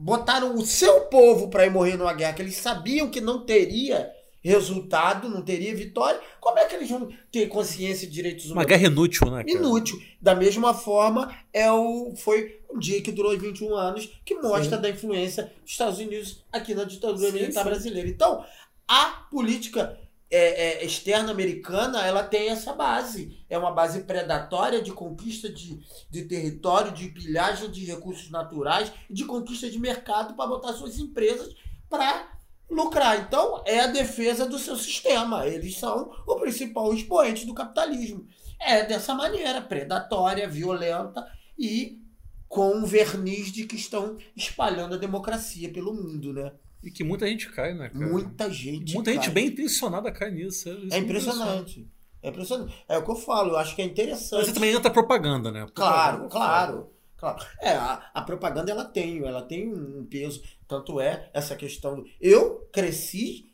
botaram 0.00 0.54
o 0.54 0.64
seu 0.64 1.02
povo 1.02 1.48
para 1.48 1.66
ir 1.66 1.70
morrer 1.70 1.96
numa 1.96 2.14
guerra 2.14 2.32
que 2.32 2.40
eles 2.40 2.56
sabiam 2.56 3.10
que 3.10 3.20
não 3.20 3.44
teria 3.44 4.10
resultado, 4.42 5.28
não 5.28 5.42
teria 5.42 5.76
vitória. 5.76 6.18
Como 6.40 6.58
é 6.58 6.64
que 6.64 6.74
eles 6.74 6.88
vão 6.88 7.10
ter 7.30 7.46
consciência 7.48 8.08
de 8.08 8.14
direitos 8.14 8.46
Uma 8.46 8.52
humanos? 8.52 8.68
guerra 8.70 8.86
inútil, 8.86 9.30
né, 9.30 9.44
cara? 9.44 9.58
Inútil. 9.58 10.00
Da 10.18 10.34
mesma 10.34 10.72
forma, 10.72 11.36
é 11.52 11.70
o, 11.70 12.14
foi 12.16 12.60
um 12.72 12.78
dia 12.78 13.02
que 13.02 13.12
durou 13.12 13.38
21 13.38 13.76
anos, 13.76 14.10
que 14.24 14.34
mostra 14.36 14.76
Sim. 14.76 14.82
da 14.82 14.88
influência 14.88 15.52
dos 15.62 15.70
Estados 15.70 15.98
Unidos 15.98 16.42
aqui 16.50 16.74
na 16.74 16.84
ditadura 16.84 17.30
militar 17.30 17.62
brasileira. 17.62 18.08
Então, 18.08 18.42
a 18.88 19.26
política 19.30 19.98
é, 20.30 20.82
é, 20.82 20.84
externa 20.84 21.32
americana, 21.32 22.06
ela 22.06 22.22
tem 22.22 22.48
essa 22.48 22.72
base. 22.72 23.44
É 23.48 23.58
uma 23.58 23.72
base 23.72 24.02
predatória 24.02 24.80
de 24.80 24.92
conquista 24.92 25.48
de, 25.48 25.80
de 26.08 26.24
território, 26.24 26.92
de 26.92 27.08
pilhagem 27.08 27.70
de 27.70 27.84
recursos 27.84 28.30
naturais 28.30 28.92
de 29.10 29.24
conquista 29.24 29.68
de 29.68 29.78
mercado 29.78 30.34
para 30.34 30.46
botar 30.46 30.72
suas 30.72 30.98
empresas 30.98 31.54
para 31.88 32.38
lucrar. 32.70 33.20
Então, 33.20 33.62
é 33.66 33.80
a 33.80 33.88
defesa 33.88 34.46
do 34.46 34.58
seu 34.58 34.76
sistema. 34.76 35.46
Eles 35.46 35.76
são 35.76 36.12
o 36.26 36.36
principal 36.36 36.94
expoente 36.94 37.44
do 37.44 37.54
capitalismo. 37.54 38.26
É 38.60 38.84
dessa 38.84 39.14
maneira, 39.14 39.60
predatória, 39.60 40.48
violenta 40.48 41.26
e 41.58 41.98
com 42.46 42.74
um 42.74 42.84
verniz 42.84 43.50
de 43.52 43.64
que 43.64 43.76
estão 43.76 44.16
espalhando 44.36 44.94
a 44.94 44.98
democracia 44.98 45.72
pelo 45.72 45.94
mundo, 45.94 46.32
né? 46.32 46.52
E 46.82 46.90
que 46.90 47.04
muita 47.04 47.26
gente 47.26 47.50
cai, 47.50 47.74
né, 47.74 47.90
cara? 47.90 48.06
Muita 48.06 48.50
gente. 48.50 48.94
Muita 48.94 49.12
gente 49.12 49.24
cai. 49.24 49.34
bem 49.34 49.46
intencionada 49.48 50.10
cai 50.10 50.30
nisso. 50.30 50.68
Isso 50.70 50.94
É 50.94 50.98
me 50.98 51.04
impressionante. 51.04 51.88
É 52.22 52.28
impressionante. 52.28 52.74
É 52.88 52.98
o 52.98 53.04
que 53.04 53.10
eu 53.10 53.16
falo, 53.16 53.50
eu 53.50 53.56
acho 53.56 53.74
que 53.74 53.82
é 53.82 53.84
interessante. 53.84 54.46
Você 54.46 54.52
também 54.52 54.72
entra 54.72 54.90
propaganda, 54.90 55.50
né? 55.50 55.66
Claro, 55.74 56.18
Propaganda, 56.20 56.30
claro. 56.30 56.90
Claro. 57.16 57.46
É, 57.60 57.72
a, 57.72 58.10
a 58.14 58.22
propaganda 58.22 58.70
ela 58.70 58.84
tem, 58.84 59.18
ela 59.18 59.42
tem 59.42 59.70
um 59.70 60.06
peso. 60.06 60.42
Tanto 60.66 60.98
é 60.98 61.30
essa 61.34 61.54
questão 61.54 61.96
do. 61.96 62.06
Eu 62.18 62.66
cresci 62.72 63.52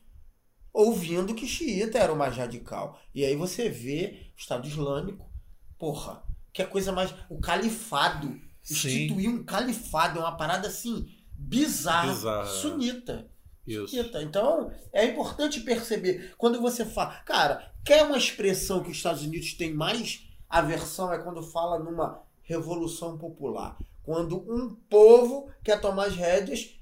ouvindo 0.72 1.34
que 1.34 1.48
xiita 1.48 1.98
era 1.98 2.12
o 2.12 2.16
mais 2.16 2.36
radical. 2.36 3.00
E 3.12 3.24
aí 3.24 3.34
você 3.34 3.68
vê 3.68 4.30
o 4.36 4.38
Estado 4.38 4.68
Islâmico, 4.68 5.28
porra, 5.76 6.22
que 6.52 6.62
é 6.62 6.64
coisa 6.64 6.92
mais. 6.92 7.12
O 7.28 7.40
califado. 7.40 8.40
Sim. 8.62 8.74
Instituir 8.88 9.30
um 9.30 9.44
califado 9.44 10.18
é 10.18 10.22
uma 10.22 10.36
parada 10.36 10.68
assim, 10.68 11.08
bizarra. 11.38 12.12
Bizarra. 12.12 12.46
Sunita. 12.46 13.28
Isso. 13.66 13.88
Sunita. 13.88 14.22
Então, 14.22 14.72
é 14.92 15.04
importante 15.04 15.60
perceber. 15.60 16.34
Quando 16.38 16.60
você 16.60 16.84
fala. 16.84 17.12
Cara, 17.24 17.72
quer 17.84 18.04
uma 18.04 18.18
expressão 18.18 18.82
que 18.82 18.90
os 18.90 18.96
Estados 18.96 19.22
Unidos 19.22 19.54
têm 19.54 19.72
mais 19.72 20.26
aversão 20.48 21.12
é 21.12 21.18
quando 21.18 21.42
fala 21.42 21.78
numa 21.78 22.22
revolução 22.42 23.18
popular. 23.18 23.76
Quando 24.02 24.38
um 24.50 24.74
povo 24.88 25.50
quer 25.64 25.80
tomar 25.80 26.06
as 26.06 26.14
rédeas 26.14 26.76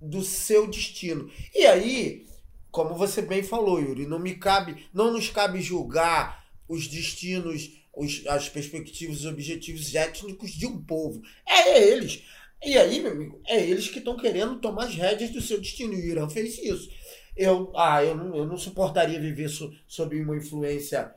do 0.00 0.22
seu 0.22 0.66
destino. 0.66 1.30
E 1.54 1.66
aí, 1.66 2.26
como 2.70 2.94
você 2.94 3.22
bem 3.22 3.42
falou, 3.42 3.80
Yuri, 3.80 4.06
não 4.06 4.18
me 4.18 4.34
cabe, 4.34 4.86
não 4.92 5.10
nos 5.10 5.30
cabe 5.30 5.60
julgar 5.62 6.44
os 6.68 6.86
destinos, 6.86 7.70
os, 7.94 8.26
as 8.26 8.48
perspectivas 8.48 9.20
e 9.20 9.28
objetivos 9.28 9.94
étnicos 9.94 10.50
de 10.50 10.66
um 10.66 10.82
povo. 10.82 11.22
É 11.48 11.82
eles. 11.82 12.22
E 12.66 12.76
aí, 12.76 13.00
meu 13.00 13.12
amigo, 13.12 13.40
é 13.46 13.60
eles 13.62 13.88
que 13.88 13.98
estão 13.98 14.16
querendo 14.16 14.56
tomar 14.56 14.84
as 14.84 14.94
rédeas 14.94 15.30
do 15.30 15.40
seu 15.40 15.60
destino. 15.60 15.92
E 15.94 15.96
o 15.96 16.04
Irã 16.10 16.28
fez 16.28 16.58
isso. 16.58 16.88
Eu, 17.36 17.72
ah, 17.76 18.02
eu 18.02 18.16
não, 18.16 18.34
eu 18.34 18.44
não 18.46 18.56
suportaria 18.56 19.20
viver 19.20 19.48
so, 19.48 19.70
sob 19.86 20.20
uma 20.20 20.36
influência. 20.36 21.12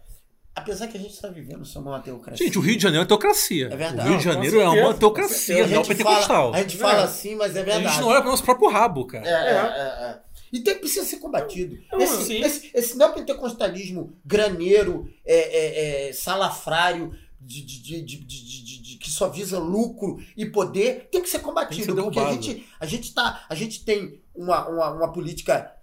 Apesar 0.55 0.87
que 0.87 0.97
a 0.97 0.99
gente 0.99 1.13
está 1.13 1.29
vivendo 1.29 1.63
sob 1.65 1.87
uma 1.87 1.99
teocracia. 2.01 2.45
Gente, 2.45 2.57
o 2.57 2.61
Rio 2.61 2.75
de 2.75 2.83
Janeiro 2.83 3.03
é 3.05 3.07
teocracia. 3.07 3.67
É 3.71 3.75
verdade. 3.75 4.07
O 4.07 4.11
Rio 4.11 4.17
de 4.19 4.23
Janeiro 4.25 4.59
é 4.59 4.67
uma 4.69 4.93
teocracia 4.93 5.63
a 5.63 5.67
neopentecostal. 5.67 6.51
fala, 6.51 6.57
a 6.57 6.61
gente 6.61 6.77
fala 6.77 7.01
É. 7.01 7.03
assim, 7.05 7.35
mas 7.35 7.55
é 7.55 7.61
A 7.61 7.63
verdade. 7.63 7.87
gente 7.87 8.01
não 8.01 8.09
olha 8.09 8.21
pro 8.21 8.29
nosso 8.31 8.43
próprio 8.43 8.69
rabo, 8.69 9.05
cara. 9.07 9.25
É, 9.25 9.31
é, 9.31 9.55
é, 9.55 10.11
é. 10.11 10.19
E 10.51 10.59
tem, 10.59 10.75
precisa 10.75 11.05
ser 11.05 11.17
combatido. 11.17 11.77
Não, 11.91 12.01
esse, 12.01 12.35
esse, 12.41 12.71
esse 12.73 12.97
neopentecostalismo 12.97 14.17
graneiro, 14.25 15.09
é, 15.25 15.35
é, 15.35 16.09
é, 16.09 16.13
salafrário, 16.13 17.13
de, 17.41 17.61
de, 17.61 18.01
de, 18.01 18.97
que 18.97 19.09
só 19.09 19.29
visa 19.29 19.57
lucro 19.59 20.21
e 20.35 20.45
poder, 20.45 21.09
tem 21.11 21.21
que 21.21 21.29
ser 21.29 21.39
combatido. 21.39 21.95
Que 21.95 22.01
ser 22.01 22.03
porque 22.03 22.19
a 22.19 22.31
gente, 22.31 22.67
a, 22.79 22.85
gente 22.85 23.13
tá, 23.13 23.45
a 23.49 23.55
gente 23.55 23.85
tem 23.85 24.21
uma, 24.35 24.67
uma, 24.67 24.91
uma 24.91 25.13
política 25.13 25.73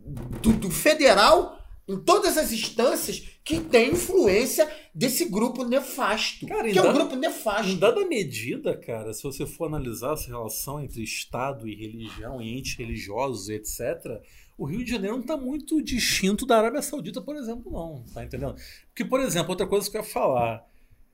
do, 0.00 0.52
do 0.52 0.70
federal 0.70 1.58
em 1.88 1.98
todas 1.98 2.38
as 2.38 2.52
instâncias 2.52 3.38
que 3.44 3.58
tem 3.58 3.92
influência 3.92 4.70
desse 4.94 5.24
grupo 5.24 5.64
nefasto. 5.64 6.46
Cara, 6.46 6.70
que 6.70 6.78
é 6.78 6.82
um 6.82 6.92
grupo 6.92 7.16
nefasto. 7.16 7.72
Em 7.72 7.78
dada 7.78 8.06
medida, 8.06 8.76
cara, 8.76 9.12
se 9.12 9.22
você 9.22 9.46
for 9.46 9.66
analisar 9.66 10.12
essa 10.12 10.28
relação 10.28 10.80
entre 10.80 11.02
Estado 11.02 11.66
e 11.66 11.74
religião, 11.74 12.40
e 12.40 12.56
entes 12.56 12.76
religiosos, 12.76 13.48
etc., 13.48 14.20
o 14.56 14.64
Rio 14.64 14.84
de 14.84 14.90
Janeiro 14.92 15.16
não 15.16 15.22
está 15.22 15.36
muito 15.36 15.82
distinto 15.82 16.46
da 16.46 16.58
Arábia 16.58 16.82
Saudita, 16.82 17.20
por 17.20 17.34
exemplo, 17.34 17.72
não. 17.72 18.04
Tá 18.14 18.22
entendendo? 18.22 18.54
Porque, 18.88 19.04
por 19.04 19.18
exemplo, 19.20 19.50
outra 19.50 19.66
coisa 19.66 19.90
que 19.90 19.96
eu 19.96 20.02
ia 20.02 20.06
falar. 20.06 20.64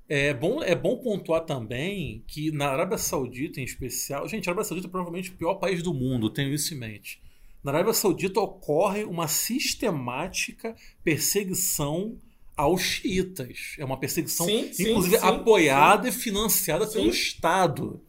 É 0.08 0.32
bom, 0.32 0.62
é 0.62 0.74
bom 0.74 0.96
pontuar 0.96 1.44
também 1.44 2.24
que 2.26 2.50
na 2.50 2.68
Arábia 2.68 2.96
Saudita, 2.96 3.60
em 3.60 3.64
especial. 3.64 4.26
Gente, 4.26 4.48
a 4.48 4.52
Arábia 4.52 4.64
Saudita 4.64 4.88
é 4.88 4.90
provavelmente 4.90 5.30
o 5.30 5.34
pior 5.34 5.56
país 5.56 5.82
do 5.82 5.92
mundo, 5.92 6.30
tenho 6.30 6.52
isso 6.52 6.72
em 6.72 6.78
mente. 6.78 7.20
Na 7.62 7.72
Arábia 7.72 7.92
Saudita 7.92 8.40
ocorre 8.40 9.04
uma 9.04 9.28
sistemática 9.28 10.74
perseguição 11.04 12.16
aos 12.56 12.80
xiitas. 12.80 13.76
É 13.78 13.84
uma 13.84 13.98
perseguição, 13.98 14.46
Sim, 14.46 14.72
sim, 14.72 14.90
inclusive 14.90 15.18
sim, 15.18 15.26
apoiada 15.26 16.08
e 16.08 16.12
financiada 16.12 16.86
Sim. 16.86 16.94
pelo 16.94 17.10
Estado. 17.10 18.00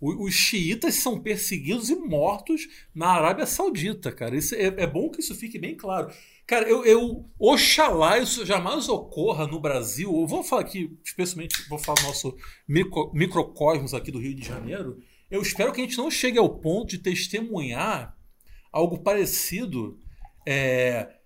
Os 0.00 0.34
xiitas 0.34 0.94
são 0.94 1.20
perseguidos 1.20 1.90
e 1.90 1.96
mortos 1.96 2.68
na 2.94 3.08
Arábia 3.08 3.46
Saudita, 3.46 4.12
cara. 4.12 4.36
Isso 4.36 4.54
é, 4.54 4.66
é 4.66 4.86
bom 4.86 5.08
que 5.08 5.20
isso 5.20 5.34
fique 5.34 5.58
bem 5.58 5.74
claro. 5.74 6.12
Cara, 6.48 6.66
eu, 6.66 6.82
eu 6.82 7.30
oxalá 7.38 8.18
isso 8.18 8.46
jamais 8.46 8.88
ocorra 8.88 9.46
no 9.46 9.60
Brasil. 9.60 10.10
Eu 10.10 10.26
vou 10.26 10.42
falar 10.42 10.62
aqui, 10.62 10.98
especialmente, 11.04 11.68
vou 11.68 11.78
falar 11.78 12.00
do 12.00 12.06
nosso 12.06 12.34
micro, 12.66 13.12
microcosmos 13.12 13.92
aqui 13.92 14.10
do 14.10 14.18
Rio 14.18 14.34
de 14.34 14.46
Janeiro. 14.46 14.98
Eu 15.30 15.42
espero 15.42 15.74
que 15.74 15.82
a 15.82 15.84
gente 15.84 15.98
não 15.98 16.10
chegue 16.10 16.38
ao 16.38 16.48
ponto 16.48 16.88
de 16.88 16.98
testemunhar 17.00 18.16
algo 18.72 19.00
parecido 19.00 20.00
é, 20.46 21.16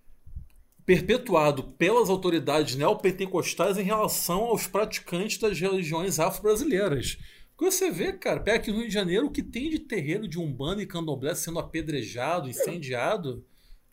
perpetuado 0.84 1.72
pelas 1.74 2.10
autoridades 2.10 2.74
neopentecostais 2.74 3.78
em 3.78 3.84
relação 3.84 4.40
aos 4.40 4.66
praticantes 4.66 5.38
das 5.38 5.56
religiões 5.56 6.18
afro-brasileiras. 6.18 7.16
Porque 7.56 7.70
você 7.70 7.92
vê, 7.92 8.12
cara, 8.12 8.40
pega 8.40 8.56
aqui 8.56 8.72
no 8.72 8.78
Rio 8.78 8.88
de 8.88 8.94
Janeiro 8.94 9.26
o 9.26 9.30
que 9.30 9.44
tem 9.44 9.70
de 9.70 9.78
terreiro 9.78 10.26
de 10.26 10.40
Umbanda 10.40 10.82
e 10.82 10.86
Candomblé 10.86 11.32
sendo 11.36 11.60
apedrejado, 11.60 12.48
incendiado. 12.48 13.46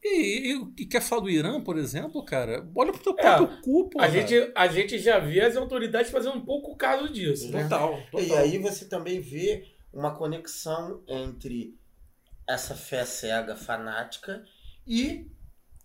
E, 0.03 0.53
e- 0.53 0.73
e 0.79 0.85
quer 0.85 1.01
falar 1.01 1.21
do 1.23 1.29
Irã, 1.29 1.61
por 1.61 1.77
exemplo, 1.77 2.23
cara? 2.23 2.65
Olha 2.73 2.91
pro 2.93 3.03
teu 3.03 3.15
É, 3.17 3.21
próprio 3.21 3.61
cu, 3.61 3.89
pô. 3.89 3.99
A 4.01 4.07
gente, 4.09 4.51
a 4.55 4.67
gente 4.67 4.97
já 4.97 5.19
vê 5.19 5.41
as 5.41 5.57
autoridades 5.57 6.09
fazendo 6.11 6.37
um 6.37 6.45
pouco 6.45 6.75
caso 6.77 7.11
disso, 7.11 7.51
né? 7.51 7.63
Total, 7.63 7.99
total. 8.11 8.25
E 8.27 8.33
aí 8.33 8.57
você 8.57 8.85
também 8.85 9.19
vê 9.19 9.65
uma 9.91 10.15
conexão 10.15 11.03
entre 11.07 11.75
essa 12.47 12.75
fé 12.75 13.03
cega 13.05 13.55
fanática 13.55 14.43
e 14.87 15.27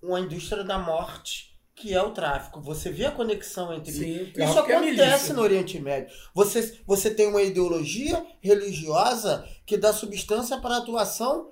uma 0.03 0.21
indústria 0.21 0.63
da 0.63 0.79
morte, 0.79 1.59
que 1.75 1.93
é 1.93 2.01
o 2.01 2.13
tráfico. 2.13 2.61
Você 2.61 2.91
vê 2.91 3.07
a 3.07 3.11
conexão 3.11 3.75
entre 3.75 3.91
Sim, 3.93 4.23
isso 4.23 4.33
tráfico 4.33 4.71
é 4.71 4.77
acontece 4.77 5.01
milícia. 5.03 5.35
no 5.35 5.43
Oriente 5.43 5.81
Médio. 5.81 6.15
Você, 6.35 6.81
você 6.87 7.11
tem 7.13 7.27
uma 7.27 7.43
ideologia 7.43 8.25
religiosa 8.41 9.45
que 9.67 9.77
dá 9.77 9.93
substância 9.93 10.59
para 10.61 10.77
a 10.77 10.79
atuação 10.79 11.51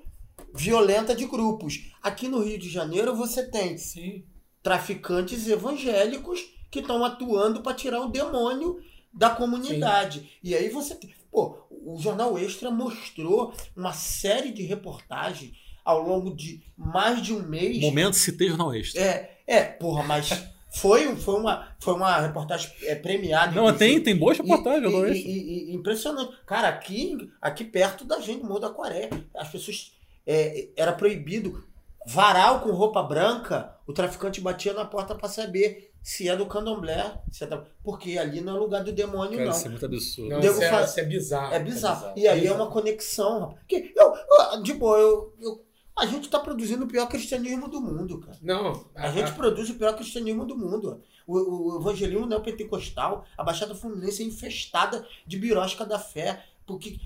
violenta 0.55 1.15
de 1.15 1.27
grupos. 1.27 1.91
Aqui 2.03 2.29
no 2.29 2.43
Rio 2.43 2.59
de 2.59 2.69
Janeiro 2.69 3.15
você 3.17 3.49
tem 3.51 3.77
Sim. 3.79 4.25
traficantes 4.63 5.47
evangélicos 5.49 6.41
que 6.71 6.81
estão 6.81 7.05
atuando 7.05 7.61
para 7.63 7.75
tirar 7.75 8.01
o 8.01 8.09
demônio 8.11 8.81
da 9.13 9.31
comunidade. 9.31 10.31
E 10.43 10.55
aí 10.55 10.69
você 10.69 10.95
tem. 10.95 11.13
Pô, 11.31 11.57
o 11.71 11.99
Jornal 11.99 12.39
Extra 12.39 12.71
mostrou 12.71 13.53
uma 13.77 13.93
série 13.93 14.51
de 14.53 14.63
reportagens 14.63 15.53
ao 15.85 16.01
longo 16.03 16.35
de 16.35 16.63
mais 16.77 17.23
de 17.23 17.33
um 17.33 17.43
mês. 17.43 17.79
Momento 17.81 18.15
citei 18.17 18.49
jornal 18.49 18.75
extra. 18.75 19.01
É, 19.03 19.39
é, 19.47 19.63
porra, 19.65 20.03
mas 20.03 20.29
foi, 20.77 21.09
um- 21.09 21.17
foi, 21.17 21.41
uma, 21.41 21.75
foi 21.81 21.95
uma 21.95 22.21
reportagem 22.21 22.71
é, 22.83 22.95
premiada. 22.95 23.53
Não, 23.55 23.75
tem, 23.77 24.01
tem 24.01 24.17
boas 24.17 24.39
reportagens, 24.39 24.93
E- 24.93 25.13
e- 25.13 25.31
e- 25.31 25.71
e- 25.71 25.75
impressionante. 25.75 26.33
Cara, 26.47 26.69
aqui, 26.69 27.17
aqui 27.41 27.65
perto 27.65 28.05
da 28.05 28.21
gente, 28.21 28.43
no 28.43 28.49
Morro 28.49 28.61
da 28.61 28.69
Aquaré, 28.69 29.11
as 29.37 29.49
pessoas. 29.51 29.93
É, 30.27 30.69
era 30.77 30.93
proibido. 30.93 31.65
Varal 32.07 32.61
com 32.61 32.71
roupa 32.73 33.01
branca, 33.03 33.77
o 33.87 33.93
traficante 33.93 34.41
batia 34.41 34.73
na 34.73 34.85
porta 34.85 35.15
pra 35.15 35.29
saber 35.29 35.93
se 36.03 36.29
é 36.29 36.37
do 36.37 36.47
candomblé. 36.47 37.21
Se 37.31 37.45
é 37.45 37.47
da- 37.47 37.65
porque 37.85 38.19
ali 38.19 38.41
não 38.41 38.57
é 38.57 38.59
lugar 38.59 38.83
do 38.83 38.91
demônio, 38.93 39.39
Cara, 39.39 39.45
não. 39.51 39.57
isso 39.57 39.67
é 39.67 39.71
muito 39.71 39.87
absurdo. 39.87 40.31
Não, 40.31 40.41
isso, 40.41 40.63
é, 40.63 40.69
fa- 40.71 40.83
isso 40.83 40.99
é 41.01 41.05
bizarro. 41.05 41.55
É 41.55 41.61
bizarro. 41.61 41.97
bizarro. 42.01 42.13
E 42.19 42.27
aí 42.27 42.39
é 42.39 42.43
Bizarro. 42.43 42.61
uma 42.61 42.71
conexão. 42.73 43.55
Porque 43.61 43.93
eu, 43.97 44.15
eu- 44.17 44.63
de 44.65 44.75
boa, 44.75 44.99
eu, 44.99 45.33
eu- 45.41 45.65
a 45.97 46.07
gente 46.07 46.29
tá 46.29 46.41
produzindo 46.41 46.85
o 46.85 46.89
pior 46.89 47.07
cristianismo 47.07 47.69
do 47.69 47.81
mundo, 47.81 48.19
cara. 48.19 48.37
Não, 48.43 48.85
A 48.97 49.11
gente 49.13 49.31
produz 49.35 49.71
o 49.71 49.75
pior 49.75 49.95
cristianismo 49.95 50.45
do 50.45 50.57
mundo. 50.59 51.01
O, 51.25 51.39
o, 51.39 51.77
o 51.77 51.81
evangelismo 51.81 52.27
neopentecostal, 52.27 53.25
a 53.39 53.45
Baixada 53.45 53.75
Fluminense 53.77 54.25
é 54.25 54.27
infestada 54.27 55.07
de 55.25 55.39
birosca 55.39 55.85
da 55.87 56.01
fé, 56.01 56.43
porque 56.67 56.99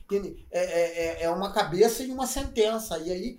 é, 0.50 0.58
é, 0.60 1.06
é- 1.06 1.22
é 1.24 1.30
uma 1.30 1.52
cabeça 1.52 2.02
e 2.02 2.10
uma 2.10 2.26
sentença. 2.26 2.98
E 2.98 3.10
aí, 3.10 3.38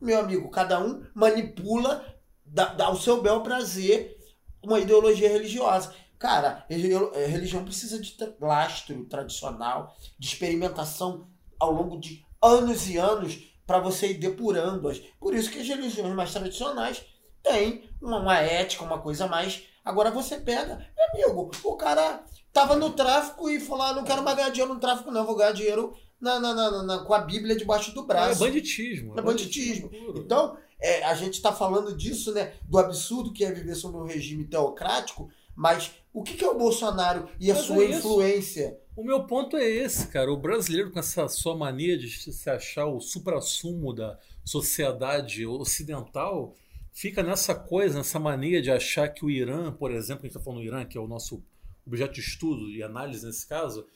meu 0.00 0.18
amigo, 0.20 0.50
cada 0.50 0.80
um 0.80 1.04
manipula 1.14 2.04
dá, 2.44 2.66
dá 2.66 2.86
ao 2.86 2.96
seu 2.96 3.20
bel 3.22 3.42
prazer 3.42 4.16
uma 4.62 4.78
ideologia 4.80 5.28
religiosa. 5.28 5.94
Cara, 6.18 6.64
eh, 6.68 7.26
religião 7.26 7.64
precisa 7.64 8.00
de 8.00 8.16
lastro 8.40 9.04
tradicional, 9.04 9.94
de 10.18 10.26
experimentação 10.26 11.28
ao 11.58 11.72
longo 11.72 11.98
de 12.00 12.24
anos 12.42 12.88
e 12.88 12.96
anos 12.96 13.52
para 13.66 13.78
você 13.80 14.08
ir 14.12 14.14
depurando-as. 14.14 14.98
Por 15.20 15.34
isso 15.34 15.50
que 15.50 15.58
as 15.60 15.68
religiões 15.68 16.14
mais 16.14 16.32
tradicionais 16.32 17.04
têm 17.42 17.88
uma, 18.00 18.18
uma 18.20 18.38
ética, 18.38 18.84
uma 18.84 18.98
coisa 19.00 19.26
mais. 19.26 19.64
Agora 19.84 20.10
você 20.10 20.38
pega, 20.38 20.86
meu 21.14 21.28
amigo, 21.28 21.50
o 21.64 21.76
cara 21.76 22.24
tava 22.60 22.76
no 22.76 22.90
tráfico 22.90 23.48
e 23.50 23.60
falou: 23.60 23.82
ah, 23.84 23.92
não 23.94 24.04
quero 24.04 24.22
mais 24.22 24.36
ganhar 24.36 24.50
dinheiro 24.50 24.74
no 24.74 24.80
tráfico, 24.80 25.10
não, 25.10 25.24
vou 25.26 25.36
ganhar 25.36 25.52
dinheiro 25.52 25.94
na, 26.20 26.40
na, 26.40 26.54
na- 26.54 26.82
na- 26.82 26.98
com 27.04 27.12
a 27.14 27.18
Bíblia 27.20 27.54
debaixo 27.56 27.92
do 27.94 28.02
É 28.02 28.06
braço. 28.06 28.40
banditismo. 28.40 29.18
É 29.18 29.22
banditismo. 29.22 29.88
puro. 29.90 30.18
Então, 30.18 30.56
é, 30.80 31.04
a 31.04 31.14
gente 31.14 31.34
está 31.34 31.52
falando 31.52 31.96
disso, 31.96 32.32
né? 32.32 32.54
Do 32.68 32.78
absurdo 32.78 33.32
que 33.32 33.44
é 33.44 33.52
viver 33.52 33.74
sob 33.74 33.96
um 33.98 34.04
regime 34.04 34.44
teocrático, 34.44 35.28
mas 35.54 35.90
o 36.12 36.22
que, 36.22 36.34
que 36.34 36.44
é 36.44 36.48
o 36.48 36.56
Bolsonaro 36.58 37.28
e 37.38 37.50
a 37.50 37.54
Mas 37.54 37.64
sua 37.64 37.84
é 37.84 37.90
influência? 37.90 38.78
O 38.96 39.04
meu 39.04 39.24
ponto 39.26 39.56
é 39.58 39.64
esse, 39.68 40.06
cara. 40.08 40.32
O 40.32 40.36
brasileiro, 40.38 40.90
com 40.90 40.98
essa 40.98 41.28
sua 41.28 41.54
mania 41.54 41.98
de 41.98 42.08
se 42.10 42.48
achar 42.48 42.86
o 42.86 42.98
suprassumo 43.00 43.92
da 43.92 44.18
sociedade 44.42 45.44
ocidental, 45.46 46.54
fica 46.92 47.22
nessa 47.22 47.54
coisa, 47.54 47.98
nessa 47.98 48.18
mania 48.18 48.62
de 48.62 48.70
achar 48.70 49.08
que 49.08 49.22
o 49.24 49.28
Irã, 49.30 49.70
por 49.70 49.92
exemplo, 49.92 50.22
a 50.22 50.26
gente 50.26 50.36
está 50.36 50.40
falando 50.40 50.60
do 50.60 50.66
Irã, 50.66 50.84
que 50.86 50.96
é 50.96 51.00
o 51.00 51.06
nosso 51.06 51.42
objeto 51.86 52.14
de 52.14 52.20
estudo 52.20 52.68
e 52.70 52.82
análise 52.82 53.24
nesse 53.24 53.46
caso, 53.48 53.86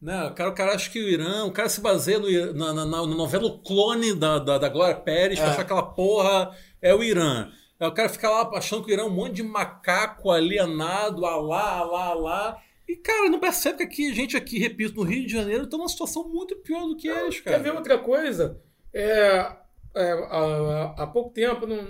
né? 0.00 0.24
o, 0.24 0.34
cara, 0.34 0.50
o 0.50 0.54
cara 0.54 0.74
acha 0.74 0.90
que 0.90 0.98
o 0.98 1.08
Irã, 1.08 1.44
o 1.44 1.52
cara 1.52 1.68
se 1.68 1.80
baseia 1.80 2.18
no, 2.18 2.28
na, 2.54 2.72
na, 2.72 2.84
na 2.86 3.06
novela 3.06 3.46
O 3.46 3.58
Clone 3.62 4.14
da, 4.14 4.38
da, 4.38 4.58
da 4.58 4.68
Glória 4.68 4.96
Pérez, 4.96 5.38
pra 5.38 5.48
É. 5.48 5.50
achar 5.50 5.64
que 5.64 5.72
aquela 5.72 5.82
porra 5.94 6.54
é 6.82 6.94
o 6.94 7.02
Irã. 7.02 7.50
O 7.78 7.92
cara 7.92 8.08
fica 8.08 8.28
lá 8.30 8.50
achando 8.56 8.84
que 8.84 8.90
o 8.90 8.94
Irã 8.94 9.02
é 9.02 9.06
um 9.06 9.10
monte 9.10 9.34
de 9.34 9.42
macaco 9.42 10.30
alienado, 10.30 11.26
alá, 11.26 11.78
alá, 11.78 12.04
alá. 12.06 12.62
E, 12.88 12.96
cara, 12.96 13.28
não 13.28 13.38
percebe 13.40 13.78
que 13.78 13.82
aqui, 13.82 14.10
a 14.10 14.14
gente 14.14 14.36
aqui, 14.36 14.58
repito, 14.58 14.94
no 14.96 15.02
Rio 15.02 15.26
de 15.26 15.32
Janeiro, 15.32 15.64
está 15.64 15.76
numa 15.76 15.88
situação 15.88 16.28
muito 16.28 16.56
pior 16.56 16.86
do 16.86 16.96
que 16.96 17.08
eles, 17.08 17.40
cara. 17.40 17.56
Quer 17.58 17.62
ver 17.62 17.74
outra 17.76 17.98
coisa? 17.98 18.62
É, 18.94 19.52
é, 19.94 20.12
há, 20.12 20.94
há 20.98 21.06
pouco 21.06 21.34
tempo, 21.34 21.66
não, 21.66 21.86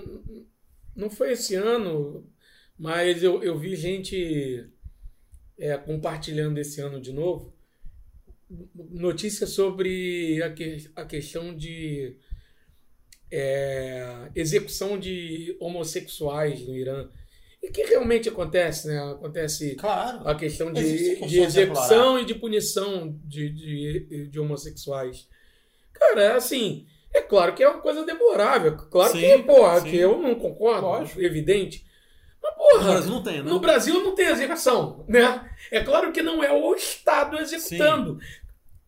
não 0.95 1.09
foi 1.09 1.33
esse 1.33 1.55
ano, 1.55 2.27
mas 2.77 3.21
eu, 3.23 3.43
eu 3.43 3.57
vi 3.57 3.75
gente 3.75 4.67
é, 5.59 5.77
compartilhando 5.77 6.57
esse 6.57 6.79
ano 6.81 6.99
de 7.01 7.11
novo 7.11 7.57
notícias 8.75 9.49
sobre 9.49 10.41
a, 10.41 10.51
que, 10.51 10.89
a 10.95 11.05
questão 11.05 11.55
de 11.55 12.15
é, 13.31 14.29
execução 14.35 14.97
de 14.97 15.55
homossexuais 15.59 16.65
no 16.65 16.75
Irã. 16.75 17.09
E 17.61 17.69
que 17.69 17.83
realmente 17.83 18.29
acontece, 18.29 18.87
né? 18.87 18.99
Acontece 19.11 19.75
Claro. 19.75 20.27
a 20.27 20.35
quexão 20.35 20.71
de, 20.71 21.25
de 21.27 21.39
execução 21.41 22.19
e 22.19 22.25
de 22.25 22.35
punição 22.35 23.19
de, 23.25 23.49
de, 23.49 24.27
de 24.27 24.39
homossexuais. 24.39 25.27
Cara, 25.91 26.35
assim, 26.37 26.85
é 27.13 27.21
claro 27.21 27.55
que 27.55 27.63
é 27.63 27.67
uma 27.67 27.81
coisa 27.81 28.05
deplorável. 28.05 28.77
Claro 28.77 29.11
Sim, 29.13 29.19
que, 29.19 29.43
porra, 29.43 29.81
sim. 29.81 29.89
que 29.89 29.97
eu 29.97 30.21
não 30.21 30.35
concordo, 30.35 30.83
Lógico. 30.83 31.19
evidente. 31.19 31.85
Mas, 32.55 32.57
No 32.57 32.71
porra, 32.79 32.91
Brasil 32.91 33.11
não 33.11 33.23
tem, 33.23 33.43
né? 33.43 33.49
no 33.51 33.59
Brasil 33.59 34.03
não 34.03 34.15
tem 34.15 34.27
execução, 34.27 35.05
né? 35.07 35.49
É 35.71 35.81
claro 35.83 36.11
que 36.11 36.21
não 36.21 36.43
é 36.43 36.51
o 36.51 36.73
Estado 36.75 37.37
executando. 37.39 38.19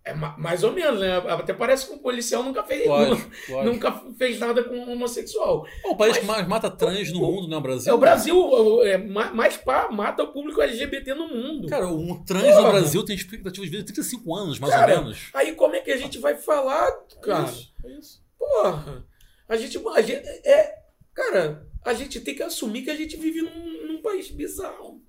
É 0.03 0.14
ma- 0.14 0.36
mais 0.38 0.64
ou 0.64 0.72
menos, 0.72 0.99
né? 0.99 1.18
Até 1.18 1.53
parece 1.53 1.86
que 1.86 1.94
um 1.94 1.99
policial 1.99 2.41
nunca 2.41 2.64
fez, 2.64 2.88
Lógico, 2.88 3.30
lógico. 3.49 3.64
nunca 3.73 3.91
fez 4.18 4.40
nada 4.40 4.64
com 4.64 4.73
um 4.73 4.94
homossexual. 4.94 5.68
É 5.86 5.88
o 5.90 5.95
país 5.95 6.14
Mas- 6.14 6.19
que 6.22 6.26
mais 6.26 6.48
mata 6.48 6.72
trans 6.72 7.11
no 7.11 7.19
mundo, 7.19 7.48
né? 7.48 7.57
O 7.57 7.61
Brasil. 7.61 7.91
É 7.91 7.95
o 7.95 7.98
Brasil 7.99 8.84
é, 8.86 8.98
ma- 8.98 9.31
mais 9.34 9.57
pá, 9.57 9.90
mata 9.91 10.23
o 10.23 10.31
público 10.31 10.61
LGBT 10.61 11.14
no 11.14 11.27
mundo. 11.27 11.68
Cara, 11.68 11.88
um 11.88 12.23
trans 12.23 12.41
Porra. 12.44 12.61
no 12.61 12.72
Brasil 12.72 13.06
tem 13.06 13.15
expectativa 13.15 13.64
de 13.65 13.69
vida 13.72 13.84
de 13.84 13.94
35 13.94 14.36
anos, 14.36 14.57
mais 14.57 14.73
Cara, 14.73 14.95
ou 14.95 15.02
menos. 15.03 15.30
Aí 15.34 15.52
como 15.53 15.76
é 15.76 15.81
que 15.81 15.91
a 15.91 15.98
gente 15.98 16.18
vai 16.18 16.36
falar, 16.36 16.90
cara? 17.22 17.44
É 17.48 17.52
isso, 17.52 17.73
é 17.86 17.90
isso. 17.99 18.23
Porra. 18.40 19.06
A 19.48 19.57
gente, 19.57 19.77
a 19.95 20.02
gente 20.02 20.27
é, 20.45 20.76
cara, 21.14 21.68
a 21.84 21.93
gente 21.93 22.19
tem 22.22 22.35
que 22.35 22.43
assumir 22.43 22.84
que 22.84 22.89
a 22.89 22.95
gente 22.95 23.15
vive 23.18 23.41
num, 23.41 23.88
num 23.88 24.01
país 24.01 24.30
bizarro. 24.30 25.01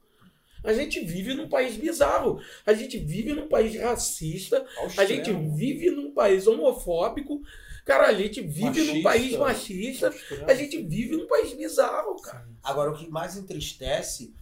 A 0.63 0.73
gente 0.75 1.01
vive 1.01 1.33
num 1.35 1.49
país 1.49 1.77
bizarro. 1.77 2.39
A 2.67 2.75
gente 2.75 2.99
vive 2.99 3.33
num 3.33 3.49
país 3.49 3.75
racista. 3.81 4.65
A 4.99 5.05
gente 5.07 5.33
vive 5.57 5.91
num 5.91 6.13
país 6.13 6.47
homofóbico. 6.47 7.41
Cara, 7.87 8.09
a 8.09 8.15
gente 8.15 8.43
vive 8.43 8.83
num 8.83 9.03
Machista. 9.03 9.03
país 9.03 9.37
machista. 9.37 10.15
A 10.47 10.55
gente 10.55 10.83
vive 10.83 11.17
num 11.17 11.27
país 11.27 11.55
bizarro, 11.55 12.21
cara. 12.21 12.47
Agora, 12.63 12.91
o 12.93 12.97
que 12.97 13.09
mais 13.09 13.37
entristece 13.39 14.35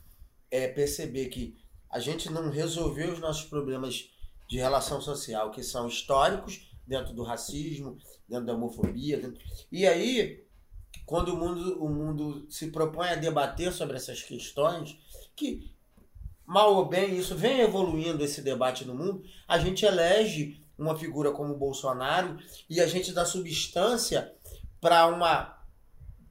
é 0.51 0.67
perceber 0.67 1.27
que 1.27 1.55
a 1.89 2.01
gente 2.01 2.31
não 2.31 2.51
resolveu 2.51 3.13
os 3.13 3.21
nossos 3.21 3.45
problemas 3.45 4.11
de 4.49 4.57
relação 4.59 5.01
social, 5.01 5.51
que 5.53 5.63
são 5.63 5.87
históricos, 5.87 6.69
dentro 6.87 7.15
do 7.15 7.23
racismo, 7.23 7.97
dentro 8.29 8.47
da 8.47 8.55
homofobia. 8.55 9.19
dentro- 9.19 9.41
E 9.71 9.87
aí, 9.87 10.43
quando 11.09 11.29
o 11.31 11.37
mundo, 11.39 11.83
o 11.83 11.89
mundo 11.89 12.47
se 12.51 12.67
propõe 12.67 13.09
a 13.09 13.15
debater 13.15 13.73
sobre 13.73 13.97
essas 13.97 14.23
questões, 14.23 14.99
que 15.35 15.73
mal 16.45 16.75
ou 16.75 16.85
bem 16.85 17.17
isso 17.17 17.35
vem 17.35 17.61
evoluindo 17.61 18.23
esse 18.23 18.43
debate 18.43 18.85
no 18.85 18.95
mundo, 18.95 19.25
a 19.49 19.59
gente 19.59 19.87
elege 19.87 20.61
uma 20.77 20.99
figura 20.99 21.33
como 21.33 21.57
Bolsonaro 21.57 22.37
e 22.69 22.79
a 22.79 22.87
gente 22.87 23.11
dá 23.11 23.25
substância 23.25 24.35
para 24.83 25.07
uma 25.07 25.57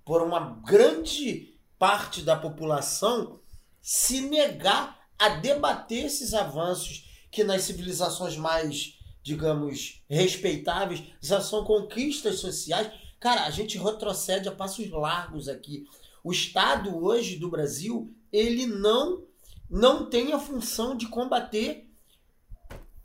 por 0.06 0.22
uma 0.22 0.62
grande 0.64 1.58
parte 1.80 2.22
da 2.22 2.36
população 2.36 3.40
se 3.82 4.22
negar 4.22 5.08
a 5.18 5.30
debater 5.30 6.06
esses 6.06 6.36
avanços 6.36 7.26
que 7.32 7.44
nas 7.44 7.64
civilizações 7.64 8.38
mais, 8.38 9.00
digamos, 9.24 10.04
respeitáveis 10.08 11.02
já 11.20 11.42
são 11.42 11.64
conquistas 11.64 12.36
sociais. 12.36 13.07
Cara, 13.20 13.46
a 13.46 13.50
gente 13.50 13.78
retrocede 13.78 14.48
a 14.48 14.52
passos 14.52 14.90
largos 14.90 15.48
aqui. 15.48 15.86
O 16.24 16.32
Estado 16.32 16.96
hoje 16.96 17.38
do 17.38 17.50
Brasil, 17.50 18.14
ele 18.32 18.66
não 18.66 19.26
não 19.70 20.10
tem 20.10 20.32
a 20.32 20.40
função 20.40 20.96
de 20.96 21.08
combater 21.10 21.90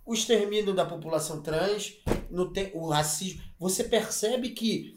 o 0.06 0.14
extermínio 0.14 0.72
da 0.72 0.84
população 0.86 1.43
trans, 1.43 1.97
no 2.30 2.52
te- 2.52 2.70
o 2.72 2.89
racismo. 2.89 3.43
Você 3.59 3.82
percebe 3.82 4.51
que 4.51 4.97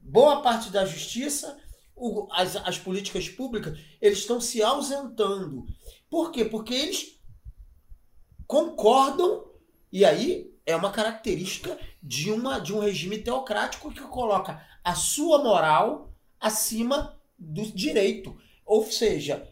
boa 0.00 0.40
parte 0.40 0.70
da 0.70 0.86
justiça, 0.86 1.58
o- 1.94 2.26
as, 2.32 2.56
as 2.56 2.78
políticas 2.78 3.28
públicas, 3.28 3.78
eles 4.00 4.20
estão 4.20 4.40
se 4.40 4.62
ausentando. 4.62 5.66
Por 6.08 6.30
quê? 6.32 6.46
Porque 6.46 6.72
eles 6.72 7.18
concordam, 8.46 9.50
e 9.92 10.04
aí 10.04 10.49
é 10.70 10.76
uma 10.76 10.90
característica 10.90 11.78
de, 12.02 12.30
uma, 12.30 12.58
de 12.58 12.72
um 12.72 12.80
regime 12.80 13.18
teocrático 13.18 13.92
que 13.92 14.00
coloca 14.02 14.64
a 14.82 14.94
sua 14.94 15.42
moral 15.42 16.12
acima 16.40 17.18
do 17.38 17.62
direito. 17.72 18.36
Ou 18.64 18.84
seja, 18.90 19.48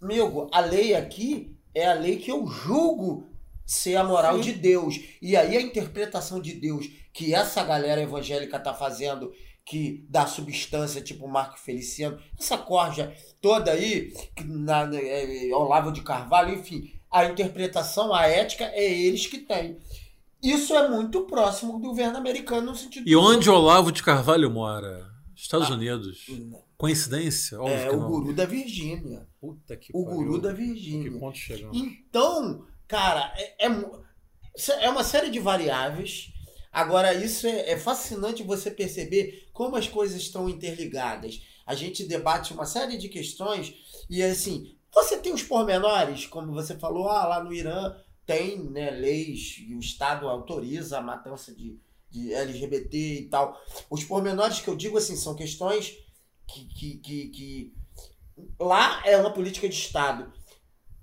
amigo, 0.00 0.48
a 0.52 0.60
lei 0.60 0.94
aqui 0.94 1.56
é 1.74 1.86
a 1.86 1.94
lei 1.94 2.16
que 2.16 2.30
eu 2.30 2.46
julgo 2.46 3.28
ser 3.64 3.96
a 3.96 4.04
moral 4.04 4.36
Sim. 4.36 4.42
de 4.42 4.52
Deus. 4.52 5.00
E 5.20 5.36
aí 5.36 5.56
a 5.56 5.60
interpretação 5.62 6.40
de 6.40 6.52
Deus 6.54 6.88
que 7.12 7.34
essa 7.34 7.64
galera 7.64 8.02
evangélica 8.02 8.60
tá 8.60 8.74
fazendo, 8.74 9.32
que 9.64 10.06
dá 10.08 10.26
substância, 10.26 11.00
tipo 11.00 11.26
Marco 11.26 11.58
Feliciano, 11.58 12.20
essa 12.38 12.58
corja 12.58 13.12
toda 13.40 13.72
aí, 13.72 14.12
que 14.36 14.44
na, 14.44 14.86
na- 14.86 15.00
é, 15.00 15.48
Olavo 15.52 15.90
de 15.90 16.02
Carvalho, 16.02 16.54
enfim, 16.54 16.92
a 17.10 17.24
interpretação, 17.24 18.14
a 18.14 18.26
ética 18.26 18.64
é 18.66 18.84
eles 18.84 19.26
que 19.26 19.38
têm. 19.38 19.78
Isso 20.42 20.74
é 20.74 20.88
muito 20.88 21.22
próximo 21.26 21.72
do 21.74 21.78
governo 21.80 22.16
americano 22.18 22.66
no 22.70 22.76
sentido 22.76 23.08
E 23.08 23.16
onde 23.16 23.48
Olavo 23.50 23.90
de 23.90 24.02
Carvalho 24.02 24.50
mora? 24.50 25.10
Estados 25.34 25.68
Unidos. 25.70 26.24
Não. 26.28 26.64
Coincidência? 26.76 27.60
Óbvio 27.60 27.74
É 27.76 27.88
que 27.88 27.94
o 27.94 28.00
não. 28.00 28.08
guru 28.08 28.32
da 28.34 28.44
Virgínia. 28.44 29.26
Puta 29.40 29.76
que 29.76 29.90
O 29.94 30.04
pariu. 30.04 30.18
guru 30.18 30.40
da 30.40 30.50
Que 30.50 30.56
Virgínia. 30.60 31.18
ponto 31.18 31.36
chegamos? 31.38 31.76
Então, 31.76 32.64
cara, 32.86 33.32
é, 33.36 33.66
é, 33.66 33.70
é 34.82 34.90
uma 34.90 35.04
série 35.04 35.30
de 35.30 35.38
variáveis. 35.38 36.32
Agora, 36.72 37.14
isso 37.14 37.46
é, 37.46 37.70
é 37.70 37.78
fascinante 37.78 38.42
você 38.42 38.70
perceber 38.70 39.48
como 39.52 39.76
as 39.76 39.88
coisas 39.88 40.20
estão 40.20 40.48
interligadas. 40.48 41.40
A 41.66 41.74
gente 41.74 42.04
debate 42.04 42.52
uma 42.52 42.66
série 42.66 42.96
de 42.98 43.08
questões 43.08 43.74
e, 44.08 44.22
assim, 44.22 44.76
você 44.94 45.16
tem 45.16 45.32
os 45.32 45.42
pormenores, 45.42 46.26
como 46.26 46.52
você 46.52 46.76
falou, 46.76 47.08
ah, 47.08 47.26
lá 47.26 47.42
no 47.44 47.52
Irã 47.52 47.94
tem 48.26 48.58
né, 48.70 48.90
leis 48.90 49.56
e 49.66 49.74
o 49.74 49.78
Estado 49.80 50.28
autoriza 50.28 50.98
a 50.98 51.02
matança 51.02 51.54
de, 51.54 51.78
de 52.10 52.32
LGBT 52.34 52.96
e 53.20 53.28
tal. 53.28 53.56
Os 53.88 54.02
pormenores 54.04 54.58
que 54.60 54.68
eu 54.68 54.76
digo, 54.76 54.98
assim, 54.98 55.16
são 55.16 55.34
questões 55.34 55.96
que, 56.46 56.64
que, 56.66 56.96
que, 56.98 57.28
que 57.28 57.72
lá 58.58 59.00
é 59.06 59.16
uma 59.16 59.32
política 59.32 59.68
de 59.68 59.74
Estado. 59.76 60.32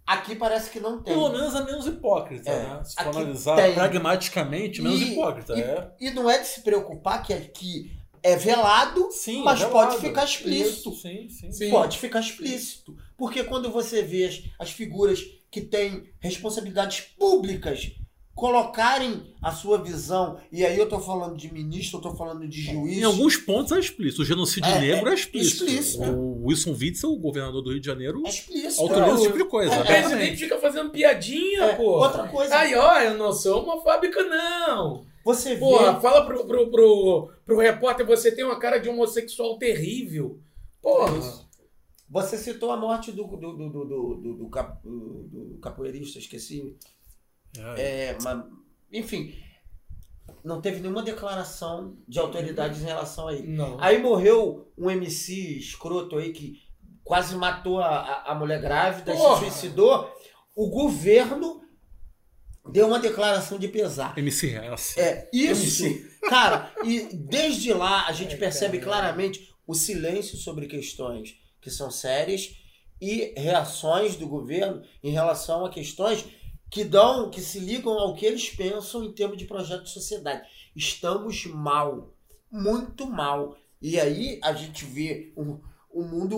Aqui 0.05 0.35
parece 0.35 0.69
que 0.69 0.81
não 0.81 1.01
tem. 1.01 1.13
Pelo 1.13 1.29
menos 1.29 1.55
é 1.55 1.63
menos 1.63 1.87
hipócrita, 1.87 2.49
É. 2.49 2.63
né? 2.67 2.83
Se 2.83 2.93
for 2.95 3.07
analisar 3.07 3.55
tem. 3.55 3.73
pragmaticamente, 3.73 4.81
menos 4.81 4.99
E- 4.99 5.11
hipócrita. 5.13 5.53
e, 5.57 5.61
é. 5.61 5.91
e 5.99 6.11
não 6.11 6.29
é 6.29 6.39
de 6.39 6.47
se 6.47 6.61
preocupar 6.61 7.23
que 7.23 7.31
aqui 7.31 7.89
é 8.21 8.35
velado, 8.35 9.09
Sim, 9.11 9.43
mas 9.43 9.61
é 9.61 9.65
pode 9.69 9.91
velado. 9.91 10.01
ficar 10.07 10.25
explícito. 10.25 10.89
Isso, 10.91 11.01
sim, 11.01 11.29
sim. 11.29 11.51
Sim. 11.53 11.69
Pode 11.69 11.97
ficar 11.97 12.19
explícito. 12.19 12.97
Porque 13.17 13.45
quando 13.45 13.71
você 13.71 14.01
vê 14.01 14.25
as, 14.25 14.43
as 14.59 14.71
figuras 14.71 15.21
que 15.53 15.61
têm 15.61 16.03
responsabilidades 16.19 17.01
públicas 17.17 17.91
colocarem 18.33 19.31
a 19.39 19.51
sua 19.51 19.77
visão, 19.77 20.39
e 20.51 20.65
aí 20.65 20.75
eu 20.77 20.89
tô 20.89 20.99
falando 20.99 21.37
de 21.37 21.53
ministro, 21.53 21.99
eu 21.99 22.01
tô 22.01 22.15
falando 22.15 22.47
de 22.47 22.59
juiz. 22.63 22.97
Em 22.97 23.03
alguns 23.03 23.37
pontos 23.37 23.71
é 23.71 23.79
explícito. 23.79 24.23
O 24.23 24.25
genocídio 24.25 24.71
É, 24.71 24.79
negro 24.79 25.07
é 25.07 25.11
é 25.11 25.13
explícito. 25.13 25.63
explícito. 25.65 26.03
O 26.03 26.47
Wilson 26.47 26.71
Witzel, 26.71 27.11
o 27.11 27.19
governador 27.19 27.61
do 27.61 27.69
Rio 27.71 27.79
de 27.79 27.85
Janeiro, 27.85 28.23
É 28.25 28.29
explícito. 28.29 28.81
autoriza 28.81 29.13
esse 29.13 29.23
tipo 29.25 29.37
de 29.37 29.43
O 29.43 29.47
coisa. 29.47 29.75
É, 29.75 29.83
presidente 29.83 30.37
fica 30.37 30.57
fazendo 30.57 30.89
piadinha, 30.89 31.63
É, 31.63 31.75
pô. 31.75 31.83
outra 31.99 32.27
coisa. 32.27 32.55
Aí, 32.57 32.73
ó, 32.73 32.99
eu 33.01 33.15
não 33.19 33.31
sou 33.31 33.61
homofóbico, 33.61 34.19
não. 34.23 35.05
Você 35.23 35.53
vê. 35.53 35.59
Porra, 35.59 36.01
fala 36.01 36.25
pro, 36.25 36.43
pro, 36.45 36.71
pro, 36.71 37.29
pro 37.45 37.57
repórter, 37.59 38.03
você 38.05 38.31
tem 38.31 38.43
uma 38.43 38.57
cara 38.59 38.79
de 38.79 38.89
homossexual 38.89 39.59
terrível. 39.59 40.39
Porra. 40.81 41.42
Você 42.13 42.37
citou 42.37 42.71
a 42.71 42.77
morte 42.77 43.11
do, 43.11 43.23
do, 43.25 43.37
do, 43.37 43.69
do, 43.69 43.85
do, 43.85 44.15
do, 44.21 44.33
do 44.35 44.49
cap- 44.49 44.83
do- 44.83 45.23
do 45.23 45.57
capoeirista, 45.59 46.19
esqueci. 46.19 46.77
É. 47.57 47.81
É, 48.11 48.17
mas, 48.21 48.45
enfim, 48.91 49.33
não 50.43 50.61
teve 50.61 50.79
nenhuma 50.79 51.01
declaração 51.01 51.97
de 52.07 52.19
autoridades 52.19 52.83
em 52.83 52.85
relação 52.85 53.27
a 53.27 53.33
ele. 53.33 53.47
Não. 53.47 53.79
Aí 53.81 53.99
morreu 53.99 54.71
um 54.77 54.91
MC 54.91 55.57
escroto 55.57 56.19
aí 56.19 56.31
que 56.31 56.61
quase 57.03 57.35
matou 57.35 57.79
a, 57.79 58.21
a, 58.27 58.35
mulher 58.35 58.61
grávida, 58.61 59.11
Porra. 59.11 59.39
se 59.39 59.45
suicidou. 59.49 60.07
O 60.55 60.69
governo 60.69 61.63
deu 62.69 62.85
uma 62.85 62.99
declaração 62.99 63.57
de 63.57 63.67
pesar. 63.67 64.15
MC 64.15 64.49
Reaça. 64.49 65.01
É, 65.01 65.29
isso, 65.33 65.83
cara, 66.29 66.71
e 66.83 67.07
desde 67.11 67.73
lá 67.73 68.05
a 68.05 68.11
gente 68.11 68.33
Ai, 68.33 68.39
percebe 68.39 68.77
claramente 68.77 69.51
o 69.65 69.73
silêncio 69.73 70.37
sobre 70.37 70.67
questões 70.67 71.41
que 71.63 71.71
são 71.71 71.89
sérias 71.89 72.55
e 73.01 73.33
reações 73.37 74.15
do 74.15 74.27
governo 74.27 74.83
em 75.03 75.11
relação 75.11 75.65
a 75.65 75.69
questões 75.69 76.25
que 76.69 76.83
dão, 76.83 77.29
que 77.29 77.41
se 77.41 77.59
ligam 77.59 77.93
ao 77.93 78.15
que 78.15 78.25
eles 78.25 78.49
pensam 78.49 79.03
em 79.03 79.11
termos 79.13 79.37
de 79.37 79.45
projeto 79.45 79.83
de 79.83 79.89
sociedade. 79.91 80.47
Estamos 80.75 81.45
mal, 81.45 82.13
muito 82.51 83.05
mal. 83.05 83.57
E 83.81 83.99
aí 83.99 84.39
a 84.41 84.53
gente 84.53 84.85
vê 84.85 85.31
o, 85.35 85.59
o 85.91 86.03
mundo, 86.03 86.37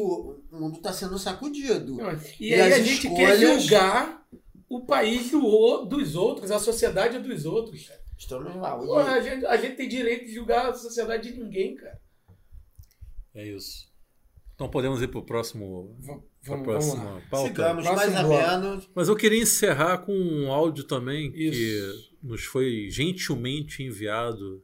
o 0.51 0.59
mundo 0.59 0.77
está 0.77 0.91
sendo 0.91 1.17
sacudido. 1.17 1.97
E, 2.39 2.49
E 2.49 2.53
aí 2.53 2.73
a 2.73 2.79
gente 2.83 3.01
quer 3.09 3.35
escolhas- 3.37 3.61
julgar 3.63 4.25
o 4.67 4.81
país 4.85 5.29
do, 5.31 5.85
dos 5.85 6.15
outros, 6.15 6.51
a 6.51 6.59
sociedade 6.59 7.19
dos 7.19 7.45
outros. 7.45 7.87
cara. 7.87 8.01
Estamos 8.17 8.55
mal. 8.55 8.83
E- 8.85 9.07
a, 9.07 9.21
gente, 9.21 9.45
a 9.45 9.57
gente 9.57 9.75
tem 9.77 9.87
direito 9.87 10.25
de 10.25 10.33
julgar 10.33 10.69
a 10.69 10.73
sociedade 10.73 11.31
de 11.31 11.39
ninguém, 11.39 11.75
cara. 11.75 12.01
É 13.33 13.45
isso. 13.47 13.87
Então 14.55 14.69
podemos 14.69 15.01
ir 15.01 15.09
pro 15.09 15.23
próximo. 15.25 15.95
Vamos, 15.99 16.23
Pra 16.41 16.53
vamos, 16.55 16.65
próxima 16.67 17.03
lá. 17.03 17.21
pauta. 17.29 17.47
Sigamos 17.47 17.83
Próximo 17.83 18.13
mais 18.13 18.23
ou 18.23 18.29
bloco. 18.31 18.47
menos. 18.47 18.89
Mas 18.95 19.07
eu 19.09 19.15
queria 19.15 19.41
encerrar 19.41 19.97
com 19.99 20.15
um 20.15 20.51
áudio 20.51 20.83
também 20.85 21.31
que 21.31 21.43
Isso. 21.49 22.17
nos 22.23 22.43
foi 22.45 22.87
gentilmente 22.89 23.83
enviado 23.83 24.63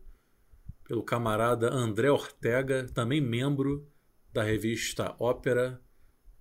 pelo 0.88 1.04
camarada 1.04 1.74
André 1.74 2.10
Ortega, 2.12 2.88
também 2.94 3.20
membro 3.20 3.88
da 4.32 4.44
revista 4.44 5.16
Ópera, 5.20 5.82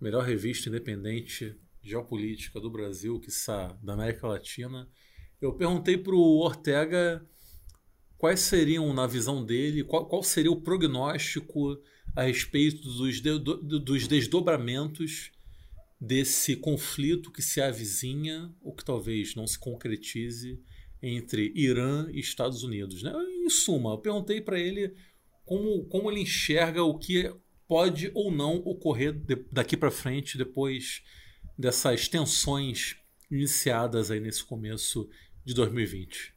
melhor 0.00 0.24
revista 0.24 0.68
independente 0.68 1.56
de 1.82 1.90
geopolítica 1.90 2.60
do 2.60 2.70
Brasil, 2.70 3.18
que 3.18 3.30
da 3.82 3.94
América 3.94 4.26
Latina. 4.28 4.88
Eu 5.40 5.54
perguntei 5.54 5.96
para 5.96 6.14
o 6.14 6.38
Ortega 6.44 7.24
quais 8.18 8.40
seriam, 8.40 8.92
na 8.92 9.06
visão 9.06 9.42
dele, 9.44 9.82
qual, 9.82 10.06
qual 10.06 10.22
seria 10.22 10.52
o 10.52 10.60
prognóstico 10.60 11.78
a 12.14 12.22
respeito 12.22 12.82
dos, 12.82 13.20
de- 13.20 13.38
do- 13.38 13.80
dos 13.80 14.06
desdobramentos 14.06 15.30
desse 16.00 16.56
conflito 16.56 17.30
que 17.30 17.42
se 17.42 17.60
avizinha, 17.60 18.54
ou 18.62 18.74
que 18.74 18.84
talvez 18.84 19.34
não 19.34 19.46
se 19.46 19.58
concretize, 19.58 20.58
entre 21.02 21.52
Irã 21.54 22.08
e 22.10 22.20
Estados 22.20 22.62
Unidos. 22.62 23.02
Né? 23.02 23.12
Em 23.44 23.48
suma, 23.50 23.92
eu 23.92 23.98
perguntei 23.98 24.40
para 24.40 24.58
ele 24.58 24.94
como, 25.44 25.84
como 25.86 26.10
ele 26.10 26.20
enxerga 26.20 26.82
o 26.82 26.98
que 26.98 27.32
pode 27.66 28.10
ou 28.14 28.30
não 28.32 28.56
ocorrer 28.56 29.14
daqui 29.52 29.76
para 29.76 29.90
frente, 29.90 30.36
depois 30.36 31.02
dessas 31.56 32.08
tensões 32.08 32.96
iniciadas 33.30 34.10
aí 34.10 34.20
nesse 34.20 34.44
começo 34.44 35.08
de 35.44 35.54
2020. 35.54 36.34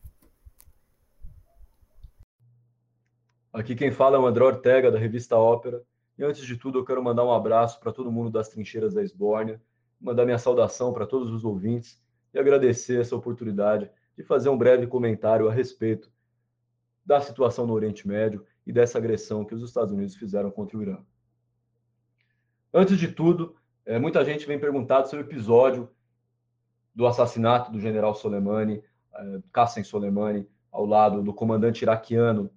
Aqui 3.54 3.76
quem 3.76 3.92
fala 3.92 4.18
é 4.18 4.20
o 4.20 4.26
André 4.26 4.44
Ortega, 4.44 4.92
da 4.92 4.98
revista 4.98 5.38
Ópera. 5.38 5.84
E 6.18 6.24
antes 6.24 6.44
de 6.44 6.58
tudo, 6.58 6.80
eu 6.80 6.84
quero 6.84 7.04
mandar 7.04 7.24
um 7.24 7.32
abraço 7.32 7.80
para 7.80 7.92
todo 7.92 8.12
mundo 8.12 8.32
das 8.32 8.50
trincheiras 8.50 8.96
da 8.96 9.04
Esbórnia, 9.04 9.62
mandar 10.02 10.26
minha 10.26 10.40
saudação 10.40 10.92
para 10.92 11.06
todos 11.06 11.32
os 11.32 11.46
ouvintes 11.46 12.02
e 12.34 12.40
agradecer 12.40 13.00
essa 13.00 13.16
oportunidade 13.16 13.92
de 14.18 14.24
fazer 14.24 14.50
um 14.50 14.58
breve 14.58 14.88
comentário 14.88 15.48
a 15.48 15.54
respeito 15.54 16.12
da 17.06 17.22
situação 17.22 17.68
no 17.68 17.74
Oriente 17.74 18.08
Médio 18.08 18.44
e 18.66 18.74
dessa 18.74 18.98
agressão 18.98 19.46
que 19.46 19.54
os 19.54 19.62
Estados 19.62 19.94
Unidos 19.94 20.16
fizeram 20.16 20.50
contra 20.50 20.76
o 20.76 20.82
Irã. 20.82 20.98
Antes 22.74 22.98
de 22.98 23.10
tudo, 23.10 23.56
eh, 23.86 24.00
muita 24.00 24.26
gente 24.26 24.48
vem 24.48 24.58
perguntado 24.58 25.08
sobre 25.08 25.26
o 25.26 25.30
episódio 25.30 25.92
do 26.96 27.06
assassinato 27.06 27.72
do 27.72 27.80
general 27.80 28.16
Soleimani, 28.16 28.84
eh, 29.14 29.42
Qassem 29.52 29.84
Soleimani, 29.84 30.48
ao 30.72 30.88
lado 30.88 31.22
do 31.22 31.32
comandante 31.32 31.84
iraquiano 31.84 32.50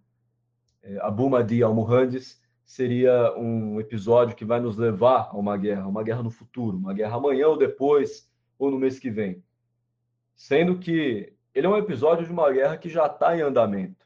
eh, 0.83 0.99
Abu 1.01 1.29
Mahdi 1.29 1.63
al-Muhandis, 1.63 2.41
seria 2.65 3.33
um 3.37 3.81
episódio 3.81 4.35
que 4.35 4.45
vai 4.45 4.61
nos 4.61 4.77
levar 4.77 5.29
a 5.31 5.37
uma 5.37 5.57
guerra, 5.57 5.87
uma 5.87 6.03
guerra 6.03 6.23
no 6.23 6.31
futuro, 6.31 6.77
uma 6.77 6.93
guerra 6.93 7.17
amanhã 7.17 7.49
ou 7.49 7.57
depois, 7.57 8.29
ou 8.59 8.71
no 8.71 8.79
mês 8.79 8.99
que 8.99 9.11
vem. 9.11 9.43
Sendo 10.35 10.79
que 10.79 11.33
ele 11.55 11.67
é 11.67 11.71
um 11.71 11.77
episódio 11.77 12.27
de 12.27 12.33
uma 12.33 12.51
guerra 12.51 12.77
que 12.77 12.89
já 12.89 13.07
está 13.07 13.37
em 13.37 13.41
andamento. 13.41 14.05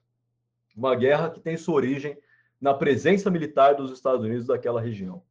Uma 0.76 0.94
guerra 0.94 1.30
que 1.30 1.40
tem 1.40 1.56
sua 1.56 1.74
origem 1.74 2.16
na 2.60 2.74
presença 2.74 3.30
militar 3.30 3.74
dos 3.74 3.90
Estados 3.90 4.24
Unidos 4.24 4.46
daquela 4.46 4.80
região. 4.80 5.22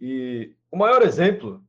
E 0.00 0.56
o 0.70 0.76
maior 0.76 1.02
exemplo 1.02 1.62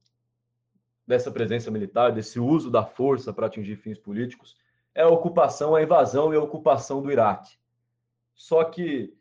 dessa 1.06 1.30
presença 1.30 1.70
militar, 1.70 2.12
desse 2.14 2.40
uso 2.40 2.72
da 2.72 2.86
força 2.86 3.34
para 3.34 3.48
atingir 3.48 3.76
fins 3.76 4.00
políticos, 4.00 4.56
é 4.96 5.02
a 5.02 5.10
ocupação, 5.10 5.76
a 5.76 5.84
invasão 5.84 6.34
e 6.34 6.38
a 6.38 6.42
ocupação 6.42 7.02
do 7.02 7.12
Iraque. 7.12 7.58
Só 8.42 8.64
que 8.64 9.16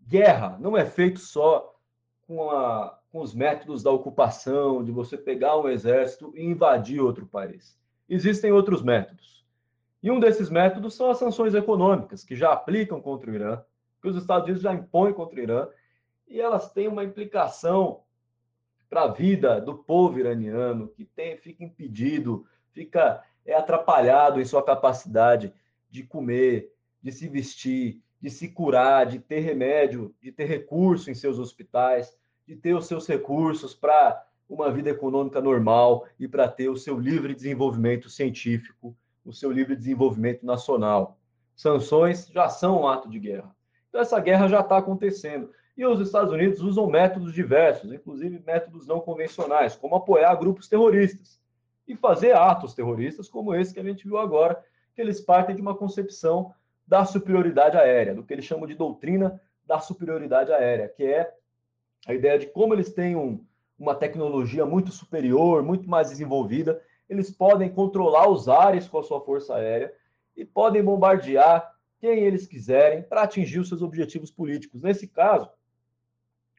guerra 0.00 0.56
não 0.58 0.78
é 0.78 0.86
feito 0.86 1.20
só 1.20 1.78
com, 2.26 2.50
a, 2.50 2.98
com 3.12 3.20
os 3.20 3.34
métodos 3.34 3.82
da 3.82 3.90
ocupação, 3.90 4.82
de 4.82 4.90
você 4.90 5.18
pegar 5.18 5.58
um 5.58 5.68
exército 5.68 6.32
e 6.34 6.42
invadir 6.42 6.98
outro 6.98 7.26
país. 7.26 7.78
Existem 8.08 8.52
outros 8.52 8.82
métodos. 8.82 9.44
E 10.02 10.10
um 10.10 10.18
desses 10.18 10.48
métodos 10.48 10.94
são 10.94 11.10
as 11.10 11.18
sanções 11.18 11.54
econômicas, 11.54 12.24
que 12.24 12.34
já 12.34 12.50
aplicam 12.50 12.98
contra 12.98 13.30
o 13.30 13.34
Irã, 13.34 13.62
que 14.00 14.08
os 14.08 14.16
Estados 14.16 14.44
Unidos 14.44 14.62
já 14.62 14.72
impõem 14.72 15.12
contra 15.12 15.38
o 15.38 15.42
Irã, 15.42 15.68
e 16.26 16.40
elas 16.40 16.72
têm 16.72 16.88
uma 16.88 17.04
implicação 17.04 18.04
para 18.88 19.02
a 19.02 19.08
vida 19.08 19.60
do 19.60 19.76
povo 19.76 20.18
iraniano, 20.18 20.88
que 20.88 21.04
tem, 21.04 21.36
fica 21.36 21.62
impedido, 21.62 22.46
fica 22.72 23.22
é 23.44 23.54
atrapalhado 23.54 24.40
em 24.40 24.46
sua 24.46 24.64
capacidade 24.64 25.52
de 25.90 26.02
comer, 26.02 26.72
de 27.02 27.12
se 27.12 27.28
vestir, 27.28 28.02
de 28.20 28.30
se 28.30 28.48
curar, 28.48 29.06
de 29.06 29.18
ter 29.18 29.40
remédio, 29.40 30.14
de 30.20 30.32
ter 30.32 30.44
recurso 30.44 31.10
em 31.10 31.14
seus 31.14 31.38
hospitais, 31.38 32.16
de 32.46 32.56
ter 32.56 32.74
os 32.74 32.86
seus 32.86 33.06
recursos 33.06 33.74
para 33.74 34.24
uma 34.48 34.70
vida 34.70 34.90
econômica 34.90 35.40
normal 35.40 36.06
e 36.18 36.28
para 36.28 36.48
ter 36.48 36.68
o 36.68 36.76
seu 36.76 36.98
livre 36.98 37.34
desenvolvimento 37.34 38.08
científico, 38.08 38.96
o 39.24 39.32
seu 39.32 39.50
livre 39.50 39.74
desenvolvimento 39.74 40.46
nacional. 40.46 41.18
Sanções 41.54 42.28
já 42.28 42.48
são 42.48 42.82
um 42.82 42.88
ato 42.88 43.08
de 43.08 43.18
guerra. 43.18 43.54
Então, 43.88 44.00
essa 44.00 44.20
guerra 44.20 44.46
já 44.46 44.60
está 44.60 44.78
acontecendo. 44.78 45.50
E 45.76 45.84
os 45.84 46.00
Estados 46.00 46.32
Unidos 46.32 46.60
usam 46.60 46.86
métodos 46.86 47.32
diversos, 47.32 47.92
inclusive 47.92 48.42
métodos 48.46 48.86
não 48.86 49.00
convencionais, 49.00 49.74
como 49.74 49.96
apoiar 49.96 50.34
grupos 50.36 50.68
terroristas 50.68 51.40
e 51.86 51.96
fazer 51.96 52.34
atos 52.34 52.72
terroristas, 52.72 53.28
como 53.28 53.54
esse 53.54 53.74
que 53.74 53.80
a 53.80 53.82
gente 53.82 54.04
viu 54.04 54.18
agora, 54.18 54.62
que 54.94 55.00
eles 55.00 55.20
partem 55.20 55.54
de 55.54 55.62
uma 55.62 55.76
concepção 55.76 56.54
da 56.86 57.04
superioridade 57.04 57.76
aérea, 57.76 58.14
do 58.14 58.22
que 58.22 58.32
eles 58.32 58.44
chamam 58.44 58.66
de 58.66 58.74
doutrina 58.74 59.40
da 59.64 59.80
superioridade 59.80 60.52
aérea, 60.52 60.88
que 60.88 61.04
é 61.04 61.32
a 62.06 62.14
ideia 62.14 62.38
de 62.38 62.46
como 62.46 62.72
eles 62.72 62.92
têm 62.92 63.16
um, 63.16 63.44
uma 63.78 63.94
tecnologia 63.94 64.64
muito 64.64 64.92
superior, 64.92 65.62
muito 65.62 65.88
mais 65.88 66.10
desenvolvida, 66.10 66.80
eles 67.08 67.30
podem 67.30 67.68
controlar 67.68 68.28
os 68.28 68.48
ares 68.48 68.88
com 68.88 68.98
a 68.98 69.02
sua 69.02 69.20
força 69.20 69.54
aérea 69.54 69.92
e 70.36 70.44
podem 70.44 70.82
bombardear 70.82 71.74
quem 71.98 72.20
eles 72.20 72.46
quiserem 72.46 73.02
para 73.02 73.22
atingir 73.22 73.58
os 73.58 73.68
seus 73.68 73.82
objetivos 73.82 74.30
políticos. 74.30 74.82
Nesse 74.82 75.08
caso, 75.08 75.50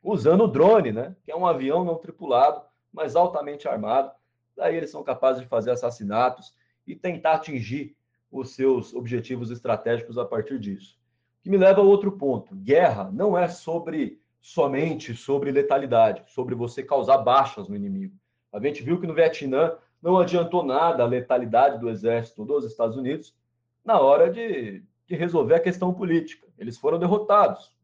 usando 0.03 0.43
o 0.43 0.47
drone, 0.47 0.91
né, 0.91 1.15
que 1.23 1.31
é 1.31 1.35
um 1.35 1.45
avião 1.45 1.83
não 1.83 1.95
tripulado, 1.95 2.61
mas 2.91 3.15
altamente 3.15 3.67
armado. 3.67 4.11
Daí 4.55 4.75
eles 4.75 4.89
são 4.89 5.03
capazes 5.03 5.41
de 5.41 5.47
fazer 5.47 5.71
assassinatos 5.71 6.53
e 6.85 6.95
tentar 6.95 7.33
atingir 7.33 7.95
os 8.31 8.55
seus 8.55 8.93
objetivos 8.93 9.51
estratégicos 9.51 10.17
a 10.17 10.25
partir 10.25 10.59
disso. 10.59 10.97
O 11.39 11.43
Que 11.43 11.49
me 11.49 11.57
leva 11.57 11.81
a 11.81 11.83
outro 11.83 12.11
ponto. 12.11 12.55
Guerra 12.55 13.09
não 13.11 13.37
é 13.37 13.47
sobre 13.47 14.19
somente 14.41 15.13
sobre 15.13 15.51
letalidade, 15.51 16.23
sobre 16.27 16.55
você 16.55 16.81
causar 16.81 17.17
baixas 17.17 17.67
no 17.67 17.75
inimigo. 17.75 18.15
A 18.53 18.59
gente 18.59 18.81
viu 18.81 18.99
que 18.99 19.07
no 19.07 19.13
Vietnã 19.13 19.75
não 20.01 20.17
adiantou 20.17 20.63
nada 20.63 21.03
a 21.03 21.07
letalidade 21.07 21.79
do 21.79 21.89
exército 21.89 22.45
dos 22.45 22.63
Estados 22.63 22.95
Unidos 22.95 23.35
na 23.83 23.99
hora 23.99 24.29
de, 24.29 24.83
de 25.05 25.15
resolver 25.15 25.55
a 25.55 25.59
questão 25.59 25.93
política. 25.93 26.47
Eles 26.57 26.77
foram 26.77 26.99
derrotados, 26.99 27.75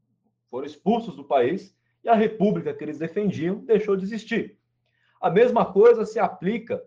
foram 0.50 0.66
expulsos 0.66 1.16
do 1.16 1.24
país 1.24 1.76
e 2.04 2.10
a 2.10 2.16
república 2.16 2.74
que 2.74 2.84
eles 2.84 3.00
defendiam 3.00 3.60
deixou 3.60 3.96
de 3.96 4.04
existir. 4.04 4.58
A 5.20 5.30
mesma 5.30 5.66
coisa 5.66 6.06
se 6.06 6.20
aplica 6.20 6.84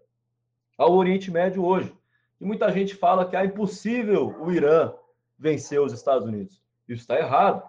ao 0.77 0.95
Oriente 0.95 1.31
Médio 1.31 1.65
hoje. 1.65 1.95
E 2.41 2.45
muita 2.45 2.71
gente 2.71 2.95
fala 2.95 3.29
que 3.29 3.37
é 3.37 3.45
impossível 3.45 4.37
o 4.41 4.51
Irã 4.51 4.93
vencer 5.39 5.81
os 5.81 5.93
Estados 5.93 6.27
Unidos. 6.27 6.63
Isso 6.89 7.01
está 7.01 7.19
errado, 7.19 7.63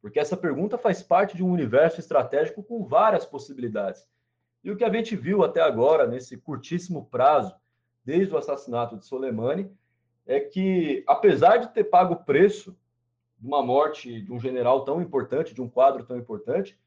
porque 0.00 0.18
essa 0.18 0.36
pergunta 0.36 0.78
faz 0.78 1.02
parte 1.02 1.36
de 1.36 1.42
um 1.42 1.50
universo 1.50 2.00
estratégico 2.00 2.62
com 2.62 2.84
várias 2.84 3.26
possibilidades. 3.26 4.06
E 4.62 4.70
o 4.70 4.76
que 4.76 4.84
a 4.84 4.92
gente 4.92 5.16
viu 5.16 5.42
até 5.42 5.60
agora, 5.60 6.06
nesse 6.06 6.36
curtíssimo 6.36 7.06
prazo, 7.06 7.54
desde 8.04 8.34
o 8.34 8.38
assassinato 8.38 8.96
de 8.96 9.06
Soleimani, 9.06 9.70
é 10.26 10.38
que, 10.38 11.02
apesar 11.06 11.56
de 11.58 11.72
ter 11.72 11.84
pago 11.84 12.14
o 12.14 12.24
preço 12.24 12.76
de 13.38 13.46
uma 13.46 13.62
morte 13.62 14.20
de 14.20 14.32
um 14.32 14.38
general 14.38 14.84
tão 14.84 15.00
importante, 15.00 15.54
de 15.54 15.62
um 15.62 15.68
quadro 15.68 16.04
tão 16.04 16.18
importante, 16.18 16.78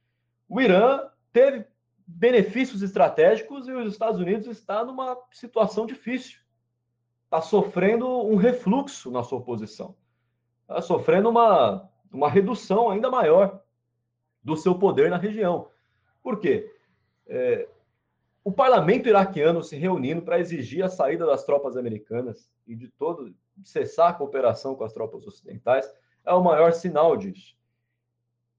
o 0.47 0.61
Irã 0.61 1.09
teve 1.31 1.65
benefícios 2.05 2.81
estratégicos 2.83 3.67
e 3.67 3.71
os 3.71 3.91
Estados 3.91 4.19
Unidos 4.19 4.47
está 4.47 4.85
numa 4.85 5.17
situação 5.31 5.85
difícil. 5.85 6.42
Está 7.33 7.41
sofrendo 7.41 8.07
um 8.07 8.35
refluxo 8.35 9.09
na 9.09 9.23
sua 9.23 9.41
posição. 9.41 9.95
Está 10.69 10.83
sofrendo 10.83 11.29
uma, 11.29 11.89
uma 12.11 12.29
redução 12.29 12.91
ainda 12.91 13.09
maior 13.09 13.59
do 14.43 14.55
seu 14.55 14.75
poder 14.75 15.09
na 15.09 15.17
região. 15.17 15.67
Por 16.21 16.39
quê? 16.39 16.71
É, 17.25 17.67
o 18.43 18.51
parlamento 18.51 19.09
iraquiano 19.09 19.63
se 19.63 19.75
reunindo 19.75 20.21
para 20.21 20.39
exigir 20.39 20.85
a 20.85 20.89
saída 20.89 21.25
das 21.25 21.43
tropas 21.43 21.75
americanas 21.75 22.51
e 22.67 22.75
de 22.75 22.87
todo 22.87 23.33
cessar 23.63 24.11
a 24.11 24.13
cooperação 24.13 24.75
com 24.75 24.83
as 24.83 24.93
tropas 24.93 25.25
ocidentais 25.25 25.91
é 26.23 26.33
o 26.35 26.43
maior 26.43 26.71
sinal 26.71 27.17
disso. 27.17 27.57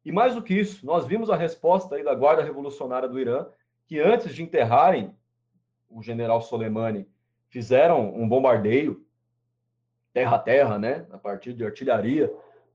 E 0.04 0.10
mais 0.10 0.34
do 0.34 0.42
que 0.42 0.52
isso, 0.52 0.84
nós 0.84 1.06
vimos 1.06 1.30
a 1.30 1.36
resposta 1.36 1.94
aí 1.94 2.02
da 2.02 2.12
Guarda 2.12 2.42
Revolucionária 2.42 3.08
do 3.08 3.20
Irã, 3.20 3.46
que 3.86 4.00
antes 4.00 4.34
de 4.34 4.42
enterrarem 4.42 5.16
o 5.88 6.02
general 6.02 6.42
Soleimani, 6.42 7.08
fizeram 7.54 8.12
um 8.16 8.28
bombardeio 8.28 9.06
terra 10.12 10.34
a 10.34 10.38
terra, 10.40 10.76
né, 10.76 11.06
a 11.12 11.16
partir 11.16 11.52
de 11.52 11.64
artilharia, 11.64 12.28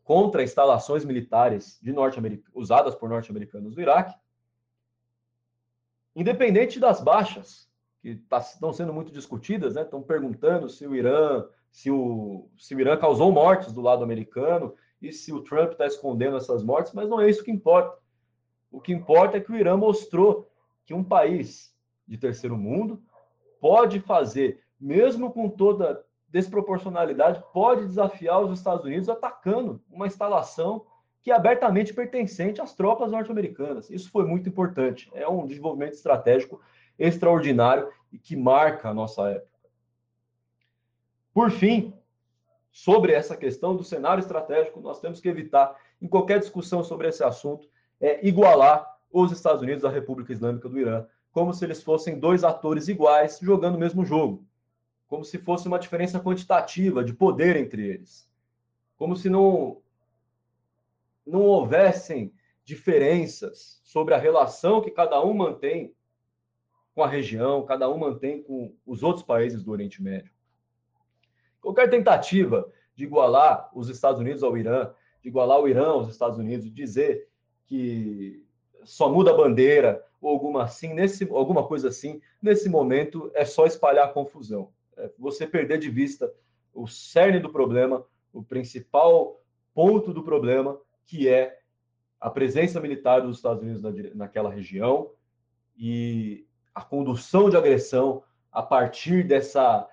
contra 0.05 0.41
instalações 0.41 1.03
militares 1.03 1.77
de 1.81 1.91
norte 1.91 2.17
usadas 2.53 2.95
por 2.95 3.09
norte-americanos 3.09 3.75
no 3.75 3.81
Iraque. 3.81 4.17
Independente 6.15 6.79
das 6.79 7.01
baixas, 7.01 7.69
que 8.01 8.15
tá, 8.29 8.37
estão 8.37 8.71
sendo 8.71 8.93
muito 8.93 9.11
discutidas, 9.11 9.75
né, 9.75 9.81
estão 9.81 10.01
perguntando 10.01 10.69
se 10.69 10.87
o 10.87 10.95
Irã, 10.95 11.45
se 11.69 11.91
o, 11.91 12.49
se 12.57 12.73
o 12.73 12.79
Irã 12.79 12.95
causou 12.95 13.33
mortes 13.33 13.73
do 13.73 13.81
lado 13.81 14.01
americano, 14.01 14.73
e 15.01 15.11
se 15.11 15.33
o 15.33 15.43
Trump 15.43 15.73
está 15.73 15.87
escondendo 15.87 16.37
essas 16.37 16.63
mortes, 16.63 16.93
mas 16.93 17.09
não 17.09 17.19
é 17.19 17.29
isso 17.29 17.43
que 17.43 17.51
importa. 17.51 17.97
O 18.71 18.79
que 18.79 18.93
importa 18.93 19.35
é 19.35 19.41
que 19.41 19.51
o 19.51 19.57
Irã 19.57 19.75
mostrou 19.75 20.49
que 20.85 20.93
um 20.93 21.03
país 21.03 21.75
de 22.07 22.17
terceiro 22.17 22.57
mundo 22.57 23.03
pode 23.59 23.99
fazer, 23.99 24.63
mesmo 24.79 25.31
com 25.31 25.49
toda 25.49 26.03
desproporcionalidade, 26.29 27.43
pode 27.51 27.85
desafiar 27.85 28.39
os 28.41 28.57
Estados 28.57 28.85
Unidos 28.85 29.09
atacando 29.09 29.81
uma 29.89 30.07
instalação 30.07 30.85
que 31.21 31.31
é 31.31 31.35
abertamente 31.35 31.93
pertencente 31.93 32.61
às 32.61 32.73
tropas 32.73 33.11
norte-americanas. 33.11 33.89
Isso 33.89 34.09
foi 34.09 34.25
muito 34.25 34.47
importante. 34.47 35.09
É 35.13 35.27
um 35.27 35.45
desenvolvimento 35.45 35.93
estratégico 35.93 36.61
extraordinário 36.97 37.89
e 38.11 38.17
que 38.17 38.35
marca 38.35 38.89
a 38.89 38.93
nossa 38.93 39.29
época. 39.29 39.49
Por 41.33 41.51
fim, 41.51 41.93
sobre 42.71 43.13
essa 43.13 43.35
questão 43.35 43.75
do 43.75 43.83
cenário 43.83 44.21
estratégico, 44.21 44.79
nós 44.79 44.99
temos 44.99 45.19
que 45.19 45.27
evitar, 45.27 45.75
em 46.01 46.07
qualquer 46.07 46.39
discussão 46.39 46.83
sobre 46.83 47.07
esse 47.07 47.23
assunto, 47.23 47.67
é, 47.99 48.25
igualar 48.25 48.85
os 49.11 49.31
Estados 49.31 49.61
Unidos 49.61 49.83
à 49.83 49.89
República 49.89 50.31
Islâmica 50.31 50.69
do 50.69 50.79
Irã, 50.79 51.05
como 51.31 51.53
se 51.53 51.65
eles 51.65 51.83
fossem 51.83 52.19
dois 52.19 52.43
atores 52.43 52.87
iguais 52.87 53.39
jogando 53.41 53.75
o 53.75 53.79
mesmo 53.79 54.05
jogo, 54.05 54.45
como 55.09 55.25
se 55.25 55.39
fosse 55.39 55.67
uma 55.67 55.79
diferença 55.79 56.19
quantitativa 56.19 57.03
de 57.03 57.13
poder 57.13 57.57
entre 57.57 57.85
eles, 57.85 58.29
como 58.95 59.15
se 59.15 59.29
não 59.29 59.81
não 61.25 61.41
houvessem 61.41 62.33
diferenças 62.63 63.81
sobre 63.83 64.13
a 64.13 64.17
relação 64.17 64.81
que 64.81 64.89
cada 64.89 65.23
um 65.23 65.33
mantém 65.33 65.93
com 66.95 67.03
a 67.03 67.07
região, 67.07 67.65
cada 67.65 67.89
um 67.89 67.97
mantém 67.97 68.41
com 68.41 68.73
os 68.85 69.03
outros 69.03 69.23
países 69.23 69.63
do 69.63 69.71
Oriente 69.71 70.01
Médio. 70.01 70.31
Qualquer 71.61 71.89
tentativa 71.89 72.71
de 72.95 73.03
igualar 73.03 73.69
os 73.73 73.89
Estados 73.89 74.19
Unidos 74.19 74.43
ao 74.43 74.57
Irã, 74.57 74.91
de 75.21 75.29
igualar 75.29 75.59
o 75.59 75.67
Irã 75.67 75.87
aos 75.89 76.09
Estados 76.09 76.37
Unidos, 76.39 76.73
dizer 76.73 77.27
que 77.65 78.43
só 78.83 79.11
muda 79.11 79.31
a 79.31 79.37
bandeira 79.37 80.03
ou 80.19 80.29
alguma 80.31 80.63
assim, 80.63 80.93
nesse, 80.93 81.29
alguma 81.31 81.65
coisa 81.67 81.89
assim, 81.89 82.21
nesse 82.41 82.69
momento 82.69 83.31
é 83.33 83.45
só 83.45 83.65
espalhar 83.65 84.13
confusão. 84.13 84.71
É 84.99 85.11
você 85.17 85.47
perder 85.47 85.79
de 85.79 85.89
vista 85.89 86.31
o 86.73 86.87
cerne 86.87 87.39
do 87.39 87.51
problema, 87.51 88.05
o 88.31 88.43
principal 88.43 89.41
ponto 89.73 90.13
do 90.13 90.23
problema, 90.23 90.79
que 91.05 91.27
é 91.27 91.59
a 92.19 92.29
presença 92.29 92.79
militar 92.79 93.21
dos 93.21 93.37
Estados 93.37 93.63
Unidos 93.63 93.81
na, 93.81 93.91
naquela 94.13 94.49
região 94.49 95.11
e 95.77 96.45
a 96.75 96.81
condução 96.81 97.49
de 97.49 97.57
agressão 97.57 98.23
a 98.51 98.61
partir 98.61 99.23
dessa 99.23 99.89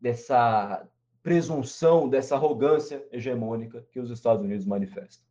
dessa 0.00 0.86
presunção, 1.22 2.08
dessa 2.08 2.36
arrogância 2.36 3.04
hegemônica 3.10 3.84
que 3.90 3.98
os 3.98 4.10
Estados 4.10 4.44
Unidos 4.44 4.64
manifestam. 4.64 5.26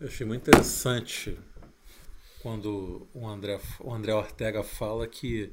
Eu 0.00 0.08
achei 0.08 0.26
muito 0.26 0.48
interessante 0.48 1.38
quando 2.42 3.08
o 3.14 3.26
André, 3.26 3.60
o 3.80 3.92
André 3.92 4.14
Ortega 4.14 4.62
fala 4.62 5.06
que, 5.06 5.52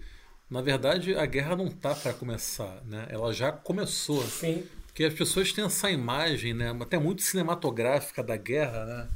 na 0.49 0.61
verdade, 0.61 1.15
a 1.15 1.26
guerra 1.26 1.56
não 1.56 1.68
está 1.68 1.94
para 1.94 2.14
começar, 2.14 2.82
né? 2.86 3.07
ela 3.10 3.34
já 3.34 3.52
começou. 3.52 4.24
Sim. 4.24 4.64
Porque 4.88 5.03
as 5.03 5.14
pessoas 5.14 5.52
têm 5.52 5.65
essa 5.65 5.91
imagem, 5.91 6.53
né, 6.53 6.76
até 6.80 6.98
muito 6.98 7.22
cinematográfica 7.22 8.24
da 8.24 8.36
guerra, 8.36 8.86
né? 8.86 9.07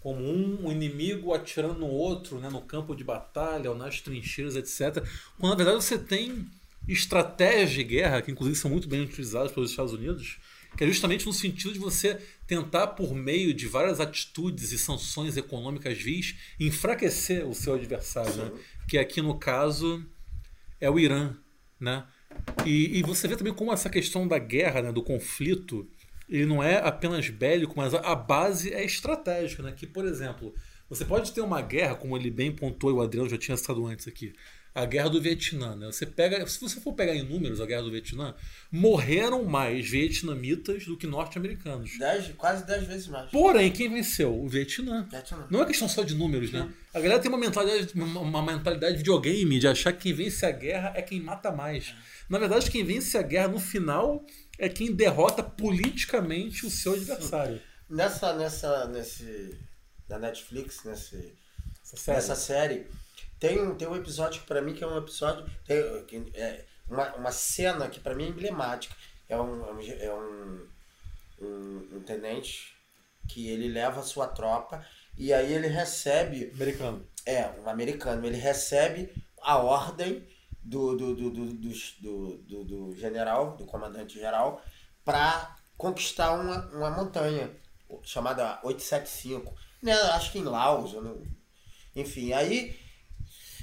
como 0.00 0.22
um 0.22 0.70
inimigo 0.70 1.34
atirando 1.34 1.80
no 1.80 1.88
outro, 1.88 2.38
né, 2.38 2.48
no 2.48 2.60
campo 2.60 2.94
de 2.94 3.02
batalha 3.02 3.70
ou 3.70 3.76
nas 3.76 4.00
trincheiras, 4.00 4.54
etc. 4.54 5.04
Quando 5.36 5.50
na 5.50 5.56
verdade 5.56 5.84
você 5.84 5.98
tem 5.98 6.46
estratégias 6.86 7.72
de 7.72 7.82
guerra, 7.82 8.22
que 8.22 8.30
inclusive 8.30 8.56
são 8.56 8.70
muito 8.70 8.88
bem 8.88 9.00
utilizadas 9.00 9.50
pelos 9.50 9.70
Estados 9.70 9.92
Unidos, 9.92 10.38
que 10.76 10.84
é 10.84 10.86
justamente 10.86 11.26
no 11.26 11.32
sentido 11.32 11.72
de 11.72 11.80
você 11.80 12.20
tentar, 12.46 12.86
por 12.88 13.12
meio 13.14 13.52
de 13.52 13.66
várias 13.66 13.98
atitudes 13.98 14.70
e 14.70 14.78
sanções 14.78 15.36
econômicas 15.36 15.98
vis, 15.98 16.36
enfraquecer 16.60 17.44
o 17.44 17.52
seu 17.52 17.74
adversário, 17.74 18.32
né? 18.36 18.52
que 18.88 18.98
aqui 18.98 19.20
no 19.20 19.36
caso 19.36 20.06
é 20.80 20.90
o 20.90 20.98
Irã. 20.98 21.36
Né? 21.78 22.04
E, 22.64 22.98
e, 22.98 23.02
você 23.02 23.28
vê 23.28 23.36
também 23.36 23.54
como 23.54 23.72
essa 23.72 23.90
questão 23.90 24.26
da 24.26 24.38
guerra, 24.38 24.82
né, 24.82 24.92
do 24.92 25.02
conflito, 25.02 25.88
ele 26.28 26.46
não 26.46 26.62
é 26.62 26.78
apenas 26.78 27.28
bélico, 27.28 27.74
mas 27.76 27.94
a, 27.94 28.14
base 28.14 28.72
é 28.72 28.84
estratégica. 28.84 29.62
Né? 29.62 29.72
Que, 29.72 29.86
por 29.86 30.04
exemplo, 30.04 30.54
você 30.88 31.04
pode 31.04 31.32
ter 31.32 31.40
uma 31.40 31.60
guerra, 31.60 31.94
como 31.94 32.16
ele 32.16 32.30
bem 32.30 32.50
pontuou 32.50 32.92
e 32.92 32.96
o 32.96 33.00
Adriano 33.02 33.28
já 33.28 33.38
tinha 33.38 33.56
citado 33.56 33.86
antes 33.86 34.08
aqui 34.08 34.32
a 34.76 34.84
guerra 34.84 35.08
do 35.08 35.22
Vietnã. 35.22 35.74
Né? 35.74 35.86
Você 35.86 36.04
pega, 36.04 36.46
se 36.46 36.60
você 36.60 36.78
for 36.78 36.92
pegar 36.92 37.14
em 37.14 37.22
números 37.22 37.62
a 37.62 37.66
guerra 37.66 37.82
do 37.82 37.90
Vietnã, 37.90 38.34
morreram 38.70 39.42
mais 39.42 39.88
vietnamitas 39.88 40.84
do 40.84 40.98
que 40.98 41.06
norte-americanos. 41.06 41.96
Quase 42.36 42.66
10 42.66 42.86
vezes 42.86 43.08
mais. 43.08 43.30
Porém, 43.30 43.72
quem 43.72 43.88
venceu? 43.88 44.38
O 44.38 44.46
Vietnã. 44.46 45.08
Vietnã. 45.10 45.46
Não 45.50 45.62
é 45.62 45.64
questão 45.64 45.88
só 45.88 46.02
de 46.02 46.14
números, 46.14 46.52
né? 46.52 46.70
A 46.92 47.00
galera 47.00 47.18
tem 47.18 47.30
uma 47.30 47.38
mentalidade, 47.38 47.90
uma 47.98 48.42
mentalidade 48.42 48.92
de 48.92 48.98
videogame 48.98 49.58
de 49.58 49.66
achar 49.66 49.94
que 49.94 50.02
quem 50.02 50.12
vence 50.12 50.44
a 50.44 50.50
guerra 50.50 50.92
é 50.94 51.00
quem 51.00 51.22
mata 51.22 51.50
mais. 51.50 51.94
Na 52.28 52.38
verdade, 52.38 52.70
quem 52.70 52.84
vence 52.84 53.16
a 53.16 53.22
guerra 53.22 53.48
no 53.48 53.58
final 53.58 54.26
é 54.58 54.68
quem 54.68 54.94
derrota 54.94 55.42
politicamente 55.42 56.66
o 56.66 56.70
seu 56.70 56.92
adversário. 56.92 57.62
Nessa, 57.88 58.34
nessa, 58.34 58.86
nesse, 58.88 59.58
na 60.06 60.18
Netflix, 60.18 60.84
nesse, 60.84 61.34
série. 61.82 62.16
nessa 62.16 62.34
série 62.34 62.86
tem, 63.38 63.74
tem 63.74 63.88
um 63.88 63.96
episódio 63.96 64.40
que 64.40 64.46
pra 64.46 64.62
mim 64.62 64.74
que 64.74 64.82
é 64.82 64.86
um 64.86 64.96
episódio. 64.98 65.44
Tem, 65.64 66.04
que, 66.06 66.30
é 66.34 66.64
uma, 66.88 67.14
uma 67.16 67.32
cena 67.32 67.88
que 67.88 68.00
pra 68.00 68.14
mim 68.14 68.24
é 68.24 68.28
emblemática. 68.28 68.94
É 69.28 69.38
um, 69.40 69.80
é 69.80 70.14
um, 70.14 70.68
um, 71.40 71.88
um 71.96 72.00
tenente 72.00 72.74
que 73.28 73.48
ele 73.48 73.68
leva 73.68 74.00
a 74.00 74.04
sua 74.04 74.28
tropa 74.28 74.84
e 75.16 75.32
aí 75.32 75.52
ele 75.52 75.66
recebe. 75.68 76.50
Americano. 76.54 77.06
É, 77.24 77.48
um 77.60 77.68
americano. 77.68 78.26
Ele 78.26 78.36
recebe 78.36 79.12
a 79.42 79.56
ordem 79.58 80.26
do, 80.62 80.96
do, 80.96 81.14
do, 81.14 81.30
do, 81.30 81.46
do, 81.52 82.36
do, 82.38 82.64
do 82.64 82.96
general, 82.96 83.56
do 83.56 83.64
comandante 83.66 84.14
geral, 84.18 84.62
para 85.04 85.56
conquistar 85.76 86.32
uma, 86.32 86.66
uma 86.74 86.90
montanha. 86.90 87.50
chamada 88.02 88.58
875, 88.64 89.54
né? 89.82 89.92
Acho 89.92 90.32
que 90.32 90.38
em 90.38 90.44
Laos, 90.44 90.92
não- 90.94 91.22
enfim, 91.94 92.32
aí 92.32 92.76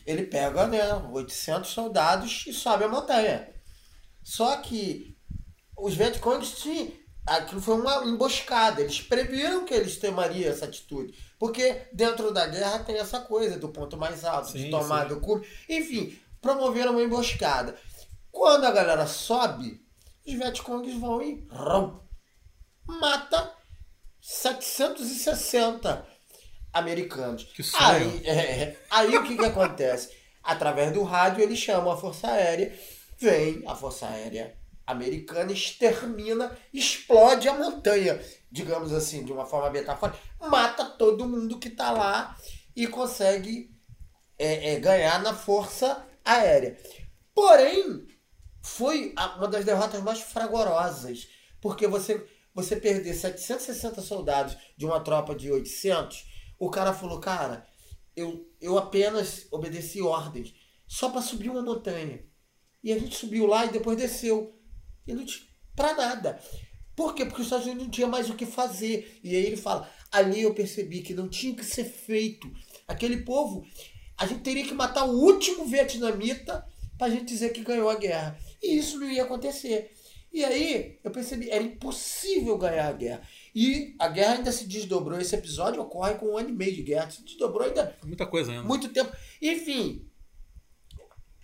ele 0.06 0.24
pega, 0.24 0.68
né, 0.68 0.94
800 1.12 1.70
soldados 1.70 2.46
e 2.48 2.54
sobe 2.54 2.84
a 2.84 2.88
montanha. 2.88 3.50
Só 4.24 4.58
que 4.58 5.18
os 5.78 5.96
Vietcongs 5.96 6.52
tinham. 6.58 6.92
Aquilo 7.26 7.62
foi 7.62 7.76
uma 7.76 8.04
emboscada. 8.06 8.82
Eles 8.82 9.02
previram 9.02 9.64
que 9.66 9.74
eles 9.74 9.98
tomariam 9.98 10.52
essa 10.52 10.66
atitude. 10.66 11.18
Porque 11.40 11.88
dentro 11.94 12.34
da 12.34 12.46
guerra 12.48 12.80
tem 12.80 12.98
essa 12.98 13.22
coisa 13.22 13.58
do 13.58 13.70
ponto 13.70 13.96
mais 13.98 14.26
alto, 14.26 14.52
Sim, 14.52 14.66
de 14.66 14.70
tomar 14.70 15.04
sim. 15.04 15.10
do 15.10 15.22
cume. 15.22 15.46
Enfim, 15.70 16.20
promoveram 16.42 16.92
uma 16.92 17.02
emboscada. 17.02 17.78
Quando 18.30 18.66
a 18.66 18.72
galera 18.72 19.08
sobe, 19.08 19.82
os 20.28 20.34
Vietcongs 20.34 21.00
vão 21.00 21.22
e 21.22 21.48
rum, 21.50 22.00
mata 22.86 23.54
760 24.20 26.13
americanos. 26.74 27.44
Que 27.44 27.64
sonho. 27.64 27.86
Aí, 27.86 28.26
é, 28.26 28.78
aí 28.90 29.16
o 29.16 29.24
que, 29.24 29.38
que 29.38 29.46
acontece? 29.46 30.10
Através 30.44 30.92
do 30.92 31.04
rádio 31.04 31.44
eles 31.44 31.60
chamam 31.60 31.92
a 31.92 31.98
Força 31.98 32.28
Aérea, 32.28 32.78
vem 33.20 33.64
a 33.66 33.76
Força 33.76 34.08
Aérea 34.08 34.58
americana, 34.86 35.52
extermina, 35.52 36.58
explode 36.74 37.48
a 37.48 37.54
montanha, 37.54 38.20
digamos 38.52 38.92
assim, 38.92 39.24
de 39.24 39.32
uma 39.32 39.46
forma 39.46 39.70
metafórica, 39.70 40.20
mata 40.42 40.84
todo 40.84 41.28
mundo 41.28 41.60
que 41.60 41.70
está 41.70 41.92
lá 41.92 42.38
e 42.76 42.86
consegue 42.88 43.74
é, 44.38 44.74
é, 44.74 44.80
ganhar 44.80 45.22
na 45.22 45.34
Força 45.34 46.06
Aérea. 46.26 46.78
Porém, 47.34 48.06
foi 48.62 49.14
uma 49.38 49.48
das 49.48 49.64
derrotas 49.64 50.02
mais 50.02 50.20
fragorosas, 50.20 51.28
porque 51.62 51.88
você, 51.88 52.26
você 52.54 52.76
perder 52.76 53.14
760 53.14 54.02
soldados 54.02 54.58
de 54.76 54.86
uma 54.86 55.00
tropa 55.00 55.34
de 55.34 55.52
800, 55.52 56.33
o 56.66 56.72
cara 56.72 56.94
falou, 56.94 57.20
cara, 57.20 57.66
eu, 58.16 58.50
eu 58.62 58.78
apenas 58.78 59.48
obedeci 59.52 60.02
ordens 60.02 60.54
só 60.88 61.10
para 61.10 61.22
subir 61.22 61.50
uma 61.50 61.62
montanha. 61.62 62.24
E 62.84 62.92
a 62.92 63.00
gente 63.00 63.16
subiu 63.16 63.46
lá 63.48 63.66
e 63.66 63.72
depois 63.72 63.98
desceu. 63.98 64.60
E 65.08 65.14
não 65.14 65.26
tinha 65.26 65.48
pra 65.76 65.96
nada. 65.96 66.40
Por 66.96 67.16
quê? 67.16 67.26
Porque 67.26 67.42
os 67.42 67.48
Estados 67.48 67.66
Unidos 67.66 67.86
não 67.86 67.92
tinha 67.92 68.08
mais 68.08 68.30
o 68.30 68.36
que 68.36 68.46
fazer. 68.46 69.20
E 69.24 69.36
aí 69.36 69.46
ele 69.46 69.58
fala, 69.58 69.90
ali 70.12 70.42
eu 70.42 70.54
percebi 70.54 71.02
que 71.02 71.14
não 71.14 71.28
tinha 71.28 71.56
que 71.56 71.66
ser 71.66 71.86
feito. 71.86 72.52
Aquele 72.88 73.24
povo, 73.24 73.66
a 74.18 74.28
gente 74.28 74.42
teria 74.42 74.66
que 74.66 74.74
matar 74.74 75.06
o 75.06 75.20
último 75.20 75.66
vietnamita 75.66 76.66
pra 76.98 77.10
gente 77.10 77.26
dizer 77.26 77.52
que 77.52 77.64
ganhou 77.64 77.90
a 77.90 77.96
guerra. 77.96 78.38
E 78.62 78.78
isso 78.78 79.00
não 79.00 79.10
ia 79.10 79.24
acontecer. 79.24 79.92
E 80.32 80.44
aí 80.44 81.00
eu 81.04 81.12
percebi, 81.12 81.50
era 81.50 81.64
impossível 81.64 82.58
ganhar 82.58 82.88
a 82.88 82.94
guerra. 82.94 83.28
E 83.56 83.96
a 84.00 84.08
guerra 84.08 84.36
ainda 84.36 84.52
se 84.52 84.66
desdobrou. 84.68 85.20
Esse 85.20 85.36
episódio 85.36 85.82
ocorre 85.82 86.16
com 86.16 86.28
um 86.34 86.38
ano 86.38 86.50
e 86.50 86.54
meio 86.54 86.76
de 86.76 86.82
guerra. 86.82 87.10
Se 87.12 87.24
desdobrou 87.24 87.68
ainda 87.68 87.96
Muita 88.04 88.26
coisa 88.26 88.52
ainda. 88.52 88.64
muito 88.64 88.90
tempo. 88.90 89.16
Enfim. 89.42 90.08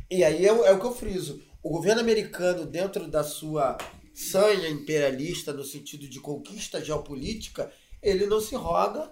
E 0.10 0.24
aí 0.24 0.46
é, 0.46 0.52
o- 0.52 0.66
é 0.66 0.72
o 0.72 0.80
que 0.80 0.86
eu 0.86 0.94
friso. 0.96 1.42
O 1.62 1.70
governo 1.70 2.02
americano, 2.02 2.66
dentro 2.66 3.08
da 3.08 3.24
sua 3.24 3.78
sanha 4.14 4.68
imperialista, 4.70 5.54
no 5.54 5.64
sentido 5.64 6.08
de 6.10 6.20
conquista 6.20 6.84
geopolítica, 6.84 7.72
ele 8.02 8.26
não 8.26 8.42
se 8.42 8.56
roga. 8.56 9.12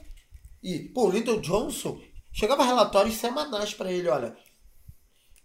E, 0.63 0.79
pô, 0.89 1.07
o 1.07 1.11
Lyndon 1.11 1.39
Johnson 1.39 2.01
chegava 2.33 2.63
relatórios 2.65 3.15
semanais 3.15 3.73
para 3.75 3.91
ele: 3.91 4.07
olha, 4.07 4.35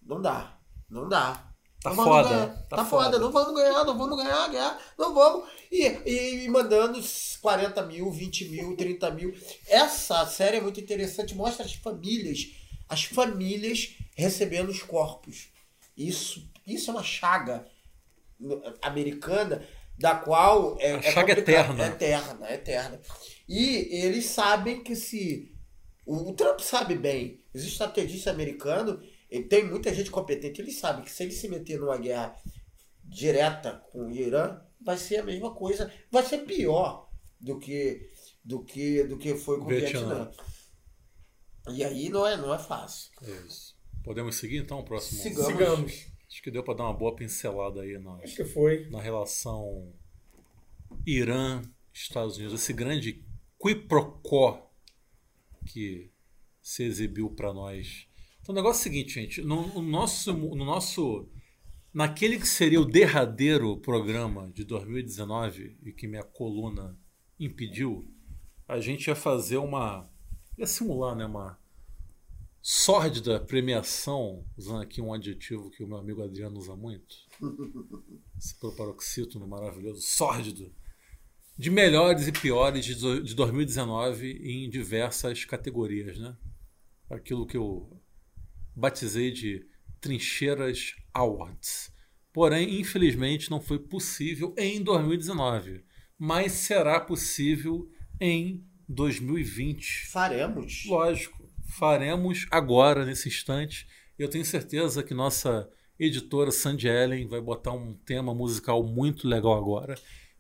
não 0.01 0.23
dá, 0.23 0.59
não 0.89 1.07
dá. 1.09 1.52
Tá 1.83 1.91
Não 1.95 2.05
foda, 2.05 2.29
ganhar. 2.29 2.47
tá 2.69 2.77
Tá, 2.77 2.85
foda. 2.85 3.05
foda. 3.05 3.19
não 3.19 3.33
vamos 3.33 3.55
ganhar, 3.55 3.85
não 3.85 3.99
vamos 3.99 4.17
ganhar 4.17 4.49
guerra, 4.51 4.79
não 4.99 5.13
vamos. 5.15 5.49
E, 5.71 5.83
e, 6.07 6.45
e 6.45 6.49
mandando 6.49 7.01
40 7.41 7.83
mil, 7.87 8.11
20 8.11 8.49
mil, 8.49 8.75
30 8.79 9.11
mil. 9.11 9.35
Essa 9.67 10.25
série 10.27 10.59
é 10.59 10.61
muito 10.61 10.79
interessante, 10.81 11.35
mostra 11.35 11.65
as 11.65 11.73
famílias, 11.75 12.51
as 12.89 13.05
famílias 13.05 13.97
recebendo 14.15 14.69
os 14.69 14.83
corpos. 14.83 15.49
Isso, 15.97 16.49
isso 16.67 16.91
é 16.91 16.95
uma 16.95 17.03
chaga 17.03 17.67
americana 18.81 19.67
da 19.99 20.15
qual 20.15 20.77
é, 20.81 20.95
A 20.95 20.99
é 20.99 21.03
chaga 21.03 21.35
complicado. 21.37 21.81
eterna. 21.81 21.85
É 21.85 21.89
eterna, 21.89 22.49
é 22.49 22.55
eterna. 22.55 23.01
E 23.49 23.89
eles 24.05 24.27
sabem 24.27 24.83
que 24.83 24.97
se. 24.97 25.53
O, 26.05 26.31
o 26.31 26.33
Trump 26.35 26.59
sabe 26.61 26.97
bem, 26.97 27.41
os 27.55 27.63
estrategistas 27.65 28.33
americanos, 28.33 29.05
ele 29.33 29.45
tem 29.45 29.65
muita 29.65 29.95
gente 29.95 30.11
competente, 30.11 30.61
eles 30.61 30.77
sabem 30.77 31.03
que 31.03 31.11
se 31.11 31.23
ele 31.23 31.33
se 31.33 31.49
meter 31.49 31.81
numa 31.81 31.97
guerra 31.97 32.37
direta 33.03 33.83
com 33.91 34.07
o 34.07 34.11
Irã, 34.11 34.61
vai 34.79 34.99
ser 34.99 35.17
a 35.17 35.23
mesma 35.23 35.55
coisa, 35.55 35.91
vai 36.11 36.23
ser 36.23 36.45
pior 36.45 37.11
do 37.41 37.59
que 37.59 38.11
do 38.45 38.63
que 38.63 39.05
do 39.05 39.17
que 39.17 39.35
foi 39.35 39.59
com 39.59 39.65
o 39.65 39.69
Vietnã. 39.69 40.31
E 41.71 41.83
aí 41.83 42.11
não 42.11 42.27
é, 42.27 42.37
não 42.37 42.53
é 42.53 42.59
fácil. 42.59 43.11
Isso. 43.47 43.75
Podemos 44.05 44.37
seguir 44.37 44.59
então 44.59 44.81
o 44.81 44.85
próximo? 44.85 45.23
Sigamos. 45.23 45.47
Sigamos. 45.47 46.07
Acho 46.29 46.43
que 46.43 46.51
deu 46.51 46.63
para 46.63 46.75
dar 46.75 46.85
uma 46.85 46.95
boa 46.95 47.15
pincelada 47.17 47.81
aí 47.81 47.99
na, 47.99 48.17
Acho 48.17 48.37
que 48.37 48.45
foi. 48.45 48.89
na 48.91 49.01
relação 49.01 49.95
Irã-Estados 51.07 52.37
Unidos. 52.37 52.61
Esse 52.61 52.73
grande 52.73 53.25
quiprocó 53.59 54.71
que 55.67 56.11
se 56.61 56.83
exibiu 56.83 57.31
para 57.31 57.55
nós. 57.55 58.09
Então 58.43 58.53
o 58.53 58.57
negócio 58.57 58.81
é 58.81 58.81
o 58.81 58.83
seguinte, 58.83 59.15
gente. 59.15 59.41
No, 59.41 59.69
no 59.69 59.83
nosso, 59.83 60.33
no 60.33 60.65
nosso. 60.65 61.29
Naquele 61.95 62.39
que 62.39 62.49
seria 62.49 62.81
o 62.81 62.87
derradeiro 62.87 63.77
programa 63.77 64.51
de 64.51 64.65
2019 64.65 65.79
e 65.83 65.93
que 65.93 66.09
minha 66.09 66.23
coluna 66.23 66.99
impediu, 67.39 68.09
a 68.67 68.81
gente 68.81 69.07
ia 69.07 69.15
fazer 69.15 69.59
uma. 69.59 70.11
ia 70.59 70.67
simular, 70.67 71.15
né? 71.15 71.25
Uma 71.25 71.59
sórdida 72.61 73.39
premiação, 73.39 74.45
usando 74.57 74.83
aqui 74.83 75.01
um 75.01 75.13
adjetivo 75.13 75.71
que 75.71 75.85
o 75.85 75.87
meu 75.87 75.99
amigo 75.99 76.23
Adriano 76.23 76.59
usa 76.59 76.75
muito. 76.75 77.15
Esse 78.37 78.59
paroxítono 78.77 79.47
maravilhoso, 79.47 80.01
sórdido. 80.01 80.75
De 81.57 81.71
melhores 81.71 82.27
e 82.27 82.33
piores 82.33 82.85
de 82.85 83.35
2019 83.35 84.33
em 84.33 84.71
diversas 84.71 85.45
categorias, 85.45 86.19
né? 86.19 86.37
Aquilo 87.11 87.47
que 87.47 87.57
eu 87.57 88.02
batizei 88.75 89.31
de 89.31 89.65
Trincheiras 90.01 90.95
Awards. 91.15 91.91
Porém, 92.33 92.81
infelizmente, 92.81 93.51
não 93.51 93.61
foi 93.61 93.79
possível 93.79 94.55
em 94.57 94.83
2019, 94.83 95.85
mas 96.19 96.53
será 96.53 96.99
possível 96.99 97.89
em 98.21 98.65
2020. 98.89 100.09
Faremos. 100.11 100.85
Lógico, 100.87 101.51
faremos 101.79 102.47
agora, 102.51 103.05
nesse 103.05 103.29
instante. 103.29 103.87
Eu 104.19 104.29
tenho 104.29 104.45
certeza 104.45 105.03
que 105.03 105.15
nossa 105.15 105.69
editora 105.99 106.51
Sandy 106.51 106.89
Ellen 106.89 107.29
vai 107.29 107.41
botar 107.41 107.73
um 107.73 107.95
tema 107.95 108.35
musical 108.35 108.83
muito 108.83 109.29
legal 109.29 109.55
agora. 109.55 109.95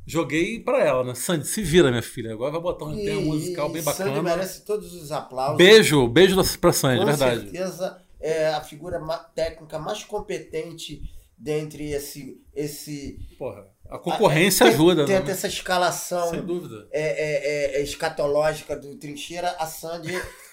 Joguei 0.05 0.59
pra 0.61 0.83
ela, 0.83 1.05
né? 1.05 1.15
Sandy, 1.15 1.47
se 1.47 1.63
vira, 1.63 1.91
minha 1.91 2.03
filha. 2.03 2.33
Agora 2.33 2.51
vai 2.53 2.61
botar 2.61 2.87
um 2.87 2.97
tema 2.97 3.21
musical 3.21 3.71
bem 3.71 3.83
Sandy 3.83 3.99
bacana. 4.11 4.23
merece 4.23 4.65
todos 4.65 4.93
os 4.95 5.13
aplausos. 5.13 5.57
Beijo, 5.59 6.09
beijo 6.09 6.37
pra 6.59 6.73
Sandy, 6.73 7.01
Com 7.01 7.07
verdade. 7.07 7.43
certeza 7.43 8.02
é 8.23 8.49
a 8.49 8.61
figura 8.61 8.99
ma- 8.99 9.19
técnica 9.19 9.79
mais 9.79 10.05
competente 10.05 11.03
dentre 11.37 11.91
esse. 11.91 12.41
esse 12.55 13.19
Porra, 13.39 13.67
a 13.91 13.99
concorrência 13.99 14.65
a- 14.67 14.69
ajuda, 14.71 15.05
Tenta 15.05 15.27
né? 15.27 15.33
essa 15.33 15.47
escalação 15.49 16.31
Sem 16.31 16.43
dúvida. 16.43 16.89
é, 16.93 17.03
é, 17.03 17.77
é, 17.77 17.81
é 17.81 17.83
escatológica 17.83 18.77
do 18.77 18.97
Trincheira, 18.97 19.51
a 19.59 19.67
Sandy 19.67 20.13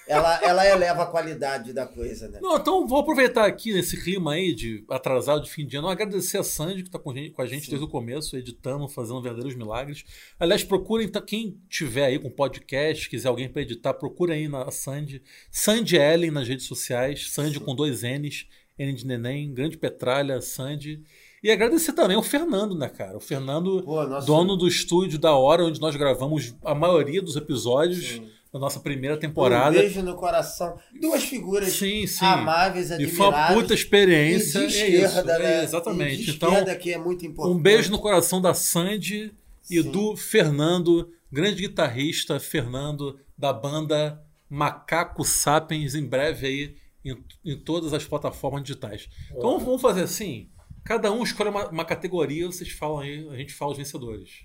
ela, 0.10 0.40
ela 0.44 0.68
eleva 0.68 1.04
a 1.04 1.06
qualidade 1.06 1.72
da 1.72 1.86
coisa, 1.86 2.28
né? 2.28 2.40
Não, 2.42 2.58
então 2.58 2.88
vou 2.88 3.00
aproveitar 3.00 3.46
aqui 3.46 3.72
nesse 3.74 4.02
clima 4.04 4.34
aí 4.34 4.54
de 4.54 4.84
atrasado 4.90 5.44
de 5.44 5.50
fim 5.52 5.66
de 5.66 5.78
ano, 5.78 5.88
agradecer 5.88 6.38
a 6.40 6.44
Sandy 6.44 6.82
que 6.82 6.90
está 6.90 6.98
com, 6.98 7.12
a 7.12 7.16
gente- 7.16 7.32
com 7.32 7.42
a 7.42 7.46
gente 7.46 7.66
Sim. 7.66 7.70
desde 7.72 7.86
o 7.86 7.90
começo, 7.90 8.36
editando, 8.36 8.88
fazendo 8.88 9.22
verdadeiros 9.22 9.56
milagres. 9.56 10.04
Aliás, 10.40 10.64
procurem, 10.64 11.08
tá, 11.08 11.22
quem 11.22 11.58
tiver 11.70 12.06
aí 12.06 12.18
com 12.20 12.30
podcast, 12.30 13.10
quiser 13.10 13.28
alguém 13.30 13.48
para 13.48 13.62
editar, 13.62 13.94
procura 13.94 14.34
aí 14.34 14.48
na 14.48 14.70
Sandy. 14.72 15.22
Sandy 15.52 15.96
Ellen 15.98 16.32
nas 16.32 16.48
redes 16.48 16.66
sociais, 16.66 17.32
Sandy 17.32 17.60
com 17.60 17.76
dois 17.76 18.02
N's, 18.04 18.48
N 18.78 18.94
de 18.94 19.06
neném, 19.06 19.54
grande 19.54 19.78
petralha, 19.78 20.42
Sandy. 20.42 21.04
E 21.44 21.52
agradecer 21.52 21.94
também 21.94 22.18
ao 22.18 22.24
Fernando, 22.24 22.76
né, 22.78 22.90
cara? 22.90 23.16
O 23.16 23.22
Fernando, 23.22 23.82
Pô, 23.84 24.06
dono 24.26 24.58
do 24.58 24.68
estúdio 24.68 25.18
da 25.20 25.34
hora 25.34 25.64
onde 25.64 25.80
nós 25.80 25.96
gravamos 25.96 26.54
a 26.66 26.76
maioria 26.76 27.22
dos 27.22 27.36
episódios 27.36 28.06
Sim. 28.06 28.30
Da 28.52 28.60
nossa 28.60 28.80
primeira 28.80 29.16
Um 29.16 29.20
temporada. 29.20 29.78
beijo 29.80 30.02
no 30.02 30.16
coração. 30.16 30.80
Duas 31.00 31.24
figuras 31.24 31.72
Sim, 31.74 32.08
sim. 32.08 32.26
amáveis, 32.26 32.90
E 32.90 32.94
admiráveis. 32.94 33.18
foi 33.18 33.28
uma 33.28 33.48
puta 33.54 33.74
experiência. 33.74 34.60
E 34.60 34.68
de 34.68 34.78
é 34.80 34.86
esquerda, 34.86 35.34
isso, 35.34 35.40
né? 35.44 35.54
é, 35.60 35.64
exatamente. 35.64 36.22
E 36.22 36.26
de 36.26 36.32
então, 36.32 36.50
esquerda, 36.50 36.76
que 36.76 36.92
é 36.94 36.98
muito 36.98 37.26
importante. 37.26 37.56
um 37.58 37.62
beijo 37.62 37.92
no 37.92 38.00
coração 38.00 38.42
da 38.42 38.54
Sandy 38.54 39.34
e 39.70 39.84
Sim. 39.84 39.92
do 39.92 40.16
Fernando, 40.18 41.12
grande 41.32 41.62
guitarrista, 41.68 42.40
Fernando, 42.40 43.20
da 43.38 43.54
banda 43.54 44.22
Macaco 44.50 45.24
Sapiens, 45.24 45.94
em 45.94 46.06
breve 46.06 46.48
aí 46.48 46.76
em, 47.06 47.24
em 47.46 47.58
todas 47.58 47.94
as 47.94 48.04
plataformas 48.06 48.64
digitais. 48.64 49.08
Então 49.30 49.60
vamos 49.60 49.80
fazer 49.82 50.02
assim: 50.02 50.50
cada 50.84 51.12
um 51.12 51.22
escolhe 51.24 51.50
uma, 51.52 51.70
uma 51.70 51.86
categoria, 51.86 52.48
vocês 52.48 52.72
falam 52.72 53.00
aí, 53.02 53.30
a 53.30 53.36
gente 53.38 53.54
fala 53.54 53.72
os 53.74 53.78
vencedores. 53.78 54.44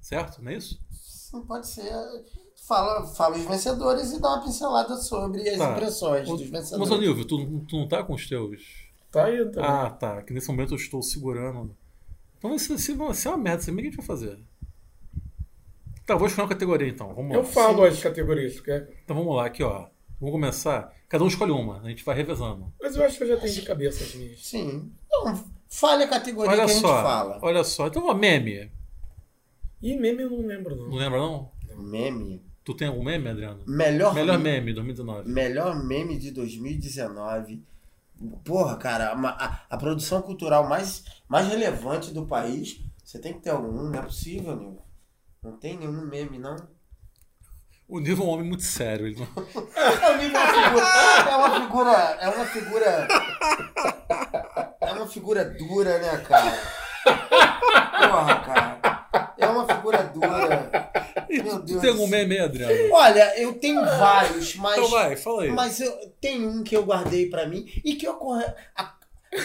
Certo? 0.00 0.40
Não 0.40 0.52
é 0.52 0.56
isso? 0.56 0.80
Sim, 0.92 1.42
pode 1.42 1.66
ser. 1.66 1.90
Fala, 2.66 3.06
fala 3.06 3.36
os 3.36 3.44
vencedores 3.44 4.12
e 4.12 4.20
dá 4.20 4.28
uma 4.34 4.42
pincelada 4.42 4.96
sobre 4.96 5.46
as 5.48 5.58
Tá. 5.58 5.72
impressões 5.72 6.28
Ô, 6.28 6.32
dos 6.36 6.50
Mas, 6.50 6.70
vencedores. 6.70 6.90
ô 6.92 6.96
Nilvio, 6.98 7.24
tu, 7.26 7.60
tu 7.68 7.76
não 7.76 7.86
tá 7.86 8.02
com 8.02 8.14
os 8.14 8.26
teus? 8.26 8.88
Tá 9.10 9.24
aí, 9.26 9.44
tá. 9.50 9.84
Ah, 9.84 9.90
tá. 9.90 10.22
Que 10.22 10.32
nesse 10.32 10.48
momento 10.48 10.72
eu 10.72 10.76
estou 10.78 11.02
segurando. 11.02 11.76
Então 12.38 12.58
ser, 12.58 12.78
se 12.78 12.94
vai 12.94 13.12
ser 13.14 13.28
uma 13.28 13.36
merda. 13.38 13.64
Como 13.66 13.78
é 13.78 13.82
que 13.82 13.88
a 13.88 13.90
gente 13.90 13.96
vai 13.98 14.06
fazer? 14.06 14.38
Tá, 16.06 16.16
vou 16.16 16.26
escolher 16.26 16.42
uma 16.44 16.48
categoria 16.48 16.88
então. 16.88 17.14
Vamos 17.14 17.30
lá. 17.32 17.36
Eu 17.36 17.44
falo 17.44 17.84
as 17.84 18.00
categorias, 18.02 18.58
quer? 18.60 18.90
Então 19.04 19.16
vamos 19.16 19.36
lá, 19.36 19.46
aqui 19.46 19.62
ó. 19.62 19.86
Vamos 20.20 20.32
começar. 20.32 20.92
Cada 21.08 21.22
um 21.22 21.28
escolhe 21.28 21.52
uma. 21.52 21.80
A 21.82 21.88
gente 21.88 22.04
vai 22.04 22.16
revezando. 22.16 22.72
Mas 22.80 22.96
eu 22.96 23.04
acho 23.04 23.18
que 23.18 23.24
eu 23.24 23.28
já 23.28 23.36
tenho 23.36 23.52
de 23.52 23.62
cabeça 23.62 24.04
as 24.04 24.14
minhas. 24.14 24.44
Sim. 24.46 24.90
Não, 25.10 25.44
fale 25.68 26.04
a 26.04 26.08
categoria 26.08 26.50
Olha 26.50 26.64
que 26.64 26.70
a 26.70 26.74
gente 26.74 26.80
só. 26.82 27.02
fala. 27.02 27.38
Olha 27.42 27.62
só. 27.64 27.86
Então, 27.88 28.06
ó, 28.06 28.14
meme. 28.14 28.70
E 29.82 29.96
meme 29.96 30.22
eu 30.22 30.30
não 30.30 30.46
lembro, 30.46 30.76
Não 30.76 30.88
não. 30.88 30.96
lembra 30.96 31.18
não? 31.18 31.50
Meme. 31.76 32.42
Tu 32.64 32.74
tem 32.74 32.88
algum 32.88 33.04
meme, 33.04 33.28
Adriano? 33.28 33.62
Melhor, 33.66 34.14
Melhor 34.14 34.38
meme. 34.38 34.60
meme 34.60 34.72
2019. 34.74 35.28
Melhor 35.30 35.84
meme 35.84 36.18
de 36.18 36.30
2019. 36.30 37.62
Porra, 38.44 38.76
cara, 38.76 39.12
a, 39.12 39.60
a- 39.68 39.76
produção 39.76 40.22
cultural 40.22 40.66
mais, 40.68 41.04
mais 41.28 41.46
relevante 41.48 42.12
do 42.12 42.26
país. 42.26 42.80
Você 43.04 43.18
tem 43.18 43.34
que 43.34 43.40
ter 43.40 43.50
algum, 43.50 43.70
não 43.90 43.98
é 43.98 44.02
possível, 44.02 44.56
Nil. 44.56 44.78
Não 45.42 45.58
tem 45.58 45.76
nenhum 45.76 46.06
meme, 46.06 46.38
não. 46.38 46.56
O 47.86 48.00
Nível 48.00 48.24
é 48.24 48.28
um 48.28 48.30
homem 48.30 48.48
muito 48.48 48.62
sério. 48.62 49.06
Ele. 49.08 49.20
É, 49.20 50.10
o 50.10 50.16
Nil 50.16 50.30
é 50.34 50.40
uma 50.40 50.56
figura. 50.64 50.86
É 51.28 51.36
uma 51.36 51.60
figura. 51.60 51.92
É 52.20 52.28
uma 52.30 52.46
figura. 52.46 53.08
É 54.80 54.92
uma 54.92 55.06
figura 55.06 55.44
dura, 55.44 55.98
né, 55.98 56.16
cara? 56.26 56.52
Porra, 58.08 58.40
cara. 58.40 59.34
É 59.36 59.46
uma 59.46 59.66
figura 59.66 60.02
dura. 60.04 60.63
Meu 61.42 61.58
Tu 61.60 61.62
Deus. 61.66 61.80
tem 61.80 61.90
algum 61.90 62.06
meme 62.06 62.38
Adriano? 62.38 62.92
Olha, 62.94 63.38
eu 63.40 63.54
tenho 63.54 63.80
vários, 63.84 64.54
mas. 64.56 64.76
Então 64.78 64.88
vai, 64.88 65.16
fala 65.16 65.42
aí. 65.42 65.50
Mas 65.50 65.80
eu, 65.80 65.92
tem 66.20 66.46
um 66.46 66.62
que 66.62 66.76
eu 66.76 66.84
guardei 66.84 67.28
pra 67.28 67.46
mim 67.46 67.66
e 67.84 67.94
que 67.96 68.08
ocorre, 68.08 68.44
a- 68.76 68.94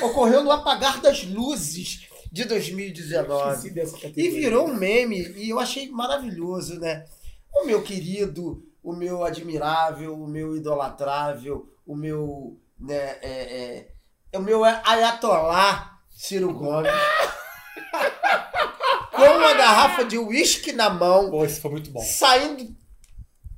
ocorreu 0.01 0.43
no 0.43 0.51
apagar 0.51 1.01
das 1.01 1.23
luzes 1.25 2.07
de 2.31 2.45
2019. 2.45 3.55
Esqueci 3.55 3.73
dessa 3.73 3.97
E 4.15 4.29
virou 4.29 4.67
um 4.67 4.73
meme 4.75 5.19
e 5.35 5.49
eu 5.49 5.59
achei 5.59 5.89
maravilhoso, 5.89 6.79
né? 6.79 7.05
O 7.53 7.65
meu 7.65 7.81
querido, 7.81 8.63
o 8.83 8.93
meu 8.93 9.23
admirável, 9.23 10.13
o 10.13 10.27
meu 10.27 10.55
idolatrável, 10.55 11.67
o 11.85 11.95
meu. 11.95 12.57
Né, 12.79 13.17
é, 13.21 13.29
é, 13.31 13.87
é 14.31 14.37
o 14.37 14.41
meu 14.41 14.63
ayatolá 14.63 15.99
Ciro 16.09 16.53
Gomes. 16.53 16.91
com 19.19 19.37
uma 19.37 19.53
garrafa 19.53 20.03
de 20.05 20.17
uísque 20.17 20.71
na 20.71 20.89
mão 20.89 21.29
Pô, 21.29 21.45
esse 21.45 21.59
foi 21.59 21.71
muito 21.71 21.91
bom. 21.91 22.01
saindo 22.01 22.75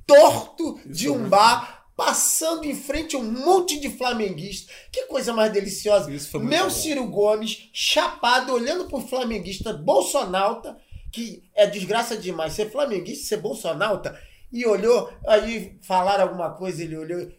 torto 0.05 0.79
Isso 0.79 0.89
de 0.89 1.09
um 1.09 1.29
bar, 1.29 1.85
passando 1.95 2.65
em 2.65 2.75
frente 2.75 3.15
a 3.15 3.19
um 3.19 3.31
monte 3.31 3.79
de 3.79 3.89
flamenguista. 3.89 4.71
Que 4.91 5.05
coisa 5.05 5.33
mais 5.33 5.53
deliciosa. 5.53 6.11
Isso 6.11 6.29
Meu 6.39 6.65
bom. 6.65 6.69
Ciro 6.69 7.07
Gomes, 7.07 7.69
chapado, 7.71 8.53
olhando 8.53 8.87
pro 8.87 8.99
flamenguista 8.99 9.71
bolsonauta, 9.71 10.77
que 11.11 11.43
é 11.55 11.67
desgraça 11.67 12.17
demais 12.17 12.53
ser 12.53 12.71
flamenguista, 12.71 13.27
ser 13.27 13.37
bolsonauta, 13.37 14.19
e 14.51 14.65
olhou, 14.65 15.11
aí 15.27 15.77
falaram 15.81 16.23
alguma 16.23 16.51
coisa, 16.51 16.83
ele 16.83 16.97
olhou. 16.97 17.31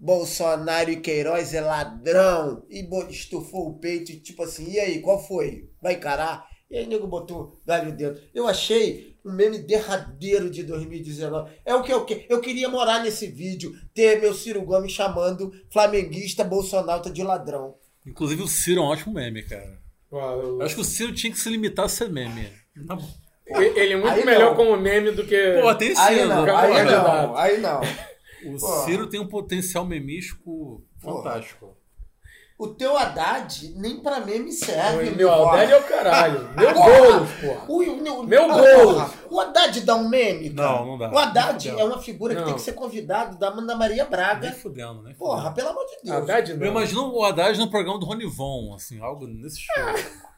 Bolsonaro 0.00 0.90
e 0.90 1.00
Queiroz 1.00 1.52
é 1.52 1.60
ladrão. 1.60 2.64
E 2.70 2.88
estufou 3.10 3.68
o 3.68 3.78
peito, 3.78 4.12
e 4.12 4.20
tipo 4.20 4.44
assim, 4.44 4.70
e 4.70 4.78
aí, 4.78 5.00
qual 5.00 5.22
foi? 5.26 5.68
Vai 5.82 5.94
encarar? 5.94 6.47
E 6.70 6.76
aí 6.76 6.84
o 6.84 6.88
nego 6.88 7.06
botou 7.06 7.60
galho 7.66 7.92
dentro. 7.92 8.22
Eu 8.34 8.46
achei 8.46 9.16
um 9.24 9.32
meme 9.32 9.58
derradeiro 9.58 10.50
de 10.50 10.62
2019. 10.62 11.50
É 11.64 11.74
o 11.74 11.82
que 11.82 11.92
eu 11.92 12.04
que 12.04 12.26
eu 12.28 12.40
queria 12.40 12.68
morar 12.68 13.02
nesse 13.02 13.26
vídeo, 13.26 13.72
ter 13.94 14.20
meu 14.20 14.34
Ciro 14.34 14.62
Gomes 14.62 14.92
chamando 14.92 15.50
flamenguista 15.70 16.44
bolsonauta 16.44 17.10
de 17.10 17.22
ladrão. 17.22 17.74
Inclusive 18.06 18.42
o 18.42 18.48
Ciro 18.48 18.80
é 18.80 18.84
um 18.84 18.88
ótimo 18.88 19.14
meme, 19.14 19.42
cara. 19.42 19.78
Ó, 20.10 20.32
eu- 20.36 20.58
Eu 20.58 20.62
acho 20.62 20.74
que 20.74 20.80
o 20.80 20.84
Ciro 20.84 21.14
tinha 21.14 21.32
que 21.32 21.38
se 21.38 21.48
limitar 21.50 21.86
a 21.86 21.88
ser 21.88 22.08
meme. 22.10 22.48
Tá 22.86 22.94
bom. 22.96 23.08
Ele 23.46 23.94
é 23.94 23.96
muito 23.96 24.12
Aí 24.12 24.24
melhor 24.26 24.50
não. 24.50 24.56
como 24.56 24.76
meme 24.76 25.10
do 25.12 25.24
que. 25.26 25.60
Pô, 25.62 25.74
tem 25.74 25.96
Aí 25.96 26.16
Ciro. 26.16 26.28
não, 26.28 26.44
né? 26.44 26.52
aí 26.54 26.72
Olha, 26.72 26.84
não, 27.02 27.36
aí 27.36 27.60
não. 27.60 27.80
O 28.44 28.58
Porra. 28.58 28.84
Ciro 28.84 29.06
tem 29.08 29.18
um 29.18 29.26
potencial 29.26 29.84
memístico 29.86 30.84
fantástico. 30.98 31.74
O 32.58 32.66
teu 32.66 32.98
Haddad 32.98 33.72
nem 33.76 34.00
pra 34.00 34.18
meme 34.18 34.50
serve. 34.50 35.12
meu. 35.12 35.32
Haddad 35.32 35.72
é 35.72 35.78
o 35.78 35.84
caralho. 35.84 36.50
Meu. 36.58 36.74
Boulos, 36.74 37.30
porra. 37.40 37.64
O, 37.68 37.82
o, 37.82 38.26
Meu 38.26 38.50
ah, 38.50 38.58
Boulos. 38.58 39.12
O 39.30 39.40
Haddad 39.40 39.80
dá 39.82 39.94
um 39.94 40.08
meme, 40.08 40.50
cara. 40.50 40.68
Não, 40.72 40.86
não 40.86 40.98
dá. 40.98 41.12
O 41.12 41.16
Haddad 41.16 41.70
Nem 41.70 41.80
é 41.80 41.84
uma 41.84 42.02
figura 42.02 42.34
que 42.34 42.40
Não. 42.40 42.46
tem 42.48 42.56
que 42.56 42.62
ser 42.62 42.72
convidado 42.72 43.38
da 43.38 43.50
Ana 43.50 43.76
Maria 43.76 44.02
Nem 44.02 44.10
Braga. 44.10 44.50
fudendo, 44.50 45.02
né? 45.02 45.14
Porra, 45.16 45.52
pelo 45.52 45.68
amor 45.68 45.84
de 45.86 46.02
Deus. 46.02 46.16
Haddad 46.16 46.54
não. 46.54 46.66
Eu 46.66 46.72
imagino 46.72 47.14
o 47.14 47.24
Haddad 47.24 47.56
no 47.60 47.70
programa 47.70 48.00
do 48.00 48.06
Ronivon, 48.06 48.74
assim, 48.74 48.98
algo 49.00 49.28
nesse 49.28 49.58
estilo. 49.62 50.28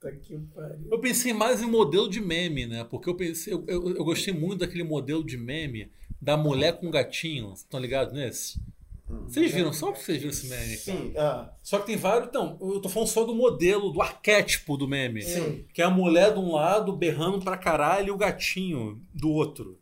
Puta 0.00 0.16
que 0.16 0.36
pariu. 0.52 0.88
Eu 0.90 0.98
pensei 0.98 1.32
mais 1.32 1.62
em 1.62 1.66
modelo 1.66 2.10
de 2.10 2.20
meme, 2.20 2.66
né? 2.66 2.82
Porque 2.82 3.08
eu 3.08 3.14
pensei, 3.14 3.52
eu, 3.52 3.64
eu, 3.68 3.94
eu 3.94 4.04
gostei 4.04 4.34
muito 4.34 4.60
daquele 4.60 4.82
modelo 4.82 5.24
de 5.24 5.36
meme 5.36 5.88
da 6.20 6.36
mulher 6.36 6.80
com 6.80 6.90
gatinho. 6.90 7.52
Estão 7.52 7.78
ligados 7.78 8.12
nesse? 8.12 8.58
Vocês 9.28 9.52
viram? 9.52 9.72
Só 9.72 9.86
porque 9.92 10.04
vocês 10.04 10.18
viram 10.18 10.30
esse 10.30 10.48
meme. 10.48 10.76
Sim, 10.76 11.12
ah, 11.16 11.50
Só 11.62 11.78
que 11.78 11.86
tem 11.86 11.96
vários. 11.96 12.28
Então, 12.28 12.58
eu 12.60 12.80
tô 12.80 12.88
falando 12.88 13.08
só 13.08 13.24
do 13.24 13.34
modelo, 13.34 13.90
do 13.90 14.00
arquétipo 14.02 14.76
do 14.76 14.88
meme. 14.88 15.22
Sim. 15.22 15.64
Que 15.72 15.82
é 15.82 15.84
a 15.84 15.90
mulher 15.90 16.32
de 16.32 16.38
um 16.38 16.52
lado 16.52 16.94
berrando 16.96 17.40
pra 17.40 17.56
caralho 17.56 18.08
e 18.08 18.10
o 18.10 18.16
gatinho 18.16 19.00
do 19.14 19.30
outro. 19.30 19.78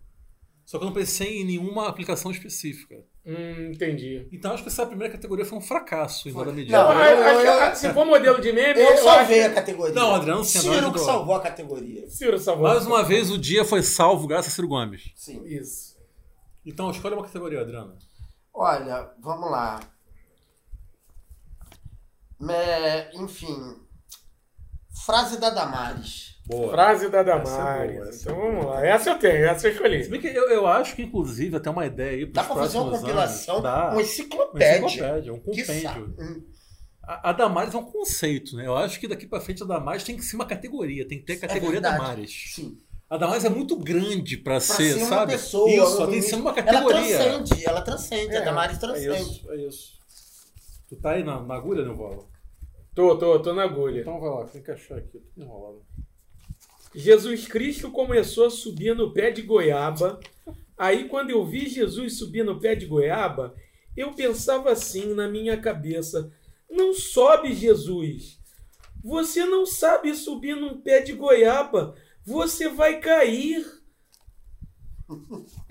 Só 0.65 0.77
que 0.79 0.85
eu 0.85 0.87
não 0.87 0.95
pensei 0.95 1.41
em 1.41 1.45
nenhuma 1.45 1.89
aplicação 1.89 2.31
específica. 2.31 3.03
Hum, 3.25 3.73
entendi. 3.75 4.27
Então 4.33 4.53
acho 4.53 4.63
que 4.63 4.69
essa 4.69 4.87
primeira 4.87 5.13
categoria 5.13 5.45
foi 5.45 5.59
um 5.59 5.63
fracasso 5.63 6.29
em 6.29 6.33
nada 6.33 6.51
Não, 6.53 6.95
Não, 6.95 7.05
eu- 7.05 7.19
eu- 7.45 7.53
acho- 7.61 7.81
se 7.81 7.93
for 7.93 8.05
modelo 8.07 8.41
de 8.41 8.53
meme, 8.53 8.81
eu 8.81 8.97
salvei 8.99 9.41
acho 9.43 9.51
a 9.51 9.55
categoria. 9.55 9.95
Não, 9.95 10.15
Adriano 10.15 10.45
Senna 10.45 10.75
Ciro 10.75 10.93
que 10.93 10.99
salvou 10.99 11.35
a 11.35 11.41
categoria. 11.41 12.09
Ciro 12.09 12.39
salvou. 12.39 12.69
Mais 12.69 12.87
uma 12.87 13.03
vez 13.03 13.31
o 13.31 13.37
dia 13.39 13.65
foi 13.65 13.83
salvo 13.83 14.27
graças 14.27 14.53
a 14.53 14.55
Ciro 14.57 14.69
Gomes. 14.69 15.11
Sim. 15.15 15.43
Isso. 15.47 15.97
Então 16.65 16.91
escolha 16.91 17.17
uma 17.17 17.25
categoria, 17.25 17.61
Adriano. 17.61 17.97
Olha, 18.61 19.09
vamos 19.21 19.51
lá. 19.51 19.79
Me- 22.41 23.11
enfim. 23.15 23.77
Frase 25.05 25.39
da 25.41 25.51
Damares. 25.51 26.37
Boa. 26.47 26.71
Frase 26.71 27.09
da 27.11 27.19
Essa 27.21 27.31
é 27.31 27.35
Damares. 27.35 27.93
boa, 27.97 28.09
essa 28.09 28.31
então 28.31 28.43
é 28.43 28.51
vamos 28.51 28.65
lá. 28.67 28.87
Essa 28.87 29.11
eu 29.11 29.19
tenho, 29.19 29.45
essa 29.47 29.67
eu 29.69 29.71
Se 29.71 29.77
escolhi. 29.77 30.09
bem 30.09 30.21
que 30.21 30.27
eu, 30.27 30.49
eu 30.51 30.67
acho 30.67 30.97
que, 30.97 31.03
inclusive, 31.03 31.57
até 31.57 31.71
uma 31.71 31.87
ideia 31.87 32.11
aí 32.17 32.27
Dá 32.27 32.43
pra 32.43 32.55
fazer 32.57 32.79
uma 32.79 32.91
compilação, 32.99 33.55
anos. 33.57 33.63
Dá. 33.65 33.85
uma 33.85 33.93
Uma 33.93 34.03
enciclopédia. 34.03 34.87
enciclopédia, 34.87 35.33
um 35.35 35.41
compêndio. 35.41 36.15
A, 37.03 37.31
a 37.31 37.33
Damares 37.33 37.75
é 37.75 37.79
um 37.79 37.85
conceito, 37.85 38.57
né? 38.57 38.67
Eu 38.67 38.77
acho 38.77 38.99
que 38.99 39.07
daqui 39.09 39.27
pra 39.27 39.41
frente 39.41 39.63
a 39.63 39.67
Damares 39.67 40.05
tem 40.05 40.17
que 40.17 40.23
ser 40.25 40.37
uma 40.37 40.47
categoria, 40.47 41.07
tem 41.07 41.19
que 41.21 41.25
ter 41.27 41.35
a 41.35 41.41
categoria 41.49 41.79
É. 41.79 41.83
Damares. 41.83 42.53
Sim. 42.55 42.77
A 43.11 43.17
Damares 43.17 43.45
é 43.45 43.49
muito 43.49 43.77
grande 43.77 44.37
pra, 44.37 44.55
Pra 44.55 44.61
ser, 44.61 44.93
ser 44.95 44.99
uma 45.01 45.09
sabe? 45.09 45.33
pessoa. 45.33 45.71
Isso, 45.71 45.97
ela 46.03 46.11
tem 46.11 46.21
que 46.21 46.27
ser 46.27 46.35
uma 46.37 46.51
Ela 46.51 46.63
categoria. 46.63 47.17
transcende, 47.19 47.67
ela 47.67 47.81
transcende. 47.83 48.35
É, 48.35 48.39
a 48.39 48.45
Damares 48.45 48.77
É 48.77 48.81
transcende. 48.81 49.31
isso, 49.31 49.51
é 49.51 49.57
isso. 49.57 49.99
Tu 50.89 50.97
tá 50.97 51.13
aí 51.13 51.25
na, 51.25 51.41
na 51.41 51.55
agulha, 51.55 51.83
Nilvola? 51.85 52.25
Tô, 52.95 53.17
tô, 53.17 53.39
tô 53.41 53.53
na 53.55 53.63
agulha. 53.65 54.01
Então 54.03 54.21
vai 54.21 54.29
lá, 54.31 54.45
tem 54.47 54.63
que 54.63 54.71
achar 54.71 54.99
aqui, 54.99 55.19
tudo 55.19 55.45
enrolado. 55.45 55.83
Jesus 56.95 57.47
Cristo 57.47 57.91
começou 57.91 58.47
a 58.47 58.51
subir 58.51 58.95
no 58.95 59.13
pé 59.13 59.31
de 59.31 59.43
goiaba. 59.43 60.19
Aí, 60.77 61.09
quando 61.09 61.31
eu 61.31 61.45
vi 61.45 61.69
Jesus 61.69 62.19
subir 62.19 62.45
no 62.45 62.59
pé 62.61 62.75
de 62.75 62.87
goiaba, 62.87 63.55
eu 63.97 64.13
pensava 64.15 64.71
assim 64.73 65.15
na 65.15 65.29
minha 65.29 65.57
cabeça: 65.59 66.31
não 66.71 66.93
sobe, 66.95 67.53
Jesus. 67.55 68.39
Você 69.05 69.45
não 69.47 69.65
sabe 69.65 70.15
subir 70.15 70.57
num 70.57 70.81
pé 70.81 71.01
de 71.03 71.13
goiaba. 71.13 71.95
Você 72.29 72.69
vai 72.69 73.01
cair. 73.01 73.65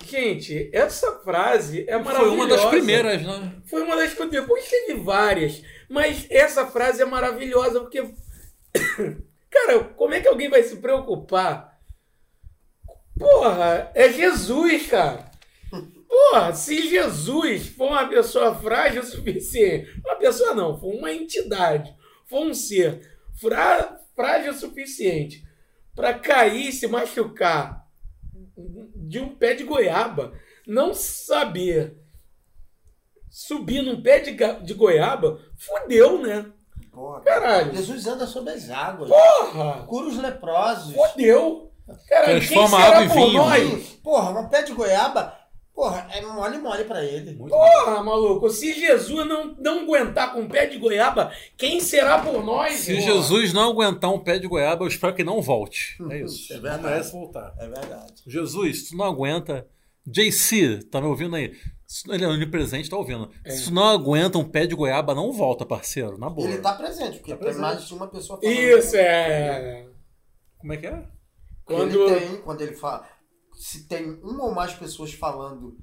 Gente, 0.03 0.69
essa 0.73 1.19
frase 1.19 1.81
é 1.87 1.93
Foi 1.93 2.01
maravilhosa. 2.03 2.33
uma 2.35 2.47
das 2.47 2.65
primeiras, 2.65 3.21
né? 3.21 3.61
Foi 3.67 3.83
uma 3.83 3.95
das 3.95 4.13
coisas. 4.15 4.31
Depois 4.31 4.67
teve 4.67 4.95
várias. 4.95 5.61
Mas 5.87 6.25
essa 6.31 6.65
frase 6.65 7.01
é 7.01 7.05
maravilhosa 7.05 7.79
porque. 7.79 8.01
Cara, 9.49 9.83
como 9.95 10.13
é 10.15 10.19
que 10.21 10.27
alguém 10.27 10.49
vai 10.49 10.63
se 10.63 10.77
preocupar? 10.77 11.79
Porra, 13.17 13.91
é 13.93 14.11
Jesus, 14.11 14.87
cara. 14.87 15.29
Porra, 16.07 16.53
se 16.53 16.87
Jesus 16.89 17.67
for 17.67 17.87
uma 17.89 18.07
pessoa 18.07 18.53
frágil 18.55 19.01
o 19.01 19.05
suficiente. 19.05 20.01
Uma 20.05 20.15
pessoa 20.15 20.53
não, 20.53 20.77
for 20.79 20.93
uma 20.93 21.11
entidade. 21.13 21.95
For 22.25 22.41
um 22.41 22.53
ser 22.53 23.01
frá- 23.39 23.99
frágil 24.15 24.51
o 24.51 24.55
suficiente 24.55 25.46
para 25.97 26.13
cair 26.13 26.69
e 26.69 26.71
se 26.71 26.87
machucar 26.87 27.83
de 28.95 29.19
um 29.19 29.35
pé 29.35 29.55
de 29.55 29.63
goiaba, 29.63 30.31
não 30.67 30.93
saber 30.93 31.97
subir 33.31 33.81
num 33.81 33.99
pé 34.01 34.19
de, 34.19 34.31
de 34.63 34.73
goiaba, 34.75 35.39
fudeu, 35.57 36.21
né? 36.21 36.45
Porra, 36.91 37.21
Caralho. 37.21 37.75
Jesus 37.75 38.05
anda 38.05 38.27
sobre 38.27 38.53
as 38.53 38.69
águas. 38.69 39.09
Porra! 39.09 39.85
Cura 39.87 40.07
os 40.07 40.17
leprosos. 40.17 40.93
Fudeu! 40.93 41.71
Cara, 42.07 42.25
Transforma 42.25 42.77
quem 42.77 42.85
será 42.85 43.07
por 43.07 43.13
vinho. 43.15 43.33
nós? 43.33 43.83
Porra, 44.03 44.39
um 44.39 44.49
pé 44.49 44.61
de 44.61 44.73
goiaba, 44.73 45.36
porra, 45.77 46.07
é 46.11 46.19
mole 46.21 46.57
mole 46.57 46.83
pra 46.85 47.03
ele. 47.05 47.35
Muito 47.35 47.51
Porra, 47.51 48.01
maluco, 48.03 48.49
se 48.49 48.73
Jesus 48.73 49.27
não, 49.27 49.55
não 49.59 49.81
aguentar 49.81 50.33
com 50.33 50.41
um 50.41 50.47
pé 50.49 50.65
de 50.65 50.79
goiaba, 50.79 51.31
quem 51.55 51.79
será 51.79 52.17
por 52.19 52.43
nós? 52.43 52.73
Se 52.79 52.93
irmão? 52.93 53.05
Jesus 53.05 53.53
não 53.53 53.69
aguentar 53.69 54.11
um 54.11 54.19
pé 54.19 54.39
de 54.39 54.47
goiaba, 54.47 54.83
eu 54.83 54.87
espero 54.87 55.13
que 55.13 55.23
não 55.23 55.39
volte. 55.39 55.95
É 56.09 56.21
isso. 56.23 56.51
É 56.51 56.55
não 56.55 56.61
verdade. 56.63 56.83
merece 56.83 57.11
voltar. 57.11 57.53
É 57.59 57.67
verdade. 57.67 58.13
Jesus, 58.25 58.85
se 58.85 58.89
tu 58.89 58.97
não 58.97 59.05
aguenta. 59.05 59.67
JC, 60.09 60.83
tá 60.89 60.99
me 61.01 61.07
ouvindo 61.07 61.35
aí? 61.35 61.53
Se- 61.85 62.09
Ele 62.11 62.23
é 62.23 62.27
onipresente, 62.27 62.89
tá 62.89 62.95
ouvindo. 62.97 63.29
Se 63.45 63.65
tu 63.65 63.73
não 63.73 63.83
aguenta 63.89 64.37
um 64.37 64.43
pé 64.49 64.65
de 64.65 64.73
goiaba, 64.73 65.13
não 65.13 65.31
volta, 65.33 65.65
parceiro. 65.65 66.17
Na 66.17 66.29
boa. 66.29 66.47
Ele 66.47 66.57
tá 66.59 66.73
presente, 66.73 67.17
porque 67.19 67.31
Tá 67.31 67.37
tem 67.37 67.45
presente. 67.45 67.61
mais 67.61 67.85
de 67.85 67.93
uma 67.93 68.07
pessoa 68.07 68.39
falando. 68.41 68.55
Isso, 68.57 68.95
é. 68.95 69.85
Como 70.57 70.73
é 70.73 70.77
que 70.77 70.87
é? 70.87 71.03
Quando 71.65 71.97
Quando. 71.97 72.09
ele 72.09 72.19
tem, 72.27 72.37
quando 72.41 72.61
ele 72.61 72.73
fala, 72.73 73.05
se 73.57 73.87
tem 73.87 74.19
uma 74.23 74.45
ou 74.45 74.53
mais 74.55 74.73
pessoas 74.73 75.13
falando 75.13 75.77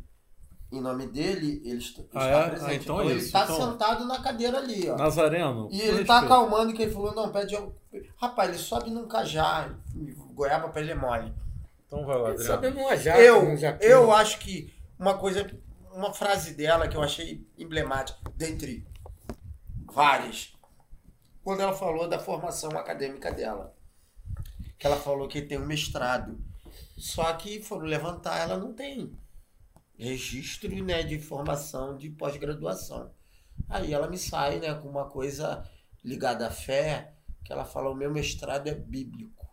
em 0.72 0.80
nome 0.80 1.06
dele, 1.06 1.60
ele 1.64 1.78
está, 1.78 2.02
Ah, 2.14 2.24
está 2.24 2.26
é? 2.28 2.48
presente. 2.50 2.70
Ah, 2.70 2.74
então 2.74 3.00
é 3.00 3.06
ele 3.06 3.20
está 3.20 3.44
Então- 3.44 3.56
sentado 3.72 4.04
na 4.06 4.20
cadeira 4.22 4.58
ali, 4.58 4.88
ó. 4.90 4.96
Nazareno. 4.96 5.68
E 5.70 5.80
ele 5.80 6.04
tá 6.04 6.14
respeito. 6.20 6.32
acalmando 6.34 6.72
que 6.72 6.82
ele 6.82 6.90
falou, 6.92 7.14
não, 7.14 7.30
pede. 7.30 7.56
Rapaz, 8.16 8.48
ele 8.50 8.58
sobe 8.58 8.90
num 8.90 9.06
cajá, 9.06 9.72
goiaba 10.34 10.68
pra 10.70 10.80
ele 10.80 10.90
é 10.90 10.94
mole. 10.96 11.32
Então 11.86 12.04
vai 12.04 12.16
lá, 12.18 12.30
Ele 12.30 12.38
Adriano. 12.42 12.54
sobe 12.54 12.70
numa 12.70 12.96
jaca, 12.96 13.20
eu, 13.20 13.56
eu 13.80 14.10
acho 14.12 14.38
que 14.40 14.72
uma 14.98 15.16
coisa, 15.16 15.48
uma 15.92 16.12
frase 16.12 16.54
dela 16.54 16.88
que 16.88 16.96
eu 16.96 17.02
achei 17.02 17.46
emblemática, 17.56 18.18
dentre 18.34 18.84
várias, 19.92 20.52
quando 21.44 21.60
ela 21.60 21.72
falou 21.72 22.08
da 22.08 22.18
formação 22.18 22.70
acadêmica 22.72 23.30
dela. 23.30 23.72
Que 24.76 24.86
ela 24.88 24.96
falou 24.96 25.28
que 25.28 25.40
tem 25.42 25.58
um 25.60 25.66
mestrado. 25.66 26.36
Só 26.96 27.32
que 27.34 27.62
foram 27.62 27.86
levantar, 27.86 28.40
ela 28.40 28.56
não 28.56 28.72
tem 28.72 29.12
registro 29.96 30.84
né, 30.84 31.02
de 31.02 31.18
formação 31.18 31.96
de 31.96 32.10
pós-graduação. 32.10 33.12
Aí 33.68 33.92
ela 33.92 34.08
me 34.08 34.18
sai 34.18 34.58
né, 34.58 34.74
com 34.74 34.88
uma 34.88 35.08
coisa 35.08 35.64
ligada 36.02 36.46
à 36.46 36.50
fé, 36.50 37.14
que 37.44 37.52
ela 37.52 37.64
fala, 37.64 37.90
o 37.90 37.94
meu 37.94 38.10
mestrado 38.10 38.68
é 38.68 38.74
bíblico. 38.74 39.44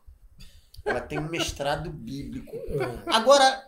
Ela 0.83 1.01
tem 1.01 1.19
um 1.19 1.29
mestrado 1.29 1.91
bíblico. 1.91 2.57
Agora, 3.05 3.67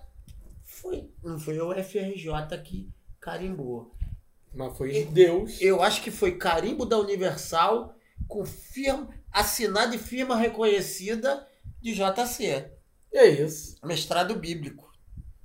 foi, 0.64 1.10
não 1.24 1.40
foi 1.40 1.60
o 1.60 1.72
FRJ 1.84 2.58
que 2.64 2.90
carimbou. 3.20 3.96
Mas 4.54 4.78
foi 4.78 4.92
de 4.92 5.06
Deus. 5.06 5.62
Eu 5.62 5.82
acho 5.82 6.02
que 6.02 6.12
foi 6.12 6.38
carimbo 6.38 6.86
da 6.86 6.98
Universal 6.98 7.96
com 8.28 8.46
firma, 8.46 9.10
assinado 9.32 9.96
e 9.96 10.00
firma 10.00 10.36
reconhecida 10.36 11.48
de 11.82 11.94
JC. 11.94 12.72
É 13.14 13.28
isso. 13.28 13.76
Mestrado 13.84 14.36
bíblico. 14.36 14.92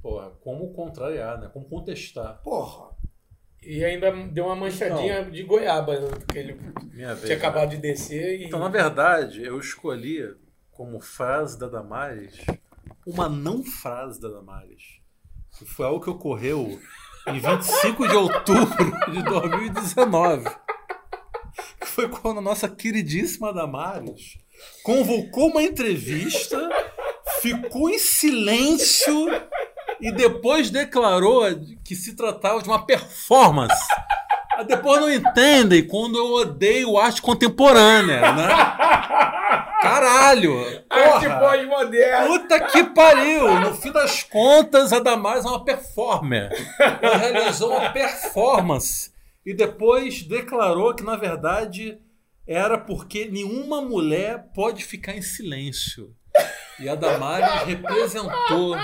Porra, 0.03 0.31
como 0.40 0.73
contrariar, 0.73 1.39
né? 1.40 1.51
Como 1.53 1.69
contestar. 1.69 2.40
Porra. 2.43 2.97
E 3.62 3.85
ainda 3.85 4.11
deu 4.28 4.47
uma 4.47 4.57
manchadinha 4.57 5.24
de 5.24 5.43
goiaba, 5.43 5.99
né, 5.99 6.09
porque 6.11 6.39
ele 6.39 6.55
Minha 6.93 7.15
vez. 7.15 7.27
tinha 7.27 7.36
né? 7.39 7.45
acabado 7.45 7.70
de 7.70 7.78
descer 7.78 8.40
e. 8.40 8.45
Então, 8.45 8.61
na 8.61 8.69
verdade, 8.69 9.43
eu 9.43 9.59
escolhi 9.59 10.23
como 10.70 11.01
frase 11.01 11.59
da 11.59 11.66
Damares 11.69 12.39
uma 13.07 13.28
não 13.28 13.65
frase 13.65 14.20
da 14.20 14.28
Damares. 14.28 15.01
Que 15.59 15.65
foi 15.65 15.86
algo 15.86 16.01
que 16.01 16.11
ocorreu 16.11 16.81
em 17.27 17.40
25 17.40 18.09
de 18.09 18.15
outubro 18.15 18.90
de 19.11 19.23
2019. 19.24 20.49
Que 21.81 21.86
foi 21.86 22.09
quando 22.09 22.39
a 22.39 22.43
nossa 22.43 22.69
queridíssima 22.69 23.53
Damares 23.53 24.39
convocou 24.82 25.51
uma 25.51 25.62
entrevista, 25.62 26.57
ficou 27.40 27.90
em 27.90 27.98
silêncio 27.98 29.28
e 30.01 30.12
depois 30.12 30.70
declarou 30.70 31.44
que 31.85 31.94
se 31.94 32.15
tratava 32.15 32.62
de 32.62 32.69
uma 32.69 32.85
performance. 32.85 33.82
Depois 34.66 35.01
não 35.01 35.12
entendem 35.12 35.86
quando 35.86 36.19
eu 36.19 36.32
odeio 36.32 36.98
arte 36.98 37.23
contemporânea, 37.23 38.32
né? 38.32 38.48
Caralho! 39.81 40.85
Arte 40.90 41.27
porra. 41.27 41.39
pós-moderna. 41.39 42.27
Puta 42.27 42.60
que 42.60 42.85
pariu! 42.85 43.60
No 43.60 43.74
fim 43.74 43.93
das 43.93 44.24
contas, 44.24 44.93
a 44.93 44.98
Damares 44.98 45.44
é 45.44 45.48
uma 45.48 45.65
performer. 45.65 46.51
Ela 47.01 47.16
realizou 47.16 47.70
uma 47.70 47.90
performance. 47.90 49.12
E 49.47 49.55
depois 49.55 50.23
declarou 50.23 50.94
que, 50.94 51.05
na 51.05 51.16
verdade, 51.16 51.98
era 52.47 52.77
porque 52.77 53.27
nenhuma 53.27 53.81
mulher 53.81 54.51
pode 54.52 54.85
ficar 54.85 55.15
em 55.15 55.23
silêncio. 55.23 56.15
E 56.80 56.88
a 56.88 56.94
Damares 56.94 57.64
representou 57.64 58.76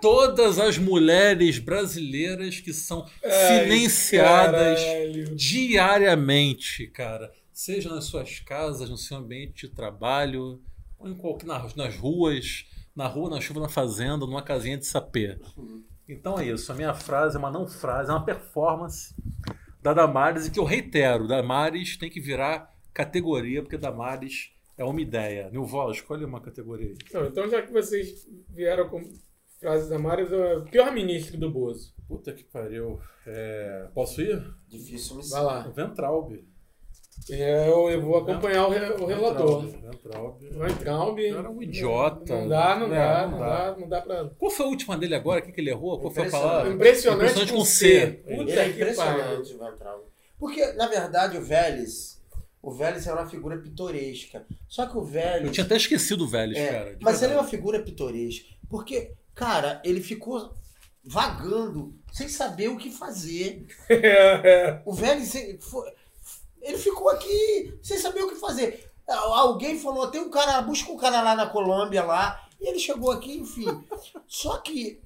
todas 0.00 0.58
as 0.58 0.78
mulheres 0.78 1.58
brasileiras 1.58 2.60
que 2.60 2.72
são 2.72 3.06
silenciadas 3.22 4.80
Caralho. 4.82 5.34
diariamente, 5.34 6.86
cara. 6.88 7.32
Seja 7.52 7.88
nas 7.88 8.04
suas 8.04 8.40
casas, 8.40 8.90
no 8.90 8.96
seu 8.96 9.18
ambiente 9.18 9.66
de 9.66 9.74
trabalho, 9.74 10.60
ou 10.98 11.08
em 11.08 11.14
qualquer, 11.14 11.46
nas, 11.46 11.74
nas 11.74 11.96
ruas, 11.96 12.66
na 12.96 13.06
rua, 13.06 13.30
na 13.30 13.40
chuva, 13.40 13.60
na 13.60 13.68
fazenda, 13.68 14.26
numa 14.26 14.42
casinha 14.42 14.76
de 14.76 14.86
sapê. 14.86 15.38
Então 16.08 16.38
é 16.38 16.46
isso. 16.48 16.72
A 16.72 16.74
minha 16.74 16.94
frase 16.94 17.36
é 17.36 17.38
uma 17.38 17.50
não 17.50 17.66
frase, 17.66 18.10
é 18.10 18.12
uma 18.12 18.24
performance 18.24 19.14
da 19.82 19.92
Damares 19.92 20.46
e 20.46 20.50
que 20.50 20.58
eu 20.58 20.64
reitero: 20.64 21.28
Damares 21.28 21.96
tem 21.96 22.10
que 22.10 22.20
virar 22.20 22.74
categoria, 22.92 23.62
porque 23.62 23.76
Damares 23.76 24.53
é 24.76 24.84
uma 24.84 25.00
ideia. 25.00 25.50
Nilval, 25.50 25.90
escolhe 25.90 26.24
uma 26.24 26.40
categoria 26.40 26.88
aí. 26.88 26.96
Não, 27.12 27.26
então, 27.26 27.48
já 27.48 27.62
que 27.62 27.72
vocês 27.72 28.26
vieram 28.50 28.88
com 28.88 29.02
frases 29.60 29.90
é 29.90 29.96
o 29.96 30.64
pior 30.64 30.92
ministro 30.92 31.38
do 31.38 31.50
Bozo. 31.50 31.94
Puta 32.06 32.32
que 32.32 32.44
pariu. 32.44 33.00
É, 33.26 33.88
Posso 33.94 34.20
ir? 34.20 34.42
Difícil 34.68 35.16
me 35.16 35.28
Vai 35.28 35.42
lá. 35.42 35.60
Ventralb. 35.74 36.44
É, 37.30 37.68
Eu, 37.68 37.88
eu 37.90 38.02
vou 38.02 38.16
acompanhar 38.18 38.66
o, 38.66 38.70
re- 38.70 38.92
o 39.02 39.06
relator. 39.06 39.64
Ventralb. 39.66 40.42
Vai 40.56 40.74
Traub. 40.74 41.18
Era 41.20 41.48
um 41.48 41.62
idiota. 41.62 42.34
Não 42.40 42.48
dá, 42.48 42.76
não 42.76 42.86
É, 42.86 42.98
dá, 42.98 43.22
não 43.26 43.30
não 43.30 43.38
dá. 43.38 43.70
dá, 43.70 43.76
não 43.80 43.88
dá 43.88 44.00
pra. 44.02 44.30
Qual 44.36 44.50
foi 44.50 44.66
a 44.66 44.68
última 44.68 44.98
dele 44.98 45.14
agora? 45.14 45.40
O 45.40 45.42
que, 45.44 45.52
que 45.52 45.60
ele 45.60 45.70
errou? 45.70 45.98
Qual 46.00 46.12
foi 46.12 46.24
a 46.24 46.26
Impressionante. 46.26 46.50
palavra? 46.52 46.72
Impressionante, 46.74 47.16
Impressionante 47.22 47.52
com 47.54 47.64
C. 47.64 47.86
C. 48.00 48.06
Puta 48.16 48.32
Ele 48.32 48.50
é 48.52 48.64
que 48.64 48.70
pariu. 48.72 48.82
impressionante, 48.82 49.54
o 49.54 49.58
Ventral. 49.58 50.10
Porque, 50.38 50.72
na 50.72 50.88
verdade, 50.88 51.38
o 51.38 51.42
Vélez, 51.42 52.20
o 52.66 52.72
Vélez 52.72 53.06
é 53.06 53.12
uma 53.12 53.26
figura 53.26 53.58
pitoresca. 53.58 54.46
Só 54.68 54.86
que 54.86 54.96
o 54.96 55.04
Vélez. 55.04 55.46
Eu 55.46 55.52
tinha 55.52 55.64
até 55.66 55.76
esquecido 55.76 56.24
o 56.24 56.28
Vélez, 56.28 56.56
É, 56.58 56.72
cara. 56.72 56.98
mas 57.00 57.22
ele 57.22 57.32
é 57.32 57.36
uma 57.36 57.42
verdade. 57.42 57.50
figura 57.56 57.82
pitoresca. 57.82 58.48
Porque, 58.68 59.12
cara, 59.34 59.80
ele 59.84 60.00
ficou 60.00 60.54
vagando, 61.04 61.94
sem 62.12 62.28
saber 62.28 62.68
o 62.68 62.76
que 62.78 62.90
fazer. 62.90 63.66
O 64.86 64.92
Vélez, 64.92 65.34
ele 65.34 66.78
ficou 66.78 67.08
aqui 67.10 67.78
sem 67.82 67.98
saber 67.98 68.22
o 68.22 68.28
que 68.30 68.36
fazer. 68.36 68.90
Alguém 69.06 69.78
falou, 69.78 70.06
tem 70.08 70.20
um 70.20 70.30
cara, 70.30 70.60
busca 70.62 70.90
um 70.90 70.96
cara 70.96 71.20
lá 71.20 71.34
na 71.34 71.46
Colômbia 71.46 72.02
lá, 72.02 72.42
e 72.60 72.68
ele 72.68 72.78
chegou 72.78 73.10
aqui, 73.10 73.36
enfim. 73.36 73.66
Só 74.26 74.56
que 74.58 75.00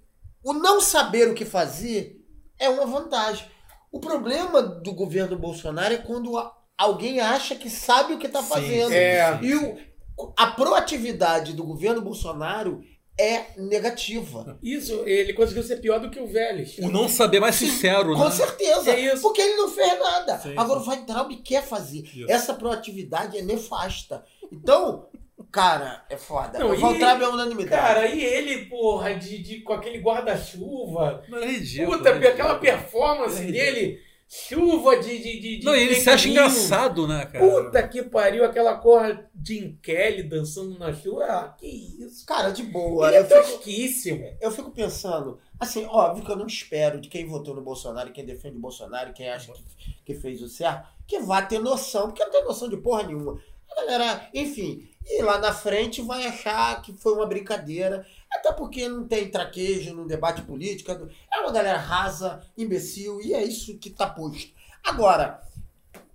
o 0.45 0.53
não 0.53 0.81
saber 0.81 1.29
o 1.29 1.35
que 1.35 1.45
fazer 1.45 2.25
é 2.59 2.69
uma 2.69 2.87
vantagem. 2.87 3.47
O 3.91 3.99
problema 3.99 4.63
do 4.63 4.93
governo 4.93 5.37
Bolsonaro 5.37 5.95
é 5.95 5.99
quando 5.99 6.37
a- 6.39 6.57
alguém 6.79 7.21
acha 7.21 7.55
que 7.57 7.69
sabe 7.69 8.15
o 8.15 8.19
que 8.19 8.27
está 8.29 8.41
Sim, 8.43 8.49
fazendo. 8.49 8.89
sim, 8.89 8.95
É. 8.95 9.39
sim. 9.41 9.47
E 9.47 9.55
o- 9.57 10.33
a 10.37 10.47
proatividade 10.49 11.53
do 11.53 11.65
governo 11.65 12.01
Bolsonaro 12.01 12.81
é 13.21 13.47
negativa. 13.57 14.57
Isso, 14.63 15.03
ele 15.05 15.33
conseguiu 15.33 15.63
ser 15.65 15.79
pior 15.81 15.99
do 15.99 16.09
que 16.09 16.21
o 16.21 16.27
Vélez. 16.29 16.79
O 16.79 16.89
não 16.89 17.09
saber 17.09 17.41
mais 17.41 17.57
sincero, 17.57 18.15
Com 18.15 18.25
né? 18.25 18.31
certeza. 18.31 18.93
É 18.93 19.01
isso. 19.01 19.23
Porque 19.23 19.41
ele 19.41 19.55
não 19.57 19.69
fez 19.69 19.99
nada. 19.99 20.39
Sim, 20.39 20.55
Agora 20.57 20.79
sim. 20.81 20.87
o 20.87 20.91
Weintraub 20.91 21.33
quer 21.43 21.65
fazer. 21.65 21.99
Isso. 22.05 22.27
Essa 22.31 22.55
proatividade 22.55 23.37
é 23.37 23.43
nefasta. 23.43 24.25
Então, 24.53 25.09
cara, 25.51 26.05
é 26.09 26.17
foda. 26.17 26.61
Não, 26.61 26.69
o 26.69 26.71
Weintraub 26.71 27.21
é 27.23 27.29
unanimidade. 27.29 27.71
Cara, 27.83 28.07
e 28.07 28.23
ele, 28.25 28.67
porra, 28.67 29.13
de, 29.15 29.39
de, 29.43 29.61
com 29.63 29.73
aquele 29.73 29.99
guarda-chuva. 29.99 31.25
Não, 31.29 31.39
é 31.39 31.47
ridículo. 31.47 31.99
Puta, 31.99 32.11
é 32.11 32.13
ridículo. 32.13 32.35
aquela 32.35 32.59
performance 32.59 33.37
É 33.43 33.47
ridículo. 33.47 33.65
dele. 33.75 34.08
Chuva 34.31 34.99
de. 34.99 35.19
de, 35.19 35.41
de, 35.41 35.59
de 35.59 35.65
Não, 35.65 35.75
ele 35.75 35.95
se 35.95 36.11
acha 36.11 36.29
engraçado, 36.29 37.09
né, 37.09 37.25
cara? 37.25 37.49
Puta 37.49 37.89
que 37.89 38.03
pariu, 38.03 38.45
aquela 38.45 38.77
corra 38.77 39.27
Jim 39.43 39.79
Kelly 39.83 40.23
dançando 40.23 40.79
na 40.79 40.93
chuva. 40.93 41.25
Ah, 41.25 41.49
que 41.59 41.67
isso. 41.67 42.27
Cara, 42.27 42.51
de 42.51 42.63
boa. 42.63 43.09
Ele 43.09 43.17
é 43.17 43.21
Eu 43.21 43.25
fico, 43.25 43.41
tosquíssimo. 43.41 44.37
eu 44.39 44.51
fico 44.51 44.71
pensando, 44.71 45.39
assim, 45.59 45.87
óbvio 45.87 46.23
que 46.25 46.31
eu 46.31 46.37
não 46.37 46.47
espero 46.47 47.01
de 47.01 47.09
quem 47.09 47.27
votou 47.27 47.55
no 47.55 47.63
Bolsonaro, 47.63 48.13
quem 48.13 48.27
defende 48.27 48.59
o 48.59 48.61
Bolsonaro, 48.61 49.15
quem 49.15 49.31
acha 49.31 49.51
que, 49.51 49.63
que 50.05 50.15
fez 50.15 50.43
o 50.43 50.49
certo, 50.49 50.87
que 51.07 51.21
vá 51.21 51.41
ter 51.41 51.59
noção, 51.59 52.09
porque 52.09 52.23
não 52.23 52.31
tem 52.31 52.45
noção 52.45 52.69
de 52.69 52.77
porra 52.77 53.05
nenhuma. 53.05 53.41
A 53.73 53.81
galera, 53.81 54.29
enfim, 54.35 54.87
e 55.07 55.23
lá 55.23 55.39
na 55.39 55.55
frente 55.55 56.03
vai 56.03 56.27
achar 56.27 56.83
que 56.83 56.93
foi 56.93 57.15
uma 57.15 57.27
brincadeira, 57.27 58.05
até 58.31 58.53
porque 58.53 58.89
não 58.89 59.07
tem 59.07 59.31
traquejo 59.31 59.95
no 59.95 60.07
debate 60.07 60.43
político, 60.43 60.91
é 60.91 61.41
uma 61.41 61.53
galera 61.53 61.79
rasa, 61.79 62.43
imbecil, 62.57 63.21
e 63.21 63.35
é 63.35 63.43
isso 63.43 63.79
que 63.79 63.91
tá 63.91 64.09
posto. 64.09 64.53
Agora, 64.85 65.43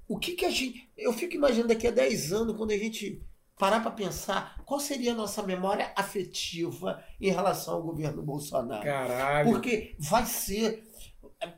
o 0.07 0.17
que 0.17 0.33
que 0.33 0.45
a 0.45 0.49
gente. 0.49 0.89
Eu 0.97 1.11
fico 1.13 1.35
imaginando 1.35 1.69
daqui 1.69 1.87
a 1.87 1.91
10 1.91 2.33
anos, 2.33 2.55
quando 2.55 2.71
a 2.71 2.77
gente 2.77 3.21
parar 3.57 3.79
para 3.79 3.91
pensar 3.91 4.61
qual 4.65 4.79
seria 4.79 5.13
a 5.13 5.15
nossa 5.15 5.41
memória 5.43 5.91
afetiva 5.95 7.03
em 7.19 7.31
relação 7.31 7.75
ao 7.75 7.83
governo 7.83 8.21
Bolsonaro. 8.21 8.83
Caralho. 8.83 9.49
Porque 9.49 9.95
vai 9.99 10.25
ser. 10.25 10.83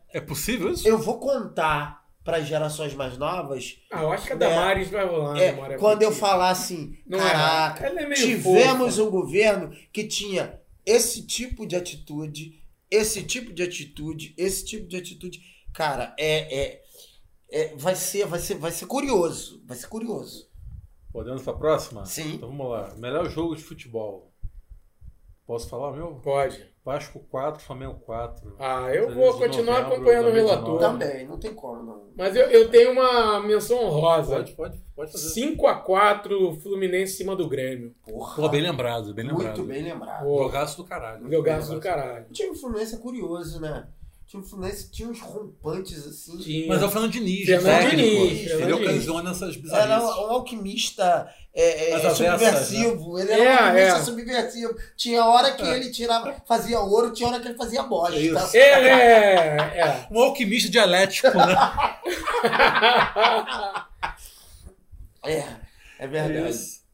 É 0.10 0.22
possível 0.22 0.72
isso? 0.72 0.88
Eu 0.88 0.98
vou 0.98 1.20
contar 1.20 2.05
para 2.26 2.38
as 2.38 2.48
gerações 2.48 2.94
mais 2.96 3.18
novas. 3.18 3.78
Ah, 3.92 4.02
eu 4.02 4.12
acho 4.12 4.26
que 4.26 4.34
a 4.34 4.36
É. 4.36 4.40
Damares 4.40 4.90
vai 4.90 5.06
rolar 5.08 5.38
É, 5.40 5.52
memória 5.52 5.78
quando 5.78 6.02
eu 6.02 6.12
falar 6.12 6.50
assim, 6.50 6.98
Não 7.06 7.20
é. 7.20 7.32
caraca, 7.32 7.86
é 7.86 8.14
tivemos 8.16 8.96
fofa. 8.98 9.08
um 9.08 9.12
governo 9.12 9.70
que 9.94 10.04
tinha 10.06 10.60
esse 10.86 11.22
tipo 11.26 11.66
de 11.68 11.76
atitude, 11.76 12.62
esse 12.90 13.24
tipo 13.24 13.54
de 13.54 13.62
atitude, 13.64 14.34
esse 14.38 14.66
tipo 14.66 14.88
de 14.88 14.98
atitude. 14.98 15.40
Cara, 15.72 16.16
é, 16.18 16.62
é, 16.64 16.82
é- 17.52 17.76
vai 17.76 17.96
ser, 17.96 18.26
vai 18.26 18.40
ser, 18.40 18.56
vai 18.56 18.72
ser 18.72 18.88
curioso, 18.88 19.62
vai 19.66 19.78
ser 19.78 19.88
curioso. 19.88 20.50
Podemos 21.12 21.44
pra 21.44 21.54
próxima? 21.54 22.06
Sim. 22.06 22.34
Então 22.34 22.50
vamos 22.50 22.70
lá. 22.72 22.94
Melhor 22.98 23.30
jogo 23.30 23.56
de 23.56 23.64
futebol. 23.64 24.34
Posso 25.46 25.70
falar, 25.70 25.92
meu? 25.92 26.16
Pode. 26.24 26.74
Vasco 26.84 27.20
4, 27.32 27.64
Flamengo 27.64 27.96
4. 28.06 28.56
Ah, 28.60 28.90
eu 28.94 29.06
13 29.06 29.20
vou 29.20 29.38
continuar 29.38 29.82
novembro 29.82 29.96
acompanhando 29.96 30.28
o 30.28 30.32
relator. 30.32 30.80
2019. 30.80 30.80
Também, 30.80 31.28
não 31.28 31.40
tem 31.40 31.54
como 31.54 31.84
não. 31.84 32.04
Mas 32.16 32.36
eu, 32.36 32.46
eu 32.50 32.70
tenho 32.70 32.92
uma 32.92 33.40
menção 33.42 33.84
honrosa. 33.84 34.36
Pode, 34.36 34.54
pode, 34.54 34.84
pode 34.96 35.12
fazer. 35.12 35.42
5x4 35.42 36.62
Fluminense 36.62 37.14
em 37.14 37.18
cima 37.18 37.36
do 37.36 37.48
Grêmio. 37.48 37.94
Porra, 38.04 38.36
Pô, 38.36 38.50
bem 38.50 38.62
lembrado, 38.62 39.14
bem 39.14 39.26
lembrado. 39.26 39.58
muito 39.58 39.64
bem 39.64 39.84
lembrado. 39.84 40.24
Pô, 40.24 40.44
Jogaço 40.44 40.78
do 40.78 40.84
caralho. 40.84 41.32
Jogaço 41.32 41.74
do 41.74 41.80
caralho. 41.80 42.26
O 42.30 42.34
time 42.34 42.56
Fluminense 42.56 42.96
é 42.96 42.98
curioso, 43.00 43.60
né? 43.60 43.88
O 44.26 44.28
time 44.28 44.44
Fluminense 44.44 44.90
tinha 44.92 45.08
uns 45.08 45.22
rompantes 45.22 46.06
assim. 46.08 46.36
Tinha. 46.40 46.68
Mas 46.68 46.82
é 46.82 46.86
o 46.86 46.90
Fernando 46.90 47.12
Diniz, 47.12 47.46
Fernando 47.46 47.80
técnico. 47.82 48.28
Diniz, 48.28 48.52
Ele 48.52 48.74
ocasiona 48.74 49.30
essas 49.30 49.54
Era 49.54 49.62
bizarrices. 49.62 50.04
um 50.18 50.32
alquimista 50.32 51.30
é, 51.54 51.92
é, 51.92 52.10
subversivo. 52.10 53.20
Ele 53.20 53.32
era 53.32 53.44
É, 53.44 53.48
um 53.48 53.68
alquimista 53.68 54.00
é. 54.00 54.04
subversivo. 54.04 54.76
Tinha 54.98 55.24
hora 55.26 55.52
que 55.52 55.62
É. 55.64 55.76
ele 55.76 55.92
tirava, 55.92 56.36
fazia 56.48 56.80
ouro, 56.80 57.14
tinha 57.14 57.30
hora 57.30 57.40
que 57.40 57.48
ele 57.50 57.58
fazia 57.58 57.84
bosta. 57.84 58.18
Isso. 58.18 58.58
É, 58.58 58.60
é, 58.60 59.80
é. 59.80 60.08
Um 60.12 60.20
alquimista 60.20 60.72
dialético, 60.72 61.28
né? 61.38 61.56
É, 65.24 65.44
é 66.00 66.08
verdade. 66.08 66.50
Isso. 66.52 66.85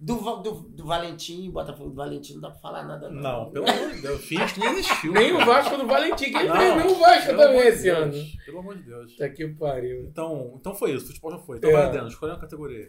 Do, 0.00 0.14
do, 0.42 0.52
do 0.52 0.86
Valentim, 0.86 1.50
Botafogo 1.50 1.90
do 1.90 1.96
Valentim, 1.96 2.34
não 2.34 2.42
dá 2.42 2.50
pra 2.50 2.60
falar 2.60 2.84
nada. 2.84 3.10
Não, 3.10 3.20
Não, 3.20 3.50
pelo 3.50 3.68
amor 3.68 3.90
de 3.90 4.00
Deus. 4.00 4.24
Finge 4.24 4.54
que 4.54 4.60
nem 4.60 4.70
existiu. 4.70 5.12
Nem 5.12 5.32
o. 5.32 5.44
Vasco 5.44 5.76
do 5.76 5.88
Valentim. 5.88 6.30
Quem 6.30 6.46
Não, 6.46 6.54
prendeu 6.56 6.92
o 6.92 7.00
Vasco 7.00 7.36
também 7.36 7.58
esse 7.66 7.82
Deus, 7.82 7.98
ano? 7.98 8.14
Pelo 8.44 8.58
amor 8.60 8.76
de 8.76 8.82
Deus. 8.84 9.16
Tá 9.16 9.28
que 9.28 9.48
pariu. 9.48 10.04
Então, 10.04 10.54
então 10.60 10.72
foi 10.72 10.92
isso. 10.92 11.06
Futebol 11.08 11.32
já 11.32 11.38
foi. 11.38 11.56
Então 11.58 11.70
É. 11.70 11.72
vai 11.72 11.82
adendo. 11.86 12.06
Escolhe 12.06 12.30
uma 12.32 12.38
categoria. 12.38 12.88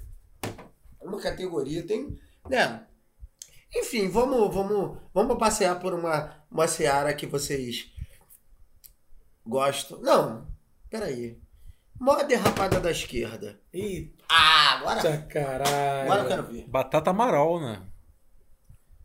Uma 1.01 1.19
categoria 1.19 1.85
tem. 1.87 2.15
Né? 2.47 2.85
Enfim, 3.75 4.07
vamos, 4.07 4.53
vamos, 4.53 4.97
vamos 5.11 5.37
passear 5.37 5.79
por 5.79 5.93
uma, 5.95 6.31
uma 6.51 6.67
seara 6.67 7.13
que 7.15 7.25
vocês 7.25 7.91
gostam. 9.45 9.99
Não, 10.01 10.47
peraí. 10.91 11.39
Mó 11.99 12.21
derrapada 12.23 12.79
da 12.79 12.91
esquerda. 12.91 13.59
Eita 13.73 14.18
Ah, 14.31 14.75
agora, 14.79 15.17
caralho. 15.29 16.01
agora 16.03 16.21
eu 16.21 16.27
quero 16.27 16.43
ver. 16.43 16.65
Batata 16.67 17.09
Amaral, 17.09 17.59
né? 17.59 17.81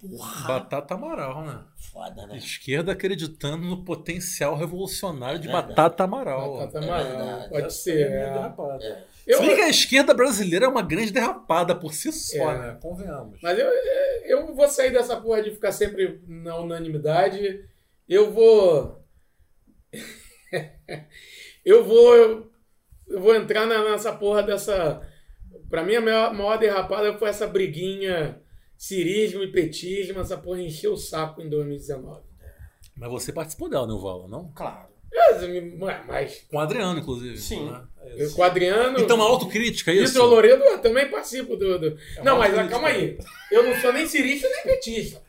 Porra, 0.00 0.48
Batata 0.48 0.94
Amaral, 0.94 1.44
né? 1.46 1.64
foda, 1.76 2.26
né? 2.26 2.36
Esquerda 2.36 2.92
acreditando 2.92 3.64
no 3.66 3.84
potencial 3.84 4.54
revolucionário 4.54 5.38
de 5.38 5.46
Verdade. 5.46 5.68
Batata 5.68 6.04
Amaral. 6.04 6.58
Batata 6.58 6.78
É 6.78 6.88
Amaral. 6.88 7.06
verdade. 7.16 7.48
Pode 7.48 7.72
ser. 7.74 8.10
é 8.12 8.52
é. 8.82 9.04
Eu, 9.26 9.38
Se 9.38 9.46
bem 9.46 9.56
que 9.56 9.62
a 9.62 9.70
esquerda 9.70 10.12
brasileira 10.12 10.66
é 10.66 10.68
uma 10.68 10.82
grande 10.82 11.10
derrapada 11.10 11.74
por 11.74 11.94
si 11.94 12.12
só, 12.12 12.50
É. 12.50 12.58
né? 12.58 12.78
Convenhamos. 12.82 13.38
Mas 13.42 13.58
eu, 13.58 13.66
eu 14.26 14.54
vou 14.54 14.68
sair 14.68 14.90
dessa 14.92 15.16
porra 15.18 15.42
de 15.42 15.52
ficar 15.52 15.72
sempre 15.72 16.20
na 16.26 16.56
unanimidade. 16.58 17.64
Eu 18.06 18.30
vou. 18.30 19.02
eu 21.64 21.82
vou. 21.84 22.50
Eu 23.06 23.20
vou 23.20 23.34
entrar 23.34 23.66
na- 23.66 23.90
nessa 23.90 24.12
porra 24.12 24.42
dessa. 24.42 25.00
Pra 25.74 25.82
mim, 25.82 25.96
a 25.96 26.00
maior, 26.00 26.32
maior 26.32 26.56
derrapada 26.56 27.18
foi 27.18 27.28
essa 27.28 27.48
briguinha 27.48 28.40
cirismo 28.78 29.42
e 29.42 29.50
petismo. 29.50 30.20
Essa 30.20 30.36
porra 30.36 30.60
encheu 30.62 30.92
o 30.92 30.96
saco 30.96 31.42
em 31.42 31.48
2019. 31.48 32.20
Mas 32.96 33.10
você 33.10 33.32
participou 33.32 33.68
dela, 33.68 33.84
Nilval, 33.84 34.28
não? 34.28 34.52
Claro. 34.54 34.86
Mas, 36.06 36.44
Com 36.48 36.58
o 36.58 36.60
Adriano, 36.60 37.00
inclusive. 37.00 37.36
Sim. 37.38 37.68
né? 37.70 37.82
É 38.04 38.22
eu, 38.24 38.30
com 38.32 38.40
o 38.42 38.44
Adriano. 38.44 39.00
Então, 39.00 39.16
uma 39.16 39.24
autocrítica, 39.26 39.90
é 39.90 39.94
isso? 39.96 40.12
Vitor 40.12 40.28
Loredo, 40.28 40.62
eu 40.62 40.78
também 40.78 41.10
participo 41.10 41.56
do. 41.56 41.76
do- 41.76 41.98
É 42.18 42.22
não, 42.22 42.38
mas 42.38 42.70
calma 42.70 42.86
aí. 42.88 43.18
Eu 43.50 43.64
não 43.64 43.74
sou 43.80 43.92
nem 43.92 44.06
cirista 44.06 44.48
nem 44.48 44.62
petista. 44.62 45.20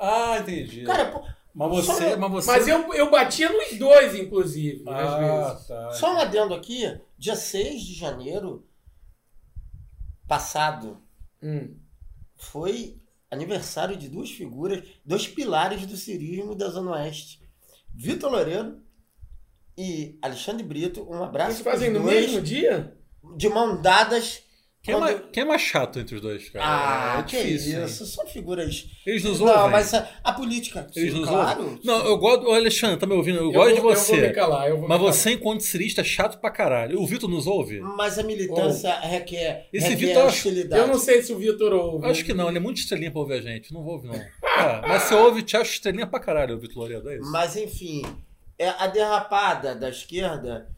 Ah, 0.00 0.38
entendi. 0.40 0.84
Cara, 0.84 1.04
pô, 1.10 1.22
mas 1.54 1.70
você... 1.70 2.10
só- 2.10 2.16
Mas, 2.16 2.30
você... 2.32 2.50
Mas 2.50 2.66
eu, 2.68 2.94
eu 2.94 3.10
batia 3.10 3.50
nos 3.50 3.78
dois, 3.78 4.14
inclusive, 4.14 4.84
às 4.86 4.94
Ah, 5.12 5.18
vezes. 5.52 5.66
tá. 5.66 5.90
só 5.92 6.14
um 6.14 6.18
adendo 6.18 6.54
aqui. 6.54 6.98
Dia 7.18 7.36
6 7.36 7.82
de 7.82 7.92
janeiro 7.94 8.64
passado 10.32 10.98
Hum. 11.42 11.74
foi 12.36 12.96
aniversário 13.30 13.96
de 13.96 14.08
duas 14.08 14.30
figuras, 14.30 14.82
dois 15.04 15.26
pilares 15.28 15.84
do 15.86 15.96
cirismo 15.96 16.54
da 16.54 16.68
Zona 16.70 16.92
Oeste. 16.92 17.42
Vitor 17.94 18.30
Loureiro 18.30 18.80
e 19.76 20.18
Alexandre 20.22 20.62
Brito. 20.62 21.02
Um 21.10 21.22
abraço 21.22 21.56
Eles 21.56 21.62
fazem 21.62 21.90
no 21.90 22.00
dois, 22.00 22.26
mesmo 22.30 22.40
dia? 22.40 22.96
de 23.36 23.48
mão 23.50 23.80
dadas. 23.82 24.42
Quem, 24.82 24.94
é 24.94 24.98
quando- 24.98 25.04
mais, 25.12 25.22
quem 25.32 25.42
é 25.44 25.46
mais 25.46 25.62
chato 25.62 26.00
entre 26.00 26.16
os 26.16 26.20
dois, 26.20 26.48
cara? 26.50 26.64
Ah, 26.66 27.20
é 27.20 27.22
que 27.22 27.36
difícil. 27.36 27.78
hein? 27.78 27.84
isso. 27.86 28.04
São 28.04 28.26
figuras. 28.26 28.84
Eles 29.06 29.22
nos 29.22 29.38
Não, 29.38 29.46
ouvem? 29.46 29.70
mas 29.70 29.94
a, 29.94 30.08
a 30.24 30.32
política. 30.32 30.88
Eles 30.96 31.12
sim, 31.12 31.20
nos 31.20 31.28
claro. 31.28 31.62
ouvem? 31.62 31.80
Não, 31.84 32.04
eu 32.04 32.16
gosto... 32.18 32.46
Ô, 32.48 32.52
Alexandre, 32.52 32.96
tá 32.96 33.06
me 33.06 33.12
ouvindo? 33.14 33.38
Eu, 33.38 33.44
Eu 33.44 33.52
gosto 33.52 33.74
de 33.76 33.80
vou- 33.80 33.90
Eu 33.92 33.96
vou 33.96 34.14
me 34.16 34.20
você. 34.22 34.32
calar, 34.32 34.68
eu 34.68 34.78
vou 34.80 34.88
Mas 34.88 34.98
me 34.98 35.04
calar. 35.04 35.14
você, 35.14 35.30
enquanto 35.30 35.60
cirista, 35.60 36.00
é 36.00 36.04
chato 36.04 36.40
pra 36.40 36.50
caralho. 36.50 37.00
O 37.00 37.06
Vitor 37.06 37.30
nos 37.30 37.46
ouve? 37.46 37.78
Mas 37.80 38.18
a 38.18 38.24
militância 38.24 38.92
requer, 38.98 39.68
Esse 39.72 39.90
requer 39.90 40.06
Vitor- 40.08 40.26
hostilidade. 40.26 40.82
Eu 40.82 40.88
não 40.88 40.98
sei 40.98 41.22
se 41.22 41.32
o 41.32 41.38
Vitor 41.38 41.72
ouve. 41.72 42.04
Acho 42.08 42.24
que 42.24 42.34
não, 42.34 42.48
ele 42.48 42.58
é 42.58 42.60
muito 42.60 42.78
estrelinha 42.78 43.12
pra 43.12 43.20
ouvir 43.20 43.34
a 43.34 43.40
gente. 43.40 43.72
Não 43.72 43.84
vou 43.84 43.92
ouvir, 43.94 44.08
não. 44.08 44.14
É, 44.16 44.80
mas 44.88 45.04
você 45.04 45.14
ouve, 45.14 45.42
te 45.42 45.56
acha 45.56 45.70
estrelinha 45.74 46.08
pra 46.08 46.18
caralho, 46.18 46.56
o 46.56 46.58
Vitor 46.58 46.78
Loredo, 46.82 47.08
é 47.08 47.18
isso? 47.18 47.30
Mas 47.30 47.54
enfim, 47.56 48.02
é 48.58 48.68
a 48.68 48.88
derrapada 48.88 49.76
da 49.76 49.88
esquerda, 49.88 50.68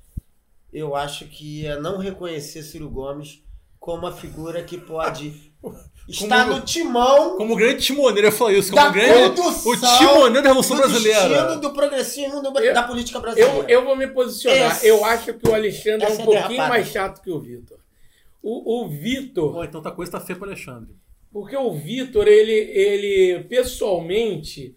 eu 0.70 0.94
acho 0.94 1.24
que 1.24 1.66
é 1.66 1.80
não 1.80 1.96
reconhecer 1.96 2.62
Ciro 2.62 2.90
Gomes 2.90 3.42
como 3.84 3.98
uma 3.98 4.12
figura 4.12 4.62
que 4.62 4.78
pode 4.78 5.52
estar 6.08 6.44
Como- 6.46 6.56
no 6.58 6.64
timão 6.64 7.36
Como 7.36 7.54
grande 7.54 7.82
timoneiro, 7.82 8.28
eu 8.28 8.32
falo 8.32 8.52
isso. 8.52 8.70
Como 8.72 8.82
da 8.82 8.88
grande... 8.90 9.40
O 9.42 9.76
timoneiro 9.98 10.32
da 10.42 10.48
Revolução 10.48 10.76
do 10.76 10.82
Brasileira. 10.82 11.28
destino 11.28 11.60
do 11.60 11.70
progressismo 11.74 12.40
do- 12.42 12.58
Eu- 12.60 12.72
da 12.72 12.82
política 12.84 13.20
brasileira. 13.20 13.52
Eu, 13.54 13.68
eu 13.68 13.84
vou 13.84 13.94
me 13.94 14.06
posicionar. 14.06 14.72
Esse- 14.76 14.86
Eu 14.88 15.04
acho 15.04 15.34
que 15.34 15.48
o 15.50 15.54
Alexandre 15.54 16.06
é 16.06 16.08
um 16.08 16.12
é 16.12 16.16
pouquinho 16.16 16.48
derrapada. 16.48 16.68
mais 16.70 16.88
chato 16.88 17.20
que 17.22 17.30
o 17.30 17.38
Vitor. 17.38 17.76
O, 18.42 18.84
o 18.84 18.88
Vitor, 18.88 19.52
Pô, 19.52 19.64
então 19.64 19.82
tá 19.82 19.90
coisa 19.90 20.12
tá 20.12 20.20
feia 20.20 20.38
pro 20.38 20.48
Alexandre. 20.48 20.94
porque 21.30 21.54
o 21.56 21.70
Vitor, 21.74 22.26
ele, 22.26 22.52
ele 22.52 23.44
pessoalmente, 23.44 24.74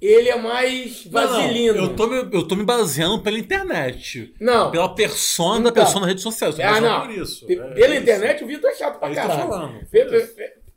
ele 0.00 0.28
é 0.28 0.36
mais 0.36 1.04
vaselino. 1.06 1.74
Não, 1.74 1.82
não, 1.82 1.90
eu, 1.90 1.96
tô 1.96 2.06
me, 2.06 2.16
eu 2.32 2.48
tô 2.48 2.56
me 2.56 2.64
baseando 2.64 3.20
pela 3.22 3.38
internet. 3.38 4.34
Não, 4.40 4.70
Pela 4.70 4.94
persona 4.94 5.64
da 5.64 5.70
Então. 5.70 5.84
pessoa 5.84 6.00
na 6.02 6.06
rede 6.06 6.20
social. 6.22 6.50
Eu 6.52 6.66
Ah, 6.66 6.80
não. 6.80 7.00
por 7.02 7.10
isso. 7.10 7.44
É 7.50 7.54
pela 7.56 7.94
isso. 7.94 8.02
internet 8.02 8.44
o 8.44 8.46
Vitor 8.46 8.70
é 8.70 8.74
chato 8.74 8.96
É 8.96 8.98
pra 8.98 9.10
isso 9.10 9.20
tô 9.20 9.26
caralho. 9.28 9.48
falando. 9.48 9.86
Pela, 9.90 10.28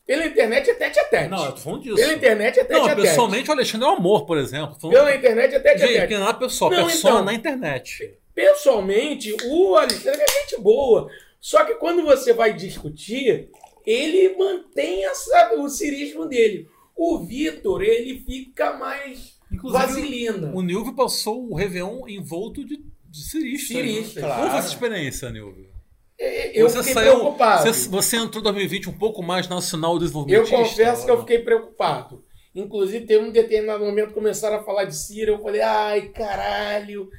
pela 0.05 0.25
internet 0.25 0.69
é 0.69 0.73
tete 0.73 0.99
a 0.99 1.03
tete. 1.05 1.29
Não, 1.29 1.45
eu 1.45 1.51
tô 1.53 1.57
falando 1.61 1.81
disso. 1.83 1.95
Pela 1.95 2.13
internet 2.13 2.59
é 2.59 2.63
tete 2.63 2.79
Não, 2.79 2.85
a 2.85 2.89
tete. 2.95 3.01
pessoalmente 3.07 3.49
o 3.49 3.53
Alexandre 3.53 3.87
é 3.87 3.89
um 3.89 3.95
amor, 3.95 4.25
por 4.25 4.37
exemplo. 4.37 4.77
Falando- 4.79 4.95
Pela 4.97 5.15
internet 5.15 5.55
é 5.55 5.59
tete 5.59 5.83
a 5.83 5.87
Gente, 5.87 5.99
tete. 6.01 6.13
não 6.17 6.29
é 6.29 6.33
pessoal, 6.33 6.71
Não, 6.71 6.85
persona 6.85 7.13
então. 7.13 7.25
na 7.25 7.33
internet. 7.33 8.13
Pessoalmente, 8.35 9.35
o 9.45 9.75
Alexandre 9.75 10.21
é 10.21 10.41
gente 10.41 10.61
boa. 10.61 11.07
Só 11.39 11.63
que 11.65 11.75
quando 11.75 12.03
você 12.03 12.33
vai 12.33 12.53
discutir, 12.53 13.49
ele 13.85 14.35
mantém 14.37 15.05
essa, 15.05 15.53
o 15.57 15.67
cirismo 15.69 16.25
dele. 16.25 16.67
O 17.05 17.25
Vitor, 17.25 17.81
ele 17.81 18.19
fica 18.25 18.77
mais 18.77 19.37
Inclusive, 19.51 19.85
vaselina. 19.85 20.51
o 20.55 20.61
Nilvio 20.61 20.93
passou 20.95 21.49
o 21.49 21.55
Réveillon 21.55 22.07
envolto 22.07 22.63
de, 22.65 22.77
de 23.09 23.21
cirista. 23.21 23.67
Cirista, 23.73 24.21
né? 24.21 24.27
claro. 24.27 24.57
Essa 24.57 24.67
experiência, 24.69 25.29
Nilvio? 25.29 25.71
É, 26.17 26.59
Eu 26.59 26.69
você 26.69 26.79
fiquei 26.79 26.93
saiu, 26.93 27.15
preocupado. 27.19 27.67
Você, 27.73 27.89
você 27.89 28.17
entrou 28.17 28.39
em 28.39 28.43
2020 28.43 28.89
um 28.89 28.97
pouco 28.97 29.21
mais 29.21 29.47
nacional 29.49 29.93
Eu 29.93 29.99
desenvolvimentista? 29.99 30.57
confesso 30.57 31.05
que 31.05 31.11
eu 31.11 31.15
não? 31.15 31.21
fiquei 31.21 31.39
preocupado. 31.39 32.23
Inclusive, 32.55 33.05
teve 33.05 33.25
um 33.25 33.31
determinado 33.31 33.83
momento 33.83 34.13
começaram 34.13 34.57
a 34.57 34.63
falar 34.63 34.85
de 34.85 34.95
Ciro. 34.95 35.33
Eu 35.33 35.41
falei, 35.41 35.61
ai, 35.61 36.09
caralho. 36.09 37.09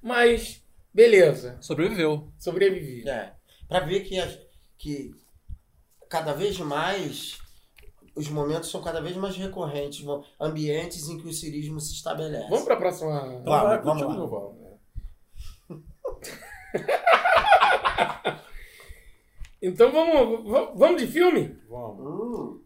Mas, 0.00 0.62
beleza, 0.92 1.58
Sobreviveu. 1.60 2.28
sobrevivi. 2.38 3.08
É, 3.08 3.32
para 3.68 3.80
ver 3.80 4.00
que, 4.00 4.16
que 4.78 5.10
cada 6.08 6.32
vez 6.32 6.58
mais 6.60 7.38
os 8.14 8.28
momentos 8.28 8.70
são 8.70 8.82
cada 8.82 9.00
vez 9.00 9.16
mais 9.16 9.36
recorrentes, 9.36 10.04
ambientes 10.40 11.08
em 11.08 11.18
que 11.18 11.26
o 11.28 11.32
cirismo 11.32 11.80
se 11.80 11.94
estabelece. 11.94 12.48
Vamos 12.48 12.64
para 12.64 12.74
a 12.74 12.78
próxima. 12.78 13.10
Então 13.40 13.44
Vamos, 13.44 13.68
vai 13.68 13.82
vamos 13.82 14.02
contigo, 14.02 14.08
lá. 14.08 14.14
Nilval. 14.18 14.64
Então 19.66 19.90
vamos, 19.90 20.50
va- 20.50 20.72
vamos 20.74 21.00
de 21.00 21.06
filme? 21.08 21.58
Vamos. 21.68 22.00
Hum, 22.00 22.60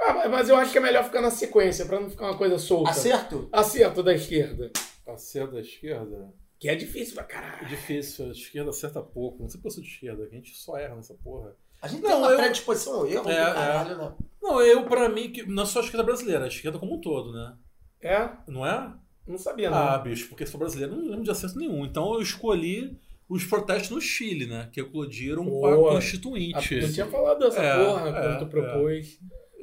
Ah, 0.00 0.28
mas 0.28 0.48
eu 0.48 0.56
acho 0.56 0.72
que 0.72 0.78
é 0.78 0.80
melhor 0.80 1.04
ficar 1.04 1.20
na 1.20 1.30
sequência, 1.30 1.86
pra 1.86 2.00
não 2.00 2.10
ficar 2.10 2.26
uma 2.26 2.36
coisa 2.36 2.58
solta. 2.58 2.90
acerto? 2.90 3.48
Acerto 3.52 4.02
da 4.02 4.12
esquerda. 4.12 4.72
Acerta 5.06 5.52
da 5.52 5.60
esquerda. 5.60 6.34
Que 6.58 6.68
é 6.68 6.74
difícil 6.74 7.14
pra 7.14 7.22
É 7.22 7.26
caralho. 7.28 7.68
difícil, 7.68 8.26
a 8.26 8.30
esquerda 8.32 8.70
acerta 8.70 9.00
pouco. 9.00 9.42
Não 9.42 9.48
sei 9.48 9.58
porque 9.60 9.68
eu 9.68 9.72
sou 9.74 9.82
de 9.84 9.88
esquerda, 9.90 10.26
que 10.26 10.34
a 10.34 10.38
gente 10.38 10.56
só 10.56 10.76
erra 10.76 10.96
nessa 10.96 11.14
porra. 11.14 11.54
A 11.82 11.88
gente 11.88 12.00
Não, 12.02 12.08
tem 12.10 12.18
uma 12.18 12.30
eu- 12.30 12.36
predisposição 12.38 12.94
ao 12.94 13.06
erro 13.06 13.28
É, 13.28 13.44
do 13.48 13.54
caralho, 13.54 13.98
né? 13.98 14.12
Não, 14.40 14.60
eu, 14.62 14.84
pra 14.84 15.08
mim, 15.08 15.30
que 15.30 15.44
não 15.46 15.66
só 15.66 15.80
a 15.80 15.82
esquerda 15.82 16.04
brasileira, 16.04 16.44
a 16.44 16.48
esquerda 16.48 16.78
como 16.78 16.94
um 16.94 17.00
todo, 17.00 17.32
né? 17.32 17.54
É? 18.00 18.28
Não 18.48 18.64
é? 18.66 18.92
Não 19.26 19.38
sabia, 19.38 19.70
não. 19.70 19.76
Ah, 19.78 19.98
bicho, 19.98 20.28
porque 20.28 20.46
sou 20.46 20.58
brasileiro, 20.58 20.94
não 20.96 21.04
lembro 21.08 21.24
de 21.24 21.30
acerto 21.30 21.58
nenhum. 21.58 21.84
Então 21.84 22.14
eu 22.14 22.22
escolhi 22.22 22.96
os 23.28 23.44
protestos 23.44 23.90
no 23.90 24.00
Chile, 24.00 24.46
né? 24.46 24.68
Que 24.72 24.80
eclodiram 24.80 25.44
com 25.44 25.66
a. 25.66 25.92
Constituinte. 25.94 26.78
Ah, 26.78 26.82
não 26.86 26.92
tinha 26.92 27.06
falado 27.06 27.38
dessa 27.38 27.62
É, 27.62 27.84
porra 27.84 28.08
é, 28.08 28.12
quando 28.12 28.38
tu 28.40 28.46
propôs. 28.46 29.18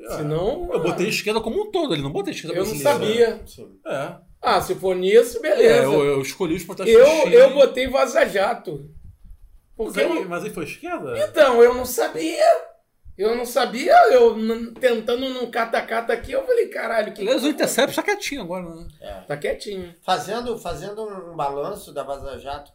É. 0.06 0.10
Senão. 0.16 0.70
Eu 0.72 0.82
botei 0.82 1.06
ah, 1.08 1.10
esquerda 1.10 1.42
como 1.42 1.62
um 1.62 1.72
todo 1.72 1.94
ali, 1.94 2.02
não 2.02 2.12
botei 2.12 2.34
esquerda 2.34 2.56
Eu 2.58 2.66
não 2.66 2.78
brasileira. 2.80 3.42
sabia. 3.46 3.76
É. 3.86 4.16
Ah, 4.42 4.62
se 4.62 4.74
for 4.76 4.96
nisso, 4.96 5.38
É, 5.40 5.42
beleza. 5.42 5.84
eu, 5.84 6.06
eu 6.06 6.22
escolhi 6.22 6.56
os 6.56 6.64
protestos 6.64 6.96
eu, 6.96 7.06
no 7.06 7.22
Chile. 7.24 7.36
eu 7.36 7.54
botei 7.54 7.88
Vaza 7.90 8.26
Jato. 8.26 8.90
Mas 9.86 9.98
aí, 9.98 10.18
eu- 10.18 10.30
mas 10.30 10.44
aí 10.44 10.50
foi 10.50 10.64
esquerda? 10.66 11.18
Então, 11.20 11.64
eu 11.64 11.74
não 11.74 11.86
sabia. 11.86 12.70
Eu 13.18 13.36
não 13.36 13.46
sabia, 13.46 13.94
eu 14.14 14.34
tentando 14.76 15.28
num 15.28 15.52
cata-cata 15.52 16.14
aqui, 16.14 16.32
eu 16.32 16.46
falei, 16.46 16.70
caralho, 16.70 17.14
que. 17.14 17.22
Aliás, 17.22 17.44
o 17.44 17.50
Intercept 17.50 17.94
tá 17.94 18.02
quietinho 18.02 18.42
agora, 18.44 18.64
né? 18.74 18.88
É. 19.02 19.14
Tá 19.22 19.36
quietinho. 19.36 19.94
Fazendo, 20.02 20.58
fazendo 20.58 21.04
um 21.04 21.36
balanço 21.36 21.92
da 21.92 22.02
Vaza 22.02 22.40
Jato, 22.40 22.72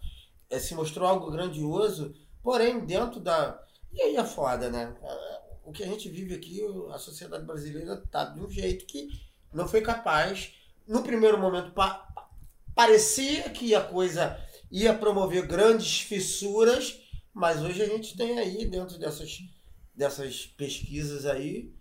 eh, 0.50 0.58
se 0.58 0.74
mostrou 0.74 1.08
algo 1.08 1.30
grandioso, 1.30 2.14
porém 2.42 2.80
dentro 2.80 3.20
da. 3.20 3.58
E 3.90 4.02
aí 4.02 4.16
é 4.16 4.24
foda, 4.24 4.68
né? 4.68 4.94
Ah, 5.02 5.40
O 5.64 5.72
que 5.72 5.82
a 5.82 5.86
gente 5.86 6.10
vive 6.10 6.34
aqui, 6.34 6.60
a 6.92 6.98
sociedade 6.98 7.46
brasileira 7.46 8.02
tá 8.10 8.24
de 8.26 8.38
um 8.38 8.50
jeito 8.50 8.84
que 8.84 9.08
não 9.50 9.66
foi 9.66 9.80
capaz. 9.80 10.52
No 10.86 11.02
primeiro 11.02 11.38
momento, 11.38 11.70
pa- 11.72 12.06
parecia 12.74 13.44
que 13.48 13.74
a 13.74 13.80
coisa 13.80 14.38
ia 14.70 14.94
promover 14.94 15.46
grandes 15.46 16.00
fissuras, 16.00 17.00
mas 17.32 17.62
hoje 17.62 17.82
a 17.82 17.86
gente 17.86 18.16
tem 18.16 18.38
aí, 18.38 18.64
dentro 18.66 18.98
dessas, 18.98 19.38
dessas 19.94 20.46
pesquisas 20.46 21.26
aí, 21.26 21.72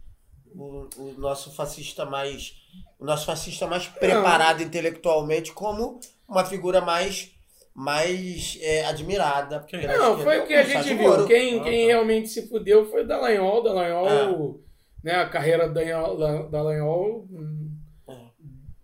o, 0.55 0.87
o 0.97 1.13
nosso 1.17 1.51
fascista 1.51 2.05
mais. 2.05 2.53
O 2.99 3.05
nosso 3.05 3.25
fascista 3.25 3.67
mais 3.67 3.87
preparado 3.87 4.61
intelectualmente 4.63 5.51
como 5.51 5.99
uma 6.27 6.45
figura 6.45 6.79
mais, 6.81 7.31
mais 7.75 8.57
é, 8.61 8.85
admirada. 8.85 9.65
Não, 9.97 10.19
foi 10.19 10.39
o 10.39 10.47
que 10.47 10.53
a 10.53 10.63
gente 10.63 10.93
viu. 10.95 11.09
Moro. 11.09 11.27
Quem, 11.27 11.59
Ah, 11.59 11.63
quem 11.63 11.81
tá. 11.81 11.93
realmente 11.93 12.29
se 12.29 12.47
fudeu 12.47 12.85
foi 12.89 13.03
o 13.03 13.07
Dallagnol. 13.07 13.61
Dallagnol, 13.63 14.59
É. 15.03 15.07
né, 15.11 15.15
a 15.15 15.29
carreira 15.29 15.67
da- 15.69 16.43
Dallagnol 16.43 17.27
hum, 17.29 17.71
É. 18.07 18.15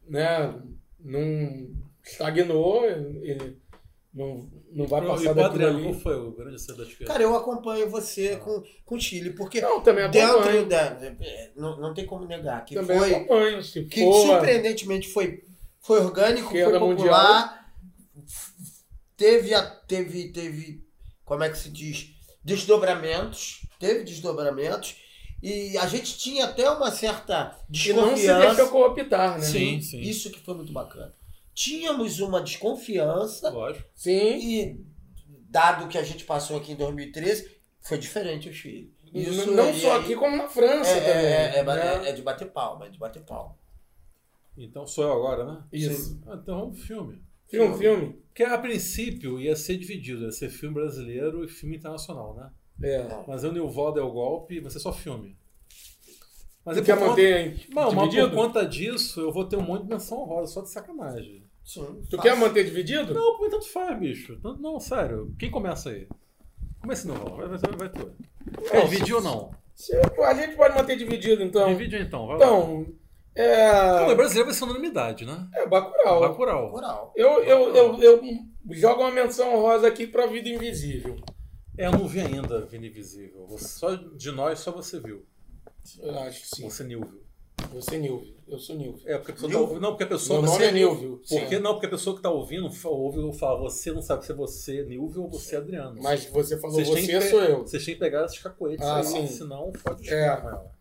né, 0.08 0.62
não 1.00 1.70
estagnou, 2.04 2.86
ele 2.86 3.59
não, 4.14 4.50
não 4.72 4.88
vai 4.88 5.02
passar 5.02 5.32
o 5.32 5.36
daquilo 5.36 5.46
Adriano, 5.46 5.82
qual 5.84 5.94
foi 5.94 6.16
o 6.20 6.32
grande 6.32 6.56
acerto 6.56 6.82
da 6.82 6.88
esquerda? 6.88 7.14
Cara, 7.14 7.24
eu 7.24 7.36
acompanho 7.36 7.90
você 7.90 8.38
com, 8.38 8.64
com 8.84 8.96
o 8.96 9.00
Chile, 9.00 9.32
porque 9.32 9.62
Não, 9.62 9.82
também 9.82 10.10
dentro 10.10 10.66
da. 10.66 10.98
Não, 11.56 11.80
não 11.80 11.94
tem 11.94 12.06
como 12.06 12.26
negar 12.26 12.66
que 12.66 12.76
Também 12.76 12.98
foi. 12.98 13.14
acompanho. 13.14 13.64
Se 13.64 13.84
Que 13.86 14.02
for, 14.02 14.26
surpreendentemente 14.28 15.08
foi, 15.10 15.44
foi 15.80 16.00
orgânico, 16.00 16.50
foi 16.50 16.80
popular. 16.80 17.72
Teve, 19.16 19.54
a- 19.54 19.70
teve, 19.88 20.30
teve. 20.32 20.84
Como 21.26 21.44
é 21.44 21.50
que 21.50 21.58
se 21.58 21.70
diz? 21.70 22.10
Desdobramentos. 22.44 23.62
Teve 23.80 24.04
desdobramentos. 24.04 24.96
E 25.42 25.78
a 25.78 25.88
gente 25.88 26.18
tinha 26.18 26.46
até 26.46 26.70
uma 26.70 26.92
certa 26.92 27.58
e 27.72 27.94
não 27.94 28.10
se 28.10 28.24
desconfiança. 28.24 28.48
deixou 28.48 28.68
cooptar, 28.70 29.38
né? 29.40 29.46
Sim, 29.46 29.82
sim. 29.82 30.02
Isso 30.02 30.30
que 30.32 30.40
foi 30.40 30.54
muito 30.56 30.74
bacana. 30.74 31.14
Tínhamos 31.64 32.22
uma 32.22 32.40
desconfiança 32.42 33.50
Lógico. 33.50 33.86
Sim. 33.94 34.38
e, 34.38 34.86
dado 35.50 35.90
que 35.90 35.98
a 35.98 36.04
gente 36.04 36.24
passou 36.24 36.56
aqui 36.56 36.72
em 36.72 36.76
2013, 36.76 37.60
foi 37.82 37.98
diferente 37.98 38.48
o 38.48 38.54
Chile. 38.54 38.94
Isso 39.14 39.52
não 39.52 39.74
só 39.74 39.96
aí- 39.98 40.02
aqui, 40.04 40.16
como 40.16 40.38
na 40.38 40.48
França 40.48 40.90
é, 40.92 41.00
também. 41.02 41.26
é, 41.26 41.58
é, 41.58 41.64
né? 41.64 42.06
é, 42.06 42.10
é 42.10 42.14
de 42.14 42.22
bater 42.22 42.50
palma, 42.50 42.86
é 42.86 42.90
de 42.90 42.98
bater 42.98 43.24
palma. 43.24 43.58
Então 44.58 44.88
sou 44.88 45.04
eu 45.04 45.12
agora, 45.12 45.44
né? 45.44 45.64
Isso. 45.74 46.22
Ah, 46.28 46.40
então 46.42 46.60
vamos 46.62 46.80
filme. 46.82 47.22
Filme, 47.48 47.78
filme. 47.78 48.24
Que 48.34 48.44
a 48.44 48.58
princípio 48.58 49.38
ia 49.38 49.54
ser 49.56 49.78
dividido, 49.78 50.24
ia 50.24 50.32
ser 50.32 50.50
filme 50.50 50.76
brasileiro 50.76 51.44
e 51.44 51.50
filme 51.50 51.76
internacional, 51.76 52.36
né? 52.36 52.52
É. 52.82 53.24
Mas 53.28 53.44
o 53.44 53.52
Nilval 53.52 53.92
deu 53.92 54.06
o 54.08 54.12
golpe 54.14 54.62
vai 54.62 54.72
ser 54.72 54.80
só 54.80 54.94
filme. 54.94 55.38
Mas 56.64 56.76
Você 56.78 56.82
é 56.84 56.86
quer 56.86 56.94
por 56.94 57.00
conta- 57.00 57.10
manter 57.10 57.68
Não, 57.70 57.92
mas 57.92 58.16
por 58.16 58.32
conta 58.32 58.66
disso, 58.66 59.20
eu 59.22 59.32
vou 59.32 59.46
ter 59.46 59.58
um 59.58 59.62
monte 59.62 59.84
de 59.84 59.90
menção 59.90 60.20
honrosa, 60.20 60.54
só 60.54 60.62
de 60.62 60.70
sacanagem. 60.70 61.49
Sim, 61.72 62.02
Tu 62.10 62.16
fácil. 62.18 62.22
quer 62.22 62.36
manter 62.36 62.64
dividido? 62.66 63.14
Não, 63.14 63.38
por 63.38 63.50
tanto 63.50 63.68
faz, 63.70 64.00
bicho. 64.00 64.40
Não, 64.44 64.58
não, 64.58 64.80
sério. 64.80 65.36
Quem 65.38 65.52
começa 65.52 65.90
aí? 65.92 66.08
Começa 66.82 67.08
Nilval, 67.08 67.36
vai, 67.38 67.48
vai, 67.48 67.60
vai 67.78 67.90
tu. 67.90 68.12
Quer 68.72 68.86
dividir 68.88 69.14
ou 69.16 69.22
não? 69.22 69.52
Se- 69.76 69.96
A 70.26 70.34
gente 70.34 70.56
pode 70.56 70.74
manter 70.76 70.96
dividido, 70.98 71.44
então. 71.44 71.68
Divide 71.68 71.98
então, 71.98 72.26
vai 72.26 72.38
lá. 72.40 72.46
Então, 72.46 72.68
Não, 72.80 73.44
é. 73.44 74.12
o 74.12 74.16
brasileiro 74.16 74.46
vai 74.50 74.54
ser 74.54 74.64
unanimidade, 74.64 75.26
né? 75.26 75.48
É 75.54 75.68
Bacurau. 75.68 76.20
Bacurau. 76.22 76.72
Coral. 76.72 77.14
Eu, 77.16 77.44
eu, 77.44 77.76
eu, 77.76 78.02
eu 78.02 78.22
jogo 78.72 79.02
uma 79.02 79.12
menção 79.12 79.54
honrosa 79.56 79.88
aqui 79.88 80.08
pra 80.08 80.26
Vida 80.26 80.50
Invisível. 80.50 81.18
É, 81.78 81.86
eu 81.86 81.92
não 81.92 82.08
vi 82.08 82.20
ainda 82.22 82.66
Vida 82.66 82.86
Invisível. 82.88 83.46
Só 83.60 83.94
de 83.96 84.32
nós, 84.32 84.60
só 84.60 84.72
você 84.72 85.00
viu. 85.00 85.24
Eu 86.02 86.18
acho 86.22 86.42
que 86.42 86.56
sim. 86.56 86.64
Você, 86.70 86.84
Nilvio. 86.84 87.22
Você 87.74 87.96
é 87.96 88.00
Nilvio. 88.00 88.36
Eu 88.48 88.58
sou 88.58 88.76
Nilvio. 88.76 89.02
É, 89.08 89.18
porque 89.18 89.32
a 89.32 89.34
pessoa 89.36 89.50
Nilvio? 89.50 89.66
tá 89.68 89.70
ouvindo. 89.70 89.82
Não, 89.82 89.90
porque 89.92 90.04
a 90.04 90.08
pessoa. 90.08 90.42
Meu 90.42 90.50
nome 90.52 90.64
você 90.64 90.70
é 90.70 90.72
Nilvio. 90.72 91.22
Porque, 91.30 91.56
sim. 91.56 91.60
não, 91.62 91.74
porque 91.74 91.86
a 91.86 91.90
pessoa 91.90 92.16
que 92.16 92.22
tá 92.22 92.32
ouvindo 92.32 92.70
ouve 92.86 93.18
eu 93.20 93.34
falar, 93.34 93.60
você 93.60 93.92
não 93.92 94.02
sabe 94.02 94.26
se 94.26 94.32
é 94.32 94.36
você, 94.36 94.84
Nilvio, 94.86 95.24
ou 95.24 95.30
você, 95.30 95.56
Adriano. 95.56 96.02
Mas 96.02 96.26
você 96.26 96.58
falou 96.60 96.76
Vocês 96.76 96.90
têm 96.90 97.06
você, 97.06 97.12
que 97.20 97.22
sou 97.30 97.44
eu. 97.44 97.60
Vocês 97.62 97.86
têm 97.86 97.94
que 97.94 98.00
pegar 98.00 98.26
esses 98.26 98.40
cacoetes 98.40 98.86
Ah, 98.86 98.98
aí, 98.98 99.04
sim. 99.04 99.28
senão 99.28 99.72
pode 99.84 100.10
É. 100.10 100.36
com 100.38 100.50
ela. 100.50 100.72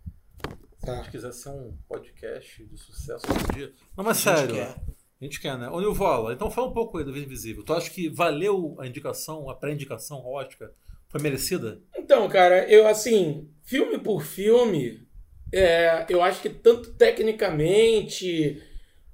Se 0.78 0.84
a 0.84 0.86
Tá. 0.86 0.96
gente 0.96 1.10
quiser 1.10 1.32
ser 1.32 1.50
um 1.50 1.76
podcast 1.86 2.64
de 2.64 2.78
sucesso 2.78 3.26
um 3.30 3.54
dia. 3.54 3.72
Não, 3.96 4.04
mas 4.04 4.26
A 4.26 4.36
sério. 4.36 4.54
quer. 4.54 4.76
A 5.20 5.24
gente 5.24 5.40
quer, 5.40 5.58
né? 5.58 5.68
Ô, 5.68 5.80
Nilvola, 5.80 6.32
então 6.32 6.50
fala 6.50 6.68
um 6.68 6.72
pouco 6.72 6.96
aí 6.96 7.04
do 7.04 7.12
Vida 7.12 7.26
Invisível. 7.26 7.64
Tu 7.64 7.74
acha 7.74 7.90
que 7.90 8.08
valeu 8.08 8.76
a 8.78 8.86
indicação, 8.86 9.50
a 9.50 9.54
pré-indicação 9.54 10.18
a 10.18 10.28
Oscar? 10.40 10.70
Foi 11.08 11.20
merecida? 11.20 11.82
Então, 11.96 12.28
cara, 12.28 12.70
eu 12.70 12.86
assim, 12.86 13.48
filme 13.64 13.98
por 13.98 14.22
filme, 14.22 15.06
é, 15.52 16.06
eu 16.08 16.22
acho 16.22 16.40
que 16.42 16.48
tanto 16.50 16.92
tecnicamente 16.94 18.62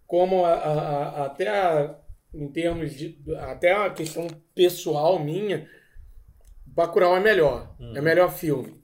como 0.07 0.45
a- 0.45 0.53
a- 0.55 1.27
até 1.27 1.49
a- 1.49 1.97
em 2.33 2.49
termos 2.49 2.93
de 2.95 3.19
até 3.39 3.73
a 3.73 3.91
questão 3.91 4.27
pessoal 4.55 5.19
minha, 5.19 5.69
Bacurau 6.67 7.17
é 7.17 7.21
melhor, 7.21 7.75
é 7.97 8.01
melhor 8.01 8.33
filme. 8.33 8.83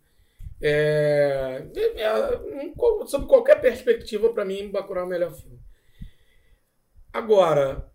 É, 0.63 1.63
é, 1.75 2.03
é, 2.03 3.07
sob 3.07 3.27
qualquer 3.27 3.61
perspectiva, 3.61 4.33
para 4.33 4.45
mim, 4.45 4.71
Bacurau 4.71 5.03
é 5.05 5.07
o 5.07 5.09
melhor 5.11 5.33
filme. 5.33 5.59
Agora, 7.13 7.91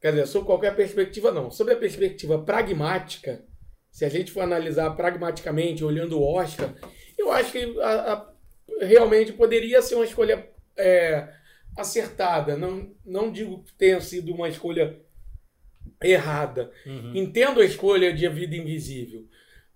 quer 0.00 0.12
dizer, 0.12 0.26
sob 0.26 0.46
qualquer 0.46 0.74
perspectiva, 0.74 1.30
não. 1.30 1.50
Sob 1.50 1.70
a 1.72 1.76
perspectiva 1.76 2.38
pragmática, 2.42 3.44
se 3.90 4.04
a 4.04 4.08
gente 4.08 4.30
for 4.32 4.40
analisar 4.42 4.90
pragmaticamente, 4.96 5.84
olhando 5.84 6.18
o 6.18 6.24
Oscar, 6.34 6.74
eu 7.18 7.30
acho 7.30 7.52
que 7.52 7.78
a- 7.80 8.12
a- 8.14 8.32
realmente 8.80 9.32
poderia 9.32 9.80
ser 9.82 9.94
uma 9.94 10.04
escolha 10.04 10.48
é, 10.76 11.28
acertada. 11.76 12.56
Não, 12.56 12.94
não 13.04 13.30
digo 13.30 13.62
que 13.64 13.72
tenha 13.74 14.00
sido 14.00 14.32
uma 14.32 14.48
escolha 14.48 15.00
errada. 16.02 16.70
Uhum. 16.86 17.12
Entendo 17.14 17.60
a 17.60 17.64
escolha 17.64 18.12
de 18.12 18.26
A 18.26 18.30
Vida 18.30 18.56
Invisível. 18.56 19.26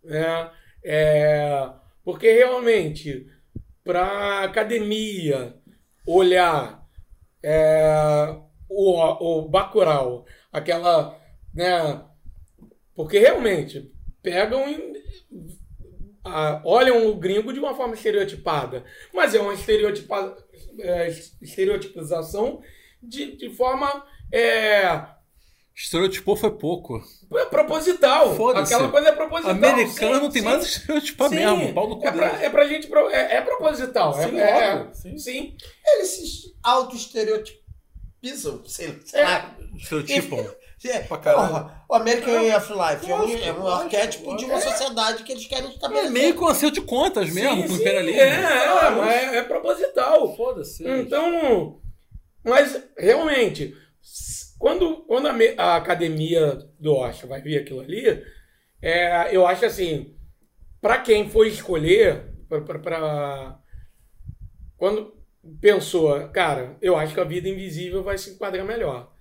né? 0.02 0.50
É, 0.84 1.70
porque 2.04 2.32
realmente, 2.32 3.28
para 3.84 4.02
a 4.02 4.44
academia 4.44 5.54
olhar 6.06 6.84
é, 7.42 8.36
o, 8.68 9.38
o 9.40 9.48
Bacurau, 9.48 10.26
aquela. 10.52 11.20
Né, 11.54 12.02
porque 12.94 13.18
realmente 13.18 13.92
pegam 14.22 14.68
e 14.68 14.92
ah, 16.24 16.60
olham 16.64 17.06
o 17.08 17.16
gringo 17.16 17.52
de 17.52 17.58
uma 17.58 17.74
forma 17.74 17.94
estereotipada. 17.94 18.84
Mas 19.12 19.34
é 19.34 19.40
uma 19.40 19.54
estereotipa, 19.54 20.36
é, 20.78 21.08
estereotipização 21.40 22.62
de, 23.02 23.36
de 23.36 23.50
forma 23.50 24.04
é, 24.32 25.04
Estereotipou 25.74 26.36
foi 26.36 26.50
pouco. 26.50 27.02
é 27.34 27.44
proposital. 27.46 28.32
Aquela 28.50 28.90
coisa 28.90 29.08
é 29.08 29.12
proposital. 29.12 29.52
Americano 29.52 30.26
Sim, 30.26 30.30
tem 30.30 30.42
sim. 30.42 30.48
mais 30.48 30.64
estereotipar 30.66 31.28
Sim, 31.30 31.36
mesmo. 31.36 31.72
Pau 31.74 31.88
no 31.88 31.98
cu 31.98 32.06
é, 32.06 32.12
pra, 32.12 32.26
é 32.42 32.50
pra 32.50 32.68
gente. 32.68 32.86
pro- 32.88 33.08
É, 33.08 33.36
é 33.36 33.40
proposital. 33.40 34.12
Sim, 34.12 34.38
é, 34.38 34.50
é- 34.50 34.74
óbvio, 34.74 34.94
sim. 34.94 35.16
sim. 35.18 35.56
Eles 35.86 36.08
se 36.08 36.54
auto-estereotipizam, 36.62 38.62
sei, 38.66 39.00
sei 39.04 39.20
É. 39.20 39.24
lá. 39.24 39.56
Estereotipam. 39.76 40.44
É, 40.84 41.06
o 41.88 41.94
American 41.94 42.34
Way 42.34 42.54
of 42.56 42.72
Life 42.72 43.10
é 43.10 43.14
um, 43.14 43.38
é 43.38 43.52
um 43.52 43.66
arquétipo 43.68 44.36
de 44.36 44.44
uma 44.44 44.60
sociedade 44.60 45.22
que 45.22 45.32
eles 45.32 45.46
querem 45.46 45.68
É 45.70 45.74
estabelecer. 45.74 46.10
meio 46.10 46.34
com 46.34 46.46
acerto 46.48 46.80
de 46.80 46.86
contas 46.86 47.32
mesmo, 47.32 47.68
Sim, 47.68 47.74
imperialismo. 47.74 48.20
É, 48.20 48.26
é, 48.86 48.90
mas 48.90 49.12
é, 49.12 49.36
é 49.38 49.42
proposital. 49.42 50.34
Foda-se. 50.36 50.86
Então, 50.88 51.80
mas 52.44 52.82
realmente, 52.98 53.74
quando, 54.58 54.96
quando 55.06 55.28
a, 55.28 55.32
me- 55.32 55.54
a 55.56 55.76
academia 55.76 56.58
do 56.80 56.94
Oscar 56.96 57.28
vai 57.28 57.40
ver 57.40 57.58
aquilo 57.58 57.80
ali, 57.80 58.24
é, 58.80 59.28
eu 59.36 59.46
acho 59.46 59.64
assim, 59.64 60.16
para 60.80 60.98
quem 60.98 61.28
foi 61.28 61.48
escolher, 61.48 62.24
para 62.48 63.58
quando 64.76 65.14
pensou, 65.60 66.28
cara, 66.28 66.76
eu 66.80 66.96
acho 66.96 67.14
que 67.14 67.20
a 67.20 67.24
vida 67.24 67.48
invisível 67.48 68.02
vai 68.02 68.18
se 68.18 68.30
enquadrar 68.30 68.64
melhor. 68.64 69.11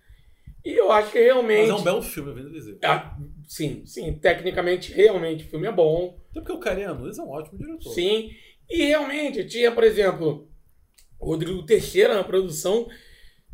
E 0.64 0.80
eu 0.80 0.92
acho 0.92 1.12
que 1.12 1.18
Mas 1.18 1.26
realmente. 1.28 1.70
é 1.70 1.74
um 1.74 1.82
belo 1.84 2.02
filme, 2.02 2.32
a 2.32 2.34
Vida 2.34 2.50
Invisível. 2.50 2.80
Ah, 2.84 3.18
sim, 3.48 3.84
sim, 3.86 4.14
tecnicamente, 4.14 4.92
realmente 4.94 5.46
o 5.46 5.50
filme 5.50 5.68
é 5.68 5.72
bom. 5.72 6.20
Até 6.30 6.40
porque 6.40 6.54
o 6.54 6.60
Karen 6.60 6.86
Anunes 6.86 7.18
é 7.18 7.24
um 7.24 7.30
ótimo 7.30 7.58
diretor. 7.58 7.92
Sim. 7.94 8.30
E 8.70 8.86
realmente 8.86 9.44
tinha, 9.46 9.72
por 9.72 9.84
exemplo, 9.84 10.48
o 11.20 11.26
Rodrigo 11.26 11.64
Teixeira 11.66 12.14
na 12.16 12.24
produção. 12.24 12.88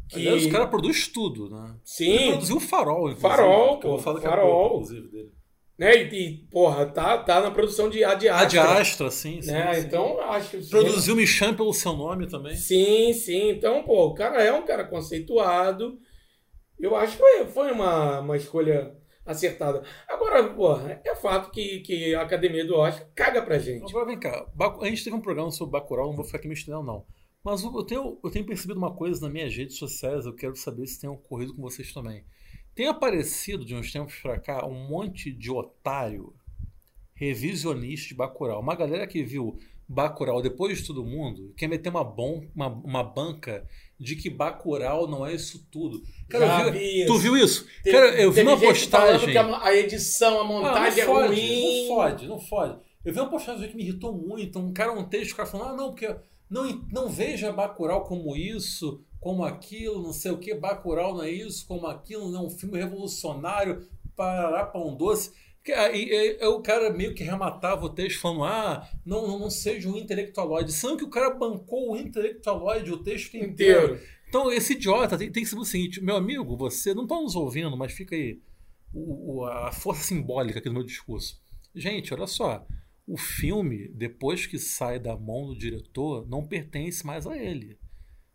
Que... 0.09 0.19
Aliás, 0.27 0.45
o 0.45 0.49
cara 0.51 0.67
produz 0.67 1.07
tudo, 1.07 1.49
né? 1.49 1.69
Ele 1.69 1.79
Sim, 1.83 2.27
produziu 2.29 2.57
o 2.57 2.59
Farol, 2.61 3.09
inclusive. 3.09 3.21
Farol, 3.21 3.79
que 3.79 3.85
eu 3.85 3.89
vou 3.89 3.97
pô, 3.97 4.03
falar 4.03 4.21
Farol. 4.21 4.51
pouco, 4.51 4.75
inclusive, 4.75 5.07
dele. 5.09 5.31
né? 5.77 6.03
E, 6.03 6.15
e, 6.15 6.37
porra, 6.49 6.85
tá, 6.85 7.17
tá 7.17 7.41
na 7.41 7.51
produção 7.51 7.89
de 7.89 8.03
Ad 8.03 8.29
Astra, 8.29 9.09
sim, 9.11 9.41
sim. 9.41 9.51
né? 9.51 9.73
sim. 9.73 9.87
Então, 9.87 10.19
acho 10.21 10.57
que. 10.57 10.69
Produziu 10.69 11.15
Me 11.15 11.25
Chame 11.27 11.57
pelo 11.57 11.73
seu 11.73 11.93
nome 11.93 12.27
também. 12.27 12.55
Sim, 12.55 13.11
sim. 13.13 13.49
Então, 13.49 13.83
pô, 13.83 14.07
o 14.07 14.13
cara 14.13 14.41
é 14.43 14.51
um 14.53 14.65
cara 14.65 14.83
conceituado. 14.85 15.99
Eu 16.79 16.95
acho 16.95 17.17
que 17.17 17.45
foi, 17.45 17.71
uma, 17.71 18.19
uma 18.19 18.37
escolha 18.37 18.95
acertada. 19.25 19.83
Agora, 20.07 20.53
porra, 20.53 21.01
é 21.03 21.15
fato 21.15 21.51
que, 21.51 21.81
que 21.81 22.15
a 22.15 22.21
academia 22.21 22.65
do 22.65 22.75
Oscar 22.75 23.07
caga 23.13 23.41
pra 23.41 23.59
gente. 23.59 23.89
Agora 23.89 24.05
vem 24.05 24.19
cá, 24.19 24.47
a 24.81 24.85
gente 24.85 25.03
teve 25.03 25.15
um 25.15 25.21
programa 25.21 25.51
sobre 25.51 25.73
Bacurau, 25.73 26.07
não 26.07 26.15
vou 26.15 26.25
ficar 26.25 26.37
aqui 26.37 26.47
me 26.47 26.53
estendendo 26.53 26.83
não. 26.83 27.05
Mas 27.43 27.63
eu 27.63 27.83
tenho, 27.83 28.19
eu 28.23 28.29
tenho 28.29 28.45
percebido 28.45 28.77
uma 28.77 28.93
coisa 28.93 29.21
nas 29.21 29.31
minhas 29.31 29.55
redes 29.55 29.77
sociais, 29.77 30.25
eu 30.25 30.35
quero 30.35 30.55
saber 30.55 30.85
se 30.87 30.99
tem 30.99 31.09
ocorrido 31.09 31.53
com 31.53 31.61
vocês 31.61 31.93
também. 31.93 32.25
Tem 32.75 32.87
aparecido 32.87 33.65
de 33.65 33.73
uns 33.73 33.91
tempos 33.91 34.15
pra 34.21 34.39
cá 34.39 34.65
um 34.65 34.87
monte 34.87 35.31
de 35.31 35.49
otário 35.51 36.33
revisionista 37.15 38.09
de 38.09 38.15
Bacurau. 38.15 38.61
Uma 38.61 38.75
galera 38.75 39.07
que 39.07 39.23
viu 39.23 39.57
Bacurau 39.87 40.41
depois 40.41 40.77
de 40.77 40.87
todo 40.87 41.05
mundo 41.05 41.53
quer 41.57 41.67
meter 41.67 41.89
uma, 41.89 42.03
bom, 42.03 42.45
uma, 42.53 42.67
uma 42.67 43.03
banca 43.03 43.67
de 43.99 44.15
que 44.15 44.29
Bacurau 44.29 45.07
não 45.07 45.25
é 45.25 45.33
isso 45.33 45.67
tudo. 45.71 46.01
Cara, 46.29 46.69
vi- 46.69 47.05
tu 47.05 47.17
viu 47.17 47.35
isso? 47.37 47.65
Cara, 47.83 48.09
eu 48.21 48.31
vi 48.31 48.41
uma 48.41 48.57
postagem. 48.59 49.31
que 49.31 49.37
a, 49.37 49.63
a 49.63 49.75
edição, 49.75 50.39
a 50.39 50.43
montagem 50.43 51.03
Ah, 51.03 51.05
não 51.07 51.13
é 51.21 51.27
fode, 51.27 51.35
ruim. 51.41 51.87
Não 51.87 51.95
fode, 51.95 52.27
não 52.27 52.39
fode. 52.39 52.79
Eu 53.05 53.13
vi 53.13 53.19
uma 53.19 53.29
postagem 53.29 53.69
que 53.69 53.75
me 53.75 53.83
irritou 53.83 54.11
muito. 54.13 54.59
Um 54.59 54.73
cara, 54.73 54.91
um 54.91 55.03
texto, 55.05 55.31
o 55.31 55.35
cara 55.37 55.49
falando, 55.49 55.69
ah, 55.71 55.75
não, 55.75 55.89
porque 55.91 56.15
não, 56.49 56.65
não 56.91 57.09
veja 57.09 57.51
Bacurau 57.51 58.03
como 58.03 58.35
isso, 58.35 59.01
como 59.19 59.43
aquilo, 59.43 60.03
não 60.03 60.13
sei 60.13 60.31
o 60.31 60.37
que. 60.37 60.53
Bacurau 60.53 61.15
não 61.15 61.23
é 61.23 61.31
isso, 61.31 61.65
como 61.65 61.87
aquilo, 61.87 62.29
não 62.29 62.41
é 62.41 62.45
um 62.45 62.49
filme 62.49 62.77
revolucionário, 62.77 63.87
parará, 64.15 64.65
pão 64.65 64.95
doce. 64.95 65.31
Aí, 65.73 66.11
aí, 66.13 66.37
aí 66.41 66.47
o 66.47 66.61
cara 66.61 66.89
meio 66.91 67.13
que 67.13 67.23
rematava 67.23 67.85
o 67.85 67.89
texto 67.89 68.19
falando, 68.19 68.43
ah, 68.45 68.89
não, 69.05 69.27
não, 69.27 69.39
não 69.39 69.49
seja 69.49 69.89
um 69.89 69.97
intelectualoide. 69.97 70.71
Sendo 70.71 70.97
que 70.97 71.03
o 71.03 71.09
cara 71.09 71.29
bancou 71.31 71.91
o 71.91 71.97
intelectualoide 71.97 72.91
o 72.91 72.97
texto 73.03 73.35
inteiro. 73.35 73.93
inteiro. 73.95 74.01
Então, 74.29 74.51
esse 74.51 74.73
idiota 74.73 75.17
tem, 75.17 75.31
tem 75.31 75.43
que 75.43 75.49
ser 75.49 75.55
o 75.57 75.63
seguinte, 75.65 76.01
meu 76.03 76.15
amigo, 76.17 76.57
você 76.57 76.93
não 76.93 77.03
está 77.03 77.15
nos 77.15 77.35
ouvindo, 77.35 77.75
mas 77.77 77.93
fica 77.93 78.15
aí 78.15 78.39
o- 78.93 79.37
o- 79.39 79.45
a 79.45 79.71
força 79.71 80.03
simbólica 80.03 80.59
aqui 80.59 80.67
do 80.67 80.73
meu 80.73 80.83
discurso. 80.83 81.41
Gente, 81.73 82.13
olha 82.13 82.27
só, 82.27 82.65
o 83.07 83.17
filme, 83.17 83.87
depois 83.89 84.45
que 84.45 84.57
sai 84.59 84.99
da 84.99 85.15
mão 85.15 85.45
do 85.47 85.57
diretor, 85.57 86.27
não 86.27 86.45
pertence 86.45 87.05
mais 87.05 87.25
a 87.25 87.37
ele. 87.37 87.77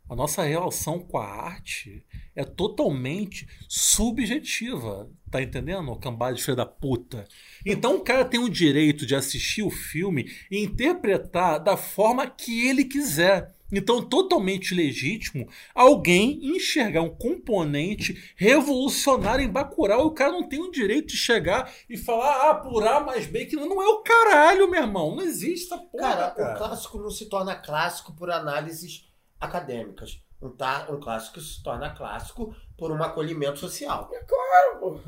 A 0.08 0.14
nossa 0.14 0.42
relação 0.42 0.98
com 0.98 1.16
a 1.16 1.24
arte 1.26 2.04
é 2.36 2.44
totalmente 2.44 3.46
subjetiva. 3.68 5.10
Tá 5.30 5.40
entendendo? 5.42 5.96
Cambada 5.96 6.34
de 6.34 6.42
filha 6.42 6.56
da 6.56 6.66
puta. 6.66 7.26
Então 7.64 7.96
o 7.96 8.00
cara 8.00 8.24
tem 8.24 8.38
o 8.38 8.50
direito 8.50 9.06
de 9.06 9.14
assistir 9.14 9.62
o 9.62 9.70
filme 9.70 10.30
e 10.50 10.62
interpretar 10.62 11.58
da 11.58 11.76
forma 11.76 12.26
que 12.26 12.68
ele 12.68 12.84
quiser. 12.84 13.54
Então, 13.74 14.02
totalmente 14.02 14.74
legítimo 14.74 15.48
alguém 15.74 16.38
enxergar 16.54 17.00
um 17.00 17.08
componente 17.08 18.34
revolucionário 18.36 19.42
em 19.42 19.48
Bacurau 19.48 20.02
e 20.02 20.04
o 20.08 20.10
cara 20.10 20.30
não 20.30 20.46
tem 20.46 20.60
o 20.60 20.70
direito 20.70 21.06
de 21.08 21.16
chegar 21.16 21.72
e 21.88 21.96
falar 21.96 22.50
ah, 22.50 22.54
por 22.56 22.86
A 22.86 23.00
mais 23.00 23.26
B, 23.26 23.46
que 23.46 23.56
não 23.56 23.82
é 23.82 23.88
o 23.88 24.02
caralho, 24.02 24.70
meu 24.70 24.82
irmão. 24.82 25.16
Não 25.16 25.22
existe 25.22 25.72
essa 25.72 25.78
porra, 25.78 26.02
Cara, 26.02 26.30
cara. 26.32 26.54
o 26.54 26.58
clássico 26.58 26.98
não 26.98 27.10
se 27.10 27.24
torna 27.30 27.54
clássico 27.54 28.12
por 28.12 28.30
análises 28.30 29.10
acadêmicas. 29.42 30.20
Um, 30.40 30.50
tá, 30.50 30.88
um 30.90 30.98
clássico 30.98 31.40
se 31.40 31.62
torna 31.62 31.90
clássico 31.94 32.54
por 32.76 32.90
um 32.90 33.02
acolhimento 33.02 33.58
social. 33.58 34.10
Claro, 34.26 34.78
pô. 34.80 35.00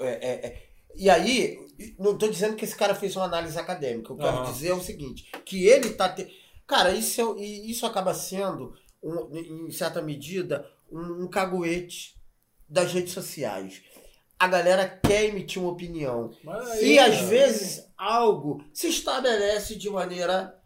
É, 0.00 0.10
é, 0.12 0.46
é. 0.46 0.62
E 0.94 1.08
aí, 1.10 1.58
não 1.98 2.12
estou 2.12 2.28
dizendo 2.30 2.54
que 2.54 2.64
esse 2.64 2.76
cara 2.76 2.94
fez 2.94 3.16
uma 3.16 3.24
análise 3.24 3.58
acadêmica. 3.58 4.12
Eu 4.12 4.16
quero 4.16 4.44
dizer 4.44 4.72
o 4.72 4.80
seguinte: 4.80 5.30
que 5.44 5.66
ele 5.66 5.90
tá. 5.94 6.08
Te... 6.08 6.28
Cara, 6.66 6.92
isso, 6.92 7.36
é- 7.38 7.42
isso 7.42 7.84
acaba 7.86 8.14
sendo, 8.14 8.74
um- 9.02 9.66
em 9.66 9.70
certa 9.72 10.00
medida, 10.00 10.64
um, 10.90 11.24
um 11.24 11.28
caguete 11.28 12.14
das 12.68 12.92
redes 12.92 13.12
sociais. 13.12 13.82
A 14.38 14.46
galera 14.46 14.88
quer 14.88 15.24
emitir 15.24 15.60
uma 15.62 15.72
opinião. 15.72 16.30
Mas 16.44 16.80
E 16.82 16.98
aí, 16.98 16.98
às 16.98 17.16
cara, 17.16 17.26
vezes 17.28 17.86
algo 17.96 18.64
se 18.72 18.88
estabelece 18.88 19.76
de 19.76 19.88
maneira 19.90 20.56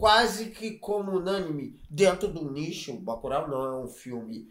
quase 0.00 0.46
que 0.46 0.72
como 0.72 1.12
unânime 1.18 1.78
dentro 1.88 2.26
do 2.28 2.50
nicho. 2.50 2.94
Bacurau 2.94 3.46
não 3.48 3.64
é 3.64 3.84
um 3.84 3.88
filme 3.88 4.48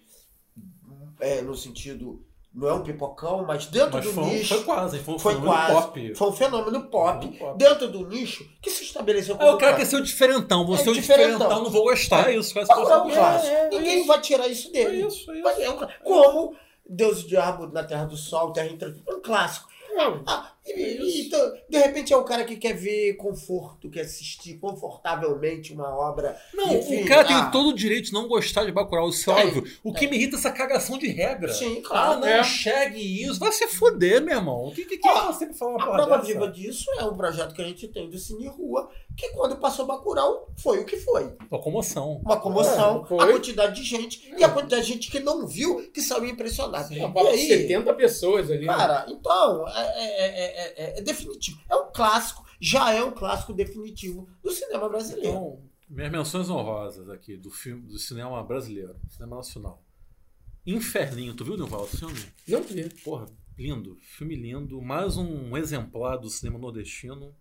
é, 1.19 1.41
no 1.41 1.55
sentido. 1.55 2.23
Não 2.51 2.67
é 2.67 2.73
um 2.73 2.81
pipocão, 2.81 3.45
mas 3.45 3.67
dentro 3.67 3.93
Mas 3.93 4.05
do 4.05 4.11
foi, 4.11 4.23
nicho. 4.25 4.55
foi 4.55 4.63
quase, 4.63 4.97
foi 4.99 5.13
um 5.13 5.19
foi 5.19 5.33
fenômeno 5.35 5.55
quase. 5.55 5.73
pop. 5.87 6.15
Foi 6.15 6.27
um 6.29 6.31
fenômeno 6.33 6.83
pop, 6.89 7.27
um 7.27 7.31
pop. 7.33 7.57
dentro 7.59 7.87
do 7.91 8.07
nicho 8.07 8.49
que 8.59 8.71
se 8.71 8.83
estabeleceu 8.83 9.35
Aí 9.35 9.41
o 9.41 9.57
cara 9.57 9.57
clássico. 9.59 9.77
quer 9.77 9.85
ser 9.85 9.95
o 9.97 10.03
diferentão, 10.03 10.65
você 10.65 10.81
É 10.83 10.87
é 10.87 10.89
o 10.89 10.93
diferentão. 10.95 11.31
diferentão, 11.33 11.63
não 11.63 11.69
vou 11.69 11.83
gostar, 11.83 12.27
é 12.27 12.35
isso. 12.35 12.51
Quase 12.53 12.67
Bacurau 12.67 13.01
é 13.01 13.03
um 13.03 13.09
é, 13.11 13.13
clássico. 13.13 13.53
é, 13.53 13.59
é 13.59 13.69
Ninguém 13.69 13.97
isso. 13.99 14.07
vai 14.07 14.21
tirar 14.21 14.47
isso 14.47 14.67
É 14.69 14.71
dele. 14.71 15.05
isso, 15.07 15.31
é 15.31 15.41
Mas 15.41 15.57
isso. 15.57 15.61
é 15.65 15.69
um 15.69 15.77
clássico. 15.77 16.03
Como 16.03 16.55
Deus 16.89 17.19
e 17.19 17.25
o 17.25 17.27
Diabo 17.27 17.67
na 17.67 17.83
Terra 17.83 18.05
do 18.05 18.17
Sol, 18.17 18.51
Terra 18.51 18.67
entre 18.67 18.95
um 19.07 19.21
clássico. 19.21 19.69
Não, 19.93 20.23
Ah, 20.25 20.51
e- 20.77 21.19
É 21.19 21.21
então, 21.25 21.53
de 21.69 21.77
repente 21.77 22.13
é 22.13 22.17
o 22.17 22.23
cara 22.23 22.43
que 22.43 22.55
quer 22.55 22.73
ver 22.73 23.13
conforto, 23.15 23.89
quer 23.89 24.01
assistir 24.01 24.55
confortavelmente 24.59 25.73
uma 25.73 25.89
obra. 25.95 26.37
Não, 26.53 26.75
Enfim, 26.77 27.03
o 27.03 27.07
cara 27.07 27.21
ah. 27.21 27.25
tem 27.43 27.51
todo 27.51 27.69
o 27.69 27.73
direito 27.75 28.05
de 28.05 28.13
não 28.13 28.27
gostar 28.27 28.65
de 28.65 28.71
Bacurau, 28.71 29.09
isso 29.09 29.29
é 29.31 29.45
óbvio. 29.45 29.63
O 29.83 29.93
que 29.93 30.07
me 30.07 30.15
irrita 30.17 30.35
é 30.35 30.39
essa 30.39 30.51
cagação 30.51 30.97
de 30.97 31.07
regra. 31.07 31.51
Sim, 31.53 31.81
Ah, 31.85 31.87
claro. 31.87 32.19
não 32.21 32.27
é. 32.27 32.41
enxergue 32.41 33.23
isso. 33.23 33.39
Vai 33.39 33.51
se 33.51 33.67
fuder, 33.67 34.21
meu 34.21 34.35
irmão. 34.37 34.65
O 34.67 34.71
que, 34.71 34.85
que, 34.85 34.97
que 34.97 35.07
Ah, 35.07 35.27
você 35.31 35.45
me 35.45 35.53
fala 35.53 35.71
uma 35.71 35.83
A 35.83 35.91
prova 35.91 36.17
viva 36.21 36.47
disso 36.49 36.85
é 36.99 37.03
um 37.05 37.15
projeto 37.15 37.53
que 37.53 37.61
a 37.61 37.65
gente 37.65 37.87
tem 37.87 38.09
do 38.09 38.17
Cine 38.17 38.47
Rua, 38.47 38.89
que 39.19 39.29
quando 39.31 39.57
passou 39.57 39.85
Bacurau 39.85 40.49
foi 40.57 40.79
o 40.79 40.85
que 40.85 40.95
foi. 40.97 41.35
Locomoção. 41.51 42.21
Uma 42.23 42.39
comoção, 42.39 43.05
É, 43.11 43.23
a 43.23 43.27
quantidade 43.27 43.75
de 43.75 43.83
gente 43.83 44.33
e 44.37 44.43
a 44.43 44.49
quantidade 44.49 44.83
de 44.83 44.93
gente 44.93 45.11
que 45.11 45.19
não 45.19 45.45
viu, 45.45 45.91
que 45.91 46.01
saiu 46.01 46.25
impressionada. 46.25 46.87
Não, 46.95 47.13
E 47.13 47.27
aí, 47.27 47.47
70 47.47 47.93
pessoas 47.95 48.49
ali. 48.49 48.65
né? 48.65 48.73
cara, 48.73 49.05
então, 49.09 49.67
é, 49.67 49.81
é- 49.81 50.29
é- 50.29 50.73
é- 50.95 50.99
é 50.99 51.01
definitivo. 51.01 51.59
É 51.69 51.75
um 51.75 51.91
clássico, 51.91 52.45
já 52.61 52.93
é 52.93 53.03
um 53.03 53.11
clássico 53.11 53.53
definitivo 53.53 54.27
do 54.41 54.51
cinema 54.51 54.87
brasileiro. 54.87 55.27
Então, 55.29 55.59
minhas 55.89 56.11
menções 56.11 56.49
honrosas 56.49 57.09
aqui 57.09 57.35
do 57.35 57.51
filme 57.51 57.81
do 57.87 57.99
cinema 57.99 58.41
brasileiro, 58.43 58.95
cinema 59.09 59.35
nacional. 59.35 59.83
Inferninho, 60.65 61.33
tu 61.33 61.43
viu, 61.43 61.57
Nilval, 61.57 61.83
o 61.83 61.87
filme? 61.87 62.19
Não 62.47 62.61
vi. 62.61 62.87
Porra, 63.03 63.25
lindo. 63.57 63.97
Filme 64.01 64.35
lindo. 64.35 64.81
Mais 64.81 65.17
um 65.17 65.57
exemplar 65.57 66.17
do 66.17 66.29
cinema 66.29 66.59
nordestino. 66.59 67.35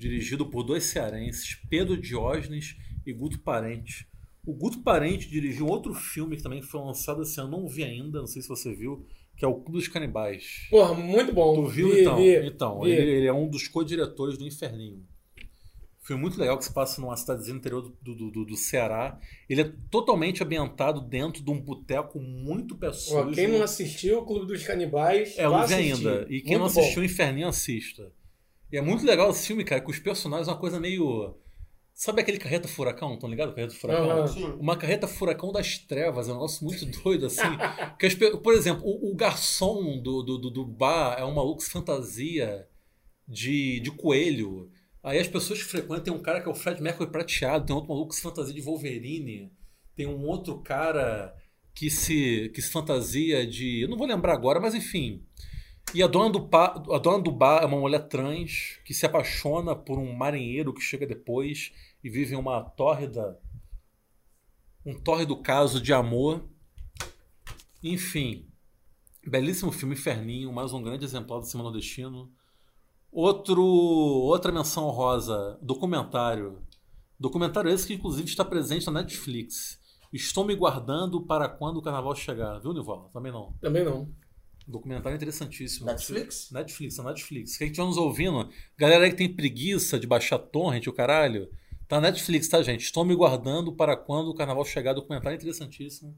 Dirigido 0.00 0.46
por 0.46 0.62
dois 0.62 0.84
cearenses, 0.84 1.54
Pedro 1.68 1.96
Diógenes 1.96 2.74
e 3.06 3.12
Guto 3.12 3.38
Parente. 3.40 4.08
O 4.46 4.54
Guto 4.54 4.80
Parente 4.82 5.28
dirigiu 5.28 5.66
outro 5.66 5.92
filme 5.92 6.36
que 6.36 6.42
também 6.42 6.62
foi 6.62 6.80
lançado 6.80 7.22
esse 7.22 7.38
ano, 7.38 7.50
não 7.50 7.68
vi 7.68 7.84
ainda, 7.84 8.18
não 8.20 8.26
sei 8.26 8.40
se 8.40 8.48
você 8.48 8.74
viu, 8.74 9.06
que 9.36 9.44
é 9.44 9.48
o 9.48 9.54
Clube 9.54 9.72
dos 9.78 9.88
Canibais. 9.88 10.66
Porra, 10.70 10.94
muito 10.94 11.32
bom. 11.34 11.54
Tu 11.54 11.66
viu 11.68 11.90
Vi, 11.92 12.00
então? 12.00 12.16
vi, 12.16 12.46
então, 12.46 12.80
vi. 12.80 12.90
Ele, 12.92 13.10
ele 13.10 13.26
é 13.26 13.32
um 13.32 13.46
dos 13.48 13.68
co-diretores 13.68 14.38
do 14.38 14.46
Inferninho. 14.46 15.04
Filme 16.02 16.22
muito 16.22 16.40
legal 16.40 16.56
que 16.58 16.64
se 16.64 16.72
passa 16.72 16.98
numa 17.00 17.14
cidadezinha 17.16 17.52
no 17.54 17.60
interior 17.60 17.82
do, 17.82 18.14
do, 18.14 18.30
do- 18.30 18.44
do 18.46 18.56
Ceará. 18.56 19.20
Ele 19.48 19.60
é 19.60 19.72
totalmente 19.90 20.42
ambientado 20.42 21.00
dentro 21.02 21.44
de 21.44 21.50
um 21.50 21.60
boteco 21.60 22.18
muito 22.18 22.74
sujo. 22.94 23.32
quem 23.32 23.46
não 23.48 23.62
assistiu 23.62 24.20
o 24.20 24.24
Clube 24.26 24.46
dos 24.46 24.62
Canibais, 24.66 25.36
É, 25.38 25.44
eu 25.44 25.50
não 25.50 25.66
vi 25.66 25.74
assistir. 25.74 26.08
ainda. 26.08 26.26
E 26.30 26.40
quem 26.40 26.54
não 26.54 26.62
Muito 26.64 26.74
bom. 26.74 26.80
assistiu 26.80 27.02
o 27.02 27.04
Inferninho, 27.04 27.48
assista. 27.48 28.10
E 28.72 28.76
é 28.76 28.80
muito 28.80 29.04
legal 29.04 29.30
esse 29.30 29.46
filme, 29.46 29.64
cara, 29.64 29.80
que 29.80 29.90
os 29.90 29.98
personagens 29.98 30.48
é 30.48 30.50
uma 30.52 30.58
coisa 30.58 30.78
meio. 30.80 31.34
Sabe 31.92 32.22
aquele 32.22 32.38
carreta 32.38 32.66
furacão? 32.68 33.14
Estão 33.14 33.28
ligado? 33.28 33.54
Carreta 33.54 33.74
furacão? 33.74 34.26
Sim. 34.26 34.52
Uma 34.58 34.76
carreta 34.76 35.06
furacão 35.06 35.52
das 35.52 35.76
trevas, 35.78 36.28
é 36.28 36.30
um 36.30 36.34
negócio 36.36 36.64
muito 36.64 36.86
doido, 37.02 37.26
assim. 37.26 37.42
que 37.98 38.06
as 38.06 38.14
por 38.14 38.54
exemplo, 38.54 38.82
o, 38.86 39.10
o 39.12 39.14
garçom 39.14 40.00
do, 40.00 40.22
do, 40.22 40.38
do- 40.38 40.50
do 40.50 40.64
bar 40.64 41.16
é 41.18 41.24
um 41.24 41.34
maluco 41.34 41.62
fantasia 41.62 42.66
de, 43.28 43.80
de 43.80 43.90
coelho. 43.90 44.70
Aí 45.02 45.18
as 45.18 45.28
pessoas 45.28 45.58
que 45.62 45.68
frequentam, 45.68 46.00
tem 46.04 46.12
um 46.14 46.22
cara 46.22 46.40
que 46.40 46.48
é 46.48 46.52
o 46.52 46.54
Fred 46.54 46.82
Mercury 46.82 47.10
prateado, 47.10 47.66
tem 47.66 47.74
outro 47.74 47.90
maluco 47.90 48.10
que 48.10 48.16
se 48.16 48.22
fantasia 48.22 48.54
de 48.54 48.60
Wolverine, 48.60 49.50
tem 49.96 50.06
um 50.06 50.26
outro 50.26 50.58
cara 50.60 51.34
que 51.74 51.90
se, 51.90 52.50
que 52.54 52.60
se 52.62 52.70
fantasia 52.70 53.46
de. 53.46 53.82
Eu 53.82 53.88
não 53.88 53.96
vou 53.98 54.06
lembrar 54.06 54.32
agora, 54.34 54.60
mas 54.60 54.74
enfim. 54.74 55.22
E 55.92 56.04
a 56.04 56.06
dona, 56.06 56.30
do 56.30 56.46
pa, 56.46 56.66
a 56.92 56.98
dona 56.98 57.20
do 57.20 57.32
bar 57.32 57.62
é 57.62 57.66
uma 57.66 57.80
mulher 57.80 58.06
trans 58.06 58.78
que 58.84 58.94
se 58.94 59.04
apaixona 59.04 59.74
por 59.74 59.98
um 59.98 60.14
marinheiro 60.14 60.72
que 60.72 60.80
chega 60.80 61.04
depois 61.04 61.72
e 62.02 62.08
vive 62.08 62.36
uma 62.36 62.62
tórrida. 62.62 63.40
Um 64.86 64.94
tórrido 64.94 65.36
caso 65.36 65.80
de 65.80 65.92
amor. 65.92 66.44
Enfim. 67.82 68.46
Belíssimo 69.26 69.72
filme 69.72 69.94
Inferninho, 69.94 70.52
mais 70.52 70.72
um 70.72 70.80
grande 70.80 71.04
exemplar 71.04 71.40
do 71.40 71.46
cinema 71.46 71.70
nordestino. 71.70 72.30
Outro, 73.10 73.62
outra 73.64 74.52
menção 74.52 74.88
rosa, 74.90 75.58
documentário. 75.60 76.62
Documentário 77.18 77.68
esse 77.68 77.88
que 77.88 77.94
inclusive 77.94 78.28
está 78.28 78.44
presente 78.44 78.86
na 78.86 79.02
Netflix. 79.02 79.80
Estou 80.12 80.44
me 80.44 80.54
guardando 80.54 81.20
para 81.26 81.48
quando 81.48 81.78
o 81.78 81.82
carnaval 81.82 82.14
chegar. 82.14 82.60
Viu, 82.60 82.72
Nivola? 82.72 83.08
Também 83.12 83.32
não. 83.32 83.52
Também 83.60 83.84
não. 83.84 84.08
Documentário 84.70 85.16
interessantíssimo. 85.16 85.86
Netflix? 85.86 86.50
Netflix, 86.50 86.96
na 86.96 87.04
Netflix. 87.04 87.56
Quem 87.56 87.66
estiver 87.66 87.86
nos 87.86 87.96
ouvindo, 87.96 88.48
galera 88.78 89.04
aí 89.04 89.10
que 89.10 89.16
tem 89.16 89.34
preguiça 89.34 89.98
de 89.98 90.06
baixar 90.06 90.38
torrent, 90.38 90.86
o 90.86 90.92
caralho, 90.92 91.50
tá 91.88 92.00
na 92.00 92.10
Netflix, 92.10 92.48
tá, 92.48 92.62
gente? 92.62 92.82
Estou 92.82 93.04
me 93.04 93.14
guardando 93.14 93.72
para 93.72 93.96
quando 93.96 94.28
o 94.28 94.34
carnaval 94.34 94.64
chegar. 94.64 94.92
Documentário 94.92 95.36
interessantíssimo. 95.36 96.16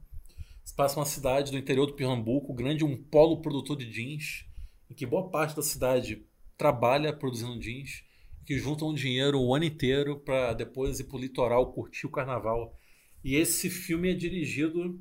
Se 0.64 0.74
passa 0.74 1.00
uma 1.00 1.06
cidade 1.06 1.50
do 1.50 1.58
interior 1.58 1.86
do 1.86 1.94
Pernambuco, 1.94 2.54
grande, 2.54 2.84
um 2.84 2.96
polo 2.96 3.40
produtor 3.40 3.76
de 3.76 3.90
jeans, 3.90 4.46
em 4.88 4.94
que 4.94 5.04
boa 5.04 5.28
parte 5.28 5.56
da 5.56 5.62
cidade 5.62 6.24
trabalha 6.56 7.12
produzindo 7.12 7.58
jeans, 7.58 8.04
que 8.44 8.58
juntam 8.58 8.94
dinheiro 8.94 9.40
o 9.40 9.54
ano 9.54 9.64
inteiro 9.64 10.20
para 10.20 10.52
depois 10.52 11.00
ir 11.00 11.04
pro 11.04 11.18
litoral 11.18 11.72
curtir 11.72 12.06
o 12.06 12.10
carnaval. 12.10 12.76
E 13.24 13.34
esse 13.36 13.70
filme 13.70 14.10
é 14.10 14.14
dirigido 14.14 15.00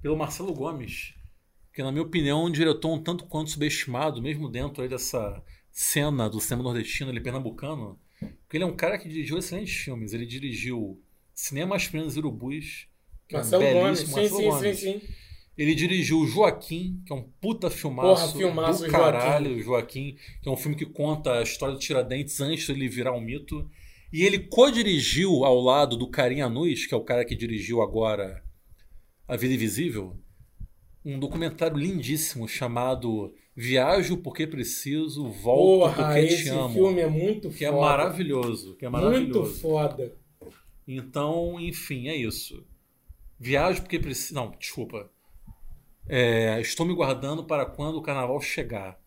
pelo 0.00 0.16
Marcelo 0.16 0.52
Gomes, 0.52 1.14
que 1.72 1.82
na 1.82 1.90
minha 1.90 2.02
opinião 2.04 2.42
é 2.42 2.44
um 2.46 2.50
diretor 2.52 2.92
um 2.92 3.02
tanto 3.02 3.24
quanto 3.24 3.50
subestimado, 3.50 4.20
mesmo 4.20 4.48
dentro 4.48 4.82
aí 4.82 4.88
dessa 4.88 5.42
cena 5.70 6.28
do 6.28 6.40
cinema 6.40 6.62
nordestino, 6.64 7.10
ele 7.10 7.18
é 7.18 7.22
pernambucano, 7.22 7.98
porque 8.18 8.56
ele 8.56 8.64
é 8.64 8.66
um 8.66 8.76
cara 8.76 8.98
que 8.98 9.08
dirigiu 9.08 9.38
excelentes 9.38 9.74
filmes. 9.74 10.12
Ele 10.12 10.26
dirigiu 10.26 11.00
Cinema 11.34 11.76
As 11.76 11.88
Penas 11.88 12.16
Urubus, 12.16 12.86
que 13.26 13.34
Marcelo 13.34 13.62
é 13.62 13.70
um 13.70 13.72
Gomes. 13.72 14.02
belíssimo 14.02 14.14
Sim, 14.14 14.20
Marcelo 14.20 14.40
sim, 14.40 14.48
Gomes. 14.48 14.78
sim, 14.78 15.00
sim. 15.00 15.14
Ele 15.56 15.74
dirigiu 15.74 16.26
Joaquim, 16.26 17.02
que 17.06 17.12
é 17.12 17.16
um 17.16 17.22
puta 17.40 17.68
filmaço, 17.68 18.32
Porra, 18.32 18.38
filmaço, 18.38 18.84
do 18.84 18.90
Joaquim. 18.90 19.12
caralho, 19.12 19.56
o 19.56 19.60
Joaquim, 19.62 20.16
que 20.42 20.48
é 20.48 20.52
um 20.52 20.56
filme 20.56 20.76
que 20.76 20.86
conta 20.86 21.38
a 21.38 21.42
história 21.42 21.74
do 21.74 21.80
Tiradentes 21.80 22.40
antes 22.40 22.66
dele 22.66 22.88
virar 22.88 23.12
um 23.12 23.20
mito. 23.20 23.68
E 24.12 24.22
ele 24.24 24.38
co-dirigiu 24.38 25.44
ao 25.44 25.60
lado 25.60 25.96
do 25.96 26.08
Carinha 26.08 26.48
Nuz, 26.48 26.86
que 26.86 26.94
é 26.94 26.96
o 26.96 27.04
cara 27.04 27.24
que 27.24 27.34
dirigiu 27.34 27.82
agora 27.82 28.42
A 29.28 29.36
Vida 29.36 29.54
Invisível, 29.54 30.18
um 31.04 31.18
documentário 31.18 31.76
lindíssimo 31.76 32.46
chamado 32.48 33.32
Viajo 33.54 34.16
porque 34.18 34.46
preciso, 34.46 35.28
volto 35.28 35.80
Porra, 35.94 36.04
porque 36.06 36.26
te 36.26 36.34
esse 36.34 36.48
amo. 36.48 36.72
filme 36.72 37.00
é 37.00 37.06
muito 37.08 37.50
que 37.50 37.64
é 37.64 37.70
foda. 37.70 37.80
maravilhoso, 37.80 38.76
que 38.76 38.86
é 38.86 38.88
Muito 38.88 39.04
maravilhoso. 39.04 39.60
foda. 39.60 40.12
Então, 40.86 41.58
enfim, 41.60 42.08
é 42.08 42.16
isso. 42.16 42.64
Viajo 43.38 43.82
porque 43.82 43.98
preciso. 43.98 44.34
Não, 44.34 44.50
desculpa. 44.58 45.10
É, 46.08 46.60
estou 46.60 46.84
me 46.86 46.94
guardando 46.94 47.44
para 47.44 47.64
quando 47.66 47.96
o 47.96 48.02
carnaval 48.02 48.40
chegar. 48.40 48.98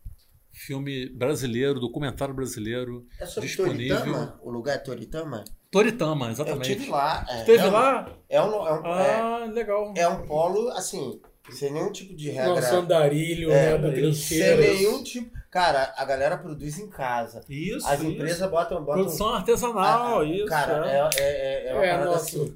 Filme 0.52 1.06
brasileiro, 1.10 1.78
documentário 1.78 2.34
brasileiro, 2.34 3.06
É 3.20 3.26
sobre 3.26 3.46
disponível. 3.48 3.96
Toritama? 3.98 4.40
O 4.42 4.50
lugar 4.50 4.76
é 4.76 4.78
Toritama? 4.78 5.44
Toritama, 5.70 6.26
Eu 6.26 6.30
exatamente. 6.32 6.76
tive 6.76 6.88
lá. 6.90 7.26
É, 7.28 7.44
Teve 7.44 7.64
é 7.64 7.68
um- 7.68 7.72
lá? 7.72 8.16
É 8.28 8.40
um, 8.42 8.66
é, 8.66 8.72
um, 8.80 8.86
é, 8.86 9.20
Ah, 9.20 9.44
legal. 9.52 9.92
é 9.94 10.08
um 10.08 10.26
polo, 10.26 10.70
assim, 10.70 11.20
sem 11.50 11.72
nenhum 11.72 11.92
tipo 11.92 12.14
de 12.14 12.30
regra. 12.30 12.54
Nosso 12.54 12.74
andarilho, 12.76 13.50
É, 13.50 13.78
né, 13.78 13.90
do. 13.90 14.14
Sem 14.14 14.56
nenhum 14.56 15.02
tipo. 15.02 15.36
Cara, 15.50 15.94
a 15.96 16.04
galera 16.04 16.36
produz 16.36 16.78
em 16.78 16.88
casa. 16.88 17.42
Isso. 17.48 17.86
As 17.86 18.00
isso. 18.00 18.10
empresas 18.10 18.50
botam. 18.50 18.78
botam 18.84 19.02
Produção 19.02 19.28
artesanal, 19.34 20.20
Ah, 20.20 20.24
isso. 20.24 20.46
Cara, 20.46 20.90
é. 20.90 20.96
é, 20.96 21.08
é, 21.22 21.66
é, 21.66 21.68
é 21.68 21.74
uma 21.74 21.84
É, 21.86 21.90
parada 21.92 22.10
nosso, 22.10 22.42
assim. 22.42 22.54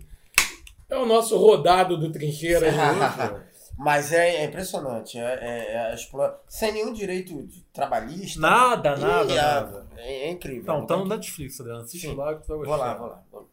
é 0.91 0.97
o 0.97 1.07
nosso 1.07 1.37
rodado 1.39 1.97
do 1.97 2.11
trincheira. 2.13 2.67
É. 3.47 3.51
Mas 3.83 4.13
é, 4.13 4.43
é 4.43 4.45
impressionante. 4.45 5.17
É, 5.19 5.23
é, 5.41 5.73
é 5.73 5.79
a 5.91 5.95
explo- 5.95 6.35
Sem 6.47 6.71
nenhum 6.73 6.93
direito 6.93 7.43
de 7.47 7.63
trabalhista. 7.73 8.39
Nada, 8.39 8.95
E 8.95 9.01
nada, 9.01 9.33
é, 9.33 9.37
nada. 9.37 9.87
É, 9.97 10.13
é 10.27 10.31
incrível. 10.31 10.61
Então, 10.63 10.85
tá 10.85 10.97
no 10.99 11.09
Tá- 11.09 11.15
Netflix, 11.17 11.59
Adriano. 11.59 11.81
Assiste 11.85 12.07
Sim. 12.09 12.15
lá 12.15 12.35
que 12.35 12.43
tu 12.43 12.49
vai 12.49 12.59
gostar. 12.59 12.77
lá, 12.77 12.95
vou 12.95 13.07
lá. 13.09 13.23
vou 13.33 13.41
lá. 13.41 13.47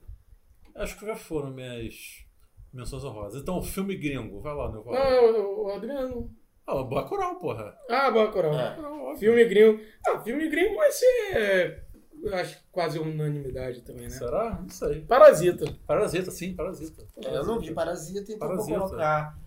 Acho 0.83 0.99
que 0.99 1.05
já 1.05 1.15
foram 1.15 1.49
minhas 1.51 2.25
menções 2.73 3.03
honrosas. 3.03 3.41
Então, 3.41 3.61
filme 3.61 3.95
gringo. 3.95 4.41
Vai 4.41 4.53
lá, 4.55 4.71
meu 4.71 4.83
Não, 4.85 4.95
é 4.95 5.21
o, 5.21 5.63
o 5.65 5.69
Adriano. 5.71 6.31
Ah, 6.65 6.83
Bacurau, 6.83 7.35
porra. 7.39 7.77
Ah, 7.89 8.11
Bacurau. 8.11 8.53
É. 8.53 8.77
Óbvio. 8.79 9.17
Filme 9.17 9.45
gringo. 9.45 9.79
Ah, 10.07 10.19
filme 10.19 10.49
gringo 10.49 10.75
vai 10.75 10.91
ser, 10.91 11.85
acho, 12.33 12.59
quase 12.71 12.99
unanimidade 12.99 13.81
também, 13.83 14.03
né? 14.03 14.09
Será? 14.09 14.59
Não 14.61 14.69
sei. 14.69 15.01
Parasita. 15.01 15.65
Parasita, 15.87 16.29
sim, 16.31 16.53
Parasita. 16.53 17.07
Eu 17.23 17.45
não 17.45 17.59
vi 17.59 17.73
Parasita, 17.73 18.31
então 18.33 18.47
Parasita. 18.49 18.77
vou 18.79 18.87
colocar. 18.87 19.39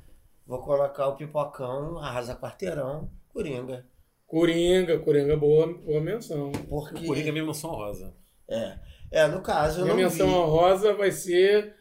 Vou 0.46 0.58
colocar 0.62 1.06
o 1.08 1.16
Pipocão, 1.16 1.98
Arrasa 1.98 2.34
Quarteirão, 2.34 3.08
Coringa. 3.28 3.86
Coringa, 4.26 4.98
Coringa, 4.98 5.36
boa, 5.36 5.66
boa 5.74 6.00
menção. 6.00 6.50
Porque. 6.68 7.04
O 7.04 7.06
Coringa 7.06 7.28
é 7.28 7.32
minha 7.32 7.44
menção 7.44 7.70
rosa. 7.70 8.14
É. 8.48 8.78
É, 9.12 9.26
no 9.28 9.40
caso, 9.42 9.80
eu 9.80 9.84
Minha 9.84 9.96
não 9.96 10.02
menção 10.04 10.26
vi. 10.28 10.34
honrosa 10.34 10.94
vai 10.94 11.10
ser 11.12 11.74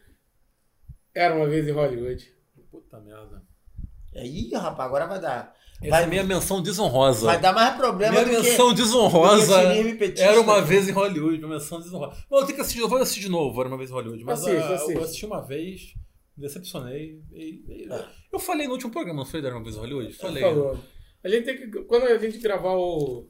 Era 1.14 1.34
uma 1.34 1.46
vez 1.48 1.66
em 1.66 1.72
Hollywood. 1.72 2.32
Puta 2.70 3.00
merda. 3.00 3.42
É, 4.14 4.26
Ih, 4.26 4.54
rapaz, 4.54 4.86
agora 4.88 5.06
vai 5.06 5.20
dar. 5.20 5.54
Essa 5.80 5.90
Vai- 5.90 6.02
é 6.04 6.06
minha 6.06 6.22
menção 6.24 6.60
desonrosa. 6.62 7.26
Vai 7.26 7.40
dar 7.40 7.52
mais 7.54 7.74
problema 7.76 8.12
minha 8.12 8.24
do 8.24 8.30
menção 8.44 8.68
que, 8.70 8.74
desonrosa 8.76 9.62
era 10.18 10.40
uma 10.40 10.60
vez 10.60 10.88
em 10.88 10.92
Hollywood. 10.92 11.38
Minha 11.38 11.48
menção 11.48 11.80
desonrosa. 11.80 12.16
Bom, 12.28 12.38
eu 12.38 12.44
tenho 12.44 12.56
que 12.56 12.60
assistir, 12.60 12.80
eu 12.80 12.88
vou 12.88 12.98
assistir 12.98 13.20
de 13.22 13.28
novo, 13.30 13.58
era 13.60 13.68
uma 13.68 13.78
vez 13.78 13.88
em 13.90 13.92
Hollywood. 13.94 14.22
Mas 14.24 14.40
Assiste, 14.42 14.62
ah, 14.62 14.74
assiste. 14.74 14.92
eu 14.94 15.02
assisti 15.02 15.26
uma 15.26 15.40
vez, 15.40 15.94
me 16.36 16.42
decepcionei. 16.42 17.22
e- 17.32 17.62
e- 17.66 17.88
É. 17.90 18.04
Eu 18.32 18.38
falei 18.38 18.66
no 18.66 18.74
último 18.74 18.90
programa, 18.92 19.20
não 19.20 19.24
foi? 19.26 19.40
Era 19.40 19.54
uma 19.54 19.62
vez 19.62 19.74
em 19.74 19.78
Hollywood? 19.78 20.12
Falei. 20.12 20.42
Falou. 20.42 20.78
A 21.24 21.28
gente 21.28 21.44
tem 21.44 21.56
que. 21.56 21.66
Quando 21.84 22.04
a 22.04 22.18
gente 22.18 22.38
gravar 22.38 22.74
o, 22.76 23.26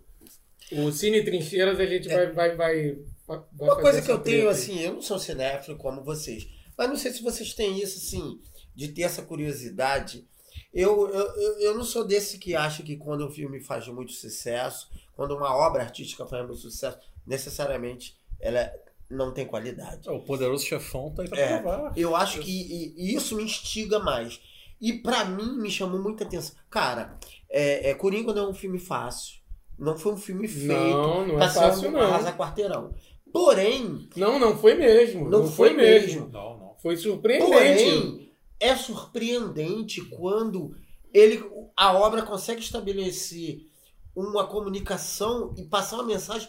o 0.73 0.91
Cine 0.93 1.23
Trincheiras, 1.25 1.79
a 1.79 1.87
gente 1.87 2.09
vai. 2.09 2.33
vai, 2.33 2.57
vai, 2.57 2.97
vai 3.29 3.37
É. 3.37 3.41
Uma 3.65 3.75
fazer 3.77 3.81
coisa 3.83 4.03
que 4.03 4.11
eu 4.11 4.19
tenho, 4.19 4.37
treta. 4.39 4.51
assim, 4.51 4.81
eu 4.81 4.95
não 4.95 5.03
sou 5.03 5.19
cinéfilo 5.21 5.77
como 5.79 6.03
vocês, 6.03 6.49
mas 6.81 6.89
não 6.89 6.97
sei 6.97 7.13
se 7.13 7.23
vocês 7.23 7.53
têm 7.53 7.79
isso, 7.79 7.99
assim, 7.99 8.41
de 8.75 8.89
ter 8.89 9.03
essa 9.03 9.21
curiosidade. 9.21 10.27
Eu, 10.73 11.09
eu, 11.11 11.59
eu, 11.61 11.75
não 11.75 11.85
sou 11.85 12.07
desse 12.07 12.39
que 12.39 12.55
acha 12.57 12.83
que 12.83 12.97
quando 12.97 13.27
um 13.27 13.31
filme 13.31 13.61
faz 13.61 13.87
muito 13.89 14.13
sucesso, 14.13 14.89
quando 15.15 15.37
uma 15.37 15.55
obra 15.55 15.83
artística 15.83 16.25
faz 16.25 16.47
muito 16.47 16.61
sucesso, 16.61 16.97
necessariamente 17.27 18.17
ela 18.41 18.73
não 19.11 19.31
tem 19.31 19.45
qualidade. 19.45 20.09
O 20.09 20.21
poderoso 20.21 20.65
chefão 20.65 21.13
tá 21.13 21.23
aí 21.23 21.29
pra 21.29 21.39
É. 21.39 21.59
provar. 21.61 21.93
Eu 21.99 22.17
acho 22.17 22.39
que 22.41 22.51
e- 22.51 22.95
e 22.97 23.15
isso 23.15 23.37
me 23.37 23.43
instiga 23.43 23.99
mais. 23.99 24.41
E 24.81 24.95
pra 24.95 25.27
mim 25.27 25.59
me 25.59 25.71
chamou 25.71 26.01
muita 26.01 26.25
atenção. 26.25 26.55
Cara, 26.71 27.19
é, 27.51 27.91
é, 27.91 27.95
Coringa 27.95 28.33
não 28.33 28.45
é 28.47 28.49
um 28.49 28.55
filme 28.55 28.79
fácil. 28.79 29.39
Não 29.79 29.99
foi 29.99 30.13
um 30.15 30.17
filme 30.17 30.49
feito. 30.49 30.69
Não, 30.69 31.27
não 31.27 31.43
é 31.43 31.49
fácil, 31.51 31.91
não. 31.91 32.01
arrasa 32.01 32.33
quarteirão. 32.33 32.95
Porém, 33.33 34.09
Não, 34.17 34.39
não 34.39 34.57
foi 34.57 34.75
mesmo. 34.75 35.29
Não 35.29 35.47
foi 35.47 35.73
mesmo. 35.73 36.29
Não, 36.33 36.59
não. 36.59 36.60
Foi 36.83 36.97
surpreendente. 36.97 37.51
Porém, 37.51 38.33
é 38.59 38.75
surpreendente 38.77 40.01
quando 40.03 40.75
ele, 41.13 41.43
a 41.77 41.93
obra 41.93 42.23
consegue 42.23 42.61
estabelecer 42.61 43.67
uma 44.15 44.47
comunicação 44.47 45.55
e 45.57 45.63
passar 45.65 45.97
uma 45.97 46.05
mensagem. 46.07 46.49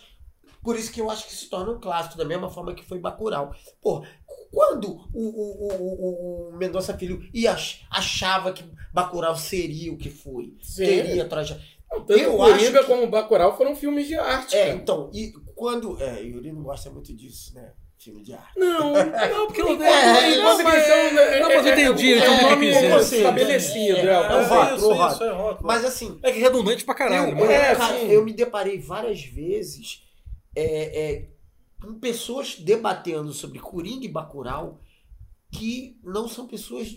Por 0.63 0.75
isso 0.75 0.91
que 0.91 1.01
eu 1.01 1.09
acho 1.09 1.25
que 1.27 1.33
se 1.33 1.49
torna 1.49 1.71
um 1.71 1.79
clássico, 1.79 2.17
da 2.17 2.25
mesma 2.25 2.49
forma 2.49 2.73
que 2.75 2.83
foi 2.85 2.99
Bacurau. 2.99 3.53
Pô, 3.81 4.05
quando 4.51 4.91
o, 5.13 5.21
o, 5.23 5.67
o, 5.67 6.49
o, 6.53 6.57
Mendonça 6.57 6.95
Filho 6.97 7.19
achava 7.89 8.51
que 8.53 8.63
Bacurau 8.93 9.35
seria 9.35 9.91
o 9.91 9.97
que 9.97 10.09
foi, 10.09 10.55
Sim. 10.61 10.85
teria 10.85 11.25
trajetória. 11.27 11.67
Tanto 11.89 12.13
eu 12.13 12.37
Coringa 12.37 12.55
acho 12.55 12.71
que- 12.71 12.83
como 12.85 13.07
Bacurau 13.09 13.57
foram 13.57 13.75
filmes 13.75 14.07
de 14.07 14.15
arte, 14.15 14.55
É, 14.55 14.67
cara. 14.67 14.77
então, 14.77 15.09
e 15.13 15.31
quando. 15.55 16.01
É, 16.01 16.21
Yuri 16.23 16.51
não 16.53 16.63
gosta 16.63 16.89
muito 16.89 17.13
disso, 17.13 17.53
né? 17.53 17.73
Filme 18.03 18.23
de 18.23 18.33
arte. 18.33 18.57
Não, 18.57 18.93
Não, 18.93 19.45
porque 19.47 19.61
eu 19.61 19.67
É, 19.67 19.77
não, 19.77 19.77
mas- 19.77 20.87
né, 20.87 21.39
não, 21.39 21.47
mas 21.49 21.65
eu 21.67 21.73
entendi, 21.73 22.13
É, 22.13 22.17
é, 22.17 22.29
um 22.31 22.37
que 22.37 22.43
nome 22.45 22.73
dizer. 22.73 23.17
estabelecido. 23.19 23.97
É, 23.97 24.01
É, 24.01 24.05
é 24.13 24.17
um 24.17 24.39
é, 24.41 24.45
rótulo, 24.47 25.07
isso, 25.11 25.23
é 25.23 25.31
rótulo. 25.31 25.67
Mas 25.67 25.85
assim, 25.85 26.19
É 26.23 26.31
que 26.31 26.39
é 26.39 26.41
redundante 26.41 26.83
pra 26.83 26.95
caralho. 26.95 27.29
Eu, 27.31 27.35
mas- 27.35 27.49
É, 27.51 27.75
cara, 27.75 27.99
sim. 27.99 28.07
eu 28.07 28.25
me 28.25 28.33
deparei 28.33 28.79
várias 28.79 29.21
vezes 29.23 30.01
é, 30.55 30.63
é, 31.13 31.29
com 31.79 31.93
pessoas 31.99 32.55
debatendo 32.55 33.31
sobre 33.33 33.59
Coringa 33.59 34.03
e 34.05 34.09
Bacurau 34.09 34.79
que 35.51 35.95
não 36.03 36.27
são 36.27 36.47
pessoas 36.47 36.87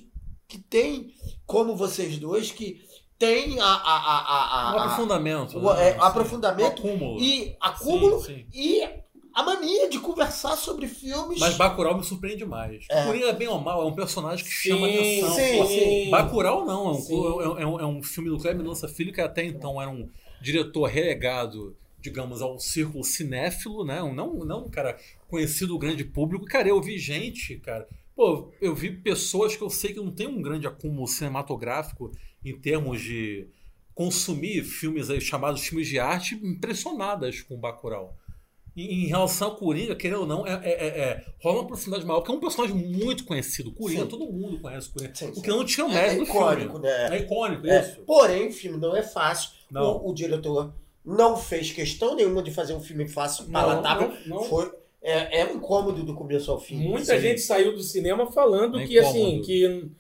que 0.49 0.57
têm, 0.59 1.13
como 1.45 1.77
vocês 1.77 2.19
dois, 2.19 2.51
que 2.51 2.81
têm 3.19 3.61
a, 3.61 3.65
a, 3.65 3.69
a, 3.75 4.71
a, 4.71 4.75
Um 4.75 4.79
a- 4.79 4.85
aprofundamento. 4.85 5.59
o- 5.59 5.75
né? 5.75 5.91
é, 5.91 5.97
aprofundamento 6.01 6.83
Um 6.87 6.89
acúmulo. 6.95 7.21
e 7.21 7.57
acúmulo 7.61 8.21
Sim, 8.23 8.37
sim. 8.37 8.47
e 8.55 8.89
a 9.35 9.43
mania 9.43 9.89
de 9.91 9.99
conversar 9.99 10.57
sobre 10.57 10.87
filmes. 10.87 11.41
Mas 11.41 11.57
Bacurau 11.57 11.97
me 11.99 12.05
surpreende 12.05 12.45
mais. 12.45 12.87
É. 12.89 13.05
Coringa, 13.05 13.33
bem 13.33 13.49
ou 13.49 13.61
mal, 13.61 13.83
é 13.83 13.87
um 13.87 13.95
personagem 13.95 14.45
que 14.45 14.51
Sim, 14.51 14.69
chama 14.71 14.87
atenção. 14.87 15.35
sim, 15.35 15.67
sim. 15.67 16.11
Bacurau 16.11 16.65
não, 16.65 16.89
é 16.89 16.93
um, 16.93 17.01
Sim. 17.01 17.15
é, 17.15 17.63
é 17.63 17.67
um, 17.67 17.81
é 17.81 17.87
um 17.87 18.03
filme 18.03 18.31
do 18.31 18.39
Cleber 18.39 18.59
Mendonça 18.59 18.87
Filho 18.87 19.13
que 19.13 19.21
até 19.21 19.45
então 19.45 19.83
era 19.83 19.91
um 19.91 20.09
diretor 20.41 20.87
relegado, 20.87 21.77
digamos, 22.01 22.41
ao 22.41 22.61
círculo 22.61 23.03
cinéfilo, 23.03 23.85
né? 23.85 24.01
Um, 24.03 24.15
não, 24.15 24.35
não 24.45 24.67
um 24.67 24.71
cara 24.71 24.97
conhecido 25.27 25.73
do 25.73 25.79
grande 25.79 26.05
público. 26.05 26.45
Cara, 26.45 26.69
eu 26.69 26.81
vi 26.81 26.99
gente, 26.99 27.57
cara. 27.57 27.89
Pô, 28.15 28.53
eu 28.61 28.73
vi 28.75 28.93
pessoas 28.93 29.57
que 29.57 29.63
eu 29.63 29.71
sei 29.71 29.93
que 29.93 30.01
não 30.01 30.13
tem 30.13 30.29
um 30.29 30.41
grande 30.41 30.69
acúmulo 30.69 31.09
cinematográfico 31.09 32.13
em 32.45 32.57
termos 32.57 33.01
de 33.01 33.49
consumir 33.95 34.63
filmes 34.63 35.11
aí 35.11 35.21
chamados 35.21 35.67
filmes 35.67 35.89
de 35.89 35.99
arte 35.99 36.35
impressionadas 36.37 37.41
com 37.41 37.59
Bacurau. 37.59 38.17
Em, 38.77 39.07
relação 39.07 39.49
ao 39.51 39.57
Coringa, 39.57 39.95
querendo 39.95 40.23
ou 40.23 40.27
não, 40.27 40.45
é, 40.47 40.61
é- 40.65 40.87
é- 40.87 40.99
é- 41.01 41.25
rola 41.41 41.61
uma 41.61 41.67
proximidade 41.69 42.05
maior, 42.05 42.21
porque 42.21 42.33
é 42.33 42.37
um 42.37 42.41
personagem 42.41 42.75
muito 42.77 43.25
conhecido. 43.25 43.71
Coringa, 43.71 44.03
Sim. 44.03 44.09
todo 44.09 44.27
mundo 44.27 44.59
conhece 44.61 44.89
o 44.89 44.93
Coringa. 44.93 45.15
Sim, 45.15 45.29
O 45.31 45.35
sim. 45.37 45.41
que 45.43 45.49
não 45.49 45.65
tira 45.65 45.87
o 45.87 45.91
É 45.91 45.95
mérito 45.95 46.17
do 46.17 46.23
icônico, 46.25 46.73
filme. 46.73 46.87
né? 46.89 47.09
É 47.17 47.19
icônico, 47.21 47.67
É, 47.69 47.81
isso. 47.81 48.01
porém, 48.05 48.49
o 48.49 48.53
filme 48.53 48.79
não 48.79 48.97
é 48.97 49.03
fácil. 49.03 49.51
Não. 49.71 49.99
O, 49.99 50.11
o 50.11 50.15
diretor 50.15 50.75
não 51.05 51.37
fez 51.37 51.71
questão 51.71 52.17
nenhuma 52.17 52.43
de 52.43 52.51
fazer 52.51 52.75
um 52.75 52.81
filme 52.81 53.07
fácil, 53.07 53.45
palatável. 53.47 54.13
não, 54.27 54.39
não. 54.39 54.45
Foi, 54.45 54.69
é, 55.01 55.41
é 55.43 55.45
um 55.47 55.57
incômodo 55.57 56.03
do 56.03 56.15
começo 56.15 56.51
ao 56.51 56.59
fim. 56.59 56.77
Muita 56.79 57.21
gente 57.21 57.43
saiu 57.43 57.75
do 57.77 57.83
cinema 57.83 58.33
falando 58.33 58.81
É 58.81 58.87
que 58.87 58.99
assim, 58.99 59.21
incômodo. 59.37 59.47
que, 59.47 59.91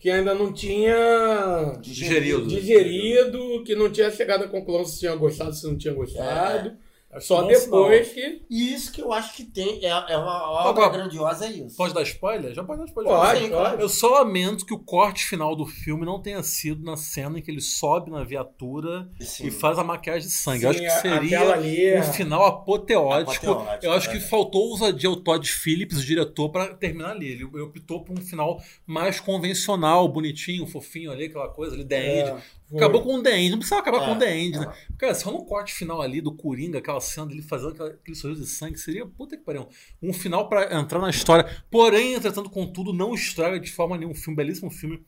que 0.00 0.10
ainda 0.10 0.34
não 0.34 0.52
tinha 0.52 1.76
Digerido. 1.80 2.46
digerido, 2.46 3.62
que 3.64 3.74
não 3.76 3.90
tinha 3.90 4.10
chegado 4.10 4.44
à 4.44 4.48
conclusão 4.48 4.84
se 4.84 4.98
tinha 4.98 5.14
gostado, 5.14 5.54
se 5.54 5.64
não 5.66 5.76
tinha 5.76 5.94
gostado. 5.94 6.72
Só 7.18 7.50
é 7.50 7.54
depois 7.54 8.12
que. 8.12 8.42
E 8.48 8.72
isso 8.72 8.92
que 8.92 9.02
eu 9.02 9.12
acho 9.12 9.34
que 9.34 9.44
tem, 9.44 9.84
é, 9.84 9.88
é 9.88 10.16
uma 10.16 10.50
obra 10.50 10.70
Agora, 10.70 10.88
grandiosa, 10.90 11.46
é 11.46 11.50
isso. 11.50 11.76
Pode 11.76 11.92
dar 11.92 12.02
spoiler? 12.02 12.54
Já 12.54 12.62
pode 12.62 12.78
dar 12.78 12.84
spoiler. 12.86 13.12
Pode, 13.12 13.40
Sim, 13.40 13.50
pode. 13.50 13.82
Eu 13.82 13.88
só 13.88 14.10
lamento 14.10 14.64
que 14.64 14.72
o 14.72 14.78
corte 14.78 15.24
final 15.24 15.56
do 15.56 15.66
filme 15.66 16.06
não 16.06 16.22
tenha 16.22 16.42
sido 16.42 16.84
na 16.84 16.96
cena 16.96 17.38
em 17.38 17.42
que 17.42 17.50
ele 17.50 17.60
sobe 17.60 18.10
na 18.10 18.22
viatura 18.22 19.10
Sim. 19.20 19.48
e 19.48 19.50
faz 19.50 19.76
a 19.78 19.82
maquiagem 19.84 20.28
de 20.28 20.34
sangue. 20.34 20.60
Sim, 20.60 20.64
eu 20.64 20.70
acho 20.70 20.80
que 20.80 20.90
seria 20.90 21.52
ali 21.52 21.84
é- 21.84 22.00
um 22.00 22.04
final 22.04 22.44
apoteótico. 22.44 23.50
Apoteótico, 23.50 23.86
eu 23.86 23.92
acho 23.92 24.08
é. 24.08 24.12
que 24.12 24.20
faltou 24.20 24.68
ousadia 24.68 25.08
ao 25.08 25.16
Todd 25.16 25.50
Phillips, 25.50 25.98
o 25.98 26.04
diretor, 26.04 26.48
para 26.50 26.74
terminar 26.74 27.10
ali. 27.10 27.26
Ele 27.26 27.50
ele 27.52 27.62
optou 27.62 28.02
por 28.04 28.18
um 28.18 28.22
final 28.22 28.62
mais 28.86 29.18
convencional, 29.20 30.08
bonitinho, 30.08 30.66
fofinho 30.66 31.10
ali, 31.10 31.26
aquela 31.26 31.48
coisa 31.48 31.74
ali, 31.74 31.84
The 31.84 32.20
End. 32.20 32.28
É, 32.28 32.32
foi. 32.32 32.40
Acabou 32.74 33.02
com 33.02 33.16
o 33.16 33.22
The 33.22 33.38
End, 33.38 33.50
não 33.50 33.58
precisava 33.58 33.82
acabar 33.82 34.02
É, 34.02 34.06
com 34.06 34.12
o 34.12 34.18
The 34.18 34.38
End, 34.38 34.56
é. 34.56 34.60
né? 34.60 34.74
Cara, 34.98 35.14
se 35.14 35.24
rola 35.24 35.38
um 35.38 35.44
corte 35.44 35.72
final 35.72 36.00
ali 36.00 36.20
do 36.20 36.32
Coringa, 36.34 36.78
aquela 36.78 37.00
cena 37.00 37.26
dele 37.26 37.42
fazendo 37.42 37.70
aquela- 37.72 37.90
aquele 37.90 38.16
sorriso 38.16 38.42
de 38.42 38.46
sangue, 38.48 38.78
seria, 38.78 39.04
puta 39.06 39.36
que 39.36 39.42
pariu, 39.42 39.68
um 40.02 40.12
final 40.12 40.48
pra 40.48 40.78
entrar 40.78 41.00
na 41.00 41.10
história. 41.10 41.48
Porém, 41.70 42.14
entretanto, 42.14 42.48
contudo, 42.50 42.92
não 42.92 43.14
estraga 43.14 43.58
de 43.58 43.70
forma 43.72 43.96
nenhuma 43.98 44.14
um 44.14 44.18
filme, 44.18 44.36
belíssimo 44.36 44.70
filme, 44.70 45.02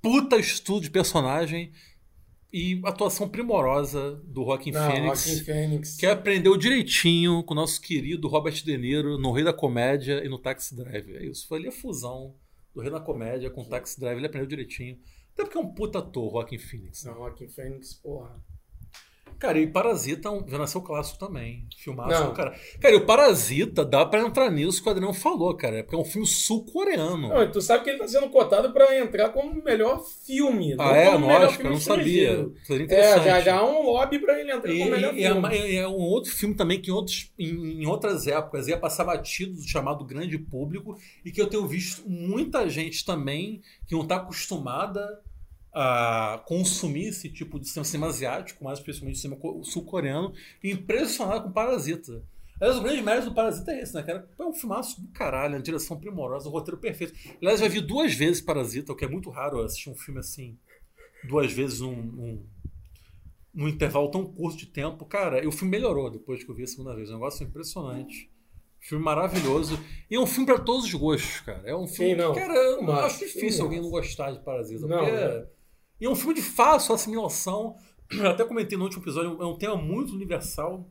puta 0.00 0.36
estudo 0.36 0.82
de 0.82 0.90
personagem 0.90 1.72
e 2.52 2.80
atuação 2.84 3.28
primorosa 3.28 4.20
do 4.24 4.44
Joaquin 4.44 4.72
Não, 4.72 4.90
Phoenix, 4.90 5.24
Joaquin 5.24 5.44
Phoenix. 5.44 5.96
que 5.96 6.06
aprendeu 6.06 6.56
direitinho 6.56 7.42
com 7.44 7.54
o 7.54 7.56
nosso 7.56 7.80
querido 7.80 8.26
Robert 8.28 8.54
De 8.64 8.76
Niro 8.76 9.18
no 9.18 9.30
Rei 9.32 9.44
da 9.44 9.52
Comédia 9.52 10.24
e 10.24 10.28
no 10.28 10.38
Taxi 10.38 10.74
Drive. 10.74 11.14
É 11.16 11.24
isso, 11.26 11.46
foi 11.46 11.58
ali 11.58 11.68
a 11.68 11.72
fusão 11.72 12.34
do 12.74 12.80
Rei 12.80 12.90
da 12.90 13.00
Comédia 13.00 13.50
com 13.50 13.62
o 13.62 13.64
Taxi 13.68 13.98
Drive, 14.00 14.16
ele 14.18 14.26
aprendeu 14.26 14.48
direitinho. 14.48 14.98
Até 15.32 15.44
porque 15.44 15.58
é 15.58 15.60
um 15.60 15.72
puta 15.72 15.98
ator, 15.98 16.30
Joaquin 16.32 16.58
Phoenix. 16.58 17.04
né? 17.04 17.10
Não, 17.10 17.18
Joaquin 17.18 17.48
Phoenix, 17.48 17.94
porra. 17.94 18.42
Cara, 19.40 19.58
e 19.58 19.66
Parasita 19.66 20.28
é 20.28 20.50
já 20.50 20.58
nasceu 20.58 20.82
clássico 20.82 21.18
também. 21.18 21.66
Filmaço 21.78 22.24
Não. 22.24 22.34
cara. 22.34 22.54
Cara, 22.78 22.94
e 22.94 22.98
o 22.98 23.06
Parasita 23.06 23.84
dá 23.86 24.04
pra 24.04 24.20
entrar 24.20 24.50
nisso 24.50 24.82
que 24.82 24.88
o 24.88 24.92
Adriano 24.92 25.14
falou, 25.14 25.56
cara. 25.56 25.82
Porque 25.82 25.96
é 25.96 25.98
um 25.98 26.04
filme 26.04 26.26
sul-coreano. 26.26 27.28
Não, 27.30 27.42
e 27.42 27.50
tu 27.50 27.60
sabe 27.62 27.82
que 27.84 27.90
ele 27.90 27.98
tá 27.98 28.06
sendo 28.06 28.28
cotado 28.28 28.70
pra 28.72 28.98
entrar 28.98 29.30
como 29.30 29.62
melhor 29.64 30.04
filme. 30.26 30.76
Ah, 30.78 30.94
é? 30.94 31.08
Lógico, 31.16 31.66
eu 31.66 31.70
não 31.70 31.80
sabia. 31.80 32.48
É, 32.88 33.20
já, 33.24 33.40
já 33.40 33.56
há 33.58 33.64
um 33.66 33.82
lobby 33.82 34.18
pra 34.18 34.38
ele 34.38 34.52
entrar 34.52 34.70
E, 34.72 34.78
como 34.78 34.90
melhor 34.90 35.14
e 35.14 35.24
é, 35.24 35.26
filme. 35.28 35.38
uma- 35.40 35.54
é 35.54 35.88
um 35.88 35.92
outro 35.98 36.30
filme 36.30 36.54
também 36.54 36.78
que 36.80 36.90
em, 36.90 36.94
outros, 36.94 37.32
em, 37.38 37.82
em 37.82 37.86
outras 37.86 38.26
épocas 38.26 38.68
ia 38.68 38.76
passar 38.78 39.04
batido 39.04 39.54
do 39.54 39.66
chamado 39.66 40.04
grande 40.04 40.36
público 40.38 40.96
e 41.24 41.30
que 41.32 41.40
eu 41.40 41.46
tenho 41.46 41.66
visto 41.66 42.02
muita 42.08 42.68
gente 42.68 43.04
também 43.06 43.62
que 43.86 43.94
não 43.94 44.02
está 44.02 44.16
acostumada 44.16 45.20
a 45.72 46.42
consumir 46.46 47.08
esse 47.08 47.28
tipo 47.28 47.58
de 47.60 47.68
cinema, 47.68 47.84
cinema 47.84 48.06
asiático, 48.08 48.64
mais 48.64 48.78
especialmente 48.78 49.18
cinema 49.18 49.40
co- 49.40 49.62
sul-coreano, 49.62 50.32
impressionado 50.62 51.44
com 51.44 51.52
Parasita. 51.52 52.22
Aliás, 52.60 52.78
o 52.78 52.82
grande 52.82 53.02
mérito 53.02 53.28
do 53.30 53.34
Parasita 53.34 53.70
é 53.72 53.80
esse, 53.80 53.94
né, 53.94 54.02
cara? 54.02 54.28
É 54.38 54.42
um 54.44 54.52
filmaço 54.52 55.00
do 55.00 55.08
caralho, 55.08 55.56
a 55.56 55.60
direção 55.60 55.98
primorosa, 55.98 56.48
o 56.48 56.52
roteiro 56.52 56.78
perfeito. 56.78 57.14
Aliás, 57.40 57.60
já 57.60 57.68
vi 57.68 57.80
duas 57.80 58.12
vezes 58.14 58.42
Parasita, 58.42 58.92
o 58.92 58.96
que 58.96 59.04
é 59.04 59.08
muito 59.08 59.30
raro 59.30 59.60
assistir 59.62 59.88
um 59.88 59.94
filme 59.94 60.20
assim, 60.20 60.58
duas 61.26 61.50
vezes 61.52 61.80
num, 61.80 61.96
num, 62.02 62.46
num 63.54 63.68
intervalo 63.68 64.10
tão 64.10 64.26
curto 64.26 64.58
de 64.58 64.66
tempo. 64.66 65.06
Cara, 65.06 65.42
e 65.42 65.46
o 65.46 65.52
filme 65.52 65.70
melhorou 65.70 66.10
depois 66.10 66.44
que 66.44 66.50
eu 66.50 66.54
vi 66.54 66.64
a 66.64 66.66
segunda 66.66 66.94
vez. 66.94 67.08
É 67.08 67.12
um 67.12 67.16
negócio 67.16 67.44
impressionante. 67.46 68.28
Filme 68.78 69.04
maravilhoso. 69.04 69.78
E 70.10 70.16
é 70.16 70.20
um 70.20 70.26
filme 70.26 70.46
para 70.46 70.58
todos 70.58 70.84
os 70.84 70.94
gostos, 70.94 71.40
cara. 71.40 71.62
É 71.64 71.74
um 71.76 71.86
filme 71.86 72.12
Sim, 72.12 72.16
não. 72.18 72.32
que, 72.34 72.40
cara, 72.40 72.54
eu 72.54 72.82
Mas, 72.82 73.04
acho 73.04 73.18
difícil 73.20 73.64
alguém 73.64 73.80
não 73.80 73.88
gostar 73.90 74.32
de 74.32 74.40
Parasita. 74.44 74.86
Não, 74.86 74.98
porque 74.98 75.10
né? 75.12 75.46
E 76.00 76.06
é 76.06 76.10
um 76.10 76.14
filme 76.14 76.34
de 76.34 76.42
fácil 76.42 76.94
assimilação. 76.94 77.76
Eu 78.10 78.30
até 78.30 78.44
comentei 78.44 78.76
no 78.78 78.84
último 78.84 79.02
episódio, 79.02 79.40
é 79.40 79.46
um 79.46 79.58
tema 79.58 79.76
muito 79.76 80.14
universal. 80.14 80.88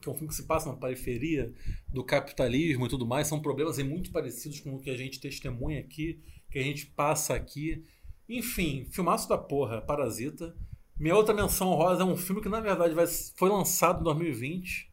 Que 0.00 0.08
é 0.08 0.12
um 0.12 0.14
filme 0.14 0.28
que 0.28 0.34
se 0.34 0.46
passa 0.46 0.68
na 0.68 0.76
periferia 0.76 1.54
do 1.88 2.02
capitalismo 2.02 2.86
e 2.86 2.88
tudo 2.88 3.06
mais. 3.06 3.28
São 3.28 3.40
problemas 3.40 3.78
aí 3.78 3.84
muito 3.84 4.10
parecidos 4.10 4.58
com 4.58 4.74
o 4.74 4.80
que 4.80 4.90
a 4.90 4.96
gente 4.96 5.20
testemunha 5.20 5.78
aqui, 5.78 6.20
que 6.50 6.58
a 6.58 6.62
gente 6.62 6.86
passa 6.86 7.34
aqui. 7.34 7.84
Enfim, 8.28 8.88
filmaço 8.90 9.28
da 9.28 9.38
porra, 9.38 9.80
Parasita. 9.80 10.56
Minha 10.98 11.14
outra 11.16 11.32
menção 11.32 11.68
rosa 11.74 12.02
é 12.02 12.04
um 12.04 12.16
filme 12.16 12.42
que, 12.42 12.48
na 12.48 12.60
verdade, 12.60 12.94
vai, 12.94 13.06
foi 13.06 13.48
lançado 13.48 14.00
em 14.00 14.04
2020, 14.04 14.92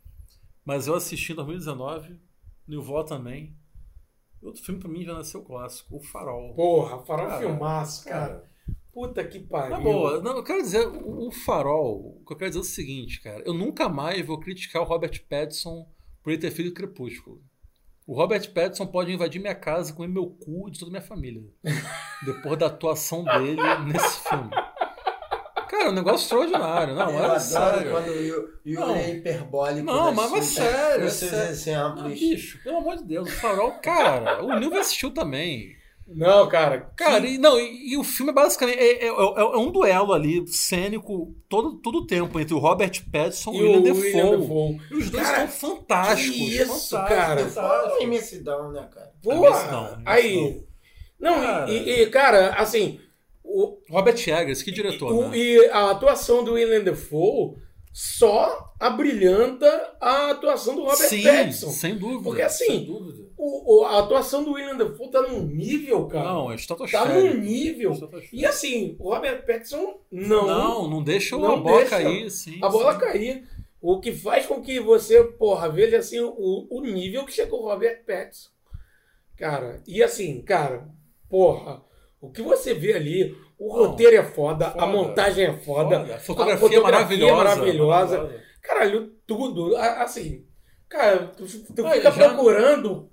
mas 0.63 0.87
eu 0.87 0.95
assisti 0.95 1.31
em 1.31 1.35
2019, 1.35 2.19
no 2.67 2.81
Vó 2.81 3.03
também. 3.03 3.55
Outro 4.41 4.63
filme 4.63 4.79
pra 4.79 4.89
mim 4.89 5.03
já 5.03 5.13
nasceu 5.13 5.43
clássico, 5.43 5.97
O 5.97 5.99
Farol. 5.99 6.53
Porra, 6.53 6.99
farol 6.99 7.27
Cara, 7.27 7.39
filmaço, 7.39 8.05
cara. 8.05 8.27
Cara, 8.27 8.49
Puta 8.93 9.23
que 9.23 9.39
pariu. 9.39 9.69
na 9.77 9.79
boa, 9.79 10.21
não, 10.21 10.37
eu 10.37 10.43
quero 10.43 10.61
dizer, 10.61 10.85
o, 10.87 11.27
o 11.27 11.31
Farol, 11.31 12.17
o 12.21 12.25
que 12.25 12.33
eu 12.33 12.37
quero 12.37 12.49
dizer 12.49 12.59
é 12.59 12.61
o 12.61 12.65
seguinte, 12.65 13.21
cara, 13.21 13.41
eu 13.45 13.53
nunca 13.53 13.87
mais 13.87 14.25
vou 14.25 14.39
criticar 14.39 14.81
o 14.81 14.85
Robert 14.85 15.21
Pattinson 15.29 15.87
por 16.23 16.31
ele 16.31 16.41
ter 16.41 16.51
feito 16.51 16.73
Crepúsculo. 16.73 17.41
O 18.07 18.15
Robert 18.15 18.51
Pattinson 18.51 18.87
pode 18.87 19.11
invadir 19.13 19.39
minha 19.39 19.53
casa 19.53 19.91
e 19.91 19.93
comer 19.95 20.07
meu 20.07 20.25
cu 20.27 20.69
de 20.71 20.79
toda 20.79 20.89
a 20.89 20.93
minha 20.93 21.01
família. 21.01 21.43
depois 22.25 22.57
da 22.57 22.65
atuação 22.65 23.23
dele 23.23 23.61
nesse 23.85 24.27
filme. 24.27 24.49
Cara, 25.69 25.83
é 25.85 25.89
um 25.89 25.93
negócio 25.93 26.23
extraordinário. 26.25 26.95
Não, 26.95 27.11
eu 27.11 27.19
é 27.19 27.25
adoro 27.25 27.39
sério. 27.39 27.91
quando 27.91 28.07
o 28.07 28.11
Yuri 28.65 28.73
Não. 28.73 28.95
é 28.95 29.11
hiperbólico. 29.11 29.85
Não, 29.85 30.11
mas- 30.11 30.31
mas 30.31 30.45
suas- 30.45 30.67
sério, 30.67 31.03
nos 31.05 31.13
é 31.13 31.15
seus 31.15 31.31
sério. 31.31 31.51
Exemplos. 31.51 32.13
bicho, 32.19 32.63
pelo 32.63 32.77
amor 32.79 32.97
de 32.97 33.03
Deus, 33.05 33.29
o 33.29 33.31
Farol, 33.33 33.71
cara, 33.73 34.43
o 34.43 34.59
Nil 34.59 34.75
assistiu 34.75 35.11
também. 35.13 35.77
Não, 36.11 36.47
cara. 36.49 36.91
Cara, 36.95 37.25
e, 37.27 37.37
não, 37.37 37.59
e, 37.59 37.91
e 37.93 37.97
o 37.97 38.03
filme 38.03 38.31
é 38.31 38.35
basicamente 38.35 38.79
é, 38.79 39.05
é- 39.05 39.07
é- 39.07 39.09
é 39.09 39.57
um 39.57 39.71
duelo 39.71 40.11
ali, 40.11 40.47
cênico, 40.47 41.35
todo, 41.47 41.73
todo 41.77 41.99
o 41.99 42.07
tempo, 42.07 42.39
entre 42.39 42.53
o 42.53 42.57
Robert 42.59 42.91
Pattinson 43.11 43.53
e, 43.53 43.61
o 43.61 43.61
William 43.63 43.81
Defoe. 43.81 44.01
William 44.03 44.39
Defoe. 44.39 44.81
E 44.91 44.95
os 44.95 45.09
dois 45.09 45.23
Cara, 45.27 45.43
estão 45.45 45.69
fantásticos. 45.75 46.35
que 46.35 46.55
isso, 46.57 46.89
fantásticos, 46.89 47.07
cara. 47.17 47.41
A 47.41 47.49
fantásticos. 47.49 48.03
imensidão, 48.03 48.71
né, 48.71 48.89
cara? 48.93 49.11
Não, 49.23 49.45
esse 49.45 50.01
aí. 50.05 50.63
Não, 51.19 51.33
Cara. 51.41 51.69
e, 51.71 52.01
e, 52.01 52.05
cara, 52.07 52.49
assim, 52.55 52.99
o, 53.43 53.77
Robert 53.89 54.15
Eggers, 54.17 54.63
que 54.63 54.71
diretor, 54.71 55.11
o- 55.13 55.27
né? 55.29 55.37
e 55.37 55.65
a 55.69 55.91
atuação 55.91 56.43
do 56.43 56.53
William 56.53 56.81
Defoe 56.81 57.55
só 57.91 58.73
abrilhanta 58.79 59.67
a 59.99 60.31
atuação 60.31 60.75
do 60.75 60.83
Robert 60.83 61.07
Sim, 61.09 61.23
Pattinson. 61.23 61.69
sem 61.71 61.97
dúvida. 61.97 62.23
Porque, 62.23 62.41
assim, 62.41 62.85
dúvida. 62.85 63.27
O, 63.37 63.79
o- 63.81 63.85
a 63.85 63.99
atuação 63.99 64.43
do 64.43 64.51
William 64.53 64.75
Defoe 64.77 65.09
tá 65.09 65.21
num 65.21 65.45
nível, 65.45 66.05
cara. 66.07 66.25
Não, 66.33 66.45
é 66.47 66.55
tá 66.55 66.55
estratosférico. 66.55 67.13
num 67.19 67.33
nível. 67.35 67.91
Estratosférico. 67.93 68.35
E 68.35 68.45
assim, 68.45 68.95
o 68.99 69.13
Robert 69.13 69.45
Pattinson 69.45 69.99
não, 70.11 70.45
Não, 70.47 70.89
não 70.89 71.03
deixa 71.03 71.37
Não 71.37 71.53
a 71.53 71.57
bola 71.57 71.77
deixa 71.79 71.89
cair, 71.97 72.29
sim. 72.29 72.59
a 72.61 72.69
bola 72.69 72.93
sim. 72.93 72.99
cair. 72.99 73.47
O 73.81 73.99
que 74.01 74.11
faz 74.11 74.45
com 74.45 74.61
que 74.61 74.79
você, 74.79 75.23
porra, 75.23 75.69
veja 75.69 75.97
assim 75.97 76.19
o, 76.19 76.67
o 76.69 76.81
nível 76.81 77.25
que 77.25 77.31
chegou 77.31 77.61
o 77.63 77.67
Robert 77.69 78.03
Pattinson. 78.05 78.49
Cara, 79.37 79.81
e 79.87 80.03
assim, 80.03 80.41
cara, 80.41 80.89
porra, 81.29 81.81
o 82.19 82.29
que 82.29 82.41
você 82.41 82.73
vê 82.73 82.93
ali, 82.93 83.33
o 83.59 83.67
Não, 83.77 83.85
roteiro 83.89 84.15
é 84.15 84.23
foda, 84.23 84.71
foda, 84.71 84.83
a 84.83 84.87
montagem 84.87 85.45
é 85.45 85.53
foda, 85.53 85.99
Foda. 85.99 86.15
A 86.15 86.19
fotografia, 86.19 86.57
fotografia 86.59 86.77
é 86.77 86.81
maravilhosa. 87.31 87.35
maravilhosa. 87.35 88.17
maravilhosa. 88.17 88.43
caralho, 88.61 89.13
tudo. 89.27 89.75
A- 89.75 90.03
Assim, 90.03 90.45
Cara, 90.87 91.27
tu, 91.27 91.45
tu 91.45 91.85
Ah, 91.85 91.91
fica 91.91 92.11
já- 92.11 92.29
procurando 92.33 93.11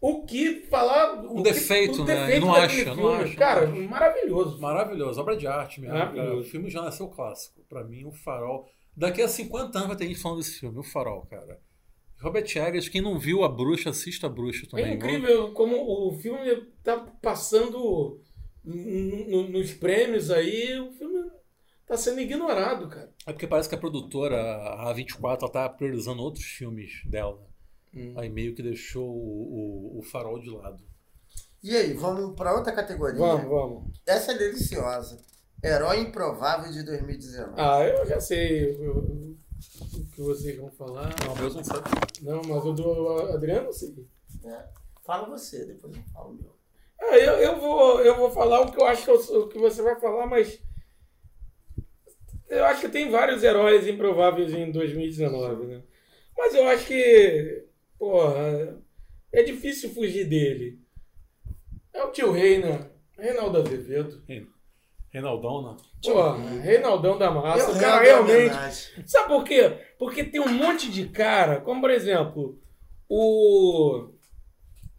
o 0.00 0.24
que 0.24 0.62
falar. 0.70 1.22
o 1.22 1.32
Um 1.34 1.36
que- 1.42 1.42
defeito, 1.50 2.00
o 2.00 2.04
né? 2.06 2.16
defeito 2.24 2.46
não 2.46 2.54
acha, 2.54 2.94
não 2.94 3.08
acha, 3.12 3.36
Cara, 3.36 3.66
não 3.66 3.74
acha. 3.78 3.88
maravilhoso. 3.88 4.60
Maravilhoso, 4.60 5.20
obra 5.20 5.36
de 5.36 5.46
arte 5.46 5.80
mesmo. 5.82 5.94
cara. 5.96 6.34
O 6.36 6.42
filme 6.42 6.70
já 6.70 6.80
nasceu 6.82 7.08
clássico. 7.08 7.60
Pra 7.68 7.84
mim, 7.84 8.04
o 8.06 8.12
Farol. 8.12 8.66
Daqui 8.96 9.20
a 9.22 9.28
50 9.28 9.76
anos 9.78 9.88
vai 9.88 9.96
ter 9.98 10.06
gente 10.06 10.18
falando 10.20 10.38
desse 10.38 10.58
filme, 10.58 10.78
o 10.78 10.82
Farol, 10.82 11.26
cara. 11.26 11.58
Robert 12.22 12.44
Eggers, 12.56 12.88
quem 12.88 13.02
não 13.02 13.18
viu 13.18 13.42
A 13.44 13.48
Bruxa, 13.48 13.90
assista 13.90 14.28
A 14.28 14.30
Bruxa 14.30 14.66
também. 14.70 14.86
É 14.86 14.94
incrível 14.94 15.52
como 15.52 15.76
o 16.08 16.12
filme 16.20 16.56
tá 16.82 16.96
passando 17.20 18.18
nos 18.64 19.74
prêmios 19.74 20.30
aí, 20.30 20.78
o 20.78 20.92
filme 20.92 21.30
tá 21.86 21.96
sendo 21.96 22.20
ignorado, 22.20 22.88
cara. 22.88 23.12
É 23.26 23.32
porque 23.32 23.46
parece 23.46 23.68
que 23.68 23.74
a 23.74 23.78
produtora, 23.78 24.36
a 24.36 24.94
A24, 24.94 25.42
ela 25.42 25.50
tá 25.50 25.68
priorizando 25.68 26.22
outros 26.22 26.44
filmes 26.44 27.02
dela. 27.06 27.40
Hum. 27.94 28.14
Aí 28.16 28.30
meio 28.30 28.54
que 28.54 28.62
deixou 28.62 29.08
o, 29.08 29.96
o, 29.96 29.98
o 29.98 30.02
Farol 30.02 30.40
de 30.40 30.50
lado. 30.50 30.82
E 31.62 31.76
aí, 31.76 31.92
vamos 31.92 32.34
pra 32.34 32.54
outra 32.54 32.72
categoria. 32.72 33.18
Vamos, 33.18 33.48
vamos. 33.48 34.00
Essa 34.06 34.32
é 34.32 34.38
deliciosa. 34.38 35.20
Herói 35.62 36.00
Improvável 36.00 36.72
de 36.72 36.82
2019. 36.82 37.52
Ah, 37.56 37.84
eu 37.84 38.04
já 38.04 38.20
sei 38.20 38.72
o, 38.72 39.36
que 40.12 40.20
vocês 40.20 40.56
vão 40.56 40.70
falar. 40.72 41.14
Não, 41.24 41.34
Deus 41.34 41.54
não 41.54 41.62
sabe. 41.62 41.88
Não, 42.20 42.42
mas 42.42 42.64
o 42.64 42.72
do 42.72 43.08
Adriano 43.32 43.68
eu 43.68 43.72
sei. 43.72 44.08
É. 44.44 44.68
Fala 45.04 45.28
você, 45.28 45.64
depois 45.64 45.94
eu 45.94 46.02
falo 46.12 46.34
meu. 46.34 46.51
Ah, 47.04 47.18
eu, 47.18 47.32
eu, 47.34 47.56
vou, 47.60 48.00
eu 48.00 48.16
vou 48.16 48.30
falar 48.30 48.60
o 48.60 48.70
que 48.72 48.80
eu 48.80 48.86
acho 48.86 49.04
que, 49.04 49.10
eu- 49.10 49.40
o 49.42 49.48
que 49.48 49.58
você 49.58 49.82
vai 49.82 49.98
falar, 50.00 50.26
mas. 50.26 50.60
Eu 52.48 52.64
acho 52.66 52.82
que 52.82 52.88
tem 52.88 53.10
vários 53.10 53.42
heróis 53.42 53.86
improváveis 53.88 54.52
em 54.52 54.70
2019, 54.70 55.66
né? 55.66 55.82
Mas 56.36 56.54
eu 56.54 56.66
acho 56.68 56.86
que. 56.86 57.64
Porra. 57.98 58.78
É 59.32 59.42
difícil 59.42 59.90
fugir 59.94 60.26
dele. 60.26 60.78
É 61.92 62.04
o 62.04 62.10
tio 62.10 62.30
Rei, 62.32 62.58
né? 62.58 62.90
Reinaldo 63.18 63.58
Azevedo. 63.58 64.22
Reinaldão, 65.10 65.62
né? 65.62 65.76
Porra, 66.02 66.36
Reinaldão 66.60 67.16
da 67.18 67.30
Massa. 67.30 67.70
Eu 67.70 67.76
o 67.76 67.80
cara 67.80 67.96
a 67.96 68.02
realmente. 68.02 68.54
Sabe 69.06 69.28
por 69.28 69.44
quê? 69.44 69.78
Porque 69.98 70.24
tem 70.24 70.40
um 70.40 70.48
monte 70.52 70.90
de 70.90 71.08
cara, 71.08 71.60
como 71.60 71.80
por 71.80 71.90
exemplo, 71.90 72.58
o 73.08 74.10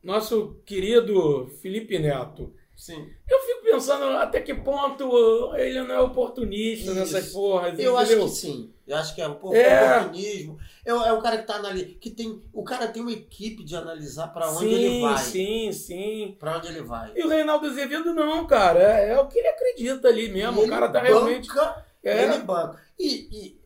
nosso 0.03 0.61
querido 0.65 1.47
Felipe 1.61 1.97
Neto. 1.97 2.53
Sim. 2.75 3.07
Eu 3.29 3.39
fico 3.39 3.63
pensando 3.63 4.03
até 4.17 4.41
que 4.41 4.53
ponto 4.53 5.55
ele 5.55 5.81
não 5.83 5.95
é 5.95 5.99
oportunista 6.01 6.87
Isso. 6.91 6.95
nessas 6.95 7.31
porras. 7.31 7.77
Eu 7.79 7.97
acho 7.97 8.11
entendeu? 8.11 8.27
que 8.27 8.35
sim. 8.35 8.73
Eu 8.85 8.97
acho 8.97 9.15
que 9.15 9.21
é 9.21 9.27
um 9.27 9.35
pouco 9.35 9.55
É. 9.55 9.97
oportunismo. 9.99 10.57
É, 10.83 10.89
é 10.89 11.13
o 11.13 11.21
cara 11.21 11.37
que 11.37 11.47
tá 11.47 11.55
analisando. 11.55 11.93
Que 11.99 12.09
tem, 12.09 12.41
o 12.51 12.63
cara 12.63 12.87
tem 12.87 13.01
uma 13.01 13.11
equipe 13.11 13.63
de 13.63 13.75
analisar 13.75 14.27
pra 14.29 14.49
onde 14.49 14.59
sim, 14.67 14.73
ele 14.73 15.01
vai. 15.01 15.17
Sim, 15.19 15.71
sim. 15.71 16.35
Pra 16.37 16.57
onde 16.57 16.67
ele 16.67 16.81
vai. 16.81 17.13
E 17.15 17.23
o 17.23 17.29
Reinaldo 17.29 17.67
Azevedo 17.67 18.13
não, 18.13 18.45
cara. 18.45 18.81
É, 18.81 19.11
é 19.13 19.19
o 19.19 19.27
que 19.27 19.37
ele 19.39 19.47
acredita 19.47 20.07
ali 20.09 20.27
mesmo. 20.29 20.61
E 20.61 20.65
o 20.65 20.69
cara 20.69 20.89
tá 20.89 20.99
ele 20.99 21.09
realmente. 21.09 21.47
banca, 21.47 21.85
É. 22.03 22.23
Ele 22.23 22.39
banca. 22.39 22.81
E, 22.99 23.07
e, 23.31 23.61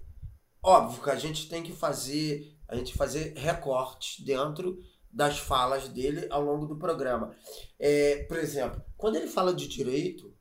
óbvio 0.61 1.01
que 1.01 1.09
a 1.09 1.15
gente 1.15 1.49
tem 1.49 1.63
que 1.63 1.71
fazer. 1.71 2.53
A 2.67 2.75
gente 2.75 2.93
fazer 2.93 3.33
recortes 3.37 4.19
dentro 4.23 4.77
das 5.17 5.39
falas 5.39 5.89
dele 5.89 6.27
ao 6.29 6.43
longo 6.43 6.67
do 6.67 6.77
programa. 6.77 7.35
É, 7.79 8.17
por 8.25 8.37
exemplo, 8.37 8.79
quando 8.95 9.15
ele 9.15 9.25
fala 9.25 9.51
de 9.51 9.67
direito, 9.67 10.31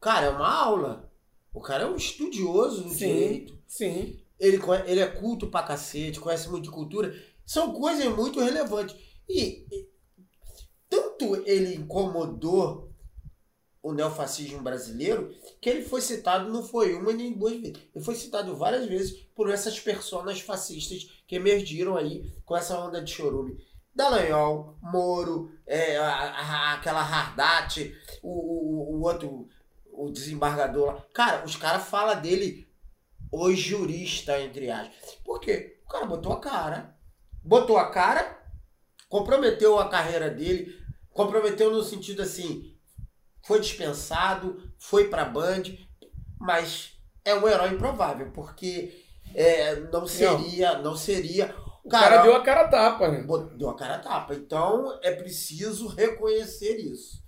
cara, 0.00 0.26
é 0.26 0.30
uma 0.30 0.48
aula. 0.48 1.12
O 1.52 1.60
cara 1.60 1.82
é 1.82 1.86
um 1.86 1.96
estudioso 1.96 2.84
do 2.84 2.90
Sim. 2.90 3.12
direito. 3.12 3.58
Sim. 3.66 4.20
Ele, 4.38 4.60
ele 4.86 5.00
é 5.00 5.06
culto 5.08 5.48
pra 5.48 5.64
cacete, 5.64 6.20
conhece 6.20 6.48
muito 6.48 6.66
de 6.66 6.70
cultura. 6.70 7.12
São 7.44 7.72
coisas 7.72 8.06
muito 8.14 8.38
relevantes. 8.38 8.94
E, 9.28 9.66
e 9.68 9.88
tanto 10.88 11.42
ele 11.44 11.74
incomodou 11.74 12.88
o 13.82 13.92
neofascismo 13.92 14.62
brasileiro 14.62 15.34
que 15.60 15.68
ele 15.68 15.82
foi 15.82 16.00
citado, 16.02 16.52
não 16.52 16.62
foi 16.62 16.94
uma 16.94 17.12
nem 17.12 17.32
duas 17.32 17.54
vezes. 17.54 17.76
Ele 17.92 18.04
foi 18.04 18.14
citado 18.14 18.54
várias 18.54 18.86
vezes 18.86 19.26
por 19.34 19.50
essas 19.50 19.80
personas 19.80 20.40
fascistas 20.40 21.20
que 21.26 21.34
emergiram 21.34 21.96
aí 21.96 22.32
com 22.44 22.56
essa 22.56 22.78
onda 22.78 23.02
de 23.02 23.10
chorume. 23.10 23.58
Dallagnol, 23.94 24.76
Moro, 24.80 25.52
é, 25.66 25.96
a- 25.98 26.30
a- 26.30 26.72
aquela 26.74 27.00
Hardat, 27.00 27.78
o, 28.22 28.30
o, 28.30 28.96
o 28.96 29.02
outro, 29.02 29.48
o 29.92 30.10
desembargador 30.10 30.94
lá. 30.94 31.04
Cara, 31.12 31.44
os 31.44 31.56
caras 31.56 31.84
falam 31.88 32.20
dele 32.20 32.68
o 33.32 33.52
jurista, 33.52 34.40
entre 34.40 34.70
aspas. 34.70 35.14
Por 35.24 35.40
quê? 35.40 35.80
O 35.84 35.88
cara 35.88 36.06
botou 36.06 36.32
a 36.32 36.40
cara. 36.40 36.96
Botou 37.42 37.78
a 37.78 37.90
cara, 37.90 38.38
comprometeu 39.08 39.78
a 39.78 39.88
carreira 39.88 40.28
dele, 40.30 40.78
comprometeu 41.12 41.70
no 41.72 41.82
sentido 41.82 42.20
assim, 42.22 42.76
foi 43.46 43.60
dispensado, 43.60 44.70
foi 44.78 45.08
pra 45.08 45.24
Band, 45.24 45.62
mas 46.38 46.92
é 47.24 47.34
um 47.34 47.48
herói 47.48 47.70
improvável, 47.70 48.30
porque 48.32 49.04
é, 49.34 49.76
não 49.90 50.06
seria, 50.06 50.78
não 50.78 50.94
seria. 50.96 51.54
O 51.84 51.88
cara, 51.88 52.22
deu 52.22 52.34
a 52.34 52.42
cara 52.42 52.62
a 52.62 52.68
tapa, 52.68 53.08
né? 53.08 53.26
Deu 53.56 53.70
a 53.70 53.76
cara 53.76 53.94
a 53.94 53.98
tapa. 53.98 54.34
Então 54.34 54.98
é 55.02 55.12
preciso 55.12 55.86
reconhecer 55.88 56.76
isso. 56.76 57.22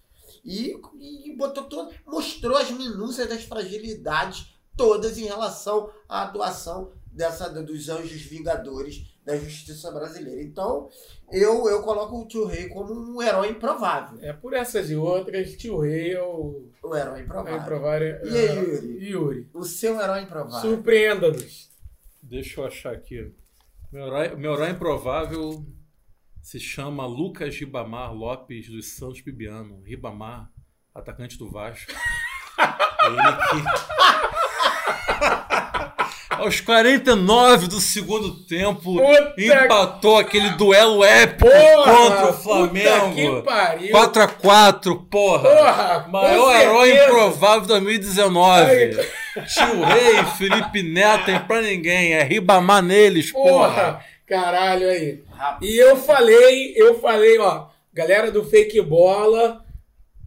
E, 0.45 0.75
e 0.99 1.37
botou 1.37 1.65
todo, 1.65 1.93
mostrou 2.07 2.57
as 2.57 2.71
minúcias 2.71 3.29
das 3.29 3.45
fragilidades 3.45 4.53
todas 4.77 5.17
em 5.19 5.25
relação 5.25 5.91
à 6.09 6.23
atuação 6.23 6.93
dessa, 7.07 7.49
dos 7.49 7.89
anjos 7.89 8.23
vingadores 8.23 9.13
da 9.25 9.37
justiça 9.37 9.91
brasileira. 9.93 10.43
Então, 10.43 10.89
eu, 11.31 11.69
eu 11.69 11.83
coloco 11.83 12.21
o 12.21 12.27
tio 12.27 12.47
Rei 12.47 12.69
como 12.69 12.93
um 12.93 13.23
herói 13.23 13.51
improvável. 13.51 14.19
É 14.21 14.33
por 14.33 14.53
essas 14.53 14.91
e 14.91 14.97
outras, 14.97 15.53
tio 15.57 15.79
Rei 15.79 16.15
é 16.15 16.23
o. 16.23 16.69
O 16.83 16.97
herói 16.97 17.21
É 17.21 17.23
improvável. 17.23 17.61
improvável. 17.61 18.21
E 18.25 18.37
aí, 18.37 18.57
Yuri? 18.59 19.11
Yuri. 19.11 19.51
O 19.55 19.63
seu 19.65 20.01
herói 20.01 20.23
improvável. 20.23 20.61
Surpreenda-nos. 20.71 21.71
Deixa 22.21 22.61
eu 22.61 22.67
achar 22.67 22.93
aqui. 22.93 23.33
Meu 23.93 24.07
herói, 24.07 24.35
meu 24.37 24.55
herói 24.55 24.71
improvável 24.71 25.67
se 26.41 26.59
chama 26.59 27.05
Lucas 27.05 27.55
Ribamar 27.55 28.15
Lopes 28.15 28.67
dos 28.71 28.97
Santos 28.97 29.21
Bibiano. 29.21 29.83
Ribamar, 29.85 30.49
atacante 30.95 31.37
do 31.37 31.51
Vasco. 31.51 31.93
Ele 33.05 33.17
que. 33.51 33.63
Aos 36.31 36.59
49 36.63 37.69
do 37.69 37.79
segundo 37.81 38.47
tempo, 38.47 38.97
Puta 38.97 39.35
empatou 39.37 40.17
aquele 40.17 40.49
duelo 40.53 41.05
épico 41.05 41.51
Porra, 41.51 41.93
contra 41.93 42.31
o 42.31 42.33
Flamengo. 42.33 43.15
que 43.15 43.43
pariu. 43.43 43.93
4x4, 43.95 45.07
porra. 45.11 45.43
Porra, 45.43 46.09
Maior 46.09 46.57
herói 46.57 47.05
improvável 47.05 47.67
2019. 47.69 49.22
Tio 49.33 49.83
Rei, 49.85 50.25
Felipe 50.37 50.83
Neto, 50.83 51.27
tem 51.27 51.41
pra 51.47 51.63
ninguém. 51.63 52.13
É 52.15 52.23
Ribamar 52.23 52.83
neles, 52.83 53.33
porra. 53.33 53.69
Porra, 53.69 54.05
caralho 54.27 54.89
aí. 54.89 55.23
E 55.61 55.77
eu 55.77 55.97
falei, 55.97 56.73
eu 56.77 57.01
falei, 57.01 57.39
ó, 57.39 57.69
galera 57.93 58.31
do 58.31 58.45
fake 58.45 58.81
bola, 58.83 59.65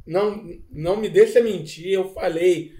não, 0.05 0.43
não 0.71 0.97
me 0.97 1.07
deixa 1.09 1.41
mentir, 1.41 1.91
eu 1.93 2.13
falei, 2.13 2.73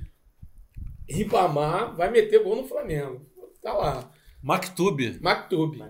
Ribamar 1.08 1.96
vai 1.96 2.10
meter 2.10 2.44
gol 2.44 2.56
no 2.56 2.68
Flamengo. 2.68 3.22
Tá 3.62 3.74
lá. 3.74 4.12
Mactube. 4.42 5.20
Mactube. 5.22 5.82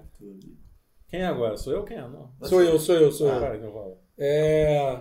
Quem 1.10 1.22
é 1.22 1.26
agora? 1.26 1.56
Sou 1.58 1.74
eu? 1.74 1.84
Quem 1.84 1.98
é? 1.98 2.02
Não. 2.02 2.32
Sou 2.44 2.62
eu, 2.62 2.78
sou 2.80 2.96
eu, 2.96 3.12
sou 3.12 3.30
eu. 3.30 3.40
Vai, 3.40 3.58
então 3.58 3.72
vamos. 3.72 3.98
É... 4.18 5.00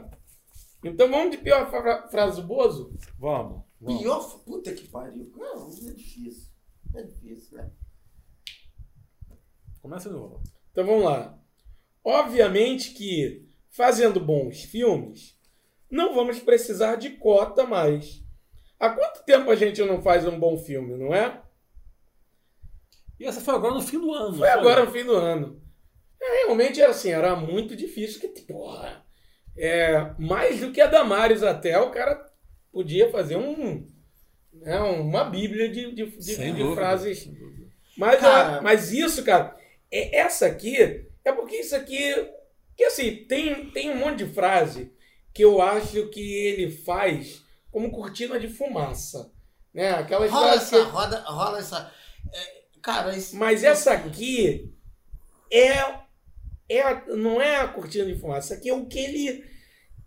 Então 0.84 1.10
vamos 1.10 1.30
de 1.30 1.38
pior 1.38 1.70
fra- 1.70 2.06
frase 2.08 2.40
do 2.40 2.46
Bozo? 2.46 2.92
Vamos. 3.18 3.62
Vamos. 3.84 4.00
pior. 4.00 4.38
Puta 4.44 4.72
que 4.72 4.88
pariu. 4.88 5.30
Não, 5.36 5.68
é 5.68 5.92
difícil. 5.92 6.52
É 6.94 7.02
difícil, 7.02 7.58
né? 7.58 7.70
Começa 9.80 10.08
de 10.08 10.14
novo. 10.14 10.42
Então 10.70 10.86
vamos 10.86 11.04
lá. 11.04 11.38
Obviamente 12.02 12.92
que 12.92 13.48
fazendo 13.70 14.20
bons 14.20 14.62
filmes, 14.62 15.36
não 15.90 16.14
vamos 16.14 16.38
precisar 16.38 16.96
de 16.96 17.10
cota 17.10 17.66
mais. 17.66 18.22
Há 18.78 18.90
quanto 18.90 19.24
tempo 19.24 19.50
a 19.50 19.54
gente 19.54 19.82
não 19.82 20.02
faz 20.02 20.26
um 20.26 20.38
bom 20.38 20.56
filme, 20.56 20.96
não 20.96 21.14
é? 21.14 21.42
E 23.18 23.24
essa 23.24 23.40
foi 23.40 23.54
agora 23.54 23.74
no 23.74 23.82
fim 23.82 23.98
do 23.98 24.12
ano. 24.12 24.36
Foi 24.36 24.48
agora 24.48 24.84
no 24.84 24.90
fim 24.90 25.04
do 25.04 25.14
ano. 25.14 25.62
É, 26.20 26.44
realmente 26.44 26.80
era 26.80 26.90
assim, 26.90 27.10
era 27.10 27.36
muito 27.36 27.76
difícil. 27.76 28.20
Que, 28.20 28.28
porra, 28.42 29.04
é, 29.56 30.14
mais 30.18 30.60
do 30.60 30.72
que 30.72 30.80
a 30.80 30.86
Damares 30.86 31.42
até, 31.42 31.78
o 31.78 31.90
cara 31.90 32.33
podia 32.74 33.10
fazer 33.10 33.36
um, 33.36 33.88
né, 34.52 34.78
uma 34.80 35.24
bíblia 35.24 35.68
de, 35.70 35.92
de, 35.94 36.06
de- 36.06 36.36
de 36.36 36.52
dúvida, 36.52 36.74
frases. 36.74 37.30
Mas, 37.96 38.20
Cara- 38.20 38.58
a- 38.58 38.62
mas 38.62 38.92
isso, 38.92 39.22
cara, 39.24 39.56
é, 39.90 40.18
essa 40.18 40.46
aqui 40.46 40.76
é 41.24 41.32
porque 41.32 41.56
isso 41.56 41.74
aqui. 41.76 42.12
Que 42.76 42.84
assim, 42.84 43.24
tem, 43.28 43.70
tem 43.70 43.90
um 43.90 43.96
monte 43.98 44.24
de 44.24 44.34
frase 44.34 44.92
que 45.32 45.44
eu 45.44 45.62
acho 45.62 46.08
que 46.08 46.20
ele 46.46 46.70
faz 46.72 47.42
como 47.70 47.90
cortina 47.92 48.38
de 48.38 48.48
fumaça. 48.48 49.32
Né? 49.72 49.90
Aquelas 49.90 50.30
Rola 50.30 50.48
frases 50.52 50.68
que- 50.70 50.76
essa, 50.76 50.84
roda, 50.84 51.20
rola 51.26 51.58
essa. 51.60 51.92
é, 52.32 52.52
cara, 52.82 53.16
esse, 53.16 53.36
Mas 53.36 53.62
essa 53.62 53.92
aqui, 53.92 54.72
é, 55.52 55.68
é. 56.68 57.14
Não 57.16 57.40
é 57.40 57.56
a 57.56 57.68
cortina 57.68 58.04
de 58.06 58.18
fumaça. 58.18 58.46
Isso 58.52 58.54
aqui 58.60 58.68
é 58.68 58.74
o 58.74 58.86
que 58.86 58.98
ele. 58.98 59.44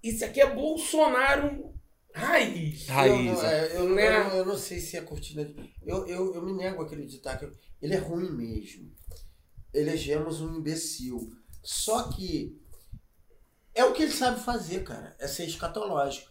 Isso 0.04 0.26
aqui 0.26 0.42
é 0.42 0.46
Bolsonaro 0.54 1.74
raiz. 2.18 2.88
Raiz. 2.88 3.28
Eu, 3.28 3.34
não- 3.34 3.44
é, 3.44 3.78
eu, 3.78 3.90
Né? 3.96 4.18
eu, 4.18 4.38
eu 4.38 4.46
não 4.46 4.58
sei 4.58 4.80
se 4.80 4.98
é 4.98 5.02
cortina. 5.02 5.42
Eu, 5.84 6.06
eu, 6.08 6.34
eu 6.36 6.42
me 6.46 6.54
nego 6.54 6.82
a 6.82 6.86
acreditar 6.86 7.38
que 7.38 7.50
ele 7.82 7.94
é 7.94 7.98
ruim 7.98 8.30
mesmo. 8.32 8.92
Elegemos 9.74 10.42
um 10.42 10.56
imbecil. 10.58 11.32
Só 11.64 12.04
que 12.10 12.60
é 13.76 13.84
o 13.86 13.94
que 13.94 14.04
ele 14.04 14.12
sabe 14.14 14.40
fazer, 14.40 14.84
cara. 14.84 15.16
É 15.20 15.28
ser 15.28 15.46
escatológico. 15.46 16.30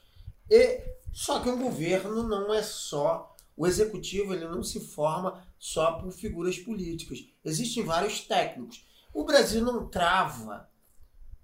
E, 0.50 0.81
só 1.12 1.40
que 1.40 1.48
um 1.48 1.62
governo 1.62 2.23
não 2.26 2.52
é 2.52 2.62
só. 2.62 3.34
O 3.56 3.66
executivo 3.66 4.34
ele 4.34 4.47
não 4.47 4.62
se 4.62 4.81
forma 4.81 5.47
só 5.58 5.92
por 5.98 6.12
figuras 6.12 6.58
políticas. 6.58 7.18
Existem 7.44 7.82
vários 7.82 8.20
técnicos. 8.20 8.86
O 9.15 9.24
Brasil 9.24 9.65
não 9.65 9.89
trava 9.89 10.68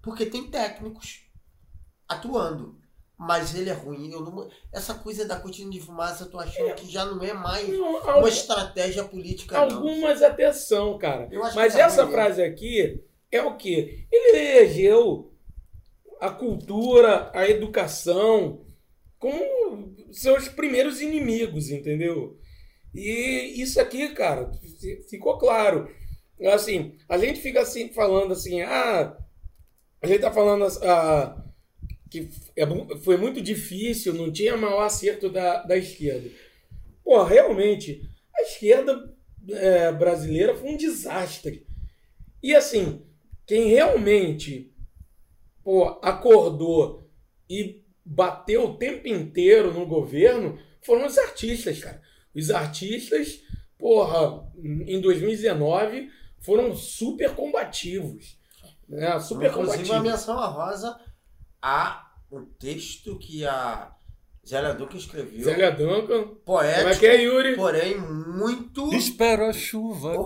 porque 0.01 0.25
tem 0.27 0.49
técnicos 0.51 1.21
atuando. 2.07 2.79
Mas 3.25 3.55
ele 3.55 3.69
é 3.69 3.73
ruim. 3.73 4.11
Eu 4.11 4.21
não- 4.21 4.49
essa 4.71 4.93
coisa 4.95 5.25
da 5.25 5.39
cortina 5.39 5.71
de 5.71 5.79
fumaça, 5.79 6.23
eu 6.23 6.29
tô 6.29 6.39
achando 6.39 6.73
que 6.75 6.91
já 6.91 7.05
não 7.05 7.23
é 7.23 7.33
mais 7.33 7.67
Não, 7.69 7.99
uma 7.99 8.27
estratégia 8.27 9.03
política, 9.03 9.55
não. 9.55 9.77
algumas 9.77 10.21
até 10.21 10.51
são, 10.51 10.97
cara. 10.97 11.29
Mas 11.55 11.73
tá 11.73 11.79
essa 11.79 12.07
frase 12.07 12.43
aqui 12.43 13.01
é 13.31 13.41
o 13.41 13.55
quê? 13.55 14.05
Ele 14.11 14.37
elegeu 14.37 15.33
a 16.19 16.29
cultura, 16.29 17.31
a 17.33 17.49
educação 17.49 18.65
como 19.17 19.95
seus 20.11 20.49
primeiros 20.49 21.01
inimigos, 21.01 21.69
entendeu? 21.69 22.37
E 22.93 23.53
isso 23.61 23.79
aqui, 23.79 24.09
cara, 24.09 24.51
fi- 24.79 25.01
ficou 25.09 25.37
claro. 25.37 25.89
Assim, 26.53 26.97
a 27.07 27.17
gente 27.17 27.39
fica 27.39 27.61
assim 27.61 27.89
falando 27.93 28.33
assim, 28.33 28.61
ah, 28.61 29.17
a 30.01 30.07
gente 30.07 30.19
tá 30.19 30.31
falando 30.31 30.67
ah, 30.83 31.43
que 32.13 32.29
é 32.55 32.63
foi 32.97 33.17
muito 33.17 33.41
difícil, 33.41 34.13
não 34.13 34.31
tinha 34.31 34.55
maior 34.55 34.83
acerto 34.83 35.29
da, 35.29 35.63
da 35.63 35.75
esquerda. 35.75 36.29
Pô, 37.03 37.23
realmente, 37.23 38.07
a 38.35 38.43
esquerda 38.43 39.11
é, 39.49 39.91
brasileira 39.91 40.53
foi 40.53 40.69
um 40.69 40.77
desastre. 40.77 41.65
E 42.41 42.53
assim, 42.53 43.03
quem 43.47 43.69
realmente 43.69 44.71
pô, 45.63 45.99
acordou 46.03 47.09
e 47.49 47.83
bateu 48.05 48.65
o 48.65 48.77
tempo 48.77 49.07
inteiro 49.07 49.73
no 49.73 49.87
governo 49.87 50.59
foram 50.83 51.07
os 51.07 51.17
artistas, 51.17 51.79
cara. 51.79 51.99
Os 52.35 52.51
artistas, 52.51 53.41
porra, 53.75 54.47
em 54.63 55.01
2019 55.01 56.11
foram 56.41 56.75
super 56.75 57.33
combativos. 57.33 58.37
Né? 58.87 59.19
Super 59.19 59.49
Inclusive, 59.49 59.89
uma 59.89 59.97
combativos. 59.97 60.11
menção 60.11 60.37
a 60.37 60.45
Rosa 60.45 60.99
a 61.63 62.02
um 62.33 62.45
texto 62.59 63.17
que 63.19 63.45
a 63.45 63.91
Zélia 64.47 64.73
Duca 64.73 64.97
escreveu. 64.97 65.43
Zélia 65.43 65.71
Duncan. 65.71 66.23
Como 66.45 66.61
é 66.61 66.73
Poético, 66.73 66.99
que 66.99 67.05
é, 67.07 67.21
Yuri? 67.21 67.55
porém 67.55 67.97
muito 67.97 68.93
Espero 68.93 69.45
a 69.45 69.53
chuva. 69.53 70.13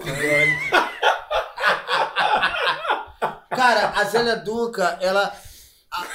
cara. 3.49 3.89
a 3.89 4.03
Zélia 4.05 4.35
Duca, 4.37 4.97
ela. 5.01 5.33
a- 5.91 6.07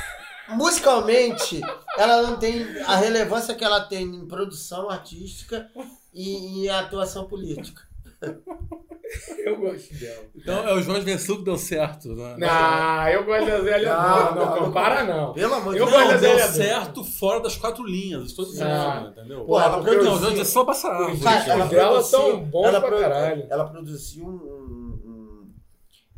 musicalmente, 0.55 1.61
ela 1.97 2.23
não 2.23 2.37
tem 2.39 2.63
a 2.87 2.97
relevância 2.97 3.55
que 3.55 3.65
ela 3.65 3.81
tem 3.81 4.05
em 4.05 4.27
produção 4.27 4.91
artística 4.91 5.71
e 6.13 6.65
em 6.67 6.69
atuação 6.69 7.27
política. 7.27 7.83
Eu 9.45 9.59
gosto 9.59 9.93
dela. 9.95 10.25
Então 10.35 10.67
é 10.69 10.73
o 10.73 10.81
Jorge 10.81 11.03
Versuco 11.05 11.41
que 11.41 11.45
deu 11.45 11.59
certo, 11.59 12.15
né? 12.15 12.37
Não, 12.39 13.09
eu 13.09 13.25
gosto 13.27 13.47
da 13.47 13.61
Zélia 13.61 13.95
Não, 13.95 14.35
não, 14.35 14.57
compara 14.65 15.05
não. 15.05 15.33
Pelo 15.35 15.53
amor 15.55 15.75
de 15.75 15.81
Eu 15.81 15.87
Deus. 15.87 15.97
gosto 15.99 16.09
da 16.09 16.15
Não, 16.15 16.21
deu 16.21 16.31
Zélia 16.39 16.49
certo 16.53 17.05
fora 17.05 17.41
das 17.41 17.57
quatro 17.57 17.85
linhas. 17.85 18.25
Estou 18.29 18.47
dizendo, 18.47 18.71
Ah. 18.71 19.13
entendeu? 19.15 19.45
Pô, 19.45 19.61
ela 19.61 19.73
Não, 19.73 19.81
o 19.81 19.85
produziu- 19.85 20.19
Jorge 20.19 20.41
é 20.41 20.45
só 20.45 20.65
passar 20.65 20.93
árvore. 20.93 21.13
Os 21.13 21.21
dela 21.21 21.69
produziu- 21.69 22.03
são 22.03 22.43
bons 22.45 22.65
ela 22.69 22.81
pra 22.81 22.89
produ- 22.89 23.03
caralho. 23.03 23.47
Ela 23.51 23.65
produziu 23.69 24.25
um, 24.25 24.29
um- 24.31 25.01
um- 25.05 25.53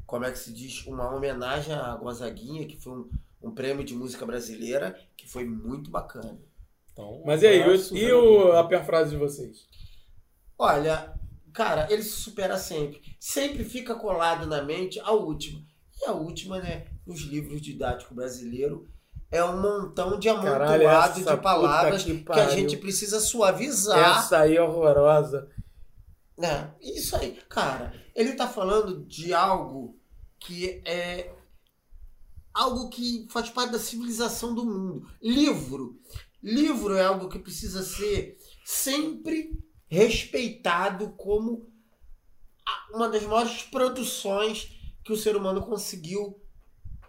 Como 0.06 0.24
é 0.24 0.30
que 0.30 0.38
se 0.38 0.52
diz? 0.52 0.86
Uma 0.86 1.12
homenagem 1.12 1.74
a 1.74 1.96
Gonzaguinha, 1.96 2.64
que 2.66 2.76
foi 2.80 2.92
um, 2.92 3.10
um 3.42 3.50
prêmio 3.50 3.84
de 3.84 3.94
música 3.96 4.24
brasileira, 4.24 4.96
que 5.16 5.28
foi 5.28 5.44
muito 5.44 5.90
bacana. 5.90 6.38
Então, 6.92 7.22
Mas 7.26 7.42
e 7.42 7.46
aí, 7.48 7.64
e 7.92 8.12
o, 8.12 8.52
a 8.52 8.62
perfrase 8.62 9.10
de 9.10 9.16
vocês? 9.16 9.66
Olha, 10.56 11.12
cara, 11.54 11.86
ele 11.90 12.02
se 12.02 12.20
supera 12.20 12.58
sempre. 12.58 13.00
Sempre 13.18 13.64
fica 13.64 13.94
colado 13.94 14.46
na 14.46 14.62
mente 14.62 15.00
a 15.00 15.12
última. 15.12 15.62
E 16.02 16.04
a 16.06 16.12
última, 16.12 16.58
né? 16.58 16.86
Nos 17.06 17.20
livros 17.22 17.62
didáticos 17.62 18.14
brasileiros, 18.14 18.86
é 19.30 19.42
um 19.42 19.60
montão 19.60 20.18
de 20.18 20.28
Caralho, 20.28 20.86
amontoado 20.86 21.20
essa 21.20 21.36
de 21.36 21.42
palavras 21.42 22.02
que 22.04 22.18
que, 22.18 22.32
a 22.32 22.48
gente 22.48 22.76
precisa 22.76 23.20
suavizar. 23.20 24.18
Essa 24.18 24.40
aí 24.40 24.56
é 24.56 24.62
horrorosa. 24.62 25.48
É, 26.38 26.68
isso 26.80 27.16
aí, 27.16 27.38
cara, 27.48 27.94
ele 28.14 28.32
tá 28.32 28.48
falando 28.48 29.04
de 29.06 29.32
algo 29.32 29.96
que 30.40 30.82
é 30.84 31.32
algo 32.52 32.88
que 32.88 33.26
faz 33.30 33.50
parte 33.50 33.72
da 33.72 33.78
civilização 33.78 34.54
do 34.54 34.64
mundo. 34.64 35.08
Livro. 35.22 35.98
Livro 36.42 36.94
é 36.94 37.04
algo 37.04 37.28
que 37.28 37.38
precisa 37.38 37.82
ser 37.82 38.36
sempre 38.64 39.58
respeitado 39.94 41.10
como 41.10 41.72
uma 42.92 43.08
das 43.08 43.22
maiores 43.22 43.62
produções 43.62 44.70
que 45.04 45.12
o 45.12 45.16
ser 45.16 45.36
humano 45.36 45.62
conseguiu 45.62 46.40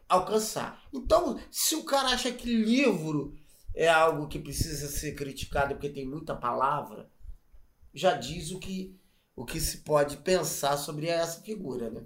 alcançar. 0.07 0.83
Então, 0.93 1.39
se 1.49 1.75
o 1.75 1.83
cara 1.83 2.09
acha 2.09 2.31
que 2.31 2.45
livro 2.47 3.35
é 3.73 3.87
algo 3.87 4.27
que 4.27 4.39
precisa 4.39 4.87
ser 4.87 5.15
criticado 5.15 5.73
porque 5.73 5.89
tem 5.89 6.07
muita 6.07 6.35
palavra, 6.35 7.09
já 7.93 8.13
diz 8.13 8.51
o 8.51 8.59
que 8.59 8.99
o 9.35 9.43
que 9.43 9.59
se 9.59 9.79
pode 9.79 10.17
pensar 10.17 10.77
sobre 10.77 11.07
essa 11.07 11.41
figura, 11.41 11.89
né? 11.89 12.05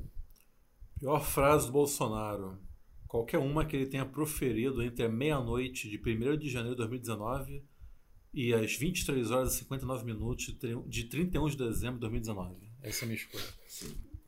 Pior 0.98 1.22
frase 1.22 1.68
do 1.68 1.74
Bolsonaro. 1.74 2.60
Qualquer 3.08 3.38
uma 3.38 3.66
que 3.66 3.76
ele 3.76 3.86
tenha 3.86 4.06
proferido 4.06 4.82
entre 4.82 5.06
a 5.06 5.10
meia-noite 5.10 5.88
de 5.88 5.98
1 5.98 6.38
de 6.38 6.50
janeiro 6.50 6.76
de 6.76 6.80
2019 6.80 7.64
e 8.34 8.54
as 8.54 8.76
23 8.76 9.32
horas 9.32 9.54
e 9.56 9.58
59 9.60 10.06
minutos 10.06 10.46
de 10.46 10.54
tri- 10.56 10.84
de 10.88 11.04
31 11.06 11.50
de 11.50 11.58
dezembro 11.58 11.96
de 11.96 12.02
2019. 12.02 12.72
Essa 12.82 13.04
é 13.04 13.04
a 13.04 13.08
minha 13.08 13.18
escolha. 13.18 13.44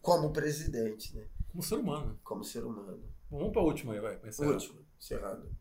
Como 0.01 0.33
presidente, 0.33 1.15
né? 1.15 1.27
Como 1.49 1.61
ser 1.61 1.75
humano. 1.75 2.19
Como 2.23 2.43
ser 2.43 2.63
humano. 2.65 3.03
Vamos 3.30 3.51
pra 3.51 3.61
última 3.61 3.93
aí, 3.93 3.99
vai. 3.99 4.15
Último, 4.39 4.81
encerrado. 4.99 5.55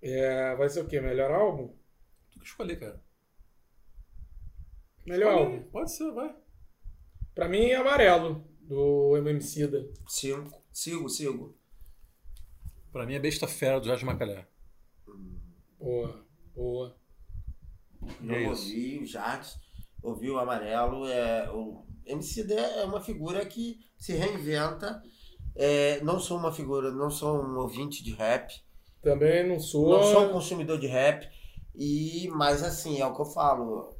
É, 0.00 0.54
vai 0.56 0.68
ser 0.68 0.82
o 0.82 0.86
quê? 0.86 1.00
Melhor 1.00 1.30
álbum? 1.30 1.74
Tu 2.32 2.40
que 2.40 2.46
escolher, 2.46 2.78
cara. 2.78 3.02
Melhor 5.06 5.32
Escolhe 5.32 5.54
álbum. 5.56 5.70
Pode 5.70 5.92
ser, 5.92 6.10
vai. 6.12 6.34
Pra 7.34 7.48
mim 7.48 7.66
é 7.66 7.76
amarelo, 7.76 8.46
do 8.60 9.16
MMCida. 9.16 9.90
Cinco. 10.08 10.62
Sigo, 10.72 11.08
sigo. 11.08 11.56
Pra 12.92 13.06
mim 13.06 13.14
é 13.14 13.18
Besta 13.18 13.46
Fera 13.48 13.80
do 13.80 13.86
Jorge 13.86 14.04
Macalé. 14.04 14.46
Boa, 15.78 16.26
boa. 16.54 16.96
Não 18.20 18.34
é 18.34 18.42
isso. 18.42 18.50
ouvi 18.50 18.98
o 19.02 19.06
Jacques, 19.06 19.56
ouvi 20.02 20.30
o 20.30 20.38
Amarelo. 20.38 21.06
É, 21.06 21.50
o 21.50 21.84
MC 22.06 22.52
é 22.52 22.84
uma 22.84 23.00
figura 23.00 23.44
que 23.44 23.78
se 23.96 24.12
reinventa. 24.14 25.02
É, 25.54 26.00
não 26.02 26.18
sou 26.18 26.38
uma 26.38 26.52
figura, 26.52 26.90
não 26.90 27.10
sou 27.10 27.42
um 27.42 27.58
ouvinte 27.58 28.02
de 28.02 28.12
rap. 28.12 28.52
Também 29.02 29.48
não 29.48 29.60
sou. 29.60 29.90
Não 29.90 30.02
sou 30.04 30.26
um 30.28 30.32
consumidor 30.32 30.78
de 30.78 30.86
rap. 30.86 31.28
E, 31.74 32.28
mas 32.34 32.62
assim, 32.62 33.00
é 33.00 33.06
o 33.06 33.14
que 33.14 33.20
eu 33.20 33.26
falo. 33.26 33.96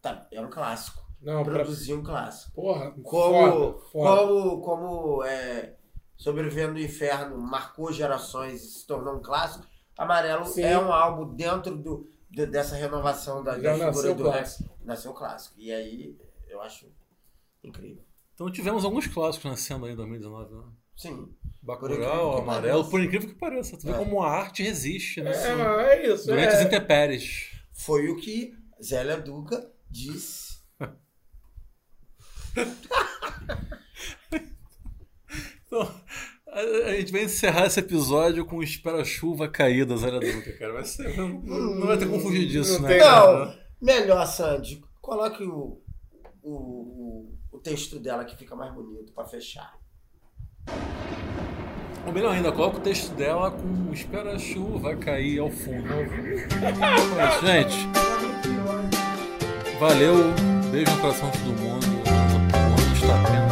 Tá, 0.00 0.26
é 0.30 0.40
um 0.40 0.48
clássico. 0.48 1.00
Não, 1.20 1.44
pra... 1.44 1.54
Produzir 1.54 1.92
um 1.94 2.02
clássico. 2.02 2.52
Porra, 2.54 2.92
Como, 3.02 3.02
foda, 3.04 3.78
foda. 3.92 4.26
como, 4.26 4.60
como 4.62 5.24
é, 5.24 5.74
Sobrevivendo 6.20 6.74
no 6.74 6.80
Inferno 6.80 7.38
marcou 7.38 7.90
gerações 7.90 8.62
e 8.62 8.68
se 8.68 8.86
tornou 8.86 9.16
um 9.16 9.22
clássico, 9.22 9.66
Amarelo 9.96 10.44
Sim. 10.44 10.62
é 10.64 10.78
um 10.78 10.92
álbum 10.92 11.34
dentro 11.34 11.74
do, 11.74 12.10
de- 12.30 12.46
dessa 12.46 12.76
renovação 12.76 13.42
da, 13.42 13.58
Já 13.60 13.76
da 13.76 13.92
figura 13.92 14.14
do 14.14 14.22
clássico. 14.24 14.70
Nasceu 14.84 15.12
clássico. 15.12 15.54
E 15.58 15.72
aí 15.72 16.16
eu 16.48 16.60
acho 16.62 16.86
incrível. 17.62 18.02
Então 18.34 18.50
tivemos 18.50 18.84
alguns 18.84 19.06
clássicos 19.06 19.50
nascendo 19.50 19.84
aí 19.86 19.92
em 19.92 19.96
2019, 19.96 20.54
né? 20.54 20.62
Sim. 20.96 21.34
Por 21.60 21.66
Bacurau, 21.66 22.36
que 22.36 22.42
Amarelo, 22.42 22.88
por 22.88 23.00
incrível 23.02 23.28
que 23.28 23.34
pareça. 23.34 23.76
Tu 23.76 23.86
vê 23.86 23.92
É. 23.92 23.98
como 23.98 24.22
a 24.22 24.30
arte 24.30 24.62
resiste, 24.62 25.20
né? 25.22 25.30
É, 25.32 25.92
é 26.06 26.12
isso. 26.12 26.26
Durante 26.26 26.48
as 26.54 26.60
É, 26.60 26.64
intempéries. 26.64 27.50
Foi 27.72 28.08
o 28.08 28.16
que 28.16 28.56
Zélia 28.82 29.18
Duca 29.18 29.70
disse. 29.90 30.60
Então, 35.66 36.00
a, 36.52 36.92
gente 36.96 37.12
vai 37.12 37.24
encerrar 37.24 37.66
esse 37.66 37.78
episódio 37.80 38.44
com 38.44 38.62
Espera-Chuva 38.62 39.48
Caída, 39.48 39.96
Zélia 39.96 40.20
Duca, 40.20 40.52
cara. 40.52 40.72
Vai 40.72 40.84
ser, 40.84 41.16
não, 41.16 41.28
não 41.28 41.86
vai 41.86 41.96
ter 41.96 42.06
como 42.06 42.20
fugir 42.20 42.46
disso, 42.46 42.80
Não 42.80 42.88
né? 42.88 42.98
Não, 42.98 43.54
melhor, 43.80 44.26
Sandy, 44.26 44.82
coloque 45.00 45.44
o, 45.44 45.80
o, 46.42 47.32
o, 47.52 47.58
texto 47.58 47.98
dela 47.98 48.24
que 48.24 48.36
fica 48.36 48.56
mais 48.56 48.72
bonito 48.72 49.12
pra 49.12 49.24
fechar. 49.24 49.78
Ou 52.06 52.12
melhor 52.12 52.34
ainda, 52.34 52.50
coloca 52.50 52.78
o 52.78 52.80
texto 52.80 53.14
dela 53.14 53.50
com 53.50 53.92
espera 53.92 54.32
a 54.34 54.38
chuva 54.38 54.96
cair 54.96 55.38
ao 55.38 55.50
fundo. 55.50 55.86
Mas, 57.16 57.40
gente, 57.46 57.76
valeu. 59.78 60.14
Beijo 60.70 60.90
no 60.92 61.00
coração 61.00 61.30
de 61.30 61.38
todo 61.38 61.58
mundo. 61.58 61.86
O 61.86 62.80
ano 62.80 62.94
está 62.94 63.20
apenas 63.20 63.49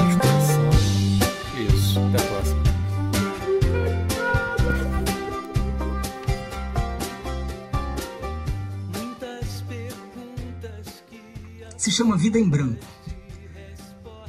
Se 11.79 11.93
chama 11.93 12.17
Vida 12.17 12.41
em 12.41 12.49
Branco. 12.49 12.85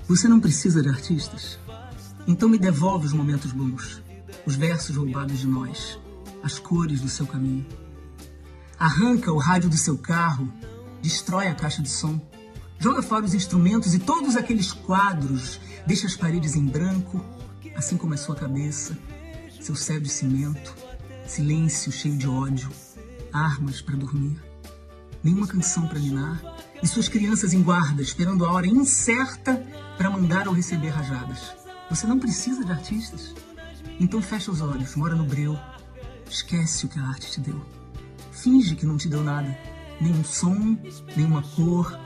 Você 0.08 0.28
não 0.28 0.40
precisa 0.40 0.84
de 0.84 0.90
artistas? 0.90 1.58
Então 2.28 2.48
me 2.48 2.60
devolve 2.60 3.08
os 3.08 3.12
momentos 3.12 3.52
bons, 3.52 4.04
os 4.46 4.56
versos 4.56 4.96
roubados 4.96 5.40
de 5.40 5.48
nós, 5.48 6.00
as 6.44 6.60
cores 6.60 7.02
do 7.02 7.10
seu 7.10 7.26
caminho. 7.26 7.66
Arranca 8.78 9.34
o 9.34 9.40
rádio 9.40 9.68
do 9.68 9.78
seu 9.78 9.98
carro, 9.98 10.48
destrói 11.02 11.48
a 11.48 11.56
caixa 11.56 11.82
de 11.82 11.90
som, 11.90 12.22
joga 12.78 13.02
fora 13.02 13.26
os 13.26 13.34
instrumentos 13.34 13.96
e 13.96 14.00
todos 14.00 14.36
aqueles 14.36 14.72
quadros, 14.72 15.60
deixa 15.88 16.06
as 16.06 16.16
paredes 16.16 16.56
em 16.56 16.68
branco, 16.68 17.20
assim 17.76 17.98
como 17.98 18.14
a 18.14 18.18
sua 18.18 18.36
cabeça, 18.36 18.96
seu 19.60 19.76
céu 19.76 20.00
de 20.00 20.10
cimento, 20.10 20.76
silêncio 21.26 21.92
cheio 21.92 22.16
de 22.16 22.28
ódio, 22.28 22.70
armas 23.34 23.82
para 23.82 23.96
dormir, 23.96 24.40
nenhuma 25.24 25.48
canção 25.48 25.88
para 25.88 25.98
minar 25.98 26.59
e 26.82 26.88
suas 26.88 27.10
crianças 27.10 27.54
em 27.54 27.62
guarda, 27.62 28.02
esperando 28.02 28.46
a 28.46 28.52
hora 28.52 28.68
incerta 28.68 29.62
para 29.98 30.10
mandar 30.10 30.48
ou 30.48 30.54
receber 30.54 30.90
rajadas. 30.90 31.52
Você 31.90 32.08
não 32.08 32.20
precisa 32.20 32.64
de 32.64 32.72
artistas. 32.72 33.34
Então 34.00 34.22
fecha 34.22 34.52
os 34.52 34.62
olhos, 34.62 34.96
mora 34.96 35.16
no 35.16 35.26
breu, 35.26 35.58
esquece 36.30 36.86
o 36.86 36.90
que 36.90 37.00
a 37.00 37.04
arte 37.04 37.32
te 37.32 37.42
deu. 37.42 37.62
Finge 38.32 38.76
que 38.76 38.86
não 38.86 38.98
te 38.98 39.10
deu 39.10 39.24
nada. 39.24 39.58
Nenhum 40.00 40.24
som, 40.24 40.78
nenhuma 41.16 41.42
cor, 41.56 42.00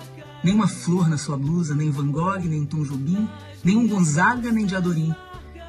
nenhuma 0.43 0.67
flor 0.67 1.07
na 1.07 1.17
sua 1.17 1.37
blusa, 1.37 1.75
nem 1.75 1.91
Van 1.91 2.11
Gogh, 2.11 2.43
nem 2.43 2.65
Tom 2.65 2.83
Jobim, 2.83 3.29
nenhum 3.63 3.87
Gonzaga, 3.87 4.51
nem 4.51 4.65
Diadorim. 4.65 5.13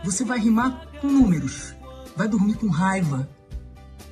Você 0.04 0.24
vai 0.24 0.38
rimar 0.38 0.86
com 1.00 1.08
números, 1.08 1.74
vai 2.16 2.26
dormir 2.28 2.54
com 2.54 2.68
raiva 2.68 3.28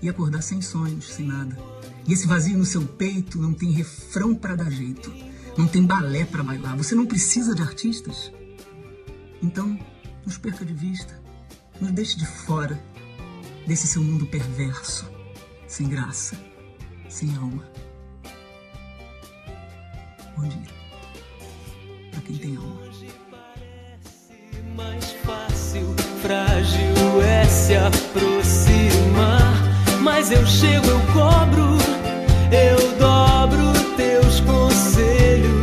e 0.02 0.08
acordar 0.08 0.42
sem 0.42 0.60
sonhos, 0.60 1.10
sem 1.12 1.26
nada. 1.26 1.71
E 2.06 2.12
esse 2.12 2.26
vazio 2.26 2.58
no 2.58 2.64
seu 2.64 2.82
peito 2.82 3.38
não 3.38 3.52
tem 3.52 3.70
refrão 3.70 4.34
para 4.34 4.56
dar 4.56 4.70
jeito, 4.70 5.12
não 5.56 5.66
tem 5.66 5.84
balé 5.84 6.24
para 6.24 6.42
bailar. 6.42 6.76
Você 6.76 6.94
não 6.94 7.06
precisa 7.06 7.54
de 7.54 7.62
artistas. 7.62 8.32
Então, 9.42 9.78
nos 10.24 10.38
perca 10.38 10.64
de 10.64 10.72
vista, 10.72 11.20
nos 11.80 11.92
deixe 11.92 12.16
de 12.16 12.26
fora 12.26 12.82
desse 13.66 13.86
seu 13.86 14.02
mundo 14.02 14.26
perverso, 14.26 15.08
sem 15.66 15.88
graça, 15.88 16.36
sem 17.08 17.34
alma. 17.36 17.64
Bom 20.36 20.48
dia. 20.48 20.68
Para 22.10 22.20
quem 22.22 22.36
tem 22.36 22.56
alma. 22.56 22.82
mais 24.76 25.12
fácil, 25.24 25.94
frágil 26.22 27.22
é 27.22 27.44
se 27.44 27.74
aproximar. 27.76 29.52
Mas 30.00 30.30
eu 30.30 30.44
chego, 30.46 30.86
eu 30.86 31.00
cobro, 31.12 31.76
eu 32.54 32.76
dobro 32.98 33.72
teus 33.96 34.40
conselhos. 34.40 35.61